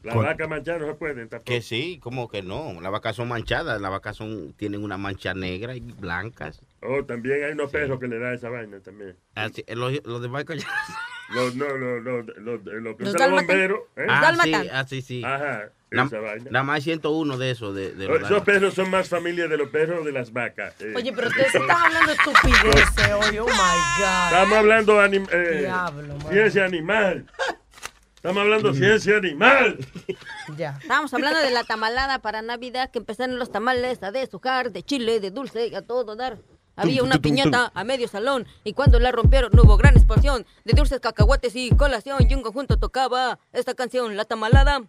La 0.04 0.14
Con- 0.14 0.26
vaca 0.26 0.48
manchada 0.50 0.80
no 0.80 0.88
se 0.88 0.94
pueden 0.96 1.30
tampoco. 1.30 1.46
Que 1.46 1.62
sí, 1.62 1.98
como 2.02 2.28
que 2.28 2.42
no. 2.42 2.82
Las 2.82 2.92
vacas 2.92 3.16
son 3.16 3.30
manchadas. 3.30 3.80
Las 3.80 3.90
vacas 3.90 4.18
son, 4.18 4.52
tienen 4.54 4.84
una 4.84 4.98
mancha 4.98 5.34
negra 5.34 5.76
y 5.76 5.80
blancas. 5.80 6.62
Oh, 6.82 7.06
también 7.06 7.42
hay 7.42 7.52
unos 7.54 7.72
perros 7.72 8.00
que 8.02 8.08
le 8.10 8.20
da 8.20 8.34
esa 8.34 8.50
vaina 8.50 8.82
también. 8.82 9.16
Así, 9.36 9.64
los, 9.70 9.94
los 10.06 10.22
de 10.22 10.28
vacas 10.28 10.58
ya. 10.62 10.68
Los, 11.34 11.56
no, 11.56 11.70
no, 11.78 12.02
no, 12.02 12.22
los, 12.22 12.38
los, 12.38 12.64
los 12.66 12.98
que 12.98 13.04
Los 13.06 13.16
usan 13.16 13.32
los 13.32 13.48
dálmatas. 13.48 13.48
bomberos. 13.48 13.80
¿eh? 13.96 14.06
Ah, 14.10 14.36
sí, 14.44 14.54
ah, 14.74 14.86
sí, 14.86 15.02
sí. 15.02 15.24
Ajá, 15.24 15.70
Na- 15.96 16.04
esa 16.06 16.20
vaina. 16.20 16.50
Nada 16.52 16.64
más 16.64 16.76
hay 16.78 16.82
101 16.82 17.38
de 17.38 17.52
esos. 17.52 17.76
De, 17.76 17.94
de 17.94 18.08
los 18.08 18.22
Esos 18.24 18.44
perros 18.44 18.74
son 18.74 18.90
más 18.90 19.08
familia 19.10 19.48
de 19.48 19.58
los 19.58 19.70
perros 19.70 20.04
de 20.06 20.12
las 20.12 20.32
vacas. 20.34 20.74
eh. 20.82 20.94
Oye, 20.96 21.12
pero 21.14 21.28
ustedes 21.30 21.54
están 21.56 21.72
hablando 21.72 22.08
de 22.08 22.14
estupideces 22.14 23.12
hoy. 23.14 23.38
Oh 23.40 23.46
my 23.46 23.52
God. 23.52 24.26
Estamos 24.32 24.58
hablando 24.58 24.94
de 24.94 25.00
anim- 25.10 25.30
eh, 25.32 25.60
Diablo, 25.62 26.18
ciencia 26.30 26.66
animal. 26.66 27.26
Estamos 28.16 28.42
hablando 28.42 28.72
de 28.72 28.78
ciencia 28.80 29.18
animal. 29.18 29.78
Ya. 30.58 30.78
Estábamos 30.82 31.14
hablando 31.14 31.40
de 31.40 31.52
la 31.52 31.64
tamalada 31.66 32.20
para 32.20 32.42
Navidad, 32.42 32.90
que 32.92 33.00
empezaron 33.00 33.38
los 33.38 33.52
tamales 33.52 34.02
a 34.02 34.12
deshojar, 34.12 34.72
de 34.72 34.82
chile, 34.84 35.20
de 35.20 35.30
dulce, 35.32 35.68
y 35.68 35.76
a 35.76 35.82
todo 35.82 36.16
dar. 36.16 36.38
Había 36.76 37.04
una 37.04 37.18
piñata 37.20 37.72
a 37.76 37.84
medio 37.84 38.08
salón 38.08 38.48
y 38.64 38.74
cuando 38.74 38.98
la 39.00 39.12
rompieron 39.12 39.52
hubo 39.60 39.78
gran 39.78 39.96
explosión 39.96 40.44
de 40.64 40.74
dulces, 40.74 41.00
cacahuates 41.02 41.56
y 41.56 41.70
colación 41.70 42.26
y 42.28 42.34
un 42.34 42.42
conjunto 42.42 42.80
tocaba 42.80 43.38
esta 43.52 43.76
canción, 43.76 44.18
La 44.18 44.26
Tamalada. 44.26 44.82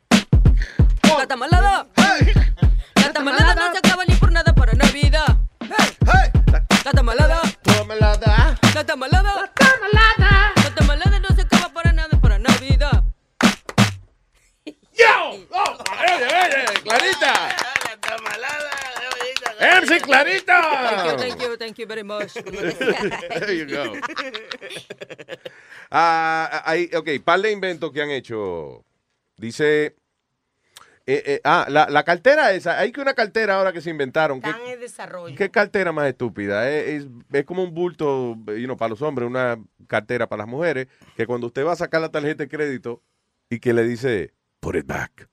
La 1.19 1.27
Tamalada. 1.27 1.87
La 2.97 3.13
Tamalada 3.13 3.55
no 3.55 3.73
se 3.73 3.79
acaba 3.79 4.05
ni 4.05 4.15
por 4.17 4.33
nada 4.33 4.55
para 4.55 4.73
Navidad. 4.75 5.39
La 6.85 6.91
Tamalada. 6.93 7.41
La 7.65 7.73
Tamalada. 7.73 8.61
La 8.75 8.85
Tamalada. 8.85 9.51
La 10.57 10.71
Tamalada 10.75 11.21
no 11.21 11.29
se 11.35 11.43
acaba 11.43 11.69
para 11.73 11.93
nada 11.93 12.21
para 12.21 12.39
Navidad. 12.39 13.05
¡Yo! 14.65 15.39
¡Oh! 15.51 15.77
¡Oye, 16.03 16.25
oye! 16.25 16.65
¡Clarita! 16.83 17.33
¡MC 19.61 20.01
Clarita! 20.03 20.61
Thank 20.61 21.07
you, 21.07 21.17
thank 21.17 21.41
you, 21.41 21.57
thank 21.57 21.79
you 21.79 21.87
very 21.87 22.03
much. 22.03 22.35
There 22.35 23.53
you 23.53 23.67
go. 23.67 23.93
Ah, 25.91 26.63
hay, 26.65 26.91
ok, 26.95 27.09
par 27.25 27.41
de 27.41 27.51
inventos 27.53 27.91
que 27.93 28.03
han 28.03 28.11
hecho. 28.11 28.85
Dice. 29.37 29.97
Eh, 31.07 31.23
eh, 31.27 31.41
ah, 31.45 31.67
la, 31.69 31.89
la 31.91 32.03
cartera 32.03 32.53
esa. 32.53 32.79
Hay 32.79 32.91
que 32.93 33.01
una 33.01 33.15
cartera 33.15 33.57
ahora 33.57 33.73
que 33.73 33.81
se 33.81 33.91
inventaron. 33.91 34.41
¿Qué, 34.41 34.51
Están 34.51 34.67
en 34.67 34.81
desarrollo. 34.81 35.37
qué 35.37 35.51
cartera 35.51 35.93
más 35.93 36.07
estúpida? 36.09 36.71
Es, 36.71 37.03
es- 37.05 37.09
es 37.33 37.45
como 37.45 37.63
un 37.63 37.75
bulto 37.75 38.37
you 38.47 38.65
know, 38.65 38.77
para 38.77 38.89
los 38.91 39.03
hombres, 39.03 39.29
una 39.29 39.59
cartera 39.87 40.27
para 40.29 40.45
las 40.45 40.49
mujeres. 40.49 40.89
Que 41.17 41.27
cuando 41.27 41.47
usted 41.49 41.65
va 41.65 41.73
a 41.73 41.77
sacar 41.77 42.01
la 42.01 42.11
tarjeta 42.11 42.45
de 42.45 42.49
crédito 42.49 43.03
y 43.51 43.59
que 43.61 43.73
le 43.75 43.85
dice, 43.85 44.33
put 44.61 44.77
it 44.77 44.87
back. 44.87 45.29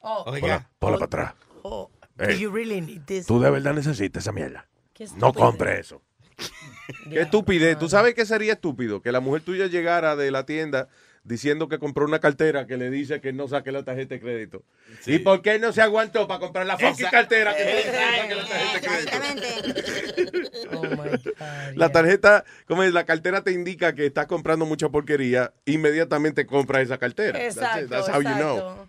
Oh, 0.00 0.24
Ponla, 0.24 0.68
ponla 0.80 0.96
para 0.98 1.06
atrás. 1.06 1.34
oh, 1.62 1.88
Eh, 2.18 2.26
do 2.26 2.32
you 2.34 2.50
really 2.50 2.80
need 2.80 3.02
this? 3.06 3.26
Tú 3.26 3.40
de 3.40 3.48
verdad 3.50 3.72
necesitas 3.74 4.24
esa 4.24 4.32
mierda. 4.32 4.68
Qué 4.92 5.06
No 5.16 5.32
compre 5.32 5.78
eso. 5.78 6.02
Qué 7.08 7.20
estupidez. 7.20 7.78
¿Tú 7.78 7.88
sabes 7.88 8.14
qué 8.14 8.26
sería 8.26 8.54
estúpido? 8.54 9.00
Que 9.00 9.12
la 9.12 9.20
mujer 9.20 9.42
tuya 9.42 9.66
llegara 9.66 10.16
de 10.16 10.30
la 10.32 10.44
tienda 10.44 10.88
diciendo 11.24 11.68
que 11.68 11.78
compró 11.78 12.04
una 12.04 12.18
cartera 12.18 12.66
que 12.66 12.76
le 12.76 12.90
dice 12.90 13.20
que 13.20 13.32
no 13.32 13.46
saque 13.48 13.70
la 13.72 13.84
tarjeta 13.84 14.14
de 14.14 14.20
crédito. 14.20 14.64
¿Y 15.06 15.20
por 15.20 15.40
qué 15.42 15.58
no 15.58 15.72
se 15.72 15.80
aguantó 15.82 16.26
para 16.26 16.40
comprar 16.40 16.66
la 16.66 16.76
fucking 16.78 17.06
cartera 17.10 17.54
que 17.56 17.64
no 17.64 17.70
saque 17.92 18.34
la 18.34 18.48
tarjeta 18.48 19.34
de 19.34 19.40
crédito? 19.40 21.32
La 21.74 21.90
tarjeta, 21.90 22.44
como 22.66 22.82
es? 22.82 22.92
La 22.92 23.04
cartera 23.04 23.42
te 23.42 23.52
indica 23.52 23.94
que 23.94 24.06
estás 24.06 24.26
comprando 24.26 24.66
mucha 24.66 24.88
porquería, 24.88 25.52
inmediatamente 25.64 26.46
compras 26.46 26.82
esa 26.82 26.98
cartera. 26.98 27.44
Exacto, 27.44 27.88
That's 27.88 28.08
how 28.08 28.20
you 28.20 28.34
know. 28.34 28.58
exacto. 28.58 28.88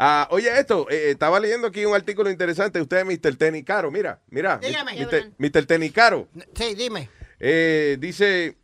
Ah, 0.00 0.28
oye, 0.30 0.48
esto, 0.58 0.86
eh, 0.90 1.10
estaba 1.10 1.40
leyendo 1.40 1.66
aquí 1.66 1.84
un 1.84 1.94
artículo 1.94 2.30
interesante. 2.30 2.80
Usted 2.80 2.98
es 2.98 3.04
Mr. 3.04 3.36
Tenis 3.36 3.64
Caro. 3.64 3.90
Mira, 3.90 4.20
mira. 4.30 4.58
Dígame. 4.58 4.92
Mr. 4.94 5.32
Mr. 5.38 5.66
Tenis 5.66 5.92
Caro. 5.92 6.28
Sí, 6.54 6.74
dime. 6.76 7.10
Eh, 7.40 7.96
dice, 7.98 8.56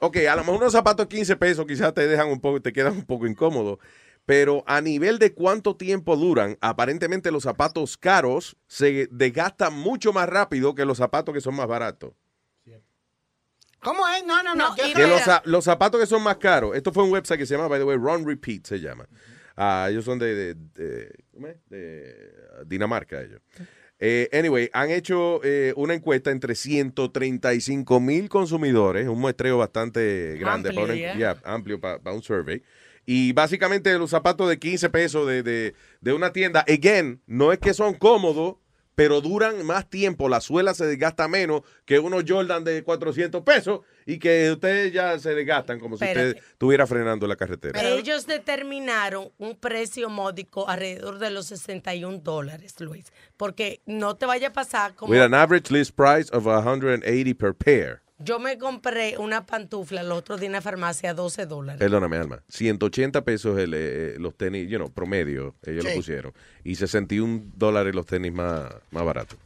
ok, 0.00 0.16
a 0.30 0.36
lo 0.36 0.42
mejor 0.44 0.60
unos 0.60 0.72
zapatos 0.72 1.08
de 1.08 1.16
15 1.16 1.36
pesos 1.36 1.66
quizás 1.66 1.92
te 1.94 2.06
dejan 2.06 2.28
un 2.28 2.40
poco, 2.40 2.60
te 2.62 2.72
quedan 2.72 2.92
un 2.92 3.04
poco 3.04 3.26
incómodos. 3.26 3.78
Pero 4.26 4.62
a 4.66 4.80
nivel 4.82 5.18
de 5.18 5.32
cuánto 5.32 5.76
tiempo 5.76 6.14
duran, 6.16 6.58
aparentemente 6.60 7.30
los 7.30 7.44
zapatos 7.44 7.96
caros 7.96 8.56
se 8.66 9.08
desgastan 9.10 9.72
mucho 9.74 10.12
más 10.12 10.28
rápido 10.28 10.74
que 10.74 10.84
los 10.84 10.98
zapatos 10.98 11.32
que 11.34 11.40
son 11.40 11.54
más 11.54 11.66
baratos. 11.66 12.12
¿Cómo 13.80 14.06
es? 14.08 14.24
No, 14.26 14.42
no, 14.42 14.54
no. 14.56 14.76
yo 14.76 14.82
Que 14.94 15.06
los, 15.06 15.22
los 15.44 15.64
zapatos 15.64 16.00
que 16.00 16.06
son 16.06 16.22
más 16.22 16.36
caros, 16.38 16.74
esto 16.76 16.92
fue 16.92 17.04
un 17.04 17.12
website 17.12 17.38
que 17.38 17.46
se 17.46 17.54
llama, 17.54 17.68
by 17.68 17.78
the 17.78 17.84
way, 17.84 17.96
Run 17.96 18.26
Repeat 18.26 18.66
se 18.66 18.80
llama. 18.80 19.06
Ah, 19.56 19.86
ellos 19.90 20.04
son 20.04 20.18
de, 20.18 20.34
de- 20.34 20.54
de- 20.74 21.14
¿cómo 21.32 21.46
es? 21.46 21.56
De 21.68 22.32
Dinamarca, 22.66 23.20
ellos. 23.22 23.40
Eh, 24.00 24.28
anyway, 24.32 24.70
han 24.72 24.90
hecho 24.90 25.40
eh, 25.42 25.72
una 25.76 25.94
encuesta 25.94 26.30
entre 26.30 26.54
135 26.54 28.00
mil 28.00 28.28
consumidores, 28.28 29.08
un 29.08 29.20
muestreo 29.20 29.58
bastante 29.58 30.36
grande, 30.38 30.68
Amplio, 30.68 30.74
para 30.74 30.84
una- 30.84 30.94
yeah. 30.94 31.16
yeah, 31.16 31.40
amplio 31.44 31.80
para 31.80 32.12
un 32.12 32.22
survey. 32.22 32.62
Y 33.06 33.32
básicamente 33.32 33.96
los 33.98 34.10
zapatos 34.10 34.48
de 34.48 34.58
15 34.58 34.90
pesos 34.90 35.26
de, 35.26 35.42
de- 35.42 35.74
de 36.00 36.12
una 36.12 36.32
tienda, 36.32 36.64
again, 36.68 37.20
no 37.26 37.52
es 37.52 37.58
que 37.58 37.72
son 37.74 37.94
cómodos, 37.94 38.56
pero 38.98 39.20
duran 39.20 39.64
más 39.64 39.88
tiempo, 39.88 40.28
la 40.28 40.40
suela 40.40 40.74
se 40.74 40.84
desgasta 40.84 41.28
menos 41.28 41.62
que 41.84 42.00
unos 42.00 42.24
Jordan 42.26 42.64
de 42.64 42.82
400 42.82 43.44
pesos 43.44 43.82
y 44.04 44.18
que 44.18 44.50
ustedes 44.50 44.92
ya 44.92 45.16
se 45.20 45.36
desgastan 45.36 45.78
como 45.78 45.96
si 45.96 46.04
usted 46.04 46.36
estuviera 46.36 46.84
frenando 46.84 47.24
la 47.28 47.36
carretera. 47.36 47.80
Ellos 47.80 48.26
determinaron 48.26 49.30
un 49.38 49.54
precio 49.54 50.08
módico 50.08 50.68
alrededor 50.68 51.20
de 51.20 51.30
los 51.30 51.46
61 51.46 52.18
dólares, 52.24 52.74
Luis. 52.80 53.12
Porque 53.36 53.82
no 53.86 54.16
te 54.16 54.26
vaya 54.26 54.48
a 54.48 54.52
pasar 54.52 54.96
como... 54.96 55.12
With 55.12 55.20
an 55.20 55.32
average 55.32 55.72
list 55.72 55.94
price 55.94 56.28
of 56.36 56.48
180 56.48 57.38
per 57.38 57.54
pair. 57.54 58.00
Yo 58.20 58.40
me 58.40 58.58
compré 58.58 59.16
una 59.18 59.46
pantufla 59.46 60.00
el 60.00 60.10
otro 60.10 60.36
día 60.36 60.46
en 60.46 60.52
la 60.52 60.60
farmacia 60.60 61.10
a 61.10 61.14
12 61.14 61.46
dólares. 61.46 61.78
Perdóname, 61.78 62.16
Alma. 62.16 62.42
180 62.48 63.22
pesos 63.24 63.58
el, 63.58 63.72
eh, 63.74 64.16
los 64.18 64.36
tenis, 64.36 64.68
you 64.68 64.76
know, 64.78 64.90
promedio, 64.90 65.54
ellos 65.64 65.84
lo 65.84 65.92
pusieron. 65.94 66.32
Y 66.64 66.74
61 66.74 67.44
dólares 67.54 67.94
los 67.94 68.06
tenis 68.06 68.32
más, 68.32 68.74
más 68.90 69.04
baratos. 69.04 69.38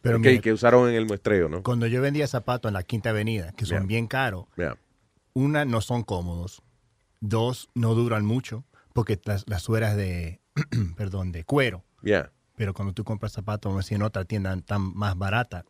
Pero 0.00 0.20
que, 0.20 0.30
mire- 0.30 0.40
que 0.40 0.52
usaron 0.52 0.88
en 0.88 0.94
el 0.94 1.06
muestreo, 1.06 1.48
¿no? 1.48 1.62
Cuando 1.62 1.86
yo 1.86 2.00
vendía 2.00 2.26
zapatos 2.26 2.68
en 2.70 2.74
la 2.74 2.82
Quinta 2.82 3.10
Avenida, 3.10 3.52
que 3.52 3.66
son 3.66 3.78
Yeah. 3.80 3.86
bien 3.86 4.06
caros, 4.06 4.46
Yeah. 4.56 4.76
una, 5.34 5.64
no 5.64 5.80
son 5.82 6.02
cómodos. 6.04 6.62
Dos, 7.20 7.68
no 7.74 7.94
duran 7.94 8.24
mucho, 8.24 8.64
porque 8.92 9.18
las, 9.24 9.44
las 9.48 9.62
suelas 9.62 9.96
de, 9.96 10.40
perdón, 10.96 11.32
de 11.32 11.44
cuero. 11.44 11.84
Yeah. 12.02 12.30
Pero 12.56 12.72
cuando 12.72 12.94
tú 12.94 13.04
compras 13.04 13.32
zapatos, 13.32 13.70
vamos 13.70 13.84
a 13.84 13.84
decir, 13.84 13.96
en 13.96 14.02
otra 14.02 14.24
tienda 14.24 14.56
tan 14.62 14.94
más 14.94 15.16
barata, 15.18 15.64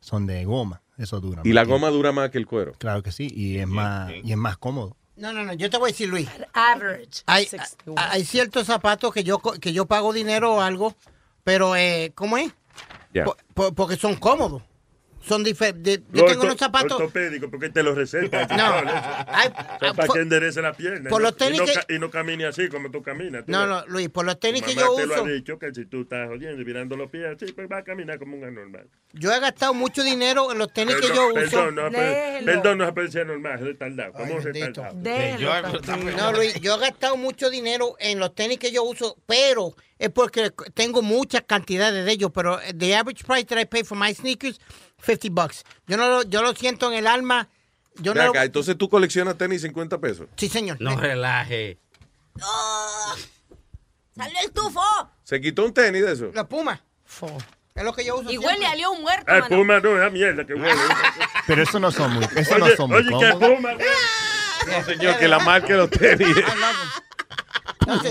son 0.00 0.26
de 0.26 0.44
goma. 0.44 0.82
Eso 0.98 1.20
dura. 1.20 1.42
Y 1.44 1.48
más 1.48 1.54
la 1.54 1.60
tiempo. 1.62 1.74
goma 1.74 1.88
dura 1.90 2.12
más 2.12 2.30
que 2.30 2.38
el 2.38 2.46
cuero. 2.46 2.72
Claro 2.78 3.02
que 3.02 3.10
sí, 3.12 3.28
y 3.34 3.58
es, 3.58 3.66
más, 3.66 4.10
y 4.22 4.30
es 4.30 4.36
más 4.36 4.56
cómodo. 4.56 4.96
No, 5.16 5.32
no, 5.32 5.44
no, 5.44 5.52
yo 5.52 5.70
te 5.70 5.76
voy 5.76 5.90
a 5.90 5.92
decir, 5.92 6.08
Luis. 6.08 6.28
Average. 6.52 7.22
Hay, 7.26 7.48
hay 7.96 8.24
ciertos 8.24 8.66
zapatos 8.66 9.12
que 9.14 9.22
yo, 9.24 9.38
co- 9.38 9.52
que 9.54 9.72
yo 9.72 9.86
pago 9.86 10.12
dinero 10.12 10.54
o 10.56 10.60
algo, 10.60 10.94
pero, 11.44 11.76
eh, 11.76 12.12
¿cómo 12.14 12.36
es? 12.38 12.52
Yeah. 13.12 13.26
Porque 13.54 13.96
son 13.96 14.16
cómodos. 14.16 14.62
Son 15.26 15.42
diferentes. 15.42 16.00
Yo 16.12 16.22
No, 16.22 16.28
tengo 16.28 16.42
unos 16.44 16.56
zapatos. 16.58 16.92
Ortopédico, 16.92 17.50
porque 17.50 17.70
te 17.70 17.82
lo 17.82 17.94
receta. 17.94 18.46
No. 18.56 18.74
Ay, 19.26 19.48
para 19.96 20.08
que 20.08 20.20
enderece 20.20 20.60
la 20.60 20.72
pierna. 20.74 21.08
por 21.10 21.20
y 21.20 21.24
no- 21.24 21.30
los 21.30 21.36
tenis 21.36 21.60
y 21.60 21.64
no, 21.64 21.66
que- 21.86 21.94
y 21.94 21.98
no 21.98 22.10
camine 22.10 22.44
así 22.46 22.68
como 22.68 22.90
tú 22.90 23.02
caminas. 23.02 23.44
tú 23.46 23.52
No, 23.52 23.66
no, 23.66 23.84
Luis, 23.86 24.08
por 24.10 24.24
los 24.26 24.38
tenis 24.38 24.62
Tu 24.62 24.68
que 24.68 24.74
yo 24.74 24.94
te 24.94 25.06
lo 25.06 25.14
ha 25.24 25.28
dicho 25.28 25.58
que 25.58 25.72
si 25.74 25.86
tú 25.86 26.02
estás 26.02 26.28
oyendo 26.28 26.60
y 26.60 26.64
mirando 26.64 26.96
los 26.96 27.10
pies 27.10 27.24
así, 27.36 27.52
pues 27.52 27.68
va 27.70 27.78
a 27.78 27.84
caminar 27.84 28.18
como 28.18 28.36
un 28.36 28.44
anormal. 28.44 28.86
yo 29.12 29.32
he 29.32 29.40
gastado 29.40 29.72
mucho 29.74 30.02
dinero 30.02 30.52
en 30.52 30.58
los 30.58 30.72
tenis 30.72 30.96
que 30.96 31.08
yo 31.08 31.32
Perdón, 31.32 31.44
uso. 31.44 31.50
perdón, 31.50 31.74
no, 31.74 31.90
perdón, 32.44 32.94
puede 32.94 33.10
ser 33.10 33.26
normal, 33.26 33.54
es 33.54 33.60
retardado. 33.60 34.12
¿Cómo 34.12 34.38
es 34.38 34.44
retardado? 34.44 34.94
No, 36.16 36.32
Luis, 36.32 36.54
yo 36.60 36.74
he 36.76 36.78
gastado 36.80 37.16
mucho 37.16 37.50
dinero 37.50 37.96
en 37.98 38.18
los 38.18 38.34
tenis 38.34 38.58
que 38.58 38.70
yo 38.72 38.82
uso, 38.84 39.16
pero 39.26 39.74
es 39.98 40.10
porque 40.10 40.52
tengo 40.74 41.02
muchas 41.02 41.42
cantidades 41.46 42.04
de 42.04 42.12
ellos, 42.12 42.30
pero 42.34 42.58
the 42.76 42.94
average 42.94 43.24
price 43.24 43.44
that 43.46 43.58
I 43.60 43.64
pay 43.64 43.84
for 43.84 43.96
my 43.96 44.12
sneakers, 44.14 44.60
50 45.04 45.28
bucks. 45.30 45.64
Yo 45.86 45.96
no 45.96 46.08
lo, 46.08 46.22
yo 46.22 46.42
lo 46.42 46.54
siento 46.54 46.90
en 46.90 46.98
el 46.98 47.06
alma. 47.06 47.48
Yo 47.96 48.12
Ve 48.12 48.18
no 48.20 48.24
lo- 48.26 48.30
acá, 48.30 48.44
entonces 48.44 48.76
tú 48.76 48.88
coleccionas 48.88 49.36
tenis 49.38 49.62
50 49.62 49.98
pesos. 50.00 50.26
Sí, 50.36 50.48
señor. 50.48 50.78
No 50.80 50.96
relaje. 50.96 51.78
¡Salió 54.16 54.38
el 54.44 54.52
tufo! 54.52 54.80
¿Se 55.24 55.40
quitó 55.40 55.64
un 55.64 55.74
tenis 55.74 56.04
de 56.04 56.12
eso? 56.12 56.30
La 56.34 56.46
Puma. 56.48 56.80
Es 57.74 57.82
lo 57.84 57.92
que 57.92 58.04
yo 58.04 58.16
uso. 58.18 58.30
Y 58.30 58.38
huele 58.38 58.66
a 58.66 58.74
león 58.74 59.00
muerto, 59.02 59.24
Ay, 59.26 59.40
mano. 59.42 59.56
Puma, 59.56 59.80
no, 59.80 59.96
esa 59.96 60.10
mierda 60.10 60.44
que 60.46 60.54
huele. 60.54 60.72
Pero 61.46 61.62
eso 61.62 61.80
no 61.80 61.90
son 61.90 62.14
muy, 62.14 62.24
eso 62.36 62.58
no 62.58 62.66
Oye, 62.66 62.76
son 62.76 62.90
muy 62.90 62.98
oye, 63.00 63.08
que. 63.30 63.32
Puma. 63.34 63.72
No, 63.74 64.84
señor, 64.84 65.18
que 65.18 65.28
la 65.28 65.38
marca 65.40 65.68
de 65.68 65.76
los 65.76 65.90
tenis. 65.90 66.36
No 67.86 68.00
sé. 68.02 68.10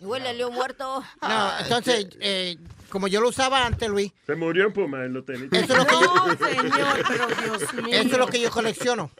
Huele 0.00 0.28
a 0.28 0.32
león 0.32 0.54
muerto. 0.54 1.04
No, 1.20 1.58
entonces, 1.60 2.06
eh, 2.20 2.56
como 2.90 3.08
yo 3.08 3.20
lo 3.20 3.28
usaba 3.30 3.64
antes, 3.66 3.88
Luis, 3.88 4.12
Se 4.26 4.34
murió 4.34 4.66
en 4.66 4.72
Puma 4.72 5.04
en 5.04 5.12
los 5.14 5.24
tenis. 5.24 5.48
eso 5.52 5.72
es 5.72 5.78
lo 5.78 5.86
que 5.86 5.92
yo, 5.94 6.14
No, 6.14 6.36
señor, 6.36 7.04
pero 7.08 7.26
Dios 7.28 7.74
mío. 7.74 7.86
eso 7.94 8.08
es 8.12 8.18
lo 8.18 8.26
que 8.26 8.40
yo 8.40 8.50
colecciono. 8.50 9.10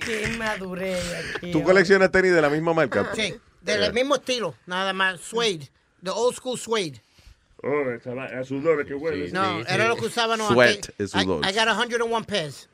Qué 0.00 0.28
madurez 0.38 1.34
aquí. 1.36 1.50
¿Tú 1.52 1.62
coleccionas 1.62 2.10
tenis 2.10 2.32
de 2.32 2.40
la 2.42 2.50
misma 2.50 2.72
marca? 2.72 3.10
Sí, 3.14 3.34
del 3.60 3.92
mismo 3.92 4.16
estilo, 4.16 4.54
nada 4.66 4.92
más, 4.92 5.20
suede, 5.20 5.68
the 6.02 6.10
old 6.10 6.34
school 6.36 6.58
suede. 6.58 7.00
Oh, 7.62 7.90
esa 7.90 8.12
va- 8.12 8.26
a 8.26 8.44
sudores 8.44 8.86
que 8.86 8.94
huele. 8.94 9.30
No, 9.32 9.60
era 9.60 9.88
lo 9.88 9.96
que 9.96 10.06
usaban 10.06 10.38
no, 10.38 10.48
Sweat 10.48 10.74
antes. 10.76 10.94
es 10.98 11.14
I, 11.14 11.22
sudor. 11.22 11.44
I 11.46 11.52
got 11.54 11.68
101 11.68 12.24
pairs. 12.24 12.68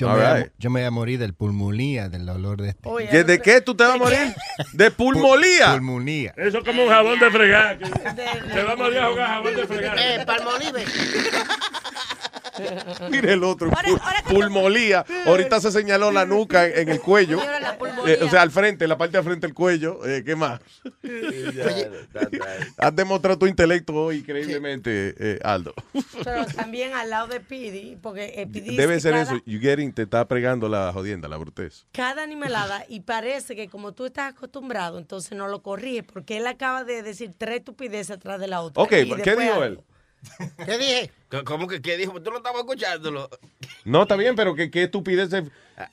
Yo, 0.00 0.08
All 0.08 0.16
me, 0.16 0.22
voy 0.22 0.30
a- 0.30 0.36
right. 0.36 0.52
yo 0.58 0.70
me 0.70 0.80
voy 0.80 0.86
a 0.86 0.90
morir 0.90 1.18
del 1.18 1.34
pulmonía, 1.34 2.08
del 2.08 2.26
olor 2.26 2.62
de 2.62 2.70
este. 2.70 2.88
¿Que 3.10 3.22
¿De 3.22 3.38
qué 3.42 3.60
tú 3.60 3.74
te 3.74 3.84
vas 3.84 3.94
a 3.94 3.98
morir? 3.98 4.34
¿De 4.72 4.90
pulmolía? 4.90 5.72
Pulmonía. 5.72 6.32
Eso 6.38 6.58
es 6.58 6.64
como 6.64 6.84
un 6.84 6.88
jabón 6.88 7.18
de 7.18 7.30
fregar. 7.30 7.78
Se 8.54 8.62
va 8.62 8.72
a 8.72 8.76
morir 8.76 8.98
a 8.98 9.08
jugar 9.10 9.26
jabón 9.28 9.54
de 9.56 9.66
fregar. 9.66 9.98
Eh, 9.98 10.24
palmolive. 10.24 10.84
Mire 13.10 13.32
el 13.32 13.44
otro, 13.44 13.70
pul- 13.70 14.22
pulmolía. 14.28 15.04
Ahorita 15.26 15.60
se 15.60 15.70
señaló 15.72 16.10
la 16.10 16.26
nuca 16.26 16.66
en, 16.66 16.78
en 16.80 16.88
el 16.90 17.00
cuello. 17.00 17.38
Eh, 18.06 18.18
o 18.22 18.28
sea, 18.30 18.42
al 18.42 18.50
frente, 18.50 18.86
la 18.88 18.96
parte 18.98 19.16
de 19.16 19.22
frente 19.22 19.46
del 19.46 19.54
cuello. 19.54 20.06
Eh, 20.06 20.22
¿Qué 20.24 20.34
más? 20.36 20.60
Has 22.78 22.94
demostrado 22.96 23.38
tu 23.38 23.46
intelecto 23.46 23.94
hoy 23.94 24.18
increíblemente, 24.18 25.14
eh, 25.18 25.38
Aldo. 25.42 25.74
Pero 26.24 26.46
también 26.46 26.92
al 26.94 27.10
lado 27.10 27.26
de 27.28 27.40
Pidi, 27.40 27.96
porque 28.00 28.32
eh, 28.36 28.46
Pidi 28.46 28.76
Debe 28.76 29.00
ser 29.00 29.12
cada, 29.12 29.22
eso. 29.22 29.42
You 29.46 29.60
getting, 29.60 29.92
te 29.92 30.02
está 30.02 30.26
pregando 30.26 30.68
la 30.68 30.92
jodienda, 30.92 31.28
la 31.28 31.36
brutez. 31.36 31.86
cada 31.92 32.22
animalada 32.22 32.84
y 32.88 33.00
parece 33.00 33.56
que 33.56 33.68
como 33.68 33.92
tú 33.92 34.06
estás 34.06 34.32
acostumbrado, 34.34 34.98
entonces 34.98 35.32
no 35.36 35.48
lo 35.48 35.62
corriges 35.62 36.04
porque 36.04 36.36
él 36.38 36.46
acaba 36.46 36.84
de 36.84 37.02
decir 37.02 37.32
tres 37.36 37.58
estupideces 37.58 38.10
atrás 38.16 38.40
de 38.40 38.46
la 38.48 38.60
otra. 38.62 38.82
Ok, 38.82 38.92
Y 38.92 39.10
¿qué 39.22 39.36
dijo 39.36 39.52
algo. 39.54 39.64
él? 39.64 39.80
¿Qué 40.66 40.78
dije? 40.78 41.10
¿Cómo 41.44 41.66
que 41.68 41.80
qué 41.80 41.96
dijo? 41.96 42.20
Tú 42.22 42.30
no 42.30 42.38
estabas 42.38 42.60
escuchándolo. 42.60 43.28
No, 43.84 44.02
está 44.02 44.16
bien, 44.16 44.36
pero 44.36 44.54
¿qué, 44.54 44.70
qué 44.70 44.84
estupidez 44.84 45.30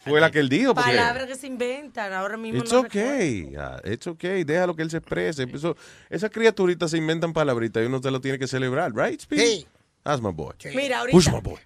fue 0.01 0.19
la 0.19 0.29
que 0.31 0.39
él 0.39 0.49
dijo? 0.49 0.73
Porque 0.75 0.89
Palabras 0.91 1.27
que 1.27 1.35
se 1.35 1.47
inventan, 1.47 2.11
ahora 2.13 2.35
mismo 2.37 2.59
It's 2.61 2.71
no 2.73 2.79
okay, 2.81 3.53
ah, 3.57 3.79
it's 3.85 4.07
okay, 4.07 4.43
déjalo 4.43 4.75
que 4.75 4.81
él 4.83 4.89
se 4.91 4.97
exprese. 4.97 5.47
Eso- 5.53 5.77
esas 6.09 6.29
criaturitas 6.31 6.91
se 6.91 6.97
inventan 6.97 7.31
palabritas 7.33 7.83
y 7.83 7.85
uno 7.85 8.01
se 8.01 8.11
lo 8.11 8.19
tiene 8.19 8.37
que 8.37 8.47
celebrar, 8.47 8.93
right, 8.93 9.19
Speedy? 9.21 9.45
Sí. 9.61 9.67
That's 10.03 10.21
my 10.21 10.31
boy. 10.31 10.53
Mira, 10.75 10.99
ahorita- 10.99 11.15
Who's 11.17 11.31
my 11.31 11.39
boy? 11.41 11.59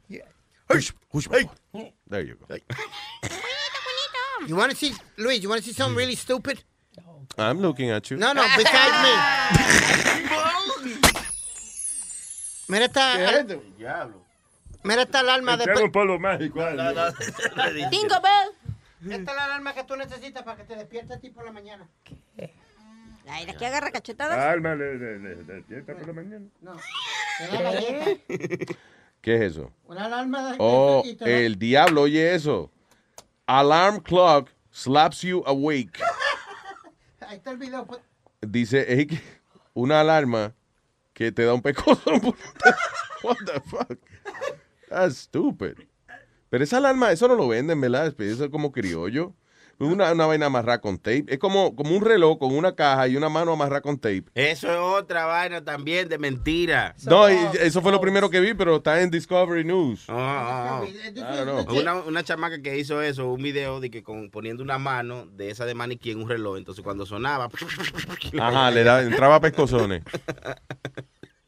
Who's, 0.70 0.94
who's 1.12 1.30
my 1.30 1.44
boy? 1.74 1.94
There 2.10 2.24
you 2.26 2.36
go. 2.38 2.48
You 4.48 4.56
want 4.56 4.72
to 4.72 4.76
see, 4.76 4.92
Luis, 5.18 5.40
you 5.44 5.50
want 5.50 5.62
to 5.62 5.68
see 5.68 5.74
something 5.74 5.96
really 5.96 6.16
stupid? 6.16 6.64
I'm 7.38 7.62
looking 7.62 7.92
at 7.92 8.10
you. 8.10 8.18
No, 8.18 8.34
no, 8.34 8.42
besides 8.58 8.96
me. 9.04 9.98
Mira 12.72 12.86
esta, 12.86 13.44
Diablo. 13.78 14.24
mira 14.84 15.02
esta 15.02 15.20
alarma 15.20 15.58
de... 15.58 15.66
Echar 15.66 15.84
un 15.84 15.92
polvo 15.92 16.18
mágico. 16.18 16.60
Tingo 17.92 18.16
Bell. 18.22 19.12
Esta 19.12 19.32
es 19.32 19.38
la 19.38 19.44
alarma 19.44 19.74
que 19.74 19.84
tú 19.84 19.98
necesitas 19.98 20.44
para 20.44 20.56
que 20.56 20.64
te 20.64 20.78
despiertes 20.78 21.18
a 21.18 21.20
ti 21.20 21.32
por 21.32 21.44
la 21.44 21.52
mañana. 21.52 21.86
Ay, 23.28 23.46
de 23.46 23.52
aquí 23.52 23.66
agarra 23.66 23.92
cachetadas. 23.92 24.38
Alma, 24.38 24.74
le, 24.76 24.98
le, 24.98 25.20
le, 25.20 25.36
le 25.36 25.54
despierta 25.56 25.96
por 25.96 26.08
la 26.08 26.14
mañana. 26.14 26.46
No. 26.62 26.78
Te 27.40 27.48
da 27.48 27.62
galleta. 27.62 28.06
¿Qué 29.22 29.36
es 29.36 29.42
eso? 29.42 29.70
Una 29.86 30.06
alarma 30.06 30.52
de... 30.52 30.56
Oh, 30.60 31.04
el 31.26 31.60
diablo, 31.60 32.04
oye 32.04 32.34
eso. 32.34 32.72
Alarm 33.48 34.00
clock 34.00 34.50
slaps 34.72 35.24
you 35.24 35.44
awake. 35.46 36.00
Ahí 37.28 37.36
está 37.36 37.52
el 37.52 37.58
video. 37.58 37.86
pues. 37.86 38.00
Dice, 38.40 38.94
es 38.94 39.08
que 39.08 39.22
una 39.74 40.00
alarma 40.00 40.54
que 41.14 41.32
te 41.32 41.44
da 41.46 41.54
un 41.54 41.62
pecoso. 41.62 42.12
What 43.24 43.38
the 43.46 43.62
fuck? 43.62 43.98
That's 44.90 45.18
stupid. 45.18 45.76
Pero 46.50 46.64
esa 46.64 46.78
alarma, 46.78 47.12
eso 47.12 47.28
no 47.28 47.36
lo 47.36 47.48
venden, 47.48 47.80
¿verdad? 47.80 48.14
Eso 48.20 48.46
es 48.46 48.50
como 48.50 48.72
criollo. 48.72 49.34
Una, 49.82 50.12
una 50.12 50.28
vaina 50.28 50.46
amarrada 50.46 50.80
con 50.80 51.00
tape. 51.00 51.26
Es 51.28 51.40
como, 51.40 51.76
como 51.76 51.96
un 51.96 52.06
reloj 52.06 52.38
con 52.38 52.56
una 52.56 52.76
caja 52.76 53.08
y 53.08 53.16
una 53.16 53.30
mano 53.30 53.54
amarrada 53.54 53.82
con 53.82 53.98
tape. 53.98 54.26
Eso 54.36 54.72
es 54.72 54.78
otra 54.78 55.26
vaina 55.26 55.64
también 55.64 56.08
de 56.08 56.20
mentira. 56.20 56.94
No, 57.06 57.28
y 57.28 57.36
eso 57.60 57.82
fue 57.82 57.92
lo 57.92 58.00
primero 58.00 58.30
que 58.30 58.40
vi, 58.40 58.54
pero 58.54 58.76
está 58.76 59.02
en 59.02 59.10
Discovery 59.10 59.64
News. 59.64 60.06
Ah, 60.08 60.84
ah, 60.84 60.86
don't 61.14 61.28
ah. 61.28 61.64
know. 61.66 61.80
Una, 61.80 61.96
una 61.96 62.24
chamaca 62.24 62.62
que 62.62 62.78
hizo 62.78 63.02
eso, 63.02 63.32
un 63.32 63.42
video 63.42 63.80
de 63.80 63.90
que 63.90 64.04
con, 64.04 64.30
poniendo 64.30 64.62
una 64.62 64.78
mano 64.78 65.26
de 65.26 65.50
esa 65.50 65.66
de 65.66 65.74
maniquí 65.74 66.12
en 66.12 66.22
un 66.22 66.30
reloj, 66.30 66.58
entonces 66.58 66.84
cuando 66.84 67.08
sonaba... 67.08 67.50
Ajá, 68.40 68.70
le 68.70 68.84
da, 68.84 69.02
entraba 69.02 69.38
a 69.38 69.42
pescozones. 69.42 70.04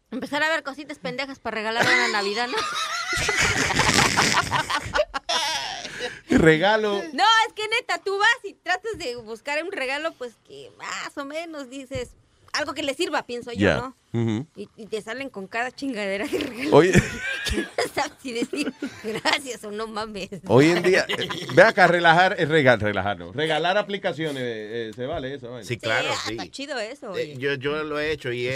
Empezar 0.09 0.41
a 0.41 0.49
ver 0.49 0.63
cositas 0.63 0.97
pendejas 0.97 1.37
para 1.37 1.57
regalar 1.57 1.85
una 1.85 2.07
Navidad, 2.07 2.47
¿no? 2.47 2.57
Regalo. 6.37 6.93
No, 7.13 7.23
es 7.47 7.53
que 7.53 7.63
neta, 7.67 7.99
tú 8.03 8.17
vas 8.17 8.37
y 8.43 8.53
tratas 8.53 8.97
de 8.97 9.15
buscar 9.17 9.63
un 9.63 9.71
regalo, 9.71 10.11
pues 10.13 10.33
que 10.47 10.71
más 10.77 11.17
o 11.17 11.25
menos 11.25 11.69
dices 11.69 12.09
algo 12.53 12.73
que 12.75 12.83
le 12.83 12.93
sirva, 12.93 13.25
pienso 13.25 13.51
yo. 13.51 13.93
¿no? 14.13 14.47
Y, 14.55 14.69
y 14.77 14.85
te 14.85 15.01
salen 15.01 15.29
con 15.29 15.47
cada 15.47 15.71
chingadera 15.71 16.27
de 16.27 16.37
regalo. 16.39 16.75
Oye. 16.77 16.93
Que 17.49 17.57
no 17.61 17.67
sabes 17.93 18.13
si 18.21 18.31
decir 18.31 18.73
gracias 19.03 19.63
o 19.65 19.69
no 19.71 19.85
mames. 19.85 20.29
Hoy 20.47 20.71
en 20.71 20.81
día, 20.81 21.05
eh, 21.09 21.27
ve 21.53 21.61
acá, 21.61 21.87
relajar 21.87 22.35
es 22.39 22.47
regal, 22.47 22.79
relajar, 22.79 23.19
no. 23.19 23.31
Regalar 23.33 23.77
aplicaciones, 23.77 24.41
eh, 24.41 24.89
eh, 24.89 24.91
¿se 24.95 25.05
vale 25.05 25.35
eso? 25.35 25.61
Sí, 25.61 25.77
claro, 25.77 26.09
ah, 26.11 26.23
sí. 26.25 26.31
Está 26.31 26.49
chido 26.49 26.79
eso, 26.79 27.07
Eh, 27.17 27.33
oye. 27.33 27.37
yo, 27.37 27.53
yo 27.55 27.83
lo 27.83 27.99
he 27.99 28.11
hecho 28.11 28.31
y 28.31 28.47
he, 28.47 28.55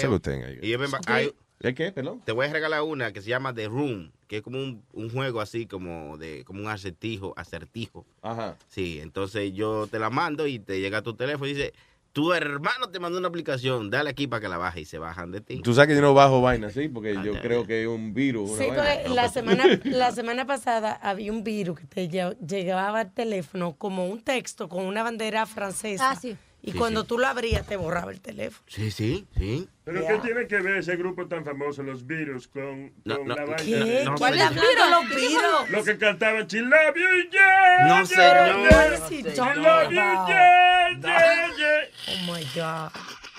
y 0.61 0.73
he- 0.73 0.77
hay- 1.05 1.33
¿El 1.59 1.73
qué? 1.73 1.91
Perdón. 1.91 2.21
Te 2.23 2.31
voy 2.31 2.45
a 2.45 2.53
regalar 2.53 2.83
una 2.83 3.11
que 3.11 3.21
se 3.21 3.29
llama 3.29 3.53
The 3.53 3.67
Room, 3.67 4.11
que 4.27 4.37
es 4.37 4.41
como 4.43 4.59
un, 4.59 4.83
un 4.93 5.09
juego 5.09 5.41
así 5.41 5.65
como 5.65 6.17
de 6.17 6.43
como 6.45 6.61
un 6.61 6.67
acertijo, 6.69 7.33
acertijo. 7.35 8.05
Ajá. 8.21 8.55
Sí, 8.67 8.99
entonces 9.01 9.53
yo 9.53 9.87
te 9.87 9.97
la 9.99 10.09
mando 10.09 10.45
y 10.45 10.59
te 10.59 10.79
llega 10.79 10.99
a 10.99 11.01
tu 11.01 11.15
teléfono 11.15 11.47
y 11.47 11.53
dice, 11.55 11.73
tu 12.13 12.33
hermano 12.33 12.89
te 12.89 12.99
mandó 12.99 13.17
una 13.17 13.27
aplicación, 13.27 13.89
dale 13.89 14.09
aquí 14.11 14.27
para 14.27 14.41
que 14.41 14.47
la 14.49 14.57
baje 14.57 14.81
y 14.81 14.85
se 14.85 14.97
bajan 14.99 15.31
de 15.31 15.41
ti. 15.41 15.61
Tú 15.61 15.73
sabes 15.73 15.87
que 15.89 15.95
yo 15.95 16.01
no 16.01 16.13
bajo 16.13 16.41
vaina, 16.41 16.69
¿sí? 16.69 16.89
Porque 16.89 17.13
yo 17.23 17.39
creo 17.41 17.65
que 17.65 17.83
es 17.83 17.87
un 17.87 18.13
virus. 18.13 18.51
una 18.51 18.63
Sí, 18.63 18.69
vaina. 18.69 19.09
la 19.15 19.29
semana, 19.29 19.63
la 19.85 20.11
semana 20.11 20.45
pasada 20.45 20.93
había 20.93 21.31
un 21.31 21.43
virus 21.43 21.79
que 21.79 21.85
te 21.87 22.09
lle- 22.09 22.37
llegaba 22.39 22.99
al 23.01 23.11
teléfono 23.13 23.75
como 23.75 24.07
un 24.07 24.21
texto 24.21 24.69
con 24.69 24.85
una 24.85 25.01
bandera 25.03 25.45
francesa. 25.47 26.11
Ah, 26.11 26.15
sí. 26.15 26.35
Y 26.61 26.71
Sí, 26.71 26.77
cuando 26.77 27.01
sí. 27.01 27.07
tú 27.07 27.17
lo 27.17 27.27
abrías, 27.27 27.65
te 27.65 27.77
borraba 27.77 28.11
el 28.11 28.19
teléfono. 28.19 28.63
Sí, 28.67 28.91
sí, 28.91 29.25
sí. 29.37 29.69
¿Pero 29.85 30.05
qué 30.05 30.17
tiene 30.19 30.47
que 30.47 30.57
ver 30.59 30.77
ese 30.77 30.97
grupo 30.97 31.27
tan 31.27 31.45
famoso, 31.45 31.81
los 31.83 32.05
virus, 32.05 32.47
con, 32.47 32.91
No, 33.05 33.17
con 33.19 33.27
no, 33.27 33.35
la 33.35 33.45
vaina? 33.45 33.63
¿Qué? 33.85 34.01
no, 34.03 34.15
¿Cuál 34.15 34.37
no, 34.37 34.43
es 34.43 34.49
virus? 34.51 34.89
Los 34.89 35.09
virus. 35.15 35.69
Lo 35.69 35.83
que 35.83 35.97
cantaban 35.97 36.47
Chilabio 36.47 37.19
y 37.19 37.29
yeah, 37.29 37.87
No, 37.87 38.05
señor. 38.05 38.25
yeah, 38.35 38.69
What 38.69 38.93
is 38.93 38.99
he 39.11 39.21
señor. 39.21 39.33
talking 39.35 39.53
Chilabio 39.63 39.91
y 39.91 39.97
about? 39.99 40.27
yeah, 40.29 40.99
yeah, 41.01 41.47
yeah. 41.57 42.13
Oh 42.27 42.31
my 42.33 42.43
God. 42.53 42.91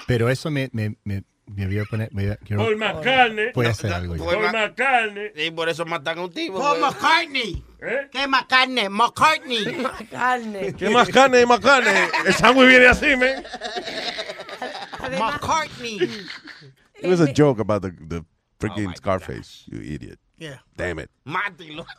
Pero 0.06 0.30
eso 0.30 0.50
me, 0.50 0.70
me, 0.72 0.96
me, 1.04 1.22
me 1.54 1.66
voy 1.66 1.78
a 1.78 1.84
poner. 1.84 2.08
me 2.12 2.22
voy 2.24 2.32
a- 2.32 2.36
quiero- 2.36 2.62
Paul 2.64 2.76
McCartney. 2.76 3.46
voy 3.54 3.66
a 3.66 3.70
hacer 3.70 3.92
algo 3.92 4.16
yo. 4.16 4.24
Paul 4.24 4.52
McCartney. 4.52 5.32
Y 5.46 5.50
por 5.50 5.68
eso 5.68 5.84
matan 5.86 6.18
a 6.18 6.22
un 6.24 6.32
tipo. 6.32 6.58
Paul 6.58 6.78
güey. 6.78 6.90
McCartney. 6.90 7.64
¿Eh? 7.80 8.08
¿Qué 8.10 8.26
McCartney? 8.26 8.88
McCartney. 8.88 9.64
Carne. 10.10 10.74
¿Qué 10.74 10.90
más 10.90 11.08
carne, 11.08 11.46
más 11.46 11.60
carne? 11.60 12.08
El 12.26 12.34
sándwich 12.34 12.68
viene 12.68 12.86
así, 12.86 13.06
man. 13.16 13.44
McCartney. 15.18 15.98
It 17.00 17.08
was 17.08 17.20
a 17.20 17.32
joke 17.32 17.60
about 17.60 17.82
the, 17.82 17.90
the 17.90 18.24
freaking 18.58 18.94
Scarface, 18.96 19.64
you 19.68 19.80
idiot. 19.80 20.18
Yeah. 20.38 20.62
Damn 20.76 21.00
it. 21.00 21.10
Mátelo. 21.24 21.84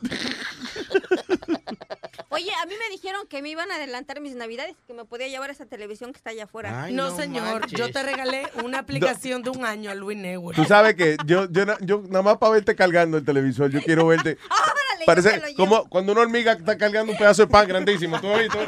Oye, 2.32 2.50
a 2.62 2.66
mí 2.66 2.74
me 2.78 2.88
dijeron 2.90 3.26
que 3.28 3.42
me 3.42 3.50
iban 3.50 3.70
a 3.72 3.74
adelantar 3.74 4.20
mis 4.20 4.34
navidades, 4.36 4.76
que 4.86 4.94
me 4.94 5.04
podía 5.04 5.26
llevar 5.28 5.50
esa 5.50 5.66
televisión 5.66 6.12
que 6.12 6.18
está 6.18 6.30
allá 6.30 6.44
afuera. 6.44 6.84
Ay, 6.84 6.94
No, 6.94 7.10
no 7.10 7.16
señor, 7.16 7.60
manches. 7.60 7.78
yo 7.78 7.90
te 7.90 8.02
regalé 8.02 8.48
una 8.64 8.78
aplicación 8.80 9.42
de 9.42 9.50
un 9.50 9.64
año 9.64 9.90
a 9.90 9.94
Luis 9.94 10.16
Network. 10.16 10.56
Tú 10.56 10.64
sabes 10.64 10.94
que 10.94 11.16
yo, 11.26 11.48
yo, 11.50 11.66
na- 11.66 11.76
yo 11.80 12.02
nada 12.08 12.22
más 12.22 12.38
para 12.38 12.52
verte 12.52 12.74
cargando 12.76 13.16
el 13.18 13.24
televisor, 13.24 13.70
yo 13.70 13.80
quiero 13.82 14.06
verte. 14.06 14.38
Parece 15.06 15.54
como 15.56 15.88
cuando 15.88 16.12
una 16.12 16.22
hormiga 16.22 16.52
está 16.52 16.76
cargando 16.78 17.12
un 17.12 17.18
pedazo 17.18 17.42
de 17.42 17.48
pan 17.48 17.66
grandísimo. 17.68 18.20
¿Tú 18.20 18.30
has 18.32 18.40
visto? 18.40 18.58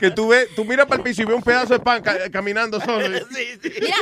Que 0.00 0.10
tú 0.10 0.28
ves, 0.28 0.48
tú 0.54 0.64
miras 0.64 0.86
para 0.86 0.98
el 0.98 1.02
piso 1.04 1.22
y 1.22 1.24
ves 1.24 1.36
un 1.36 1.42
pedazo 1.42 1.74
de 1.74 1.80
pan 1.80 2.02
ca- 2.02 2.30
caminando 2.30 2.80
solo. 2.80 3.08
Mira, 3.80 3.96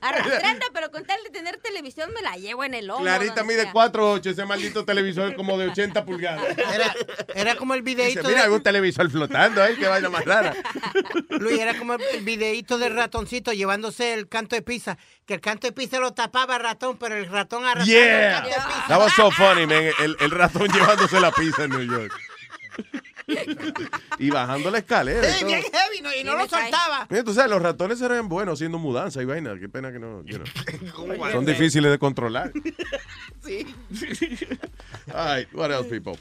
arrastrando, 0.00 0.66
pero 0.72 0.90
con 0.90 1.04
tal 1.04 1.22
de 1.24 1.30
tener 1.30 1.56
televisión 1.58 2.10
me 2.14 2.22
la 2.22 2.36
llevo 2.36 2.64
en 2.64 2.74
el 2.74 2.90
hombro. 2.90 3.04
Clarita 3.04 3.44
mide 3.44 3.62
sea. 3.62 3.72
4'8, 3.72 4.26
ese 4.26 4.44
maldito 4.44 4.84
televisor 4.84 5.34
como 5.34 5.56
de 5.58 5.68
80 5.68 6.04
pulgadas. 6.04 6.44
Era, 6.74 6.94
era 7.34 7.54
como 7.56 7.74
el 7.74 7.82
Dice, 7.82 7.96
videito 7.96 8.28
mira, 8.28 8.42
hay 8.44 8.48
de, 8.50 8.54
un 8.56 8.62
televisor 8.62 9.10
flotando 9.10 9.62
ahí, 9.62 9.76
qué 9.76 9.86
vaina 9.88 10.08
más 10.08 10.24
rara. 10.24 10.54
Luis, 11.30 11.58
era 11.58 11.76
como 11.78 11.94
el, 11.94 12.02
el 12.12 12.24
videito 12.24 12.78
del 12.78 12.94
ratoncito 12.94 13.52
llevándose 13.52 14.12
el 14.14 14.28
canto 14.28 14.56
de 14.56 14.62
pizza, 14.62 14.98
que 15.26 15.34
el 15.34 15.40
canto 15.40 15.66
de 15.66 15.72
pizza 15.72 15.98
lo 16.00 16.12
tapaba 16.12 16.56
el 16.56 16.62
ratón, 16.62 16.96
pero 16.98 17.14
el 17.16 17.26
ratón 17.28 17.64
arrastrando 17.64 17.92
el 17.92 18.08
Yeah. 18.20 18.32
canto 18.42 18.48
de 18.48 18.54
pizza. 18.54 18.84
That 18.88 18.98
was 18.98 19.12
so 19.14 19.30
funny, 19.30 19.66
man. 19.66 19.84
El, 20.00 20.16
el 20.20 20.30
ratón 20.30 20.68
llevándose 20.68 21.20
la 21.20 21.30
pizza 21.30 21.64
en 21.64 21.70
New 21.70 21.82
York. 21.82 22.12
y 24.18 24.30
bajando 24.30 24.70
la 24.70 24.78
escalera. 24.78 25.28
y 25.28 25.32
Sí, 25.32 25.44
bien 25.44 25.62
heavy, 25.62 26.00
¿no? 26.02 26.12
y 26.14 26.24
no 26.24 26.34
lo 26.36 26.48
soltaba. 26.48 27.06
Mira, 27.08 27.22
tú 27.22 27.32
sabes, 27.32 27.50
los 27.50 27.62
ratones 27.62 28.00
eran 28.00 28.28
buenos 28.28 28.54
haciendo 28.58 28.78
mudanza 28.78 29.22
y 29.22 29.24
vaina. 29.24 29.54
Qué 29.60 29.68
pena 29.68 29.92
que 29.92 29.98
no. 30.00 30.22
you 30.24 30.38
know. 30.38 30.46
¿Cómo 30.94 31.30
Son 31.30 31.44
difíciles 31.44 31.90
de 31.90 31.98
controlar. 31.98 32.52
Sí. 33.44 33.66
All 35.12 35.36
right, 35.36 35.52
what 35.52 35.72
else, 35.72 35.88
people? 35.88 36.16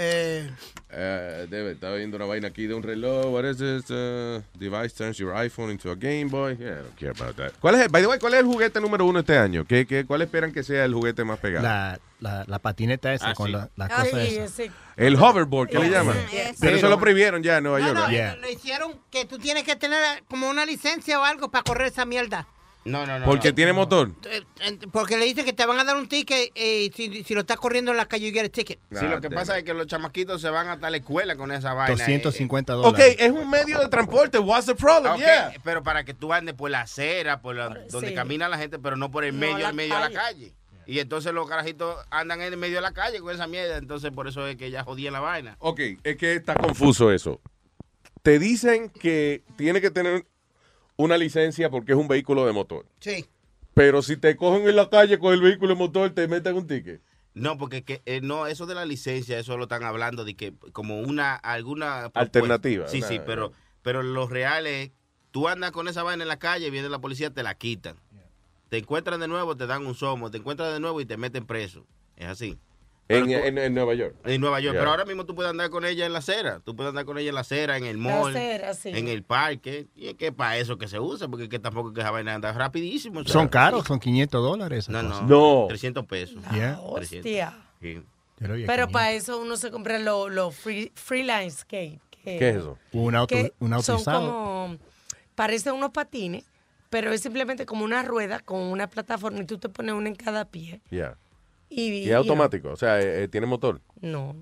Eh, 0.00 0.48
Eh, 0.90 1.46
David, 1.50 1.72
estaba 1.72 1.96
viendo 1.96 2.16
una 2.16 2.24
vaina 2.24 2.48
aquí 2.48 2.66
de 2.66 2.72
un 2.74 2.82
reloj. 2.82 3.26
What 3.26 3.44
is 3.44 3.58
this? 3.58 3.90
Uh, 3.90 4.40
device 4.58 4.94
turns 4.94 5.18
your 5.18 5.34
iPhone 5.34 5.70
into 5.70 5.90
a 5.90 5.94
Game 5.94 6.26
Boy. 6.30 6.56
Yeah, 6.56 6.78
I 6.80 6.82
don't 6.82 6.96
care 6.96 7.10
about 7.10 7.36
that. 7.36 7.52
¿Cuál 7.60 7.74
es, 7.74 7.80
el- 7.82 7.88
by 7.90 8.00
the 8.00 8.08
way, 8.08 8.18
¿cuál 8.18 8.32
es 8.34 8.40
el 8.40 8.46
juguete 8.46 8.80
número 8.80 9.04
uno 9.04 9.18
este 9.20 9.36
año? 9.36 9.66
¿Qué, 9.66 9.86
qué, 9.86 10.06
¿Cuál 10.06 10.22
esperan 10.22 10.50
que 10.52 10.62
sea 10.62 10.84
el 10.86 10.94
juguete 10.94 11.24
más 11.24 11.38
pegado? 11.40 11.64
La, 11.64 12.00
la, 12.20 12.44
la 12.46 12.58
patineta 12.58 13.12
esa 13.12 13.30
Ah, 13.30 13.34
con 13.34 13.48
sí. 13.48 13.52
la, 13.52 13.68
la 13.76 13.84
Ay, 13.90 14.10
cosa 14.10 14.22
esa. 14.22 14.44
ese- 14.44 14.70
El 14.96 15.16
hoverboard, 15.16 15.68
¿qué 15.68 15.78
le 15.78 15.90
llaman? 15.90 16.16
Pero 16.58 16.76
eso 16.76 16.88
lo 16.88 16.98
prohibieron 16.98 17.42
ya 17.42 17.58
en 17.58 17.64
Nueva 17.64 17.80
no, 17.80 18.10
York. 18.10 18.38
le 18.40 18.52
hicieron 18.52 18.92
que 19.10 19.26
tú 19.26 19.38
tienes 19.38 19.64
que 19.64 19.76
tener 19.76 20.22
como 20.28 20.48
una 20.48 20.64
licencia 20.64 21.20
o 21.20 21.24
algo 21.24 21.50
para 21.50 21.64
correr 21.64 21.88
esa 21.88 22.06
mierda. 22.06 22.46
No, 22.84 23.04
no, 23.06 23.18
no. 23.18 23.26
Porque 23.26 23.48
no. 23.48 23.54
tiene 23.54 23.72
motor. 23.72 24.12
Eh, 24.24 24.42
Porque 24.92 25.16
le 25.16 25.24
dicen 25.26 25.44
que 25.44 25.52
te 25.52 25.66
van 25.66 25.78
a 25.78 25.84
dar 25.84 25.96
un 25.96 26.08
ticket 26.08 26.50
eh, 26.54 26.90
si, 26.94 27.22
si 27.24 27.34
lo 27.34 27.40
estás 27.40 27.56
corriendo 27.58 27.90
en 27.90 27.96
la 27.96 28.06
calle, 28.06 28.26
you 28.26 28.32
get 28.32 28.46
a 28.46 28.48
ticket. 28.48 28.78
Sí, 28.92 29.06
lo 29.06 29.20
que 29.20 29.30
pasa 29.30 29.58
es 29.58 29.64
que 29.64 29.74
los 29.74 29.86
chamaquitos 29.86 30.40
se 30.40 30.48
van 30.48 30.68
hasta 30.68 30.88
la 30.88 30.96
escuela 30.96 31.36
con 31.36 31.52
esa 31.52 31.74
vaina. 31.74 31.92
250 31.92 32.72
eh, 32.72 32.76
eh. 32.76 32.78
dólares. 32.78 33.14
Ok, 33.14 33.20
es 33.20 33.30
un 33.30 33.50
medio 33.50 33.78
de 33.80 33.88
transporte. 33.88 34.38
What's 34.38 34.66
the 34.66 34.74
problem? 34.74 35.14
Ok, 35.14 35.18
Yeah. 35.18 35.52
Pero 35.64 35.82
para 35.82 36.04
que 36.04 36.14
tú 36.14 36.32
andes 36.32 36.54
por 36.54 36.70
la 36.70 36.82
acera, 36.82 37.40
por 37.42 37.56
la- 37.56 37.68
donde 37.90 38.08
sí. 38.08 38.14
camina 38.14 38.48
la 38.48 38.56
gente, 38.56 38.78
pero 38.78 38.96
no 38.96 39.10
por 39.10 39.24
el 39.24 39.34
No, 39.34 39.40
medio, 39.40 39.68
el 39.68 39.74
medio 39.74 39.94
de 39.94 40.00
la 40.00 40.10
calle. 40.10 40.14
calle. 40.14 40.54
Y 40.86 41.00
entonces 41.00 41.34
los 41.34 41.46
carajitos 41.46 41.96
andan 42.10 42.40
en 42.40 42.52
el 42.54 42.56
medio 42.58 42.76
de 42.76 42.80
la 42.80 42.92
calle 42.92 43.20
con 43.20 43.34
esa 43.34 43.46
mierda. 43.46 43.76
Entonces 43.76 44.10
por 44.10 44.26
eso 44.26 44.46
es 44.46 44.56
que 44.56 44.70
ya 44.70 44.84
jodían 44.84 45.12
la 45.12 45.20
vaina. 45.20 45.56
Ok, 45.58 45.80
es 46.02 46.16
que 46.16 46.34
está 46.34 46.54
confuso 46.54 47.12
eso. 47.12 47.42
Te 48.22 48.38
dicen 48.38 48.88
que 48.88 49.44
tiene 49.56 49.82
que 49.82 49.90
tener 49.90 50.24
una 50.98 51.16
licencia 51.16 51.70
porque 51.70 51.92
es 51.92 51.98
un 51.98 52.08
vehículo 52.08 52.44
de 52.44 52.52
motor. 52.52 52.84
Sí. 53.00 53.24
Pero 53.72 54.02
si 54.02 54.16
te 54.16 54.36
cogen 54.36 54.68
en 54.68 54.76
la 54.76 54.90
calle 54.90 55.18
con 55.18 55.32
el 55.32 55.40
vehículo 55.40 55.74
de 55.74 55.78
motor, 55.78 56.10
te 56.10 56.28
meten 56.28 56.56
un 56.56 56.66
ticket. 56.66 57.00
No, 57.34 57.56
porque 57.56 57.84
que, 57.84 58.02
eh, 58.04 58.20
no, 58.20 58.48
eso 58.48 58.66
de 58.66 58.74
la 58.74 58.84
licencia, 58.84 59.38
eso 59.38 59.56
lo 59.56 59.64
están 59.64 59.84
hablando 59.84 60.24
de 60.24 60.34
que 60.34 60.52
como 60.72 61.00
una, 61.00 61.36
alguna. 61.36 62.06
Alternativa, 62.14 62.88
Sí, 62.88 63.00
sí, 63.00 63.20
pero, 63.24 63.52
pero 63.82 64.02
lo 64.02 64.26
real 64.26 64.66
es, 64.66 64.90
tú 65.30 65.46
andas 65.46 65.70
con 65.70 65.86
esa 65.86 66.02
vaina 66.02 66.24
en 66.24 66.28
la 66.28 66.40
calle, 66.40 66.68
viene 66.70 66.88
la 66.88 66.98
policía, 66.98 67.30
te 67.30 67.44
la 67.44 67.54
quitan. 67.54 67.96
Te 68.68 68.78
encuentran 68.78 69.20
de 69.20 69.28
nuevo, 69.28 69.56
te 69.56 69.66
dan 69.66 69.86
un 69.86 69.94
somo, 69.94 70.30
te 70.30 70.38
encuentran 70.38 70.72
de 70.74 70.80
nuevo 70.80 71.00
y 71.00 71.06
te 71.06 71.16
meten 71.16 71.46
preso. 71.46 71.86
Es 72.16 72.26
así. 72.26 72.58
En, 73.10 73.30
en- 73.30 73.56
en 73.58 73.74
Nueva 73.74 73.94
York. 73.94 74.14
En 74.24 74.40
Nueva 74.40 74.60
York. 74.60 74.74
Yeah. 74.74 74.80
Pero 74.82 74.90
ahora 74.90 75.04
mismo 75.06 75.24
tú 75.24 75.34
puedes 75.34 75.50
andar 75.50 75.70
con 75.70 75.84
ella 75.86 76.04
en 76.04 76.12
la 76.12 76.18
acera. 76.18 76.60
Tú 76.60 76.76
puedes 76.76 76.90
andar 76.90 77.04
con 77.06 77.16
ella 77.18 77.30
en 77.30 77.34
la 77.34 77.40
acera, 77.40 77.76
en 77.78 77.84
el 77.84 78.02
La 78.02 78.10
mall, 78.16 78.30
acera, 78.36 78.74
sí. 78.74 78.90
en 78.90 79.08
el 79.08 79.22
parque. 79.22 79.86
Y 79.96 80.08
es 80.08 80.14
que 80.14 80.30
para 80.30 80.58
eso 80.58 80.76
que 80.76 80.88
se 80.88 81.00
usa, 81.00 81.26
porque 81.28 81.44
es 81.44 81.48
que 81.48 81.58
tampoco 81.58 81.88
es 81.88 81.94
que 81.94 82.00
esa 82.02 82.10
vaina 82.10 82.34
anda 82.34 82.52
rapidísimo. 82.52 83.20
o 83.20 83.24
sea, 83.24 83.32
Son 83.32 83.48
caros, 83.48 83.86
son 83.86 83.98
500 83.98 84.42
dólares. 84.42 84.88
No, 84.90 85.02
no. 85.02 85.22
No. 85.22 85.66
300 85.68 86.04
pesos. 86.06 86.36
Yeah. 86.52 86.78
300. 86.96 87.18
Hostia. 87.18 87.56
Sí. 87.80 87.94
Lo 87.94 88.48
Pero 88.48 88.54
500. 88.54 88.92
para 88.92 89.12
eso 89.12 89.40
uno 89.40 89.56
se 89.56 89.70
compra 89.70 89.98
los 89.98 90.30
los 90.30 90.54
free, 90.54 90.92
freelance 90.94 91.62
skate. 91.62 92.00
que- 92.10 92.38
¿Qué 92.38 92.50
es 92.50 92.56
eso? 92.56 92.76
Un 92.92 93.14
auto, 93.14 93.34
un 93.60 93.72
auto 93.72 93.82
son 93.84 93.96
usado. 93.96 94.20
como, 94.20 94.76
parecen 95.34 95.72
unos 95.72 95.90
patines, 95.92 96.44
pero 96.90 97.10
es 97.12 97.22
simplemente 97.22 97.64
como 97.64 97.84
una 97.84 98.02
rueda 98.02 98.40
con 98.40 98.60
una 98.60 98.86
plataforma 98.88 99.40
y 99.40 99.46
tú 99.46 99.56
te 99.58 99.68
pones 99.70 99.94
una 99.94 100.08
en 100.08 100.14
cada 100.14 100.44
pie. 100.44 100.80
Yeah. 100.90 101.16
Y, 101.70 101.98
Y 102.04 102.08
es 102.10 102.14
automático, 102.14 102.70
o 102.70 102.76
sea, 102.76 103.00
eh, 103.00 103.24
eh, 103.24 103.28
tiene 103.28 103.46
motor. 103.46 103.80
No. 104.00 104.34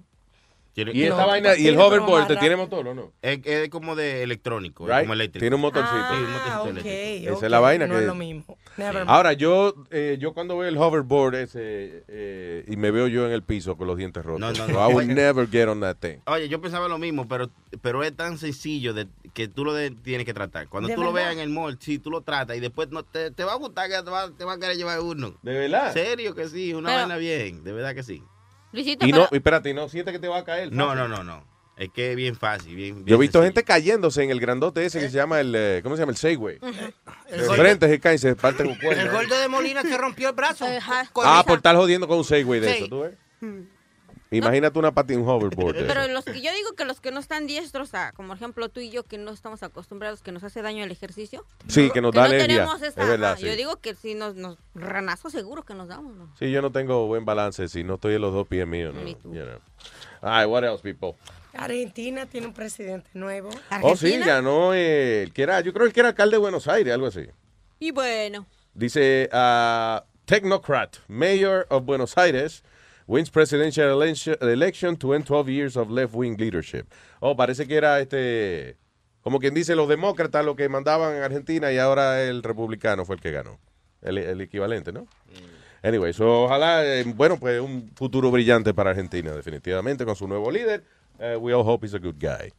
Tiene- 0.74 0.93
Y 0.93 1.05
esta 1.05 1.23
No, 1.23 1.27
vaina, 1.28 1.57
y 1.57 1.66
el 1.69 1.78
hoverboard, 1.78 2.19
más 2.20 2.28
¿te 2.28 2.36
tiene 2.36 2.55
motor 2.55 2.86
o 2.86 2.94
no? 2.94 3.11
Es, 3.23 3.40
es 3.47 3.70
como 3.70 3.97
de 3.97 4.23
electrónico, 4.23 4.85
es 4.85 4.90
Right? 4.90 5.01
como 5.05 5.15
eléctrico. 5.15 5.40
Tiene 5.43 5.57
un 5.57 5.62
motorcito. 5.62 5.97
Ah, 5.97 6.15
Sí, 6.15 6.23
un 6.23 6.32
motorcito 6.32 6.61
ok, 6.61 6.66
eléctrico. 6.69 7.23
Esa 7.31 7.32
ok, 7.39 7.43
es 7.44 7.51
la 7.51 7.61
vaina 7.61 7.86
no 7.86 7.94
que- 7.94 8.01
es 8.01 8.07
lo 8.07 8.15
mismo. 8.15 8.59
Never 8.77 8.94
mind. 8.97 9.09
Ahora, 9.09 9.32
yo 9.32 9.74
eh, 9.90 10.19
yo 10.20 10.35
cuando 10.35 10.59
veo 10.59 10.69
el 10.69 10.77
hoverboard 10.77 11.35
ese 11.36 12.05
eh, 12.09 12.65
y 12.69 12.77
me 12.77 12.90
veo 12.90 13.09
yo 13.09 13.24
en 13.27 13.32
el 13.32 13.43
piso 13.43 13.78
con 13.78 13.86
los 13.86 13.97
dientes 13.97 14.23
rotos, 14.23 14.39
No, 14.40 14.53
no, 14.53 14.66
so 14.66 14.73
no. 14.74 14.90
I 14.90 14.93
would 14.93 15.07
never 15.07 15.48
get 15.51 15.66
on 15.66 15.81
that 15.81 15.97
thing. 15.97 16.19
Oye, 16.27 16.47
yo 16.51 16.61
pensaba 16.61 16.89
lo 16.89 16.98
mismo, 16.98 17.27
pero, 17.27 17.48
pero 17.81 18.05
es 18.05 18.15
tan 18.15 18.36
sencillo 18.36 18.93
de, 18.93 19.07
que 19.36 19.48
tú 19.48 19.66
lo 19.66 19.74
de- 19.74 19.90
tienes 19.90 20.24
que 20.24 20.32
tratar. 20.32 20.66
Cuando 20.68 20.88
¿De 20.88 20.94
tú 20.94 21.02
lo 21.04 21.12
veas 21.12 21.30
en 21.30 21.40
el 21.40 21.50
mall, 21.50 21.76
sí, 21.78 21.98
tú 21.98 22.10
lo 22.10 22.22
tratas 22.22 22.56
y 22.56 22.60
después 22.60 22.88
no, 22.90 23.02
te, 23.04 23.30
te 23.30 23.44
va 23.44 23.52
a 23.52 23.56
gustar 23.56 23.90
que 23.90 24.02
te 24.02 24.10
va, 24.10 24.30
te 24.30 24.44
va 24.46 24.54
a 24.54 24.58
querer 24.58 24.76
llevar 24.78 24.98
uno. 25.00 25.34
¿De 25.42 25.52
verdad? 25.52 25.92
serio 25.92 26.34
que 26.34 26.48
sí, 26.48 26.72
una 26.72 26.88
Pero- 26.88 27.00
vaina 27.00 27.16
bien, 27.18 27.62
de 27.62 27.72
verdad 27.72 27.94
que 27.94 28.02
sí. 28.02 28.22
Luisito, 28.72 29.04
Y 29.06 29.12
no, 29.12 29.18
pero- 29.24 29.28
y 29.32 29.36
espérate, 29.36 29.74
no 29.74 29.88
siente 29.90 30.10
que 30.10 30.18
te 30.18 30.26
va 30.28 30.38
a 30.38 30.44
caer. 30.44 30.72
No, 30.72 30.94
no, 30.94 31.06
no, 31.06 31.22
no. 31.22 31.44
Es 31.76 31.90
que 31.90 32.12
es 32.12 32.16
bien 32.16 32.34
fácil, 32.36 32.74
bien, 32.74 32.94
bien 32.94 33.06
Yo 33.06 33.16
he 33.16 33.18
visto 33.18 33.38
sencillo. 33.40 33.48
gente 33.48 33.62
cayéndose 33.64 34.22
en 34.24 34.30
el 34.30 34.40
grandote 34.40 34.86
ese 34.86 34.98
que 34.98 35.10
se 35.10 35.16
llama 35.18 35.40
el, 35.40 35.54
eh, 35.54 35.80
¿cómo 35.82 35.94
se 35.96 36.00
llama? 36.00 36.12
El 36.12 36.16
Segway. 36.16 36.58
El 37.28 37.40
De 37.42 37.46
gordo- 37.46 37.60
frente 37.62 37.88
se 37.90 38.00
caen, 38.00 38.18
se 38.18 38.34
parten 38.34 38.68
un 38.68 38.72
El 38.72 38.80
cuerno. 38.80 39.12
gordo 39.12 39.38
de 39.38 39.48
Molina 39.48 39.82
se 39.82 39.98
rompió 39.98 40.30
el 40.30 40.34
brazo. 40.34 40.64
Ah, 41.22 41.44
por 41.46 41.58
estar 41.58 41.76
jodiendo 41.76 42.08
con 42.08 42.16
un 42.16 42.24
Segway 42.24 42.60
de 42.60 42.68
Sí. 42.70 42.76
eso, 42.78 42.88
¿tú 42.88 43.00
ves? 43.00 43.14
Imagínate 44.31 44.78
una 44.78 44.93
patina, 44.93 45.20
un 45.20 45.28
hoverboard. 45.28 45.86
Pero 45.86 46.03
eso. 46.03 46.12
los 46.12 46.24
que 46.24 46.40
yo 46.40 46.53
digo 46.53 46.73
que 46.74 46.85
los 46.85 47.01
que 47.01 47.11
no 47.11 47.20
están 47.20 47.47
diestros, 47.47 47.94
a, 47.94 48.12
como 48.12 48.28
por 48.28 48.36
ejemplo 48.36 48.69
tú 48.69 48.81
y 48.81 48.90
yo 48.90 49.05
que 49.05 49.19
no 49.19 49.31
estamos 49.31 49.62
acostumbrados, 49.62 50.23
que 50.23 50.32
nos 50.32 50.43
hace 50.43 50.62
daño 50.62 50.85
el 50.85 50.90
ejercicio. 50.90 51.44
Sí, 51.69 51.90
que 51.90 52.01
nos 52.01 52.12
que 52.12 52.19
da 52.19 52.28
no 52.28 52.31
tenemos 52.31 52.82
esa, 52.82 53.03
es 53.03 53.09
verdad, 53.09 53.32
ajá, 53.32 53.40
sí. 53.40 53.47
Yo 53.47 53.57
digo 53.57 53.77
que 53.77 53.94
si 53.94 54.15
nos, 54.15 54.35
nos 54.35 54.59
ranazo 54.74 55.31
seguro 55.31 55.62
que 55.62 55.74
nos 55.74 55.89
damos, 55.89 56.16
¿no? 56.16 56.35
Sí, 56.39 56.51
yo 56.51 56.62
no 56.62 56.73
tengo 56.73 57.07
buen 57.07 57.24
balance 57.24 57.69
si 57.69 57.85
no 57.85 57.94
estoy 57.94 58.15
en 58.15 58.23
los 58.23 58.32
dos 58.32 58.47
pies 58.48 58.66
míos. 58.66 58.94
¿no? 58.94 59.03
Me 59.03 59.15
too. 59.15 59.32
You 59.32 59.43
know. 59.43 59.61
All 60.23 60.40
right, 60.40 60.51
what 60.51 60.65
else, 60.65 60.82
people? 60.82 61.19
Argentina 61.55 62.27
tiene 62.27 62.48
un 62.48 62.53
presidente 62.53 63.09
nuevo. 63.15 63.51
Oh, 63.82 63.97
sí, 63.97 64.19
ganó 64.19 64.74
eh, 64.74 65.23
el 65.23 65.32
que 65.32 65.43
era, 65.43 65.61
yo 65.61 65.73
creo 65.73 65.90
que 65.90 66.01
era 66.01 66.11
alcalde 66.11 66.35
de 66.35 66.39
Buenos 66.39 66.69
Aires, 66.69 66.93
algo 66.93 67.07
así. 67.07 67.27
Y 67.78 67.93
bueno, 67.93 68.47
Dice, 68.77 69.31
uh, 69.32 70.05
Technocrat, 70.27 70.98
Mayor 71.09 71.66
of 71.70 71.86
Buenos 71.86 72.19
Aires, 72.19 72.62
wins 73.07 73.31
presidential 73.31 74.03
election, 74.03 74.97
to 74.97 75.15
end 75.15 75.24
12 75.27 75.49
years 75.49 75.77
of 75.77 75.91
left-wing 75.91 76.37
leadership. 76.39 76.87
Oh, 77.20 77.37
parece 77.37 77.66
que 77.66 77.77
era 77.77 78.01
este, 78.01 78.77
como 79.23 79.39
quien 79.41 79.55
dice, 79.55 79.74
los 79.77 79.89
demócratas 79.89 80.45
lo 80.45 80.57
que 80.57 80.69
mandaban 80.69 81.16
en 81.16 81.23
Argentina 81.23 81.73
y 81.73 81.78
ahora 81.78 82.23
el 82.23 82.43
republicano 82.43 83.05
fue 83.05 83.16
el 83.16 83.20
que 83.23 83.31
ganó. 83.33 83.59
El, 84.03 84.19
el 84.19 84.41
equivalente, 84.41 84.93
¿no? 84.93 85.07
Anyway, 85.83 86.12
so, 86.12 86.45
ojalá, 86.45 86.85
eh, 86.85 87.05
bueno, 87.07 87.39
pues 87.39 87.61
un 87.61 87.91
futuro 87.95 88.31
brillante 88.31 88.74
para 88.74 88.91
Argentina, 88.91 89.33
definitivamente, 89.33 90.05
con 90.05 90.16
su 90.16 90.27
nuevo 90.27 90.51
líder. 90.51 90.83
Eh, 91.19 91.37
we 91.37 91.53
all 91.55 91.66
hope 91.66 91.87
he's 91.87 91.95
a 91.95 91.99
good 91.99 92.16
guy. 92.20 92.53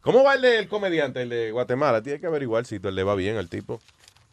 ¿Cómo 0.00 0.22
va 0.22 0.34
el, 0.34 0.42
de- 0.42 0.58
el 0.60 0.68
comediante, 0.68 1.22
el 1.22 1.28
de 1.28 1.50
Guatemala? 1.50 2.02
Tiene 2.02 2.20
que 2.20 2.26
averiguar 2.26 2.64
si 2.66 2.78
le 2.78 3.02
va 3.02 3.14
bien 3.14 3.36
al 3.36 3.48
tipo. 3.48 3.80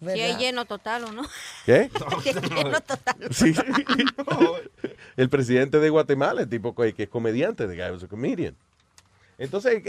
Si 0.01 0.21
hay 0.21 0.37
lleno 0.37 0.65
total 0.65 1.05
o 1.05 1.11
no. 1.11 1.23
¿Qué? 1.65 1.89
Si 2.23 2.29
hay 2.29 2.35
lleno 2.49 2.81
total. 2.81 3.15
Sí. 3.31 3.53
el 5.17 5.29
presidente 5.29 5.79
de 5.79 5.89
Guatemala, 5.89 6.41
el 6.41 6.49
tipo 6.49 6.75
que 6.75 6.93
es 6.97 7.09
comediante, 7.09 7.67
de 7.67 7.75
guy 7.75 7.91
was 7.91 8.03
a 8.03 8.07
comedian. 8.07 8.55
Entonces, 9.37 9.83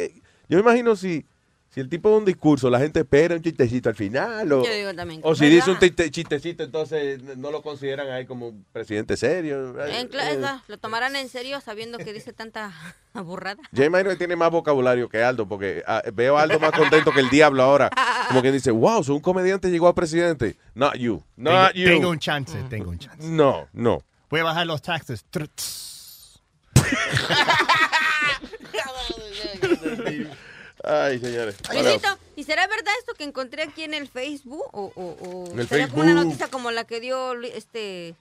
yo 0.49 0.59
me 0.59 0.63
imagino 0.63 0.97
si, 0.97 1.25
si 1.69 1.81
el 1.81 1.91
tipo 1.91 2.09
da 2.11 2.17
un 2.17 2.25
discurso, 2.25 2.71
la 2.71 2.79
gente 2.79 3.01
espera 3.01 3.35
un 3.35 3.43
chistecito 3.43 3.91
al 3.91 3.95
final, 3.95 4.51
o, 4.51 4.65
Yo 4.65 4.73
digo 4.73 4.95
también. 4.95 5.21
o 5.23 5.35
si 5.35 5.43
¿verdad? 5.45 5.57
dice 5.57 5.71
un 5.73 5.79
chiste- 5.79 6.11
chistecito, 6.11 6.65
entonces 6.65 7.23
no 7.37 7.51
lo 7.51 7.61
consideran 7.61 8.09
ahí 8.11 8.25
como 8.25 8.49
un 8.49 8.65
presidente 8.73 9.15
serio. 9.19 9.75
En 9.87 10.09
Eh, 10.11 10.59
lo 10.69 10.79
tomarán 10.79 11.17
en 11.17 11.29
serio 11.29 11.61
sabiendo 11.61 11.99
que 11.99 12.15
dice 12.15 12.33
tanta 12.33 12.73
burrada. 13.15 13.61
Yo 13.73 13.85
imagino 13.85 14.09
que 14.11 14.17
tiene 14.17 14.37
más 14.37 14.51
vocabulario 14.51 15.11
que 15.11 15.23
Aldo, 15.23 15.47
porque 15.47 15.83
ah, 15.87 16.03
veo 16.15 16.39
a 16.39 16.43
Aldo 16.43 16.59
más 16.59 16.73
contento 16.73 17.13
que 17.13 17.21
el 17.21 17.29
diablo 17.29 17.63
ahora. 17.63 17.91
Como 18.29 18.41
que 18.41 18.53
dice, 18.53 18.71
wow, 18.71 19.05
so 19.05 19.15
un 19.15 19.21
comediante 19.21 19.71
llegó 19.71 19.89
a 19.89 19.95
presidente. 19.95 20.57
Not 20.75 20.95
you. 20.95 21.23
Not 21.37 21.73
tengo, 21.73 21.75
you. 21.75 21.87
tengo 21.95 22.09
un 22.11 22.19
chance, 22.19 22.59
tengo 22.71 22.89
un 22.91 22.99
chance. 22.99 23.29
No, 23.29 23.69
no. 23.75 24.03
Voy 24.31 24.41
a 24.41 24.45
bajar 24.45 24.67
los 24.67 24.81
taxes. 24.81 25.27
Ay, 30.87 31.19
señores. 31.19 31.57
Luisito, 31.73 32.09
¿y 32.37 32.45
será 32.45 32.67
verdad 32.69 32.93
esto 33.01 33.15
que 33.15 33.25
encontré 33.25 33.65
aquí 33.65 33.83
en 33.83 33.93
el 33.93 34.07
Facebook? 34.09 34.65
¿O, 34.73 34.93
o, 34.95 35.03
o 35.29 35.51
En 35.53 35.59
el 35.61 35.69
sería 35.69 35.89
como 35.89 36.03
una 36.03 36.13
Facebook. 36.13 36.27
noticia 36.27 36.49
como 36.49 36.71
la 36.71 36.85
que 36.85 37.01
dio 37.01 37.33
este 37.43 38.15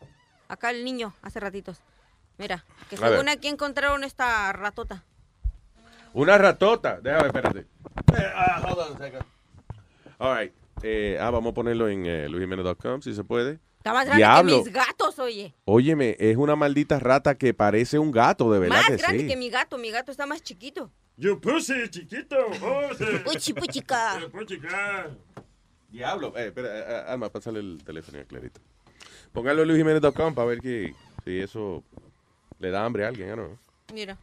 acá 0.48 0.72
el 0.72 0.84
niño 0.84 1.14
hace 1.22 1.40
ratitos? 1.40 1.78
Mira, 2.38 2.66
que 2.90 2.98
según 2.98 3.30
aquí 3.30 3.48
encontraron 3.48 4.04
esta 4.04 4.52
ratota. 4.52 5.04
Una 6.14 6.38
ratota. 6.38 7.00
Déjame, 7.02 7.28
espérate. 7.28 7.66
Ah, 8.36 8.62
hold 8.66 8.80
on 8.80 8.96
a 8.96 8.98
second. 8.98 9.24
All 10.18 10.36
right. 10.38 10.54
Eh, 10.82 11.18
ah, 11.22 11.30
vamos 11.30 11.52
a 11.52 11.54
ponerlo 11.54 11.88
en 11.88 12.06
eh, 12.06 12.28
luisjimenez.com, 12.30 13.02
si 13.02 13.14
se 13.14 13.24
puede. 13.24 13.60
Está 13.86 13.94
más 13.94 14.06
grande 14.08 14.24
Diablo. 14.24 14.52
que 14.52 14.64
mis 14.64 14.74
gatos, 14.74 15.20
oye. 15.20 15.54
Óyeme, 15.64 16.16
es 16.18 16.38
una 16.38 16.56
maldita 16.56 16.98
rata 16.98 17.36
que 17.36 17.54
parece 17.54 18.00
un 18.00 18.12
gato, 18.12 18.52
de 18.52 18.58
verdad 18.58 18.78
Más 18.78 18.88
que 18.88 18.98
grande 18.98 19.20
sí. 19.20 19.28
que 19.28 19.38
mi 19.38 19.52
gato. 19.52 19.78
Mi 19.78 19.92
gato 19.92 20.12
está 20.12 20.26
más 20.26 20.42
chiquito. 20.42 20.90
Yo 21.18 21.40
puse 21.40 21.88
chiquito. 21.92 22.36
Puchi, 23.24 23.54
puchica. 23.54 24.20
Puchica. 24.32 25.12
Diablo. 25.88 26.34
Eh, 26.36 26.48
espera, 26.48 26.80
eh, 26.80 26.84
eh, 26.88 27.04
Alma, 27.10 27.30
pásale 27.30 27.60
el 27.60 27.84
teléfono 27.86 28.20
a 28.20 28.24
Clarita. 28.24 28.60
Póngalo 29.32 29.62
en 29.62 29.68
luisjimenez.com 29.68 30.34
para 30.34 30.48
ver 30.48 30.62
que, 30.62 30.96
si 31.24 31.40
eso 31.40 31.84
le 32.58 32.72
da 32.72 32.86
hambre 32.86 33.06
a 33.06 33.10
alguien, 33.10 33.36
¿no? 33.36 33.60
Mira. 33.94 34.18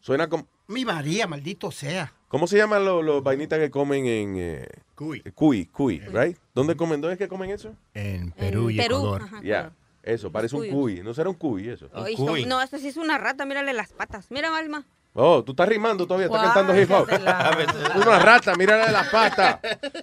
Suena 0.00 0.30
como... 0.30 0.46
Mi 0.66 0.86
María, 0.86 1.26
maldito 1.26 1.70
sea. 1.70 2.10
¿Cómo 2.30 2.46
se 2.46 2.56
llaman 2.56 2.84
los, 2.84 3.04
los 3.04 3.24
vainitas 3.24 3.58
que 3.58 3.72
comen 3.72 4.06
en... 4.06 4.36
Eh, 4.38 4.68
cuy. 4.94 5.20
Cuy, 5.34 5.66
cuy, 5.66 5.98
right? 5.98 6.36
¿Dónde 6.54 6.76
comen? 6.76 7.00
¿Dónde 7.00 7.14
es 7.14 7.18
que 7.18 7.26
comen 7.26 7.50
eso? 7.50 7.74
En 7.92 8.30
Perú 8.30 8.70
y 8.70 8.76
Perú, 8.76 8.98
Ecuador. 8.98 9.22
ajá, 9.24 9.40
Ya, 9.42 9.72
eso, 10.04 10.30
parece 10.30 10.54
un 10.54 10.68
Cuy. 10.68 11.02
¿No 11.02 11.12
será 11.12 11.28
un 11.28 11.34
cuy 11.34 11.68
eso? 11.68 11.88
Son- 12.16 12.48
no, 12.48 12.62
esto 12.62 12.78
sí 12.78 12.86
es 12.86 12.96
una 12.96 13.18
rata, 13.18 13.44
mírale 13.46 13.72
las 13.72 13.92
patas. 13.92 14.26
Mira, 14.30 14.56
Alma. 14.56 14.84
Oh, 15.12 15.42
tú 15.42 15.50
estás 15.52 15.68
rimando 15.68 16.06
todavía, 16.06 16.26
estás 16.26 16.54
cantando 16.54 16.80
hip 16.80 16.88
hop. 16.92 17.08
Una 17.96 18.18
rata, 18.20 18.54
mírale 18.54 18.92
las 18.92 19.08
patas. 19.08 19.58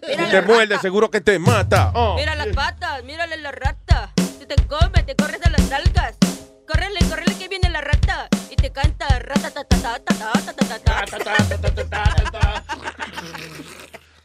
Si 0.06 0.30
te 0.30 0.42
muerde, 0.42 0.78
seguro 0.80 1.10
que 1.10 1.22
te 1.22 1.40
mata. 1.40 1.94
Oh. 1.96 2.16
Mira 2.18 2.36
las 2.36 2.48
patas, 2.48 3.06
mírale 3.06 3.38
la 3.38 3.54
rata. 3.54 4.12
Si 4.38 4.46
te 4.46 4.56
come, 4.68 5.04
te 5.04 5.16
corres 5.16 5.40
de 5.40 5.50
las 5.50 5.70
nalgas. 5.70 6.18
Correle, 6.68 7.00
correle 7.10 7.36
que 7.38 7.48
viene 7.48 7.70
la 7.70 7.82
rata 7.82 8.28
y 8.50 8.56
te 8.56 8.72
canta 8.72 9.08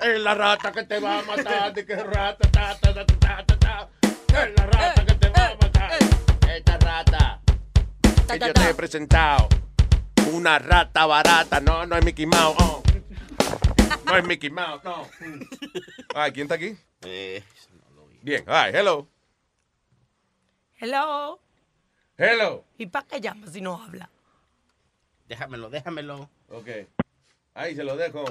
Es 0.03 0.21
la 0.21 0.35
rata 0.35 0.73
que 0.73 0.83
te 0.83 0.99
va 0.99 1.21
a 1.21 1.23
matar, 1.23 1.73
de 1.73 1.87
que 1.87 1.95
rata, 1.95 2.51
ta, 2.51 2.77
ta, 2.81 2.93
ta, 2.93 3.07
ta, 3.07 3.47
ta, 3.47 3.57
ta. 3.57 3.89
Es 4.03 4.51
la 4.57 4.67
rata 4.67 5.07
que 5.07 5.15
te 5.15 5.29
va 5.29 5.47
a 5.47 5.55
matar. 5.55 5.91
Esta 6.49 6.79
rata. 6.79 7.41
Que 8.29 8.39
yo 8.41 8.53
te 8.53 8.71
he 8.71 8.75
presentado. 8.75 9.49
Una 10.33 10.59
rata 10.59 11.07
barata, 11.07 11.61
no, 11.61 11.87
no 11.87 11.97
es 11.97 12.05
Mickey 12.05 12.27
Mouse. 12.27 12.57
Oh. 12.59 12.83
No 14.07 14.17
es 14.17 14.25
Mickey 14.25 14.51
Mouse, 14.51 14.83
no. 14.83 15.09
Ay, 16.17 16.33
¿quién 16.33 16.47
está 16.47 16.57
aquí? 16.57 16.77
Bien, 18.23 18.45
ay, 18.49 18.73
hello. 18.75 19.07
Hello. 20.81 21.42
Hello. 22.25 22.65
¿Y 22.79 22.87
para 22.87 23.05
qué 23.05 23.21
llama 23.21 23.49
si 23.49 23.61
no 23.61 23.83
habla? 23.83 24.09
Déjamelo, 25.27 25.69
déjamelo. 25.71 26.31
Ok. 26.51 26.69
Ahí 27.53 27.75
se 27.75 27.83
lo 27.83 27.97
dejo. 27.97 28.25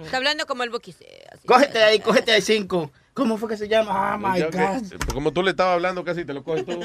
Está 0.05 0.15
hablando 0.15 0.45
como 0.45 0.63
el 0.63 0.69
boquise. 0.69 1.05
Cógete 1.45 1.83
ahí, 1.83 1.99
cógete 1.99 2.31
ahí 2.31 2.41
cinco. 2.41 2.93
¿Cómo 3.15 3.37
fue 3.37 3.49
que 3.49 3.57
se 3.57 3.67
llama? 3.67 4.13
Oh 4.13 4.17
my 4.17 4.37
Ya 4.39 4.49
que- 4.49 4.57
God. 4.57 5.13
como 5.13 5.31
tú 5.31 5.41
le 5.41 5.51
estabas 5.51 5.75
hablando 5.75 6.03
casi, 6.03 6.25
te 6.25 6.33
lo 6.33 6.43
coges 6.43 6.65
tú. 6.65 6.79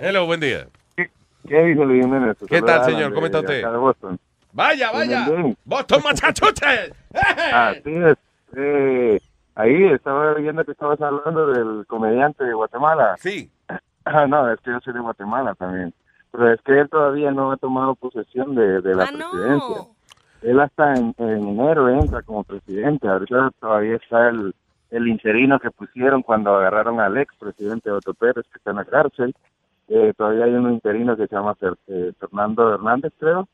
Hello, 0.00 0.26
buen 0.26 0.38
día. 0.40 0.68
¿Qué 0.94 1.62
dice 1.62 1.84
Luis 1.84 2.04
Jiménez? 2.04 2.36
¿Qué 2.48 2.62
tal, 2.62 2.84
señor? 2.84 3.12
¿Cómo 3.14 3.26
está 3.26 3.40
usted? 3.40 3.58
acá 3.60 3.72
de 3.72 3.78
Boston. 3.78 4.18
Vaya, 4.52 4.92
vaya. 4.92 5.26
Boston, 5.64 6.00
Massachusetts. 6.04 6.94
Así 7.52 7.80
es. 7.96 8.16
Eh, 8.56 9.20
ahí 9.56 9.84
estaba 9.92 10.34
viendo 10.34 10.64
que 10.64 10.72
estabas 10.72 11.00
hablando 11.00 11.46
del 11.48 11.86
comediante 11.86 12.44
de 12.44 12.54
Guatemala. 12.54 13.16
Sí. 13.18 13.50
Ah, 14.04 14.26
no, 14.26 14.50
es 14.52 14.60
que 14.60 14.70
yo 14.70 14.80
soy 14.80 14.92
de 14.94 15.00
Guatemala 15.00 15.54
también. 15.54 15.92
Pero 16.30 16.52
es 16.52 16.60
que 16.62 16.78
él 16.78 16.88
todavía 16.90 17.30
no 17.30 17.52
ha 17.52 17.56
tomado 17.56 17.94
posesión 17.94 18.54
de, 18.54 18.80
de 18.82 18.94
la 18.94 19.04
Ah, 19.04 19.10
no. 19.12 19.30
presidencia. 19.30 19.82
Él 20.42 20.60
hasta 20.60 20.94
en, 20.94 21.14
en 21.18 21.48
enero 21.48 21.88
entra 21.88 22.22
como 22.22 22.44
presidente. 22.44 23.08
Ahorita 23.08 23.50
todavía 23.60 23.96
está 23.96 24.28
el, 24.28 24.54
el 24.96 25.08
interino 25.08 25.58
que 25.58 25.70
pusieron 25.70 26.22
cuando 26.22 26.54
agarraron 26.54 27.00
al 27.00 27.16
ex 27.18 27.34
presidente 27.36 27.90
Otto 27.90 28.14
Pérez, 28.14 28.44
que 28.50 28.58
está 28.58 28.70
en 28.70 28.76
la 28.76 28.84
cárcel. 28.84 29.34
Eh, 29.88 30.12
todavía 30.16 30.44
hay 30.44 30.52
un 30.54 30.70
interino 30.72 31.16
que 31.16 31.26
se 31.26 31.34
llama 31.34 31.56
eh, 31.88 32.12
Fernando 32.18 32.72
Hernández, 32.74 33.12
creo. 33.18 33.48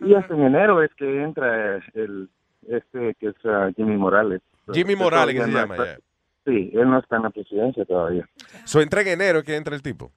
Y 0.00 0.14
hasta 0.14 0.34
en 0.34 0.42
enero 0.42 0.82
es 0.82 0.92
que 0.94 1.22
entra 1.22 1.76
el 1.94 2.28
este 2.68 3.14
que 3.20 3.28
es 3.28 3.34
ah, 3.44 3.70
Jimmy 3.76 3.96
Morales. 3.96 4.40
Jimmy 4.72 4.96
Morales, 4.96 5.34
que 5.34 5.44
se 5.44 5.50
llama, 5.52 5.76
está- 5.76 5.98
Sí, 6.44 6.70
él 6.74 6.90
no 6.90 6.98
está 6.98 7.16
en 7.16 7.22
la 7.22 7.30
presidencia 7.30 7.84
todavía. 7.84 8.28
So 8.64 8.80
entra 8.80 9.02
en 9.02 9.08
enero 9.08 9.42
que 9.44 9.54
entra 9.54 9.76
el 9.76 9.82
tipo. 9.82 10.10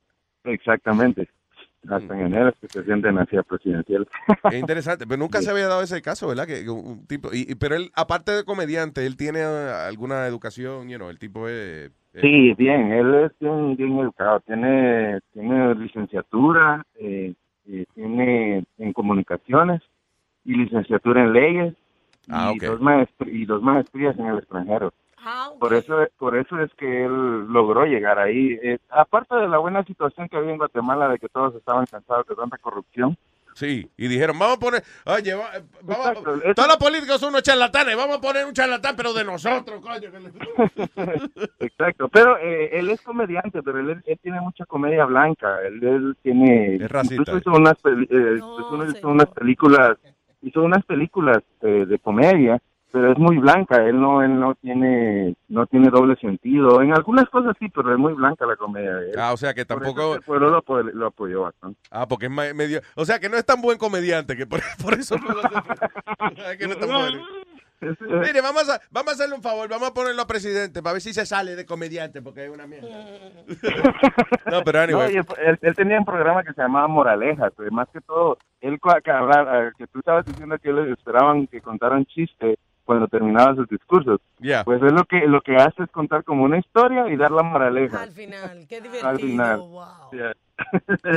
Exactamente. 0.43 1.29
Hasta 1.89 2.13
en 2.13 2.25
enero 2.27 2.49
es 2.49 2.55
que 2.59 2.67
se 2.67 2.83
sienten 2.85 3.17
hacia 3.17 3.43
presidencial. 3.43 4.07
Qué 4.49 4.57
interesante, 4.59 5.05
pero 5.07 5.17
nunca 5.19 5.41
se 5.41 5.51
había 5.51 5.67
dado 5.67 5.81
ese 5.81 6.01
caso, 6.01 6.27
¿verdad? 6.27 6.47
Que 6.47 6.69
un 6.69 7.05
tipo, 7.07 7.29
y, 7.33 7.45
y- 7.51 7.55
pero 7.55 7.75
él, 7.75 7.91
aparte 7.95 8.31
de 8.31 8.43
comediante, 8.43 9.05
él 9.05 9.15
tiene 9.17 9.39
eh, 9.39 9.71
alguna 9.87 10.25
educación, 10.27 10.89
you 10.89 10.97
know, 10.97 11.09
el 11.09 11.19
tipo 11.19 11.47
es... 11.47 11.91
es- 12.13 12.21
Sí, 12.21 12.53
bien, 12.57 12.91
él 12.91 13.13
es 13.25 13.31
bien, 13.39 13.75
bien 13.75 13.99
educado, 13.99 14.39
tiene, 14.41 15.19
tiene 15.33 15.75
licenciatura, 15.75 16.83
eh, 16.95 17.33
eh, 17.67 17.85
tiene 17.93 18.63
en 18.77 18.93
comunicaciones 18.93 19.81
y 20.45 20.53
licenciatura 20.55 21.23
en 21.23 21.33
leyes 21.33 21.73
Ah, 22.29 22.51
y, 22.53 22.57
ok. 22.57 22.79
dos 22.79 23.09
y 23.27 23.45
dos 23.45 23.61
maestrías 23.61 24.17
en 24.17 24.25
el 24.27 24.39
extranjero. 24.39 24.91
Por 25.59 25.73
eso, 25.73 25.97
por 26.17 26.35
eso 26.37 26.59
es 26.59 26.73
que 26.75 27.05
él 27.05 27.45
logró 27.47 27.85
llegar 27.85 28.19
ahí. 28.19 28.57
Eh, 28.61 28.77
aparte 28.89 29.35
de 29.35 29.47
la 29.47 29.57
buena 29.57 29.83
situación 29.83 30.27
que 30.29 30.37
había 30.37 30.51
en 30.51 30.57
Guatemala 30.57 31.09
de 31.09 31.19
que 31.19 31.29
todos 31.29 31.55
estaban 31.55 31.85
cansados 31.85 32.27
de 32.27 32.35
tanta 32.35 32.57
corrupción, 32.57 33.17
Sí, 33.57 33.89
y 33.95 34.09
dijeron, 34.09 34.37
vamos 34.37 34.57
a 34.57 34.59
poner, 34.59 34.83
oye, 35.05 35.33
va- 35.33 35.49
vamos, 35.81 36.07
Exacto, 36.07 36.35
eso- 36.43 36.53
todos 36.55 36.67
los 36.67 36.77
políticos 36.77 37.21
son 37.21 37.29
unos 37.29 37.41
charlatanes, 37.41 37.95
vamos 37.95 38.17
a 38.17 38.19
poner 38.19 38.45
un 38.45 38.51
charlatán, 38.51 38.97
pero 38.97 39.13
de 39.13 39.23
nosotros, 39.23 39.79
coño. 39.81 40.09
Exacto, 41.59 42.09
pero 42.09 42.37
eh, 42.37 42.77
él 42.77 42.89
es 42.89 43.01
comediante, 43.01 43.63
pero 43.63 43.79
él, 43.79 44.03
él 44.05 44.19
tiene 44.21 44.41
mucha 44.41 44.65
comedia 44.65 45.05
blanca. 45.05 45.59
Él, 45.65 45.81
él 45.83 46.17
tiene. 46.21 46.75
Es 46.75 46.91
racista. 46.91 47.15
incluso 47.15 47.37
hizo 47.37 47.51
unas, 47.51 47.73
eh, 47.85 48.39
incluso 48.39 48.97
hizo 48.97 49.07
unas 49.07 49.29
películas, 49.29 49.97
hizo 50.41 50.61
unas 50.61 50.83
películas 50.85 51.41
eh, 51.61 51.85
de 51.87 51.99
comedia, 51.99 52.61
pero 52.95 53.11
es 53.11 53.17
muy 53.17 53.37
blanca. 53.39 53.75
Él 53.85 53.99
no, 53.99 54.21
él 54.21 54.39
no 54.39 54.55
tiene, 54.55 55.35
no 55.49 55.65
tiene 55.65 55.89
doble 55.89 56.15
sentido. 56.15 56.81
En 56.81 56.93
algunas 56.93 57.29
cosas 57.29 57.53
sí, 57.59 57.67
pero 57.67 57.91
es 57.91 57.99
muy 57.99 58.13
blanca 58.13 58.45
la 58.45 58.55
comedia. 58.55 58.93
de 58.95 59.09
él. 59.11 59.19
Ah, 59.19 59.33
o 59.33 59.37
sea 59.37 59.53
que 59.53 59.65
tampoco... 59.65 60.15
el 60.15 60.21
pueblo 60.21 60.49
lo, 60.49 60.63
apo- 60.63 60.81
lo 60.81 61.07
apoyó 61.07 61.41
bastante. 61.41 61.77
Ah, 61.91 62.07
porque 62.07 62.27
es 62.27 62.31
medio... 62.31 62.79
O 62.95 63.03
sea 63.03 63.19
que 63.19 63.27
no 63.27 63.35
es 63.35 63.45
tan 63.45 63.61
buen 63.61 63.77
comediante, 63.77 64.37
que 64.37 64.47
por, 64.47 64.61
por 64.81 64.93
eso 64.93 65.17
no 65.17 65.27
lo 65.27 65.41
que 66.57 66.67
no 66.67 66.73
es 66.73 66.79
tan 66.79 66.87
bueno. 66.87 67.21
Mire, 67.81 68.39
vamos 68.41 68.69
a, 68.69 68.79
vamos 68.91 69.11
a 69.11 69.15
hacerle 69.15 69.35
un 69.35 69.41
favor, 69.41 69.67
vamos 69.67 69.89
a 69.89 69.93
ponerlo 69.93 70.21
a 70.21 70.25
presidente 70.27 70.81
para 70.81 70.93
ver 70.93 71.01
si 71.01 71.13
se 71.13 71.25
sale 71.25 71.57
de 71.57 71.65
comediante, 71.65 72.21
porque 72.21 72.45
es 72.45 72.49
una 72.49 72.65
mierda. 72.65 72.87
No, 74.49 74.61
pero 74.63 74.79
anyway. 74.79 75.15
No, 75.15 75.23
él, 75.37 75.75
tenía 75.75 75.99
un 75.99 76.05
programa 76.05 76.43
que 76.43 76.53
se 76.53 76.61
llamaba 76.61 76.87
Moralejas, 76.87 77.51
pues, 77.57 77.69
más 77.73 77.89
que 77.89 77.99
todo, 77.99 78.37
él 78.61 78.79
que, 78.81 79.11
eh, 79.11 79.71
que 79.77 79.87
tú 79.87 79.99
estabas 79.99 80.25
diciendo 80.25 80.57
que 80.59 80.69
ellos 80.69 80.87
esperaban 80.87 81.45
que 81.47 81.59
contaran 81.59 82.05
chiste 82.05 82.57
cuando 82.85 83.07
terminaba 83.07 83.55
sus 83.55 83.67
discursos. 83.67 84.21
Pues 84.63 84.81
es 84.81 84.93
lo 84.93 85.03
que 85.05 85.27
lo 85.27 85.41
que 85.41 85.55
hace 85.55 85.83
es 85.83 85.89
contar 85.91 86.23
como 86.23 86.43
una 86.43 86.59
historia 86.59 87.09
y 87.09 87.17
dar 87.17 87.31
la 87.31 87.43
moraleja. 87.43 88.03
Al 88.03 88.11
final, 88.11 88.65
qué 88.69 88.79
divertido. 88.79 89.09
Al 89.09 89.19
final. 89.19 89.63
Ya. 90.13 90.33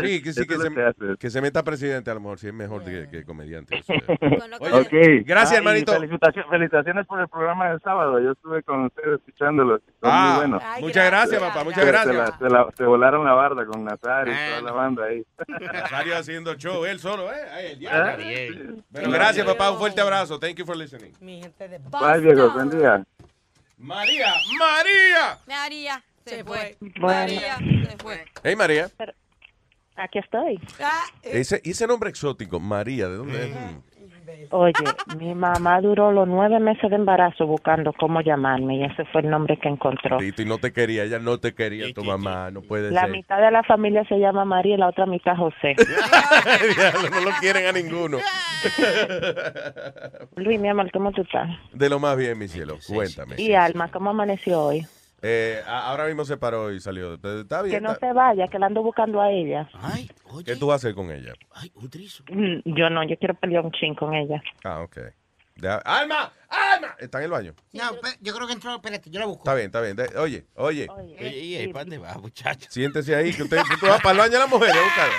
Sí, 0.02 0.23
que 0.23 0.32
sí, 0.32 0.47
que 0.47 0.56
se, 0.56 1.16
que 1.19 1.31
se 1.31 1.40
meta 1.40 1.62
presidente 1.62 2.10
a 2.10 2.15
lo 2.15 2.20
mejor, 2.20 2.39
si 2.40 2.48
es 2.48 2.55
mejor 2.55 2.85
que, 2.85 3.09
que 3.09 3.24
comediante. 3.24 3.77
eso 3.78 3.93
es. 3.93 4.02
Ok. 4.73 4.93
Gracias, 5.24 5.52
Ah, 5.52 5.56
hermanito. 5.59 5.93
felicitaciones, 5.93 6.51
felicitaciones 6.51 7.06
por 7.06 7.20
el 7.20 7.28
programa 7.28 7.70
del 7.70 7.81
sábado. 7.81 8.19
Yo 8.20 8.32
estuve 8.32 8.62
con 8.65 8.86
ustedes 8.86 9.20
escuchándolo. 9.20 9.78
Son 9.78 10.10
Ah, 10.10 10.27
muy 10.31 10.36
buenos. 10.48 10.62
muchas 10.81 11.06
gracias, 11.06 11.40
papá, 11.40 11.65
muchas 11.65 11.81
Se- 11.81 11.86
se 11.86 11.93
gracias. 11.93 12.16
la- 12.16 12.39
se, 12.39 12.48
la- 12.48 12.69
se 12.77 12.85
volaron 12.85 13.24
la 13.24 13.32
barda 13.32 13.65
con 13.66 13.85
Nazario 13.85 14.32
y 14.32 14.36
toda 14.51 14.62
la 14.62 14.73
banda 14.73 15.05
ahí. 15.05 15.24
Nazario 15.73 16.16
haciendo 16.16 16.55
show, 16.55 16.85
él 16.85 16.98
solo, 16.98 17.32
¿eh? 17.32 17.36
Ay, 17.52 17.86
el. 17.86 18.85
Pero 18.93 19.10
gracias, 19.10 19.47
papá, 19.47 19.70
un 19.70 19.78
fuerte 19.78 20.01
abrazo. 20.01 20.39
Thank 20.39 20.56
you 20.56 20.65
for 20.66 20.77
listening. 20.77 21.12
Mi 21.20 21.40
gente 21.43 21.69
de 21.69 21.78
Bye, 21.78 22.20
viejos. 22.20 22.52
Buen 22.55 22.70
día. 22.70 23.05
María, 23.77 24.32
María. 24.59 25.39
María 25.47 26.02
se 26.27 26.43
fue. 26.44 26.77
Bueno. 26.81 27.01
María 27.06 27.56
se 27.89 27.97
fue. 27.98 28.24
Hey, 28.43 28.56
María. 28.56 28.89
Aquí 29.98 30.18
estoy. 30.20 30.60
Ese, 31.22 31.60
y 31.64 31.70
ese 31.70 31.86
nombre 31.86 32.08
exótico, 32.10 32.60
María, 32.60 33.08
¿de 33.08 33.16
dónde 33.16 33.44
es? 33.48 33.54
Mm. 33.54 33.78
Oye, 34.50 34.72
mi 35.18 35.34
mamá 35.34 35.80
duró 35.80 36.12
los 36.12 36.26
nueve 36.28 36.58
meses 36.60 36.88
de 36.90 36.96
embarazo 36.96 37.46
buscando 37.46 37.92
cómo 37.94 38.20
llamarme 38.20 38.76
y 38.76 38.84
ese 38.84 39.04
fue 39.06 39.22
el 39.22 39.30
nombre 39.30 39.58
que 39.58 39.68
encontró. 39.68 40.18
Tito, 40.18 40.42
y 40.42 40.44
no 40.44 40.58
te 40.58 40.72
quería, 40.72 41.04
ella 41.04 41.18
no 41.18 41.38
te 41.38 41.54
quería, 41.54 41.92
tu 41.92 42.04
mamá, 42.04 42.50
no 42.50 42.62
puede 42.62 42.90
La 42.90 43.02
ser. 43.02 43.10
mitad 43.10 43.40
de 43.40 43.50
la 43.50 43.62
familia 43.64 44.04
se 44.04 44.18
llama 44.18 44.44
María 44.44 44.74
y 44.76 44.78
la 44.78 44.88
otra 44.88 45.06
mitad 45.06 45.34
José. 45.36 45.74
No 47.12 47.20
lo 47.20 47.30
quieren 47.40 47.66
a 47.66 47.72
ninguno. 47.72 48.18
Luis, 50.36 50.60
mi 50.60 50.68
amor, 50.68 50.90
¿cómo 50.92 51.10
tú 51.12 51.22
estás? 51.22 51.48
De 51.72 51.88
lo 51.88 51.98
más 51.98 52.16
bien, 52.16 52.38
mi 52.38 52.48
cielo, 52.48 52.78
cuéntame. 52.86 53.34
Y 53.38 53.54
Alma, 53.54 53.90
¿cómo 53.90 54.10
amaneció 54.10 54.60
hoy? 54.62 54.86
Eh, 55.22 55.60
a- 55.66 55.90
ahora 55.90 56.06
mismo 56.06 56.24
se 56.24 56.36
paró 56.36 56.72
y 56.72 56.80
salió. 56.80 57.14
Está 57.14 57.62
bien. 57.62 57.76
Que 57.76 57.80
no 57.80 57.94
se 57.96 58.12
vaya, 58.12 58.46
que 58.48 58.58
la 58.58 58.66
ando 58.66 58.82
buscando 58.82 59.20
a 59.20 59.30
ella. 59.30 59.68
¿Qué 60.44 60.56
tú 60.56 60.66
vas 60.68 60.74
a 60.74 60.76
hacer 60.76 60.94
con 60.94 61.10
ella? 61.10 61.32
Mm, 62.30 62.60
Yo 62.76 62.90
no, 62.90 63.02
yo 63.02 63.16
quiero 63.18 63.34
pelear 63.34 63.64
un 63.64 63.72
chin 63.72 63.94
con 63.94 64.14
ella. 64.14 64.40
Ah, 64.64 64.80
ok. 64.82 64.98
Deja- 65.56 65.82
¡Alma! 65.84 66.32
¡Alma! 66.48 66.94
Está 67.00 67.18
en 67.18 67.24
el 67.24 67.30
baño. 67.32 67.52
No, 67.72 67.82
yo 68.20 68.32
creo 68.32 68.46
que 68.46 68.52
entró, 68.52 68.76
espérate, 68.76 69.10
yo 69.10 69.18
la 69.18 69.26
busco. 69.26 69.40
Está 69.42 69.54
bien, 69.54 69.66
está 69.66 69.80
bien. 69.80 69.96
De- 69.96 70.16
Oye, 70.16 70.46
oye. 70.54 70.86
Oye, 70.88 71.36
¿y 71.36 71.56
ahí 71.56 71.68
para 71.72 71.84
dónde 71.84 71.98
va, 71.98 72.14
muchacho? 72.14 72.68
Siéntese 72.70 73.16
ahí, 73.16 73.34
que 73.34 73.42
usted, 73.42 73.58
usted 73.58 73.88
va 73.88 73.98
para 73.98 74.12
el 74.12 74.18
baño 74.18 74.32
de 74.34 74.38
las 74.38 74.48
mujeres 74.48 74.76
a 74.76 74.82
buscarla. 74.84 75.14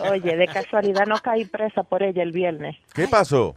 Oye, 0.10 0.36
de 0.36 0.46
casualidad 0.46 1.06
no 1.06 1.18
caí 1.18 1.44
presa 1.44 1.82
por 1.82 2.02
ella 2.02 2.22
el 2.22 2.32
viernes. 2.32 2.76
¿Qué 2.94 3.08
pasó? 3.08 3.54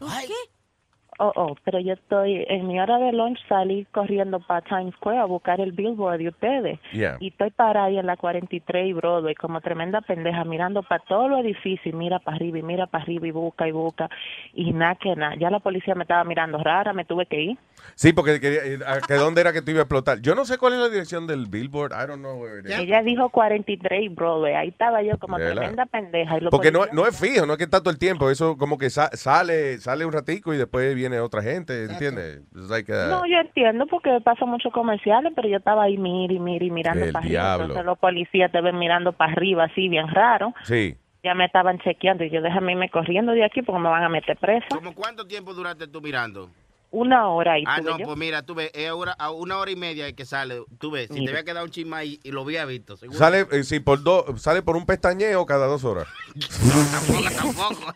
Oh, 1.20 1.32
oh, 1.36 1.56
pero 1.64 1.80
yo 1.80 1.94
estoy, 1.94 2.46
en 2.48 2.68
mi 2.68 2.80
hora 2.80 2.98
de 2.98 3.12
lunch 3.12 3.40
salí 3.48 3.86
corriendo 3.92 4.40
para 4.40 4.62
Times 4.62 4.94
Square 4.96 5.20
a 5.20 5.26
buscar 5.26 5.60
el 5.62 5.72
billboard 5.72 6.18
de 6.20 6.30
ustedes. 6.30 6.80
Yeah. 6.92 7.18
Y 7.20 7.28
estoy 7.30 7.52
parada 7.52 7.88
ahí 7.88 7.98
en 7.98 8.06
la 8.06 8.18
43 8.18 8.88
y 8.88 8.94
Broadway 8.94 9.36
como 9.36 9.62
tremenda 9.62 10.02
pendeja 10.02 10.44
mirando 10.44 10.84
para 10.84 11.04
todo 11.04 11.28
lo 11.28 11.38
edificio 11.40 11.92
y 11.92 11.94
mira 11.96 12.20
para 12.20 12.38
arriba 12.38 12.58
y 12.60 12.64
mira 12.64 12.88
para 12.88 13.04
arriba 13.04 13.28
y 13.28 13.32
busca 13.32 13.68
y 13.68 13.72
busca 13.72 14.10
y 14.54 14.72
nada 14.74 14.96
que 14.96 15.16
nada. 15.16 15.36
Ya 15.40 15.50
la 15.50 15.60
policía 15.60 15.96
me 15.96 16.04
estaba 16.04 16.24
mirando 16.24 16.58
rara, 16.58 16.94
me 16.94 17.06
tuve 17.06 17.26
que 17.26 17.42
ir. 17.42 17.58
Sí, 17.96 18.14
porque 18.14 18.40
quería, 18.40 18.66
eh, 18.66 18.80
¿a 18.86 19.00
que 19.06 19.16
dónde 19.16 19.42
era 19.42 19.54
que 19.54 19.62
tú 19.62 19.72
ibas 19.72 19.82
a 19.82 19.84
explotar? 19.84 20.22
Yo 20.22 20.36
no 20.36 20.46
sé 20.46 20.58
cuál 20.58 20.74
es 20.74 20.80
la 20.80 20.90
dirección 20.90 21.28
del 21.28 21.48
billboard. 21.48 21.92
I 21.92 22.08
don't 22.08 22.22
know 22.22 22.42
where 22.42 22.60
it 22.60 22.66
is. 22.66 22.78
Ella 22.80 23.02
dijo 23.04 23.30
43 23.30 24.04
y 24.04 24.10
Broadway. 24.10 24.54
Ahí 24.56 24.70
estaba 24.70 25.02
yo 25.04 25.18
como 25.20 25.38
tremenda 25.38 25.86
pendeja. 25.86 26.38
Y 26.38 26.42
los 26.42 26.52
Porque 26.52 26.72
no, 26.72 26.86
no 26.92 27.06
es 27.06 27.20
fijo, 27.20 27.46
no 27.46 27.54
es 27.54 27.58
que 27.58 27.66
está 27.66 27.80
todo 27.82 27.92
el 27.92 28.00
tiempo. 28.00 28.30
Eso 28.30 28.58
como 28.58 28.78
que 28.78 28.90
sa- 28.90 29.12
sale 29.14 29.78
sale 29.80 30.06
un 30.06 30.14
ratico 30.14 30.54
y 30.54 30.58
después 30.58 30.96
viene 30.96 31.03
otra 31.22 31.42
gente, 31.42 31.86
¿entiendes? 31.86 32.42
Like, 32.54 32.92
No, 32.92 33.26
yo 33.26 33.38
entiendo 33.40 33.86
porque 33.88 34.20
pasa 34.24 34.46
muchos 34.46 34.72
comerciales, 34.74 35.34
pero 35.36 35.48
yo 35.48 35.58
estaba 35.58 35.84
ahí, 35.84 35.98
mire 35.98 36.36
y 36.36 36.40
mirando 36.72 37.06
El 37.06 37.12
para 37.12 37.26
diablo. 37.28 37.50
arriba. 37.50 37.64
Entonces 37.66 37.86
los 37.86 37.98
policías 38.00 38.52
te 38.52 38.62
ven 38.62 38.78
mirando 38.80 39.12
para 39.14 39.32
arriba, 39.32 39.66
así 39.66 39.90
bien 39.90 40.08
raro. 40.08 40.54
Sí. 40.64 40.96
Ya 41.24 41.34
me 41.36 41.46
estaban 41.46 41.80
chequeando 41.80 42.24
y 42.26 42.30
yo 42.30 42.42
déjame 42.42 42.74
irme 42.74 42.90
corriendo 42.90 43.32
de 43.32 43.46
aquí 43.46 43.62
porque 43.62 43.82
me 43.82 43.90
van 43.90 44.04
a 44.04 44.10
meter 44.10 44.36
presa. 44.38 44.66
¿Cómo 44.70 44.94
cuánto 44.94 45.26
tiempo 45.26 45.54
duraste 45.54 45.88
tú 45.88 46.02
mirando? 46.02 46.50
Una 46.96 47.28
hora 47.30 47.58
y 47.58 47.64
Ah, 47.66 47.82
no, 47.82 47.98
yo. 47.98 48.06
pues 48.06 48.18
mira, 48.18 48.44
tú 48.44 48.54
ves, 48.54 48.70
es 48.76 48.92
hora- 48.92 49.14
a 49.18 49.32
una 49.32 49.58
hora 49.58 49.72
y 49.72 49.76
media 49.76 50.14
que 50.14 50.26
sale, 50.26 50.64
tú 50.78 50.92
ves, 50.92 51.10
si 51.12 51.24
te 51.26 51.32
había 51.32 51.44
quedado 51.44 51.66
un 51.66 51.72
chisme 51.72 51.96
ahí 51.98 52.20
y 52.24 52.30
lo 52.32 52.42
había 52.42 52.66
visto, 52.66 52.96
seguro. 52.98 53.18
Sale, 53.18 53.48
eh, 53.52 53.64
sí, 53.64 53.80
por 53.80 54.04
dos, 54.04 54.40
sale 54.40 54.62
por 54.62 54.76
un 54.76 54.86
pestañeo 54.86 55.44
cada 55.48 55.66
dos 55.66 55.84
horas. 55.86 56.06
tampoco, 56.92 57.30
tampoco. 57.36 57.94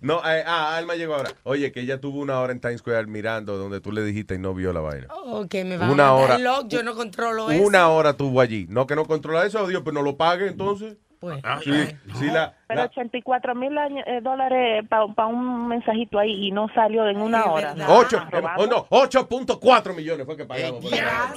No, 0.00 0.16
eh, 0.28 0.42
ah, 0.46 0.76
Alma 0.76 0.96
llegó 0.96 1.14
ahora. 1.14 1.30
Oye, 1.44 1.70
que 1.70 1.80
ella 1.80 2.00
tuvo 2.00 2.20
una 2.20 2.40
hora 2.40 2.52
en 2.52 2.60
Times 2.60 2.80
Square 2.80 3.06
mirando 3.06 3.56
donde 3.56 3.80
tú 3.80 3.92
le 3.92 4.02
dijiste 4.02 4.34
y 4.34 4.38
no 4.38 4.52
vio 4.52 4.72
la 4.72 4.80
vaina. 4.80 5.06
Ok, 5.24 5.54
me 5.64 5.76
va 5.76 5.88
Una 5.90 6.08
a 6.08 6.14
hora. 6.14 6.38
lock, 6.38 6.66
yo 6.68 6.82
no 6.82 6.94
controlo 6.96 7.50
eso. 7.50 7.62
Una 7.64 7.88
hora 7.88 8.14
tuvo 8.14 8.40
allí. 8.40 8.66
No 8.68 8.86
que 8.88 8.96
no 8.96 9.06
controla 9.06 9.46
eso, 9.46 9.64
Dios, 9.68 9.82
pues 9.84 9.94
no 9.94 10.02
lo 10.02 10.16
pague 10.16 10.48
entonces. 10.48 10.96
Pues. 11.20 11.42
Sí, 11.64 11.72
sí, 12.14 12.26
la, 12.30 12.54
Pero 12.68 12.80
la- 12.82 12.86
84 12.86 13.54
mil 13.56 13.76
eh, 14.06 14.20
dólares 14.22 14.84
para 14.88 15.26
un 15.26 15.66
mensajito 15.66 16.18
ahí 16.18 16.46
y 16.46 16.50
no 16.52 16.68
salió 16.74 17.08
en 17.08 17.16
una 17.20 17.44
hora. 17.46 17.74
ocho, 17.88 18.18
Ah, 18.20 18.28
eh, 18.32 18.42
oh, 18.56 18.66
no, 18.66 18.86
8.4 18.88 19.94
millones 19.96 20.24
fue 20.26 20.36
que 20.36 20.44
pagamos. 20.46 20.80
por 20.82 20.90
la 20.92 20.96
vaina. 21.04 21.34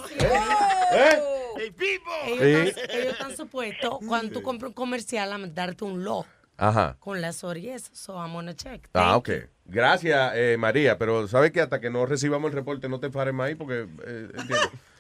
Ellos, 2.28 2.70
están, 2.70 2.92
ellos 3.00 3.14
están 3.14 3.36
supuestos, 3.38 4.00
cuando 4.08 4.34
tú 4.34 4.42
compras 4.42 4.70
un 4.70 4.74
comercial, 4.74 5.32
a 5.34 5.38
darte 5.48 5.84
un 5.84 6.04
lock 6.04 6.26
Ajá. 6.58 6.96
con 7.00 7.22
las 7.22 7.44
orillas. 7.44 7.90
So 7.94 8.16
I'm 8.16 8.34
gonna 8.34 8.56
check. 8.56 8.88
Ah, 8.94 9.12
Thank 9.14 9.18
ok. 9.18 9.30
Gracias, 9.72 10.34
eh, 10.36 10.58
María. 10.60 10.98
Pero 10.98 11.28
sabes 11.28 11.52
que 11.52 11.62
hasta 11.62 11.80
que 11.80 11.90
no 11.90 12.06
recibamos 12.06 12.52
el 12.52 12.58
reporte 12.58 12.90
no 12.90 13.00
te 13.00 13.10
fares 13.10 13.34
más 13.34 13.48
ahí 13.48 13.56
porque 13.56 13.86
eh, 14.06 14.28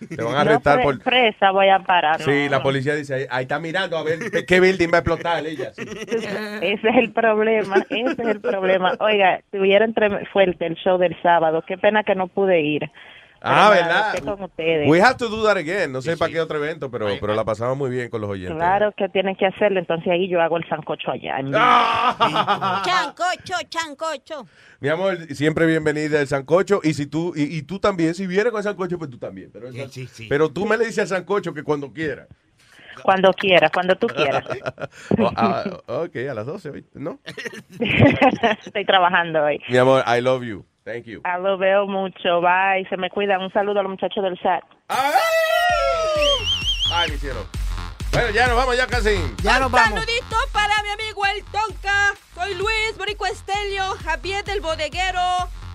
te 0.07 0.23
van 0.23 0.35
a 0.35 0.43
No, 0.43 0.51
arrestar 0.51 0.75
pre- 0.77 0.83
por... 0.83 0.99
presa 1.01 1.51
voy 1.51 1.67
a 1.69 1.79
parar. 1.79 2.21
Sí, 2.21 2.45
no, 2.45 2.51
la 2.51 2.57
no. 2.57 2.63
policía 2.63 2.95
dice, 2.95 3.13
ahí, 3.13 3.25
ahí 3.29 3.41
está 3.43 3.59
mirando 3.59 3.97
a 3.97 4.03
ver 4.03 4.19
qué- 4.47 4.59
building 4.59 4.87
va 4.89 4.97
a 4.97 4.99
explotar 4.99 5.45
ella. 5.45 5.73
sí. 5.73 5.83
Ese 6.61 6.87
es 6.89 6.95
el 6.97 7.11
problema, 7.11 7.77
ese 7.89 8.11
es 8.13 8.19
el 8.19 8.39
problema. 8.39 8.93
Oiga, 8.99 9.41
tuvieron 9.51 9.93
fuerte 10.31 10.65
el 10.67 10.75
show 10.75 10.97
del 10.97 11.19
sábado. 11.21 11.63
Qué 11.67 11.77
pena 11.77 12.03
que 12.03 12.15
no 12.15 12.27
pude 12.27 12.61
ir. 12.61 12.89
Ah, 13.43 13.69
¿verdad? 13.71 13.91
adapté 14.01 14.21
con 14.21 14.43
ustedes. 14.43 14.87
We 14.87 15.01
have 15.01 15.15
to 15.17 15.27
do 15.27 15.43
that 15.45 15.57
again. 15.57 15.91
No 15.91 16.01
sé 16.01 16.15
para 16.15 16.31
qué 16.31 16.39
otro 16.39 16.57
evento, 16.63 16.91
pero, 16.91 17.07
pero 17.19 17.33
la 17.33 17.43
pasamos 17.43 17.75
muy 17.77 17.89
bien 17.89 18.09
con 18.09 18.21
los 18.21 18.29
oyentes. 18.29 18.55
Claro 18.55 18.93
que 18.95 19.09
tienen 19.09 19.35
que 19.35 19.47
hacerlo, 19.47 19.79
entonces 19.79 20.07
ahí 20.11 20.29
yo 20.29 20.39
hago 20.41 20.57
el 20.57 20.67
sancocho 20.69 21.11
allá. 21.11 21.37
Ah. 21.55 22.81
Chancocho, 22.85 23.55
chancocho. 23.67 24.45
Mi 24.79 24.89
amor, 24.89 25.17
siempre 25.33 25.65
bienvenida 25.65 26.21
el 26.21 26.27
sancocho. 26.27 26.81
Y 26.83 26.93
si 26.93 27.07
tú, 27.07 27.33
y, 27.35 27.57
y 27.57 27.63
tú 27.63 27.79
también, 27.79 28.13
si 28.13 28.27
vienes 28.27 28.51
con 28.51 28.59
el 28.59 28.63
sancocho, 28.63 28.99
pues 28.99 29.09
tú 29.09 29.17
también. 29.17 29.49
Pero, 29.51 29.69
el 29.69 29.75
san- 29.75 30.07
pero 30.29 30.49
tú 30.51 30.65
me 30.65 30.77
le 30.77 30.85
dices 30.85 30.99
al 30.99 31.07
sancocho 31.07 31.53
que 31.53 31.63
cuando 31.63 31.91
quiera. 31.91 32.27
Cuando 33.03 33.31
quieras, 33.33 33.71
cuando 33.71 33.95
tú 33.95 34.07
quieras. 34.07 34.43
Oh, 35.17 35.31
ah, 35.35 35.63
ok, 35.87 36.15
a 36.29 36.33
las 36.33 36.45
12, 36.45 36.69
¿oíste? 36.69 36.99
¿no? 36.99 37.19
Estoy 38.65 38.85
trabajando 38.85 39.43
hoy. 39.43 39.59
Mi 39.69 39.77
amor, 39.77 40.03
I 40.05 40.21
love 40.21 40.43
you. 40.43 40.65
Thank 40.83 41.05
you. 41.05 41.21
Ah, 41.23 41.37
lo 41.37 41.57
veo 41.57 41.85
mucho. 41.87 42.41
Bye. 42.41 42.87
Se 42.89 42.97
me 42.97 43.09
cuidan. 43.09 43.41
Un 43.41 43.51
saludo 43.53 43.79
a 43.79 43.83
los 43.83 43.91
muchachos 43.91 44.23
del 44.23 44.37
chat. 44.39 44.63
Ay, 46.93 47.11
mi 47.11 47.17
cielo. 47.17 47.45
Bueno, 48.11 48.29
ya 48.31 48.47
nos 48.47 48.57
vamos, 48.57 48.75
ya 48.75 48.87
casi. 48.87 49.15
Ya 49.41 49.57
nos 49.59 49.67
Un 49.67 49.71
vamos. 49.73 49.99
saludito 50.01 50.35
para 50.51 50.73
mi 50.83 50.89
amigo 50.89 51.25
El 51.27 51.43
Tonka. 51.45 52.13
Soy 52.35 52.55
Luis, 52.55 52.97
Borico 52.97 53.25
Estelio, 53.25 53.83
Javier 54.03 54.43
del 54.43 54.59
Bodeguero, 54.59 55.21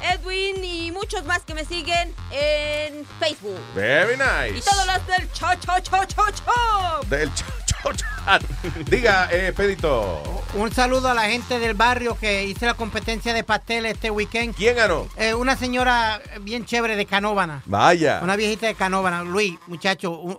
Edwin 0.02 0.62
y 0.62 0.90
muchos 0.92 1.24
más 1.24 1.44
que 1.44 1.54
me 1.54 1.64
siguen 1.64 2.14
en 2.32 3.06
Facebook. 3.18 3.58
Very 3.74 4.14
Y 4.14 4.52
nice. 4.52 4.68
todos 4.70 4.86
los 4.86 5.06
del 5.06 5.32
Cho 5.32 5.46
Cho 5.60 5.78
Cho 5.80 6.04
Cho 6.04 6.24
Cho. 6.32 7.00
Del 7.08 7.30
ch- 7.30 7.44
ch- 7.64 7.65
chat. 7.94 8.42
Diga, 8.88 9.28
eh, 9.30 9.52
Pedito. 9.56 10.22
Un 10.54 10.72
saludo 10.72 11.08
a 11.08 11.14
la 11.14 11.24
gente 11.28 11.58
del 11.58 11.74
barrio 11.74 12.16
que 12.18 12.44
hice 12.44 12.66
la 12.66 12.74
competencia 12.74 13.34
de 13.34 13.44
pasteles 13.44 13.94
este 13.94 14.10
weekend. 14.10 14.54
¿Quién 14.54 14.76
ganó? 14.76 15.06
Eh, 15.16 15.34
una 15.34 15.56
señora 15.56 16.20
bien 16.40 16.64
chévere 16.64 16.96
de 16.96 17.06
Canóvana. 17.06 17.62
Vaya. 17.66 18.20
Una 18.22 18.36
viejita 18.36 18.66
de 18.66 18.74
Canóvana. 18.74 19.22
Luis, 19.22 19.54
muchacho, 19.66 20.12
un- 20.18 20.38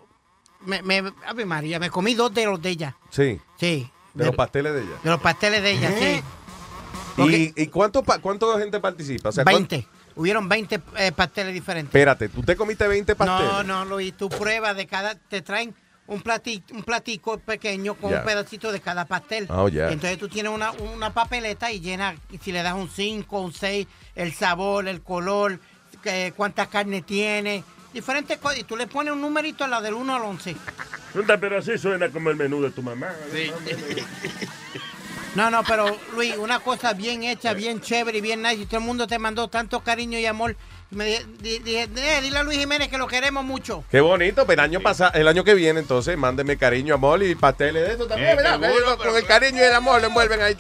me, 0.66 0.82
me, 0.82 1.14
Ave 1.26 1.46
María, 1.46 1.80
me 1.80 1.90
comí 1.90 2.14
dos 2.16 2.34
de 2.34 2.46
los 2.46 2.62
de 2.62 2.70
ella. 2.70 2.98
Sí. 3.10 3.40
Sí. 3.60 3.90
De 4.14 4.26
los 4.26 4.36
pasteles 4.36 4.74
de 4.74 4.82
ella. 4.82 4.96
De 5.04 5.10
los 5.12 5.22
pasteles 5.22 5.62
de 5.62 5.72
ella, 5.72 5.90
¿Eh? 5.92 6.24
sí. 7.16 7.54
¿Y, 7.56 7.64
y 7.64 7.68
cuánto, 7.68 8.04
gente 8.58 8.80
participa? 8.80 9.30
O 9.30 9.32
sea, 9.32 9.44
¿cuán- 9.44 9.68
20. 9.68 9.88
Hubieron 10.16 10.50
20 10.50 10.82
eh, 10.98 11.12
pasteles 11.12 11.54
diferentes. 11.54 11.90
Espérate, 11.90 12.28
¿tú 12.30 12.42
te 12.42 12.56
comiste 12.56 12.88
20 12.88 13.16
pasteles? 13.16 13.52
No, 13.52 13.64
no, 13.64 13.86
Luis, 13.86 14.18
tú 14.18 14.30
pruebas 14.30 14.76
de 14.76 14.88
cada, 14.88 15.14
te 15.14 15.44
traen 15.44 15.76
un 16.08 16.22
platico, 16.22 16.74
un 16.74 16.84
platico 16.84 17.38
pequeño 17.38 17.96
con 17.96 18.14
un 18.14 18.24
pedacito 18.24 18.72
de 18.72 18.80
cada 18.80 19.06
pastel. 19.06 19.46
Oh, 19.50 19.68
entonces 19.68 20.18
tú 20.18 20.28
tienes 20.28 20.52
una, 20.52 20.72
una 20.72 21.14
papeleta 21.14 21.72
y 21.72 21.80
llenas, 21.80 22.16
y 22.32 22.38
si 22.38 22.52
le 22.52 22.64
das 22.64 22.74
un 22.74 22.90
5, 22.90 23.40
un 23.40 23.54
6, 23.54 23.88
el 24.16 24.34
sabor, 24.34 24.88
el 24.88 25.02
color, 25.02 25.60
que, 26.02 26.34
cuánta 26.36 26.68
carne 26.68 27.02
tiene, 27.02 27.64
diferentes 27.94 28.38
cosas. 28.38 28.60
Y 28.60 28.64
tú 28.64 28.78
le 28.78 28.88
pones 28.88 29.14
un 29.14 29.22
numerito 29.22 29.64
a 29.64 29.68
la 29.68 29.82
del 29.82 29.94
1 29.94 30.16
al 30.16 30.22
11. 30.24 30.56
Puta, 31.14 31.38
Pero 31.40 31.60
así 31.60 31.78
suena 31.78 32.10
como 32.10 32.30
el 32.30 32.36
menú 32.36 32.62
de 32.62 32.72
tu 32.72 32.82
mamá. 32.82 33.10
No, 35.36 35.52
no, 35.52 35.64
pero 35.64 35.96
Luis, 36.16 36.36
una 36.38 36.60
cosa 36.62 36.94
bien 36.94 37.24
hecha, 37.24 37.54
bien 37.54 37.80
chévere 37.80 38.18
y 38.18 38.22
bien 38.22 38.42
nice. 38.42 38.62
Y 38.62 38.66
todo 38.66 38.80
el 38.80 38.86
mundo 38.86 39.06
te 39.06 39.20
mandó 39.20 39.50
tanto 39.50 39.82
cariño 39.82 40.18
y 40.18 40.26
amor. 40.26 40.56
Me 40.90 41.06
di- 41.06 41.18
di- 41.42 41.60
dije, 41.60 41.84
"Eh, 41.96 42.22
dile 42.22 42.38
a 42.40 42.44
Luis 42.44 42.58
Jiménez 42.60 42.88
que 42.88 42.98
lo 42.98 43.08
queremos 43.08 43.44
mucho. 43.44 43.84
Qué 43.92 44.00
bonito, 44.00 44.46
pero 44.48 44.62
el 44.62 44.70
año 44.70 44.80
pasado, 44.80 45.12
el 45.16 45.28
año 45.28 45.44
que 45.44 45.54
viene, 45.54 45.80
entonces, 45.82 46.18
mándeme 46.18 46.56
cariño, 46.58 46.94
amor 46.96 47.22
y 47.24 47.36
pasteles 47.36 47.88
de 47.88 47.94
eso 47.96 48.08
también, 48.08 48.32
Eh, 48.32 48.36
¿verdad? 48.36 48.60
seguro, 48.62 48.98
con 48.98 49.16
el 49.16 49.26
cariño 49.26 49.58
y 49.58 49.66
el 49.66 49.74
amor 49.74 50.00
lo 50.02 50.08
envuelven 50.08 50.42
ahí. 50.42 50.56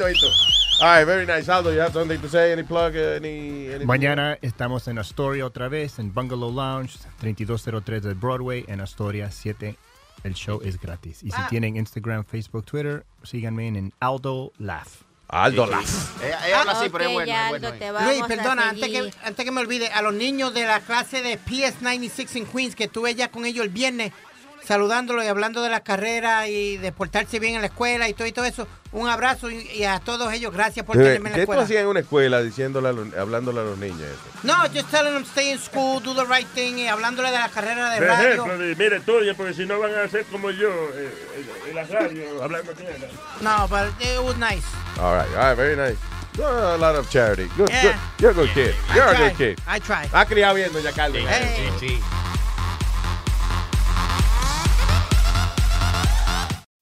All 0.80 0.98
right, 1.00 1.08
very 1.08 1.26
nice. 1.26 1.50
Aldo, 1.52 1.74
you 1.74 1.80
have 1.82 1.94
something 1.94 2.20
to 2.20 2.28
say? 2.30 2.52
Any 2.52 2.62
plug? 2.64 2.96
Any, 2.96 3.68
any 3.74 3.86
Mañana 3.86 4.38
estamos 4.42 4.88
en 4.88 5.00
Astoria 5.00 5.46
otra 5.46 5.70
vez, 5.70 5.98
en 5.98 6.14
Bungalow 6.14 6.54
Lounge, 6.54 7.00
3203 7.20 8.04
de 8.04 8.14
Broadway, 8.14 8.64
en 8.68 8.82
Astoria 8.82 9.32
7. 9.32 9.76
El 10.24 10.34
show 10.34 10.60
es 10.64 10.80
gratis. 10.80 11.24
Y 11.24 11.32
si 11.32 11.38
Ah. 11.42 11.48
tienen 11.50 11.78
Instagram, 11.78 12.26
Facebook, 12.26 12.66
Twitter, 12.66 13.06
síganme 13.24 13.68
en 13.70 13.94
Aldo 14.00 14.52
Laugh. 14.60 15.07
Aldo 15.30 15.66
Sí, 15.66 15.72
Laugh. 15.72 15.84
Ella, 16.24 16.40
Ah, 16.42 16.48
ella 16.48 16.60
habla 16.62 16.72
así, 16.74 16.90
pero 16.90 17.04
es 17.06 17.14
bueno, 17.14 17.32
es 17.34 17.50
bueno. 17.50 17.68
eh. 17.68 17.92
Luis, 18.06 18.24
perdona, 18.28 18.70
antes 18.70 18.90
que, 18.90 19.12
antes 19.24 19.46
que 19.46 19.52
me 19.52 19.62
olvide, 19.62 19.88
a 19.90 20.02
los 20.02 20.14
niños 20.14 20.54
de 20.54 20.66
la 20.66 20.80
clase 20.80 21.22
de 21.22 21.38
PS96 21.40 22.36
en 22.38 22.46
Queens, 22.46 22.76
que 22.76 22.86
estuve 22.86 23.14
ya 23.14 23.30
con 23.30 23.46
ellos 23.46 23.64
el 23.66 23.70
viernes, 23.70 24.14
saludándolos 24.66 25.24
y 25.24 25.28
hablando 25.28 25.62
de 25.62 25.70
la 25.70 25.82
carrera 25.82 26.48
y 26.48 26.78
de 26.78 26.92
portarse 26.92 27.40
bien 27.40 27.56
en 27.56 27.62
la 27.62 27.68
escuela 27.68 28.08
y 28.10 28.14
todo 28.14 28.28
y 28.28 28.32
todo 28.34 28.46
eso, 28.46 28.68
un 28.94 29.08
abrazo 29.10 29.50
y, 29.50 29.60
y 29.72 29.84
a 29.84 30.00
todos 30.00 30.32
ellos, 30.34 30.54
gracias 30.54 30.86
por 30.86 30.96
tenerme 30.98 31.30
en 31.30 31.34
la 31.34 31.40
¿Qué 31.40 31.46
tú 31.46 31.52
escuela. 31.52 31.62
hacías 31.64 31.82
en 31.84 31.88
una 31.88 32.00
escuela 32.02 32.42
diciéndole 32.42 32.90
a 32.90 32.92
los- 32.94 33.14
hablándole 33.14 33.60
a 33.60 33.64
los 33.64 33.78
niños 33.78 34.02
eso? 34.02 34.20
No, 34.44 34.56
just 34.74 34.90
telling 34.92 35.14
them 35.14 35.24
stay 35.26 35.52
in 35.52 35.60
school, 35.60 36.02
do 36.02 36.14
the 36.16 36.26
right 36.26 36.48
thing 36.54 36.78
y 36.78 36.88
hablándole 36.88 37.32
de 37.32 37.38
la 37.38 37.50
carrera 37.50 37.90
de 37.92 37.98
Por 38.00 38.08
radio. 38.08 38.28
ejemplo, 38.30 38.58
de, 38.58 38.76
mire, 38.76 38.98
estudia, 38.98 39.34
porque 39.36 39.54
si 39.54 39.66
no 39.66 39.78
van 39.80 39.94
a 39.94 40.08
ser 40.10 40.26
como 40.26 40.52
yo 40.52 40.70
eh, 40.70 41.14
en- 41.66 41.70
en 41.70 41.76
la 41.76 41.84
radio, 41.84 42.44
hablando 42.44 42.74
mierda. 42.76 43.08
No, 43.42 43.68
but 43.68 43.90
it 44.02 44.20
was 44.22 44.38
nice. 44.38 44.66
All 45.00 45.14
right, 45.14 45.30
all 45.30 45.36
right, 45.36 45.56
very 45.56 45.76
nice. 45.76 45.98
Uh, 46.40 46.76
a 46.76 46.78
lot 46.78 46.96
of 46.96 47.10
charity. 47.10 47.48
Good, 47.58 47.70
Yeah. 47.70 47.82
good. 47.82 47.96
You're 48.22 48.32
a 48.32 48.34
good 48.34 48.50
kid. 48.50 48.76
You're 48.94 49.08
a 49.08 49.16
try. 49.16 49.30
good 49.30 49.38
kid. 49.38 49.62
I 49.68 49.80
try. 49.80 50.06
Ha 50.08 50.26
criado 50.26 50.56
bien, 50.56 50.70
doña 50.72 50.94
Carmen. 50.96 51.26
Hey. 51.26 51.70
Sí. 51.80 52.00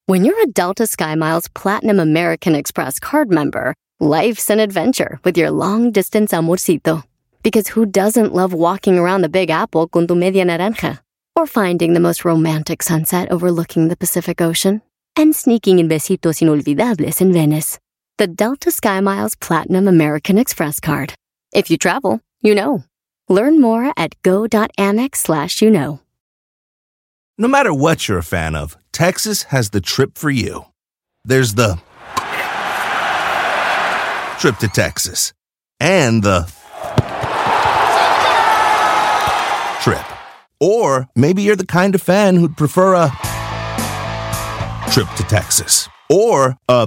When 0.08 0.24
you're 0.24 0.40
a 0.42 0.46
Delta 0.46 0.84
SkyMiles 0.84 1.52
Platinum 1.54 1.98
American 1.98 2.54
Express 2.54 3.00
card 3.00 3.28
member, 3.30 3.74
Life's 3.98 4.50
an 4.50 4.60
adventure 4.60 5.18
with 5.24 5.36
your 5.38 5.50
long 5.50 5.90
distance 5.90 6.32
amorcito. 6.32 7.02
Because 7.42 7.66
who 7.68 7.86
doesn't 7.86 8.34
love 8.34 8.52
walking 8.52 8.98
around 8.98 9.22
the 9.22 9.28
Big 9.28 9.50
Apple 9.50 9.88
con 9.88 10.06
tu 10.06 10.14
media 10.14 10.44
naranja? 10.44 11.00
Or 11.34 11.46
finding 11.46 11.92
the 11.94 12.00
most 12.00 12.24
romantic 12.24 12.82
sunset 12.82 13.30
overlooking 13.32 13.88
the 13.88 13.96
Pacific 13.96 14.40
Ocean? 14.40 14.80
And 15.16 15.34
sneaking 15.34 15.78
in 15.78 15.88
besitos 15.88 16.40
inolvidables 16.42 17.20
in 17.20 17.32
Venice. 17.32 17.78
The 18.18 18.26
Delta 18.26 18.70
Sky 18.70 19.00
Miles 19.00 19.34
Platinum 19.34 19.86
American 19.86 20.38
Express 20.38 20.80
card. 20.80 21.12
If 21.52 21.70
you 21.70 21.76
travel, 21.76 22.22
you 22.40 22.54
know. 22.54 22.82
Learn 23.28 23.60
more 23.60 23.92
at 23.94 24.14
go.amex 24.22 25.16
slash 25.16 25.60
you 25.60 25.70
know. 25.70 26.00
No 27.36 27.46
matter 27.46 27.74
what 27.74 28.08
you're 28.08 28.16
a 28.16 28.22
fan 28.22 28.54
of, 28.54 28.78
Texas 28.90 29.42
has 29.42 29.68
the 29.68 29.82
trip 29.82 30.16
for 30.16 30.30
you. 30.30 30.64
There's 31.26 31.56
the 31.56 31.78
trip 34.38 34.56
to 34.60 34.68
Texas 34.68 35.34
and 35.78 36.22
the 36.22 36.50
trip. 39.82 40.06
Or 40.58 41.06
maybe 41.14 41.42
you're 41.42 41.54
the 41.54 41.66
kind 41.66 41.94
of 41.94 42.00
fan 42.00 42.36
who'd 42.36 42.56
prefer 42.56 42.94
a 42.94 43.10
trip 44.90 45.08
to 45.16 45.22
Texas 45.24 45.90
or 46.08 46.56
a 46.70 46.86